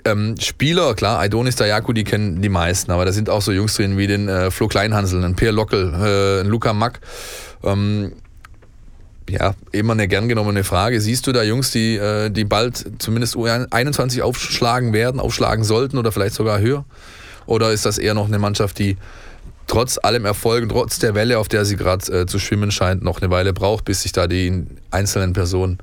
Ähm, 0.05 0.35
Spieler, 0.39 0.93
klar, 0.95 1.19
Aidonis 1.19 1.55
Dayaku, 1.55 1.93
die 1.93 2.03
kennen 2.03 2.41
die 2.41 2.49
meisten, 2.49 2.91
aber 2.91 3.05
da 3.05 3.11
sind 3.11 3.29
auch 3.29 3.41
so 3.41 3.51
Jungs 3.51 3.75
drin 3.75 3.97
wie 3.97 4.07
den 4.07 4.27
äh, 4.27 4.51
Flo 4.51 4.67
Kleinhansel, 4.67 5.23
ein 5.23 5.35
Per 5.35 5.51
Lockel, 5.51 5.93
äh, 5.93 6.41
ein 6.41 6.47
Luca 6.47 6.73
Mack. 6.73 6.99
Ähm, 7.63 8.13
ja, 9.29 9.55
immer 9.71 9.93
eine 9.93 10.07
gern 10.07 10.27
genommene 10.27 10.63
Frage. 10.63 11.01
Siehst 11.01 11.27
du 11.27 11.31
da 11.31 11.43
Jungs, 11.43 11.71
die, 11.71 11.95
äh, 11.95 12.29
die 12.29 12.45
bald 12.45 12.85
zumindest 12.99 13.35
U21 13.35 14.21
aufschlagen 14.21 14.93
werden, 14.93 15.19
aufschlagen 15.19 15.63
sollten 15.63 15.97
oder 15.97 16.11
vielleicht 16.11 16.35
sogar 16.35 16.59
höher? 16.59 16.85
Oder 17.45 17.71
ist 17.71 17.85
das 17.85 17.97
eher 17.97 18.13
noch 18.13 18.27
eine 18.27 18.39
Mannschaft, 18.39 18.79
die 18.79 18.97
trotz 19.67 19.99
allem 20.01 20.25
Erfolg 20.25 20.69
trotz 20.69 20.99
der 20.99 21.15
Welle, 21.15 21.39
auf 21.39 21.47
der 21.47 21.65
sie 21.65 21.75
gerade 21.75 22.21
äh, 22.21 22.25
zu 22.25 22.39
schwimmen 22.39 22.71
scheint, 22.71 23.03
noch 23.03 23.21
eine 23.21 23.31
Weile 23.31 23.53
braucht, 23.53 23.85
bis 23.85 24.03
sich 24.03 24.11
da 24.11 24.27
die 24.27 24.65
einzelnen 24.91 25.33
Personen 25.33 25.79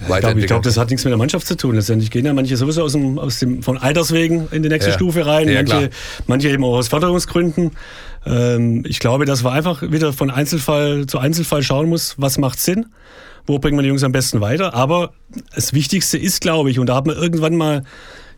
ich 0.00 0.06
glaube, 0.06 0.40
glaub, 0.40 0.62
das 0.62 0.76
hat 0.76 0.90
nichts 0.90 1.04
mit 1.04 1.10
der 1.10 1.18
Mannschaft 1.18 1.46
zu 1.46 1.56
tun. 1.56 1.74
Letztendlich 1.74 2.10
gehen 2.10 2.24
ja 2.24 2.32
manche 2.32 2.56
sowieso 2.56 2.82
aus 2.82 2.92
dem, 2.92 3.18
aus 3.18 3.38
dem, 3.38 3.62
von 3.62 3.76
Alterswegen 3.76 4.48
in 4.50 4.62
die 4.62 4.68
nächste 4.68 4.90
ja. 4.90 4.96
Stufe 4.96 5.26
rein, 5.26 5.48
ja, 5.48 5.56
manche, 5.56 5.90
manche 6.26 6.48
eben 6.48 6.64
auch 6.64 6.76
aus 6.78 6.88
Förderungsgründen. 6.88 7.72
Ähm, 8.26 8.84
ich 8.86 8.98
glaube, 8.98 9.24
dass 9.24 9.42
man 9.42 9.52
einfach 9.52 9.82
wieder 9.82 10.12
von 10.12 10.30
Einzelfall 10.30 11.06
zu 11.06 11.18
Einzelfall 11.18 11.62
schauen 11.62 11.88
muss, 11.88 12.14
was 12.18 12.38
macht 12.38 12.60
Sinn, 12.60 12.86
wo 13.46 13.58
bringt 13.58 13.76
man 13.76 13.82
die 13.82 13.88
Jungs 13.88 14.04
am 14.04 14.12
besten 14.12 14.40
weiter. 14.40 14.74
Aber 14.74 15.12
das 15.54 15.72
Wichtigste 15.72 16.18
ist, 16.18 16.40
glaube 16.40 16.70
ich, 16.70 16.78
und 16.78 16.88
da 16.88 16.96
hat 16.96 17.06
man 17.06 17.16
irgendwann 17.16 17.56
mal, 17.56 17.84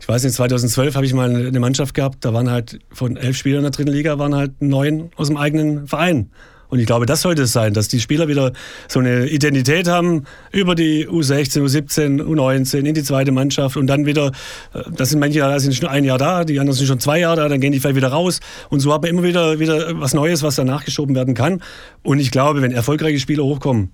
ich 0.01 0.09
weiß 0.09 0.25
nicht, 0.25 0.35
2012 0.35 0.95
habe 0.95 1.07
ich 1.07 1.15
mal 1.15 1.35
eine 1.35 1.61
Mannschaft 1.61 1.95
gehabt, 1.95 2.25
da 2.25 2.33
waren 2.33 2.51
halt 2.51 2.79
von 2.93 3.17
elf 3.17 3.37
Spielern 3.37 3.59
in 3.59 3.65
der 3.65 3.73
dritten 3.73 3.93
Liga, 3.93 4.19
waren 4.19 4.35
halt 4.35 4.61
neun 4.61 5.11
aus 5.17 5.29
dem 5.29 5.37
eigenen 5.37 5.87
Verein. 5.87 6.31
Und 6.73 6.79
ich 6.79 6.87
glaube, 6.87 7.05
das 7.05 7.21
sollte 7.21 7.43
es 7.43 7.53
sein, 7.53 7.75
dass 7.75 7.89
die 7.89 8.01
Spieler 8.01 8.29
wieder 8.29 8.53
so 8.89 8.99
eine 8.99 9.27
Identität 9.27 9.89
haben 9.89 10.25
über 10.53 10.75
die 10.75 11.07
U16, 11.07 11.61
U17, 11.61 12.23
U19 12.23 12.87
in 12.87 12.95
die 12.95 13.03
zweite 13.03 13.31
Mannschaft 13.31 13.77
und 13.77 13.89
dann 13.89 14.07
wieder, 14.07 14.29
äh, 14.73 14.81
das 14.91 15.11
sind 15.11 15.21
manche, 15.21 15.41
da 15.41 15.61
sind 15.61 15.75
schon 15.75 15.91
ein 15.91 16.03
Jahr 16.03 16.17
da, 16.17 16.45
die 16.45 16.59
anderen 16.59 16.75
sind 16.75 16.87
schon 16.87 16.99
zwei 16.99 17.19
Jahre 17.19 17.37
da, 17.37 17.49
dann 17.51 17.61
gehen 17.61 17.73
die 17.73 17.81
vielleicht 17.81 17.97
wieder 17.97 18.09
raus. 18.09 18.41
Und 18.71 18.81
so 18.81 18.91
hat 18.91 19.03
man 19.03 19.11
immer 19.11 19.23
wieder, 19.23 19.59
wieder 19.59 20.01
was 20.01 20.15
Neues, 20.15 20.43
was 20.43 20.55
da 20.55 20.65
nachgeschoben 20.65 21.15
werden 21.15 21.35
kann. 21.35 21.63
Und 22.03 22.21
ich 22.21 22.31
glaube, 22.31 22.63
wenn 22.63 22.73
erfolgreiche 22.73 23.21
Spieler 23.21 23.45
hochkommen, 23.45 23.91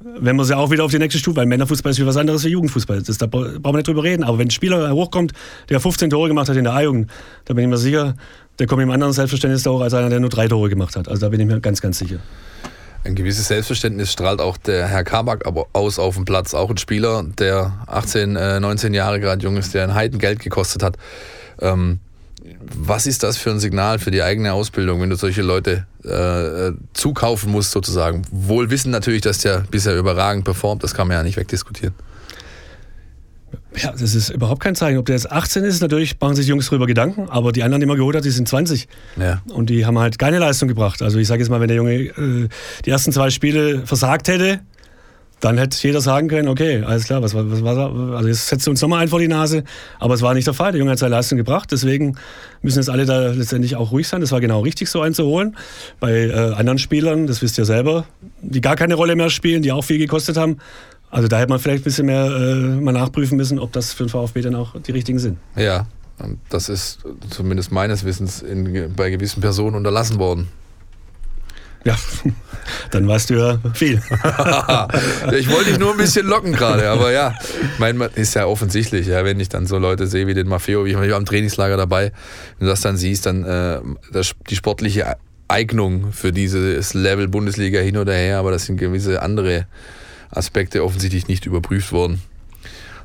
wenn 0.00 0.36
wir 0.36 0.44
sie 0.46 0.56
auch 0.56 0.70
wieder 0.70 0.84
auf 0.84 0.90
die 0.90 0.98
nächste 0.98 1.18
Stufe, 1.18 1.36
weil 1.36 1.46
Männerfußball 1.46 1.90
ist 1.90 1.98
wie 1.98 2.06
was 2.06 2.16
anderes 2.16 2.44
wie 2.44 2.48
Jugendfußball. 2.48 3.02
Das, 3.02 3.18
da 3.18 3.26
brauchen 3.26 3.62
wir 3.62 3.72
nicht 3.72 3.88
drüber 3.88 4.04
reden. 4.04 4.24
Aber 4.24 4.38
wenn 4.38 4.48
ein 4.48 4.50
Spieler 4.50 4.90
hochkommt, 4.90 5.32
der 5.68 5.80
15 5.80 6.08
Tore 6.08 6.28
gemacht 6.28 6.48
hat 6.48 6.56
in 6.56 6.64
der 6.64 6.72
A-Jugend, 6.72 7.10
da 7.44 7.52
bin 7.52 7.64
ich 7.64 7.70
mir 7.70 7.76
sicher, 7.76 8.14
der 8.58 8.66
kommt 8.66 8.82
im 8.82 8.90
anderen 8.90 9.12
Selbstverständnis 9.12 9.66
auch 9.66 9.80
als 9.80 9.94
einer, 9.94 10.08
der 10.08 10.20
nur 10.20 10.30
drei 10.30 10.48
Tore 10.48 10.68
gemacht 10.68 10.96
hat. 10.96 11.08
Also 11.08 11.20
da 11.20 11.28
bin 11.28 11.40
ich 11.40 11.46
mir 11.46 11.60
ganz, 11.60 11.80
ganz 11.80 11.98
sicher. 11.98 12.18
Ein 13.04 13.14
gewisses 13.14 13.46
Selbstverständnis 13.48 14.10
strahlt 14.10 14.40
auch 14.40 14.56
der 14.56 14.88
Herr 14.88 15.04
Kabak 15.04 15.46
aber 15.46 15.66
aus 15.72 15.98
auf 15.98 16.16
dem 16.16 16.24
Platz. 16.24 16.54
Auch 16.54 16.70
ein 16.70 16.76
Spieler, 16.76 17.24
der 17.38 17.72
18, 17.86 18.32
19 18.32 18.92
äh, 18.92 18.96
Jahre 18.96 19.20
gerade 19.20 19.42
jung 19.44 19.56
ist, 19.56 19.74
der 19.74 19.84
ein 19.84 19.94
Heidengeld 19.94 20.40
gekostet 20.40 20.82
hat. 20.82 20.96
Ähm, 21.60 22.00
was 22.74 23.06
ist 23.06 23.22
das 23.22 23.36
für 23.36 23.50
ein 23.50 23.60
Signal 23.60 23.98
für 23.98 24.10
die 24.10 24.22
eigene 24.22 24.52
Ausbildung, 24.52 25.00
wenn 25.00 25.10
du 25.10 25.16
solche 25.16 25.42
Leute 25.42 25.86
äh, 26.04 26.76
zukaufen 26.94 27.52
musst, 27.52 27.70
sozusagen? 27.70 28.22
Wohl 28.30 28.70
wissen 28.70 28.90
natürlich, 28.90 29.22
dass 29.22 29.38
der 29.38 29.64
bisher 29.70 29.96
überragend 29.96 30.44
performt, 30.44 30.82
das 30.82 30.94
kann 30.94 31.08
man 31.08 31.16
ja 31.16 31.22
nicht 31.22 31.36
wegdiskutieren. 31.36 31.94
Ja, 33.76 33.92
das 33.92 34.14
ist 34.14 34.30
überhaupt 34.30 34.60
kein 34.60 34.74
Zeichen. 34.74 34.98
Ob 34.98 35.06
der 35.06 35.14
jetzt 35.16 35.30
18 35.30 35.64
ist, 35.64 35.80
natürlich 35.80 36.18
machen 36.20 36.34
sich 36.34 36.46
die 36.46 36.50
Jungs 36.50 36.66
darüber 36.66 36.86
Gedanken, 36.86 37.28
aber 37.28 37.52
die 37.52 37.62
anderen, 37.62 37.80
die 37.80 37.86
man 37.86 37.96
geholt 37.96 38.16
hat, 38.16 38.24
die 38.24 38.30
sind 38.30 38.48
20. 38.48 38.88
Ja. 39.16 39.42
Und 39.52 39.70
die 39.70 39.86
haben 39.86 39.98
halt 39.98 40.18
keine 40.18 40.38
Leistung 40.38 40.68
gebracht. 40.68 41.02
Also 41.02 41.18
ich 41.18 41.28
sage 41.28 41.40
jetzt 41.42 41.50
mal, 41.50 41.60
wenn 41.60 41.68
der 41.68 41.76
Junge 41.76 41.94
äh, 41.94 42.48
die 42.84 42.90
ersten 42.90 43.12
zwei 43.12 43.30
Spiele 43.30 43.86
versagt 43.86 44.28
hätte, 44.28 44.60
dann 45.40 45.58
hätte 45.58 45.76
jeder 45.82 46.00
sagen 46.00 46.28
können, 46.28 46.48
okay, 46.48 46.82
alles 46.82 47.04
klar, 47.04 47.22
was, 47.22 47.34
was, 47.34 47.62
was? 47.62 47.76
Also 47.76 48.28
jetzt 48.28 48.46
setzt 48.46 48.66
uns 48.68 48.80
nochmal 48.80 49.02
ein 49.02 49.08
vor 49.08 49.20
die 49.20 49.28
Nase. 49.28 49.64
Aber 49.98 50.14
es 50.14 50.22
war 50.22 50.32
nicht 50.32 50.46
der 50.46 50.54
Fall. 50.54 50.72
Der 50.72 50.78
Junge 50.78 50.92
hat 50.92 50.98
seine 50.98 51.14
Leistung 51.14 51.36
gebracht. 51.36 51.70
Deswegen 51.70 52.16
müssen 52.62 52.78
jetzt 52.78 52.88
alle 52.88 53.04
da 53.04 53.32
letztendlich 53.32 53.76
auch 53.76 53.92
ruhig 53.92 54.08
sein. 54.08 54.22
Das 54.22 54.32
war 54.32 54.40
genau 54.40 54.60
richtig, 54.60 54.88
so 54.88 55.02
einzuholen. 55.02 55.56
Bei 56.00 56.12
äh, 56.12 56.32
anderen 56.54 56.78
Spielern, 56.78 57.26
das 57.26 57.42
wisst 57.42 57.58
ihr 57.58 57.66
selber, 57.66 58.06
die 58.40 58.62
gar 58.62 58.76
keine 58.76 58.94
Rolle 58.94 59.14
mehr 59.14 59.28
spielen, 59.28 59.62
die 59.62 59.72
auch 59.72 59.84
viel 59.84 59.98
gekostet 59.98 60.38
haben, 60.38 60.56
also 61.10 61.28
da 61.28 61.38
hätte 61.38 61.50
man 61.50 61.58
vielleicht 61.58 61.82
ein 61.82 61.84
bisschen 61.84 62.06
mehr 62.06 62.26
äh, 62.26 62.54
mal 62.80 62.92
nachprüfen 62.92 63.36
müssen, 63.36 63.58
ob 63.58 63.72
das 63.72 63.92
für 63.92 64.04
den 64.04 64.08
VfB 64.08 64.42
dann 64.42 64.54
auch 64.54 64.80
die 64.80 64.92
richtigen 64.92 65.18
sind. 65.18 65.38
Ja, 65.56 65.86
das 66.48 66.68
ist 66.68 67.00
zumindest 67.30 67.72
meines 67.72 68.04
Wissens 68.04 68.42
in, 68.42 68.92
bei 68.94 69.10
gewissen 69.10 69.40
Personen 69.40 69.76
unterlassen 69.76 70.18
worden. 70.18 70.48
Ja, 71.84 71.96
dann 72.90 73.06
weißt 73.06 73.30
du 73.30 73.34
ja 73.34 73.58
viel. 73.72 74.02
ich 75.32 75.48
wollte 75.48 75.70
dich 75.70 75.78
nur 75.78 75.92
ein 75.92 75.96
bisschen 75.96 76.26
locken 76.26 76.52
gerade, 76.52 76.90
aber 76.90 77.12
ja, 77.12 77.34
mein, 77.78 78.00
ist 78.16 78.34
ja 78.34 78.46
offensichtlich, 78.46 79.06
ja, 79.06 79.24
wenn 79.24 79.38
ich 79.38 79.48
dann 79.48 79.66
so 79.66 79.78
Leute 79.78 80.08
sehe 80.08 80.26
wie 80.26 80.34
den 80.34 80.48
Maffeo, 80.48 80.84
wie 80.84 80.90
ich 80.90 80.96
war 80.96 81.08
am 81.12 81.24
Trainingslager 81.24 81.76
dabei, 81.76 82.10
wenn 82.58 82.66
du 82.66 82.72
das 82.72 82.80
dann 82.80 82.96
siehst, 82.96 83.26
dann 83.26 83.44
äh, 83.44 83.80
das, 84.10 84.32
die 84.50 84.56
sportliche 84.56 85.16
Eignung 85.46 86.10
für 86.10 86.32
dieses 86.32 86.94
Level 86.94 87.28
Bundesliga 87.28 87.78
hin 87.78 87.96
oder 87.98 88.14
her, 88.14 88.38
aber 88.38 88.50
das 88.50 88.64
sind 88.64 88.78
gewisse 88.78 89.22
andere 89.22 89.66
Aspekte 90.36 90.84
offensichtlich 90.84 91.28
nicht 91.28 91.46
überprüft 91.46 91.92
wurden. 91.92 92.20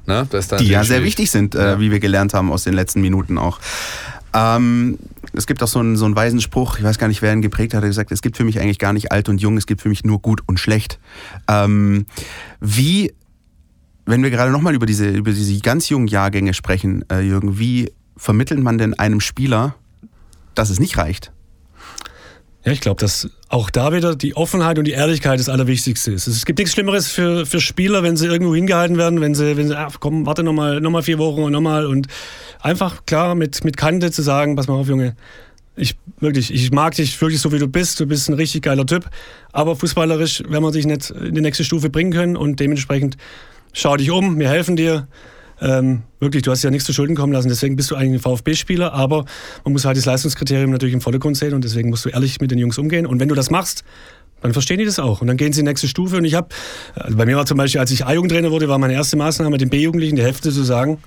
Ne? 0.08 0.28
die 0.60 0.68
ja 0.68 0.84
sehr 0.84 1.04
wichtig 1.04 1.30
sind, 1.30 1.54
äh, 1.54 1.80
wie 1.80 1.92
wir 1.92 2.00
gelernt 2.00 2.34
haben 2.34 2.52
aus 2.52 2.64
den 2.64 2.74
letzten 2.74 3.02
Minuten 3.02 3.38
auch. 3.38 3.60
Ähm, 4.34 4.98
es 5.34 5.46
gibt 5.46 5.62
auch 5.62 5.68
so 5.68 5.80
einen, 5.80 5.96
so 5.96 6.06
einen 6.06 6.16
weisen 6.16 6.42
Spruch, 6.42 6.78
ich 6.78 6.84
weiß 6.84 6.98
gar 6.98 7.08
nicht, 7.08 7.22
wer 7.22 7.34
ihn 7.34 7.42
geprägt 7.42 7.74
hat, 7.74 7.84
er 7.84 7.88
gesagt, 7.88 8.12
es 8.12 8.22
gibt 8.22 8.38
für 8.38 8.44
mich 8.44 8.60
eigentlich 8.60 8.80
gar 8.80 8.94
nicht 8.94 9.12
alt 9.12 9.30
und 9.30 9.42
jung, 9.42 9.58
es 9.58 9.68
gibt 9.68 9.82
für 9.82 9.90
mich 9.90 10.04
nur 10.04 10.20
gut 10.20 10.42
und 10.48 10.60
schlecht. 10.60 11.00
Ähm, 11.48 12.06
wie, 12.60 13.14
wenn 14.06 14.24
wir 14.24 14.32
gerade 14.32 14.52
nochmal 14.52 14.74
über 14.74 14.86
diese, 14.86 15.10
über 15.10 15.32
diese 15.32 15.60
ganz 15.60 15.90
jungen 15.90 16.08
Jahrgänge 16.08 16.54
sprechen, 16.54 17.06
äh, 17.12 17.22
Jürgen, 17.22 17.60
wie 17.60 17.92
vermittelt 18.18 18.62
man 18.62 18.78
denn 18.78 18.98
einem 18.98 19.20
Spieler, 19.22 19.76
dass 20.56 20.70
es 20.70 20.80
nicht 20.80 20.98
reicht? 20.98 21.32
Ja, 22.64 22.72
ich 22.72 22.82
glaube, 22.82 23.02
dass 23.02 23.28
auch 23.50 23.72
da 23.72 23.92
wieder 23.92 24.16
die 24.16 24.36
Offenheit 24.36 24.78
und 24.78 24.86
die 24.86 24.92
Ehrlichkeit 24.92 25.40
das 25.40 25.50
Allerwichtigste 25.50 26.12
ist. 26.12 26.28
Es 26.28 26.46
gibt 26.46 26.60
nichts 26.60 26.74
Schlimmeres 26.74 27.08
für, 27.08 27.46
für 27.48 27.60
Spieler, 27.60 28.04
wenn 28.04 28.18
sie 28.18 28.28
irgendwo 28.28 28.54
hingehalten 28.54 28.98
werden, 28.98 29.20
wenn 29.20 29.34
sie, 29.34 29.58
wenn 29.58 29.68
sie, 29.68 29.78
ach 29.78 29.96
komm, 30.00 30.28
warte 30.28 30.44
nochmal 30.44 30.80
noch 30.80 30.92
mal 30.92 31.02
vier 31.02 31.18
Wochen 31.18 31.42
und 31.42 31.52
nochmal 31.52 31.88
und 31.88 32.08
einfach 32.60 33.06
klar 33.08 33.34
mit, 33.34 33.64
mit 33.64 33.78
Kante 33.78 34.12
zu 34.12 34.22
sagen, 34.22 34.56
pass 34.56 34.68
mal 34.68 34.76
auf, 34.76 34.88
Junge, 34.88 35.16
ich 35.76 35.96
wirklich, 36.20 36.54
ich 36.54 36.72
mag 36.72 36.94
dich 36.94 37.20
wirklich 37.20 37.42
so 37.42 37.52
wie 37.52 37.58
du 37.58 37.68
bist, 37.68 38.00
du 38.00 38.06
bist 38.06 38.30
ein 38.30 38.36
richtig 38.36 38.62
geiler 38.62 38.86
Typ, 38.86 39.10
aber 39.52 39.76
fußballerisch 39.76 40.44
werden 40.48 40.64
wir 40.64 40.72
dich 40.72 40.86
nicht 40.86 41.10
in 41.10 41.34
die 41.34 41.42
nächste 41.42 41.64
Stufe 41.64 41.90
bringen 41.90 42.12
können 42.12 42.38
und 42.38 42.60
dementsprechend 42.60 43.18
schau 43.74 43.98
dich 43.98 44.12
um, 44.12 44.38
wir 44.38 44.50
helfen 44.50 44.76
dir 44.76 45.08
ähm, 45.62 46.02
wirklich, 46.20 46.44
du 46.44 46.52
hast 46.52 46.64
ja 46.64 46.72
nichts 46.72 46.86
zu 46.86 46.94
Schulden 46.94 47.16
kommen 47.16 47.34
lassen, 47.34 47.48
deswegen 47.48 47.76
bist 47.76 47.92
du 47.92 47.96
eigentlich 47.96 48.20
ein 48.20 48.20
VfB-Spieler, 48.20 48.94
aber 48.94 49.26
man 49.64 49.74
muss 49.74 49.86
halt 49.86 49.96
das 49.96 50.06
Leistungskriterium 50.06 50.72
natürlich 50.72 50.94
im 50.94 51.02
Vordergrund 51.02 51.38
sehen 51.38 51.54
und 51.54 51.64
deswegen 51.64 51.90
musst 51.90 52.06
du 52.06 52.10
ehrlich 52.10 52.42
mit 52.42 52.52
den 52.52 52.58
Jungs 52.58 52.78
umgehen. 52.78 53.06
Und 53.06 53.20
wenn 53.20 53.30
du 53.30 53.36
das 53.36 53.50
machst, 53.50 53.84
dann 54.42 54.54
verstehen 54.54 54.80
die 54.80 54.86
das 54.86 55.00
auch. 55.00 55.22
Und 55.22 55.28
dann 55.28 55.38
gehen 55.38 55.54
sie 55.54 55.60
in 55.60 55.66
die 55.66 55.70
nächste 55.70 55.88
Stufe. 55.88 56.18
Und 56.18 56.26
ich 56.26 56.34
habe, 56.34 56.50
also 56.96 57.16
bei 57.16 57.26
mir 57.26 57.38
war 57.38 57.46
zum 57.46 57.58
Beispiel, 57.58 57.80
als 57.80 57.92
ich 57.92 58.06
A-Jugendtrainer 58.06 58.52
wurde, 58.52 58.68
war 58.68 58.80
meine 58.80 58.94
erste 58.94 59.16
Maßnahme, 59.18 59.58
den 59.58 59.70
B-Jugendlichen 59.70 60.16
die 60.16 60.24
Hälfte 60.24 60.52
zu 60.52 60.64
sagen, 60.64 60.98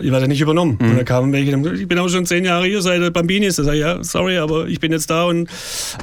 ich 0.00 0.10
werde 0.10 0.28
nicht 0.28 0.40
übernommen. 0.40 0.78
Mhm. 0.80 0.90
Und 0.90 0.96
da 0.96 1.04
kamen 1.04 1.32
welche, 1.32 1.56
ich 1.74 1.88
bin 1.88 1.98
auch 1.98 2.08
schon 2.08 2.26
zehn 2.26 2.44
Jahre 2.44 2.66
hier, 2.66 2.82
seit 2.82 3.12
Bambinis. 3.12 3.56
Da 3.56 3.64
sage 3.64 3.76
ich, 3.76 3.82
ja, 3.82 4.02
sorry, 4.02 4.38
aber 4.38 4.66
ich 4.66 4.80
bin 4.80 4.92
jetzt 4.92 5.10
da 5.10 5.24
und 5.24 5.48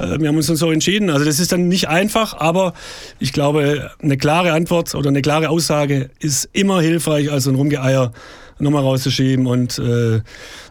äh, 0.00 0.18
wir 0.18 0.28
haben 0.28 0.36
uns 0.36 0.46
dann 0.46 0.56
so 0.56 0.70
entschieden. 0.70 1.10
Also 1.10 1.24
das 1.24 1.40
ist 1.40 1.52
dann 1.52 1.68
nicht 1.68 1.88
einfach, 1.88 2.34
aber 2.34 2.74
ich 3.18 3.32
glaube, 3.32 3.90
eine 4.00 4.16
klare 4.16 4.52
Antwort 4.52 4.94
oder 4.94 5.08
eine 5.08 5.22
klare 5.22 5.48
Aussage 5.48 6.10
ist 6.20 6.48
immer 6.52 6.80
hilfreich, 6.80 7.30
als 7.30 7.46
ein 7.46 7.54
Rumgeeier 7.54 8.12
nochmal 8.58 8.82
rauszuschieben 8.82 9.46
und 9.46 9.78
äh, 9.78 10.20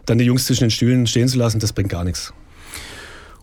dann 0.06 0.18
die 0.18 0.24
Jungs 0.24 0.46
zwischen 0.46 0.64
den 0.64 0.70
Stühlen 0.70 1.06
stehen 1.06 1.28
zu 1.28 1.38
lassen. 1.38 1.60
Das 1.60 1.72
bringt 1.72 1.90
gar 1.90 2.04
nichts. 2.04 2.32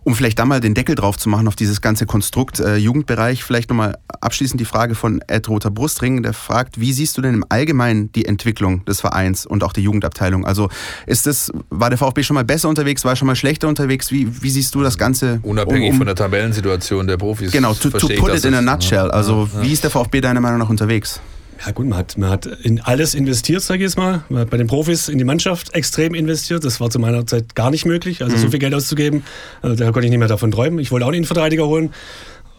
Um 0.02 0.14
vielleicht 0.14 0.38
da 0.38 0.44
mal 0.44 0.60
den 0.60 0.74
Deckel 0.74 0.94
drauf 0.94 1.18
zu 1.18 1.28
machen 1.28 1.46
auf 1.46 1.56
dieses 1.56 1.80
ganze 1.80 2.06
Konstrukt 2.06 2.58
äh, 2.60 2.76
Jugendbereich, 2.76 3.44
vielleicht 3.44 3.70
nochmal 3.70 3.98
abschließend 4.20 4.60
die 4.60 4.64
Frage 4.64 4.94
von 4.94 5.20
Ed 5.26 5.48
Roter 5.48 5.70
Brustring, 5.70 6.22
der 6.22 6.32
fragt, 6.32 6.80
wie 6.80 6.92
siehst 6.92 7.18
du 7.18 7.22
denn 7.22 7.34
im 7.34 7.44
Allgemeinen 7.48 8.10
die 8.12 8.24
Entwicklung 8.24 8.84
des 8.86 9.00
Vereins 9.00 9.46
und 9.46 9.62
auch 9.62 9.72
die 9.72 9.82
Jugendabteilung? 9.82 10.46
Also 10.46 10.68
ist 11.06 11.26
das, 11.26 11.52
war 11.68 11.90
der 11.90 11.98
VfB 11.98 12.22
schon 12.22 12.34
mal 12.34 12.44
besser 12.44 12.68
unterwegs, 12.68 13.04
war 13.04 13.16
schon 13.16 13.26
mal 13.26 13.36
schlechter 13.36 13.68
unterwegs? 13.68 14.10
Wie, 14.10 14.42
wie 14.42 14.50
siehst 14.50 14.74
du 14.74 14.82
das 14.82 14.96
Ganze? 14.96 15.40
Unabhängig 15.42 15.88
um, 15.88 15.94
um, 15.94 15.98
von 15.98 16.06
der 16.06 16.16
Tabellensituation 16.16 17.06
der 17.06 17.16
Profis. 17.16 17.52
Genau, 17.52 17.74
to, 17.74 17.90
to 17.90 18.08
put 18.16 18.34
it 18.34 18.44
in 18.44 18.54
a 18.54 18.62
nutshell. 18.62 19.10
Also 19.10 19.48
ja, 19.52 19.60
ja. 19.60 19.66
wie 19.66 19.72
ist 19.72 19.84
der 19.84 19.90
VfB 19.90 20.20
deiner 20.20 20.40
Meinung 20.40 20.58
nach 20.58 20.70
unterwegs? 20.70 21.20
Ja 21.64 21.72
gut, 21.72 21.86
man 21.86 21.98
hat, 21.98 22.16
man 22.16 22.30
hat 22.30 22.46
in 22.46 22.80
alles 22.80 23.14
investiert, 23.14 23.62
sage 23.62 23.78
ich 23.78 23.90
jetzt 23.90 23.98
mal. 23.98 24.24
Man 24.30 24.42
hat 24.42 24.50
bei 24.50 24.56
den 24.56 24.66
Profis 24.66 25.08
in 25.08 25.18
die 25.18 25.24
Mannschaft 25.24 25.74
extrem 25.74 26.14
investiert. 26.14 26.64
Das 26.64 26.80
war 26.80 26.88
zu 26.88 26.98
meiner 26.98 27.26
Zeit 27.26 27.54
gar 27.54 27.70
nicht 27.70 27.84
möglich. 27.84 28.22
Also 28.22 28.36
mhm. 28.36 28.40
so 28.40 28.50
viel 28.50 28.58
Geld 28.58 28.74
auszugeben, 28.74 29.24
also 29.60 29.76
da 29.76 29.84
konnte 29.92 30.06
ich 30.06 30.10
nicht 30.10 30.18
mehr 30.18 30.28
davon 30.28 30.50
träumen. 30.50 30.78
Ich 30.78 30.90
wollte 30.90 31.04
auch 31.04 31.10
einen 31.10 31.18
Innenverteidiger 31.18 31.66
holen. 31.66 31.92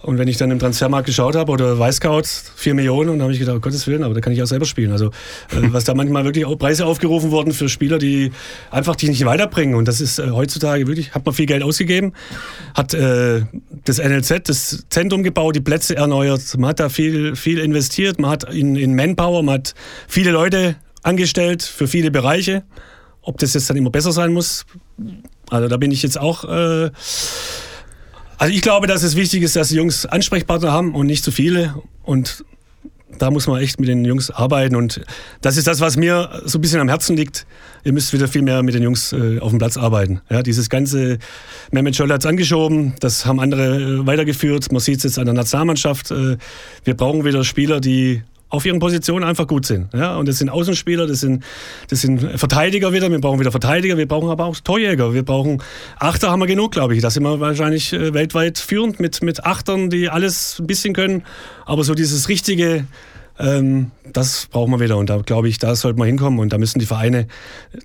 Und 0.02 0.18
wenn 0.18 0.28
ich 0.28 0.38
dann 0.38 0.50
im 0.50 0.58
Transfermarkt 0.58 1.06
geschaut 1.06 1.36
habe 1.36 1.52
oder 1.52 1.78
Weißscout, 1.78 2.24
4 2.56 2.74
Millionen, 2.74 3.10
und 3.10 3.20
dann 3.20 3.24
habe 3.24 3.34
ich 3.34 3.40
gedacht, 3.40 3.56
um 3.56 3.62
Gottes 3.62 3.86
Willen, 3.86 4.04
aber 4.04 4.16
da 4.16 4.22
kann 4.22 4.34
ich 4.34 4.42
auch 4.42 4.48
selber 4.48 4.66
spielen. 4.66 4.92
Also 4.92 5.08
äh, 5.08 5.12
was 5.72 5.84
da 5.84 5.94
manchmal 5.94 6.26
wirklich 6.26 6.46
auch 6.46 6.56
Preise 6.56 6.86
aufgerufen 6.86 7.32
wurden 7.32 7.54
für 7.54 7.70
Spieler, 7.70 8.00
die 8.00 8.32
einfach 8.72 8.96
die 8.96 9.10
nicht 9.10 9.26
weiterbringen. 9.26 9.76
Und 9.76 9.88
das 9.88 10.02
ist 10.02 10.18
äh, 10.20 10.32
heutzutage 10.32 10.88
wirklich, 10.88 11.14
hat 11.14 11.26
man 11.26 11.36
viel 11.36 11.46
Geld 11.46 11.62
ausgegeben, 11.62 12.14
hat 12.76 12.94
äh, 12.94 13.44
das 13.86 14.00
NLZ, 14.00 14.50
das 14.50 14.86
Zentrum 14.90 15.24
gebaut, 15.24 15.56
die 15.56 15.62
Plätze 15.62 15.96
erneuert, 15.96 16.42
man 16.58 16.72
hat 16.72 16.80
da 16.80 16.90
viel, 16.90 17.36
viel 17.36 17.60
investiert, 17.60 18.20
man 18.20 18.32
hat 18.32 18.52
in, 18.52 18.76
in 18.76 18.96
Manpower, 18.96 19.44
man 19.44 19.56
hat 19.56 19.76
viele 20.08 20.32
Leute 20.32 20.76
angestellt 21.04 21.62
für 21.62 21.88
viele 21.88 22.12
Bereiche. 22.12 22.64
Ob 23.22 23.38
das 23.38 23.54
jetzt 23.54 23.70
dann 23.70 23.78
immer 23.78 23.92
besser 23.92 24.12
sein 24.12 24.34
muss, 24.34 24.66
also 25.52 25.68
da 25.68 25.78
bin 25.78 25.92
ich 25.92 26.02
jetzt 26.02 26.20
auch 26.20 26.44
äh, 26.46 26.90
also 28.42 28.56
ich 28.56 28.64
glaube, 28.64 28.88
dass 28.88 29.04
es 29.04 29.16
wichtig 29.16 29.44
ist, 29.44 29.56
dass 29.56 29.70
die 29.70 29.76
Jungs 29.76 30.08
Ansprechpartner 30.08 30.72
haben 30.72 30.96
und 30.96 31.06
nicht 31.06 31.24
zu 31.24 31.32
viele. 31.32 31.76
Und 32.02 32.44
da 33.20 33.30
muss 33.30 33.46
man 33.46 33.62
echt 33.62 33.80
mit 33.80 33.88
den 33.88 34.04
Jungs 34.04 34.32
arbeiten 34.32 34.76
und 34.76 35.02
das 35.42 35.58
ist 35.58 35.68
das, 35.68 35.80
was 35.80 35.96
mir 35.96 36.42
so 36.46 36.58
ein 36.58 36.62
bisschen 36.62 36.80
am 36.80 36.90
Herzen 36.90 37.16
liegt. 37.16 37.46
Ihr 37.84 37.94
müsst 37.94 38.14
wieder 38.14 38.28
viel 38.28 38.42
mehr 38.42 38.64
mit 38.64 38.74
den 38.74 38.82
Jungs 38.82 39.14
äh, 39.14 39.38
auf 39.38 39.52
dem 39.52 39.60
Platz 39.60 39.78
arbeiten. 39.78 40.22
Ja, 40.32 40.42
dieses 40.42 40.72
ganze, 40.72 41.20
Mehmet 41.70 41.96
Scholl 41.96 42.12
hat 42.12 42.22
es 42.22 42.26
angeschoben, 42.26 42.96
das 43.00 43.28
haben 43.28 43.40
andere 43.40 43.76
äh, 43.76 44.08
weitergeführt. 44.08 44.72
Man 44.72 44.80
sieht 44.80 44.98
es 44.98 45.04
jetzt 45.04 45.20
an 45.20 45.26
der 45.26 45.36
Nationalmannschaft. 45.36 46.10
Äh, 46.10 46.38
wir 46.84 46.98
brauchen 46.98 47.24
wieder 47.24 47.44
Spieler, 47.44 47.80
die 47.80 48.24
auf 48.52 48.66
ihren 48.66 48.80
Positionen 48.80 49.24
einfach 49.24 49.48
gut 49.48 49.66
sind. 49.66 49.92
Ja, 49.94 50.18
und 50.18 50.28
das 50.28 50.38
sind 50.38 50.50
Außenspieler, 50.50 51.08
das 51.08 51.22
sind, 51.22 51.44
das 51.90 52.02
sind 52.02 52.22
Verteidiger 52.38 52.92
wieder. 52.92 53.10
Wir 53.10 53.20
brauchen 53.20 53.40
wieder 53.40 53.52
Verteidiger, 53.52 53.98
wir 53.98 54.08
brauchen 54.08 54.30
aber 54.30 54.46
auch 54.46 54.58
Torjäger. 54.58 55.14
Wir 55.14 55.24
brauchen 55.24 55.64
Achter 55.98 56.30
haben 56.30 56.42
wir 56.42 56.48
genug, 56.48 56.74
glaube 56.74 56.94
ich. 56.94 57.02
Da 57.02 57.10
sind 57.10 57.24
wir 57.24 57.40
wahrscheinlich 57.40 57.94
äh, 57.94 58.14
weltweit 58.14 58.60
führend 58.60 59.00
mit, 59.00 59.24
mit 59.24 59.46
Achtern, 59.46 59.90
die 59.90 60.10
alles 60.10 60.60
ein 60.60 60.68
bisschen 60.68 60.94
können. 60.94 61.24
Aber 61.66 61.86
so 61.86 61.96
dieses 61.96 62.28
richtige, 62.28 62.86
ähm, 63.40 63.92
das 64.12 64.48
brauchen 64.52 64.72
wir 64.72 64.82
wieder. 64.82 64.98
Und 64.98 65.10
da 65.10 65.20
glaube 65.20 65.48
ich, 65.48 65.58
da 65.58 65.74
sollte 65.74 65.98
man 65.98 66.08
hinkommen. 66.08 66.38
Und 66.40 66.52
da 66.52 66.58
müssen 66.58 66.80
die 66.80 66.86
Vereine, 66.86 67.28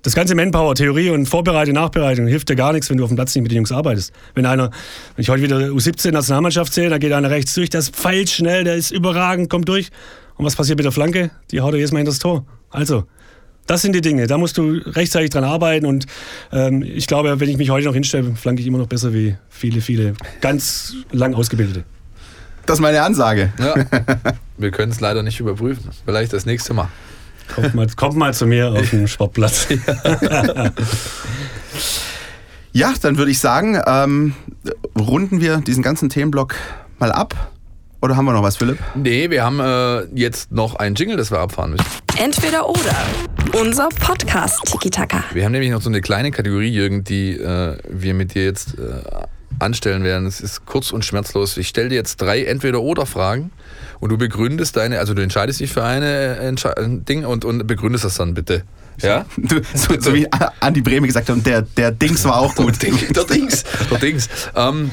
das 0.03 0.15
ganze 0.15 0.35
Manpower, 0.35 0.75
Theorie 0.75 1.11
und 1.11 1.27
Vorbereitung, 1.27 1.75
Nachbereitung, 1.75 2.27
hilft 2.27 2.49
dir 2.49 2.57
gar 2.57 2.73
nichts, 2.73 2.89
wenn 2.89 2.97
du 2.97 3.05
auf 3.05 3.09
dem 3.09 3.15
Platz 3.15 3.33
nicht 3.35 3.43
mit 3.43 3.53
den 3.53 3.57
Jungs 3.57 3.71
arbeitest. 3.71 4.11
Wenn 4.35 4.45
einer, 4.45 4.69
wenn 5.15 5.23
ich 5.23 5.29
heute 5.29 5.43
wieder 5.43 5.57
U17 5.57 6.11
Nationalmannschaft 6.11 6.73
sehe, 6.73 6.89
da 6.89 6.97
geht 6.97 7.13
einer 7.13 7.29
rechts 7.29 7.53
durch, 7.53 7.69
das 7.69 7.89
pfeilt 7.89 8.29
schnell, 8.29 8.65
der 8.65 8.75
ist 8.75 8.91
überragend, 8.91 9.49
kommt 9.49 9.69
durch. 9.69 9.91
Und 10.37 10.45
was 10.45 10.55
passiert 10.55 10.77
mit 10.77 10.85
der 10.85 10.91
Flanke? 10.91 11.31
Die 11.51 11.61
haut 11.61 11.73
er 11.73 11.77
jedes 11.77 11.91
Mal 11.91 11.99
hinter 11.99 12.11
das 12.11 12.19
Tor. 12.19 12.45
Also, 12.69 13.05
das 13.65 13.81
sind 13.81 13.93
die 13.93 14.01
Dinge. 14.01 14.27
Da 14.27 14.37
musst 14.37 14.57
du 14.57 14.77
rechtzeitig 14.85 15.29
dran 15.29 15.43
arbeiten. 15.43 15.85
Und 15.85 16.05
ähm, 16.51 16.83
ich 16.83 17.07
glaube, 17.07 17.39
wenn 17.39 17.49
ich 17.49 17.57
mich 17.57 17.69
heute 17.69 17.87
noch 17.87 17.93
hinstelle, 17.93 18.35
flanke 18.35 18.61
ich 18.61 18.67
immer 18.67 18.77
noch 18.77 18.87
besser 18.87 19.13
wie 19.13 19.35
viele, 19.49 19.81
viele 19.81 20.13
ganz 20.41 20.95
lang 21.11 21.33
ausgebildete. 21.33 21.83
Das 22.65 22.77
ist 22.77 22.81
meine 22.81 23.01
Ansage. 23.01 23.51
Ja. 23.59 23.75
Wir 24.57 24.71
können 24.71 24.91
es 24.91 24.99
leider 24.99 25.23
nicht 25.23 25.39
überprüfen. 25.39 25.89
Vielleicht 26.05 26.33
das 26.33 26.45
nächste 26.45 26.73
Mal. 26.73 26.89
Kommt 27.53 27.75
mal, 27.75 27.87
kommt 27.95 28.17
mal 28.17 28.33
zu 28.33 28.45
mir 28.45 28.71
auf 28.71 28.89
den 28.89 29.07
Sportplatz. 29.07 29.67
ja, 32.73 32.93
dann 33.01 33.17
würde 33.17 33.31
ich 33.31 33.39
sagen, 33.39 33.81
ähm, 33.85 34.33
runden 34.97 35.39
wir 35.39 35.57
diesen 35.57 35.81
ganzen 35.81 36.09
Themenblock 36.09 36.55
mal 36.99 37.11
ab. 37.11 37.53
Oder 38.01 38.15
haben 38.15 38.25
wir 38.25 38.33
noch 38.33 38.43
was, 38.43 38.57
Philipp? 38.57 38.77
Nee, 38.93 39.31
wir 39.31 39.43
haben 39.43 39.59
äh, 39.59 40.03
jetzt 40.13 40.51
noch 40.51 40.75
ein 40.75 40.93
Jingle, 40.93 41.17
das 41.17 41.31
wir 41.31 41.39
abfahren 41.39 41.71
müssen. 41.71 41.85
Entweder 42.17 42.69
oder. 42.69 42.95
Unser 43.59 43.89
Podcast 43.89 44.59
Tiki 44.65 44.91
Taka. 44.91 45.23
Wir 45.33 45.45
haben 45.45 45.51
nämlich 45.51 45.71
noch 45.71 45.81
so 45.81 45.89
eine 45.89 46.01
kleine 46.01 46.29
Kategorie, 46.29 46.67
Jürgen, 46.67 47.03
die 47.03 47.31
äh, 47.31 47.77
wir 47.89 48.13
mit 48.13 48.35
dir 48.35 48.43
jetzt 48.43 48.77
äh, 48.77 49.01
anstellen 49.57 50.03
werden. 50.03 50.27
Es 50.27 50.41
ist 50.41 50.65
kurz 50.67 50.91
und 50.91 51.05
schmerzlos. 51.05 51.57
Ich 51.57 51.69
stelle 51.69 51.89
dir 51.89 51.95
jetzt 51.95 52.17
drei 52.17 52.43
Entweder-Oder-Fragen 52.43 53.51
und 53.99 54.09
du 54.11 54.17
begründest 54.17 54.75
deine, 54.77 54.99
also 54.99 55.15
du 55.15 55.23
entscheidest 55.23 55.59
dich 55.59 55.71
für 55.71 55.83
eine 55.83 56.37
Entsche 56.37 56.75
Ding 56.77 57.25
und, 57.25 57.45
und 57.45 57.65
begründest 57.65 58.05
das 58.05 58.15
dann 58.15 58.35
bitte. 58.35 58.63
Ja? 59.01 59.25
Du, 59.37 59.61
so, 59.73 59.99
so, 59.99 60.13
wie 60.13 60.27
Andi 60.59 60.81
Breme 60.81 61.07
gesagt 61.07 61.29
hat, 61.29 61.35
und 61.35 61.47
der, 61.47 61.63
der 61.63 61.91
Dings 61.91 62.25
war 62.25 62.37
auch 62.37 62.53
gut. 62.53 62.79
der, 62.83 62.91
der 63.15 63.23
Dings. 63.23 63.63
Der 63.89 63.97
Dings. 63.97 64.29
Ähm, 64.55 64.91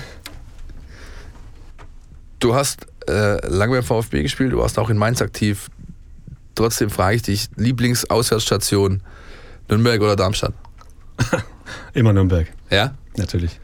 du 2.38 2.55
hast 2.55 2.86
äh, 3.09 3.46
lange 3.46 3.74
beim 3.74 3.82
VfB 3.82 4.22
gespielt, 4.22 4.52
du 4.52 4.59
warst 4.59 4.78
auch 4.78 4.90
in 4.90 4.96
Mainz 4.96 5.22
aktiv. 5.22 5.68
Trotzdem 6.55 6.90
frage 6.90 7.16
ich 7.16 7.22
dich, 7.22 7.48
Lieblingsauswärtsstation 7.57 9.02
Nürnberg 9.68 10.00
oder 10.00 10.16
Darmstadt? 10.16 10.52
Immer 11.94 12.12
Nürnberg. 12.12 12.46
Ja? 12.70 12.94
Natürlich. 13.16 13.59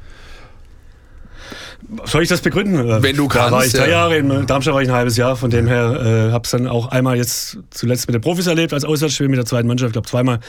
Soll 2.04 2.22
ich 2.22 2.28
das 2.28 2.40
begründen? 2.40 3.02
Wenn 3.02 3.16
du 3.16 3.26
kannst. 3.26 3.48
Da 3.48 3.52
war 3.52 3.66
ich 3.66 3.72
drei 3.72 3.90
Jahre, 3.90 4.16
in 4.18 4.46
Darmstadt 4.46 4.74
war 4.74 4.82
ich 4.82 4.88
ein 4.88 4.94
halbes 4.94 5.16
Jahr, 5.16 5.34
von 5.34 5.50
dem 5.50 5.66
her 5.66 6.28
äh, 6.28 6.32
habe 6.32 6.44
es 6.44 6.50
dann 6.50 6.68
auch 6.68 6.88
einmal 6.88 7.16
jetzt 7.16 7.58
zuletzt 7.70 8.06
mit 8.06 8.14
den 8.14 8.20
Profis 8.20 8.46
erlebt, 8.46 8.72
als 8.72 8.84
Auswärtsspiel 8.84 9.28
mit 9.28 9.38
der 9.38 9.46
zweiten 9.46 9.66
Mannschaft, 9.66 9.90
ich 9.90 9.92
glaube 9.94 10.08
zweimal, 10.08 10.40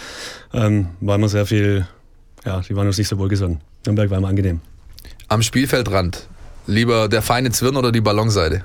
ähm, 0.54 0.90
war 1.00 1.16
immer 1.16 1.30
sehr 1.30 1.46
viel, 1.46 1.88
ja, 2.46 2.62
die 2.62 2.76
waren 2.76 2.86
uns 2.86 2.98
nicht 2.98 3.08
so 3.08 3.18
wohlgesonnen. 3.18 3.60
Nürnberg 3.86 4.10
war 4.12 4.20
immer 4.20 4.28
angenehm. 4.28 4.62
Am 5.30 5.42
Spielfeldrand, 5.42 6.28
lieber 6.68 7.08
der 7.08 7.22
feine 7.22 7.50
Zwirn 7.50 7.76
oder 7.76 7.92
die 7.92 8.02
Ballonseite? 8.02 8.64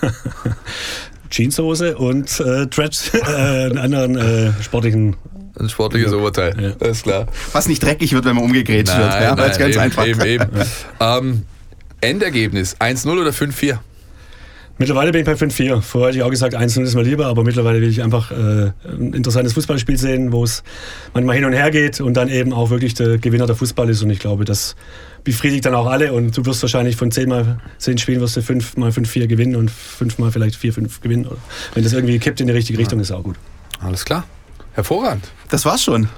Jeanshose 1.30 1.96
und 1.96 2.40
äh, 2.40 2.66
Dreads, 2.66 3.10
äh, 3.14 3.18
einen 3.20 3.78
anderen 3.78 4.16
äh, 4.16 4.62
sportlichen 4.62 5.16
ein 5.58 5.68
sportliches 5.68 6.12
ja. 6.12 6.18
Oberteil, 6.18 6.54
ja. 6.60 6.70
das 6.78 6.98
ist 6.98 7.02
klar. 7.02 7.26
Was 7.50 7.66
nicht 7.66 7.82
dreckig 7.82 8.12
wird, 8.12 8.24
wenn 8.24 8.36
man 8.36 8.44
umgegrätscht 8.44 8.96
wird. 8.96 9.12
Ja, 9.12 9.34
nein, 9.34 9.50
ganz 9.58 9.60
eben, 9.60 9.78
einfach. 9.80 10.06
Eben, 10.06 10.22
eben. 10.22 10.50
ähm, 11.00 11.42
Endergebnis 12.00 12.76
1-0 12.76 13.10
oder 13.10 13.30
5-4? 13.30 13.78
Mittlerweile 14.78 15.10
bin 15.10 15.22
ich 15.22 15.26
bei 15.26 15.32
5-4. 15.32 15.80
Vorher 15.82 16.08
hätte 16.08 16.18
ich 16.18 16.22
auch 16.22 16.30
gesagt, 16.30 16.54
1-0 16.54 16.82
ist 16.82 16.94
mir 16.94 17.02
lieber, 17.02 17.26
aber 17.26 17.42
mittlerweile 17.42 17.80
will 17.80 17.88
ich 17.88 18.02
einfach 18.02 18.30
äh, 18.30 18.70
ein 18.84 19.12
interessantes 19.12 19.52
Fußballspiel 19.54 19.98
sehen, 19.98 20.30
wo 20.30 20.44
es 20.44 20.62
manchmal 21.14 21.34
hin 21.34 21.44
und 21.44 21.52
her 21.52 21.72
geht 21.72 22.00
und 22.00 22.14
dann 22.14 22.28
eben 22.28 22.52
auch 22.52 22.70
wirklich 22.70 22.94
der 22.94 23.18
Gewinner 23.18 23.46
der 23.46 23.56
Fußball 23.56 23.88
ist. 23.90 24.02
Und 24.02 24.10
ich 24.10 24.20
glaube, 24.20 24.44
das 24.44 24.76
befriedigt 25.24 25.66
dann 25.66 25.74
auch 25.74 25.86
alle 25.86 26.12
und 26.12 26.36
du 26.36 26.46
wirst 26.46 26.62
wahrscheinlich 26.62 26.94
von 26.94 27.10
10 27.10 27.28
mal 27.28 27.60
10 27.78 27.98
Spielen 27.98 28.20
wirst 28.20 28.36
du 28.36 28.42
5 28.42 28.76
mal 28.76 28.90
5-4 28.90 29.26
gewinnen 29.26 29.56
und 29.56 29.70
5 29.70 30.18
mal 30.18 30.30
vielleicht 30.30 30.56
4-5 30.56 31.00
gewinnen. 31.02 31.26
Wenn 31.74 31.82
das 31.82 31.92
irgendwie 31.92 32.18
kippt 32.20 32.40
in 32.40 32.46
die 32.46 32.52
richtige 32.52 32.78
Richtung, 32.78 33.00
ist 33.00 33.10
auch 33.10 33.24
gut. 33.24 33.36
Alles 33.80 34.04
klar. 34.04 34.24
Hervorragend. 34.74 35.24
Das 35.50 35.64
war's 35.64 35.82
schon. 35.82 36.08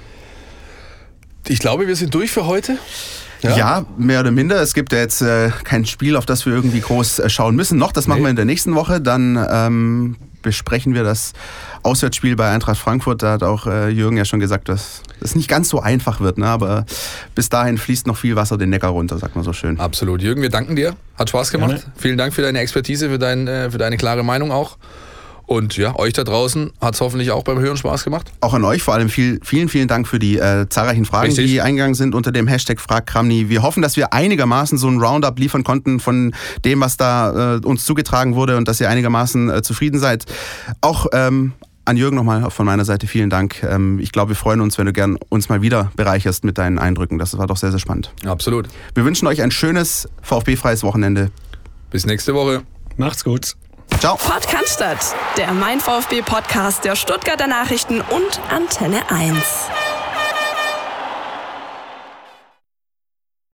Ich 1.47 1.59
glaube, 1.59 1.87
wir 1.87 1.95
sind 1.95 2.13
durch 2.13 2.31
für 2.31 2.45
heute. 2.45 2.77
Ja? 3.41 3.57
ja, 3.57 3.85
mehr 3.97 4.19
oder 4.19 4.31
minder. 4.31 4.61
Es 4.61 4.73
gibt 4.73 4.93
ja 4.93 4.99
jetzt 4.99 5.21
äh, 5.21 5.49
kein 5.63 5.85
Spiel, 5.85 6.15
auf 6.15 6.25
das 6.25 6.45
wir 6.45 6.53
irgendwie 6.53 6.79
groß 6.79 7.19
äh, 7.19 7.29
schauen 7.29 7.55
müssen. 7.55 7.77
Noch, 7.77 7.91
das 7.91 8.07
machen 8.07 8.19
nee. 8.19 8.25
wir 8.25 8.29
in 8.29 8.35
der 8.35 8.45
nächsten 8.45 8.75
Woche. 8.75 9.01
Dann 9.01 9.43
ähm, 9.49 10.15
besprechen 10.41 10.93
wir 10.93 11.03
das 11.03 11.33
Auswärtsspiel 11.83 12.35
bei 12.35 12.49
Eintracht 12.49 12.77
Frankfurt. 12.77 13.23
Da 13.23 13.33
hat 13.33 13.43
auch 13.43 13.67
äh, 13.67 13.89
Jürgen 13.89 14.17
ja 14.17 14.25
schon 14.25 14.39
gesagt, 14.39 14.69
dass 14.69 15.01
das 15.19 15.35
nicht 15.35 15.47
ganz 15.47 15.69
so 15.69 15.79
einfach 15.79 16.19
wird. 16.19 16.37
Ne? 16.37 16.47
Aber 16.47 16.85
bis 17.35 17.49
dahin 17.49 17.77
fließt 17.77 18.07
noch 18.07 18.17
viel 18.17 18.35
Wasser 18.35 18.57
den 18.57 18.69
Neckar 18.69 18.91
runter, 18.91 19.17
sagt 19.17 19.35
man 19.35 19.43
so 19.43 19.53
schön. 19.53 19.79
Absolut. 19.79 20.21
Jürgen, 20.21 20.41
wir 20.41 20.49
danken 20.49 20.75
dir. 20.75 20.95
Hat 21.17 21.29
Spaß 21.29 21.51
gemacht. 21.51 21.71
Gerne. 21.71 21.83
Vielen 21.97 22.17
Dank 22.17 22.33
für 22.33 22.41
deine 22.41 22.59
Expertise, 22.59 23.09
für, 23.09 23.19
dein, 23.19 23.47
äh, 23.47 23.71
für 23.71 23.77
deine 23.77 23.97
klare 23.97 24.23
Meinung 24.23 24.51
auch. 24.51 24.77
Und 25.51 25.75
ja, 25.75 25.93
euch 25.99 26.13
da 26.13 26.23
draußen 26.23 26.71
hat 26.79 26.93
es 26.93 27.01
hoffentlich 27.01 27.31
auch 27.31 27.43
beim 27.43 27.59
Hören 27.59 27.75
Spaß 27.75 28.05
gemacht. 28.05 28.31
Auch 28.39 28.53
an 28.53 28.63
euch 28.63 28.83
vor 28.83 28.93
allem 28.93 29.09
viel, 29.09 29.37
vielen, 29.43 29.67
vielen 29.67 29.89
Dank 29.89 30.07
für 30.07 30.17
die 30.17 30.37
äh, 30.37 30.69
zahlreichen 30.69 31.03
Fragen, 31.03 31.25
Richtig. 31.25 31.51
die 31.51 31.59
eingegangen 31.59 31.93
sind 31.93 32.15
unter 32.15 32.31
dem 32.31 32.47
Hashtag 32.47 32.79
FragKramni. 32.79 33.49
Wir 33.49 33.61
hoffen, 33.61 33.83
dass 33.83 33.97
wir 33.97 34.13
einigermaßen 34.13 34.77
so 34.77 34.87
ein 34.87 35.01
Roundup 35.01 35.37
liefern 35.37 35.65
konnten 35.65 35.99
von 35.99 36.33
dem, 36.63 36.79
was 36.79 36.95
da 36.95 37.55
äh, 37.55 37.65
uns 37.65 37.83
zugetragen 37.83 38.35
wurde 38.35 38.55
und 38.55 38.69
dass 38.69 38.79
ihr 38.79 38.89
einigermaßen 38.89 39.49
äh, 39.49 39.61
zufrieden 39.61 39.99
seid. 39.99 40.23
Auch 40.79 41.07
ähm, 41.11 41.51
an 41.83 41.97
Jürgen 41.97 42.15
nochmal 42.15 42.49
von 42.49 42.65
meiner 42.65 42.85
Seite 42.85 43.05
vielen 43.05 43.29
Dank. 43.29 43.61
Ähm, 43.61 43.99
ich 43.99 44.13
glaube, 44.13 44.29
wir 44.29 44.37
freuen 44.37 44.61
uns, 44.61 44.77
wenn 44.77 44.85
du 44.85 44.93
gern 44.93 45.17
uns 45.27 45.49
mal 45.49 45.61
wieder 45.61 45.91
bereicherst 45.97 46.45
mit 46.45 46.59
deinen 46.59 46.79
Eindrücken. 46.79 47.17
Das 47.17 47.37
war 47.37 47.47
doch 47.47 47.57
sehr, 47.57 47.71
sehr 47.71 47.79
spannend. 47.81 48.13
Absolut. 48.25 48.69
Wir 48.95 49.03
wünschen 49.03 49.27
euch 49.27 49.41
ein 49.41 49.51
schönes 49.51 50.07
VfB-freies 50.21 50.83
Wochenende. 50.83 51.29
Bis 51.89 52.05
nächste 52.05 52.33
Woche. 52.33 52.61
Macht's 52.95 53.25
gut. 53.25 53.57
Ciao. 54.01 54.17
Podcast, 54.17 55.15
der 55.37 55.51
Mein 55.51 55.79
VfB 55.79 56.23
Podcast 56.23 56.83
der 56.85 56.95
Stuttgarter 56.95 57.45
Nachrichten 57.45 58.01
und 58.01 58.41
Antenne 58.49 59.03
1. 59.11 59.37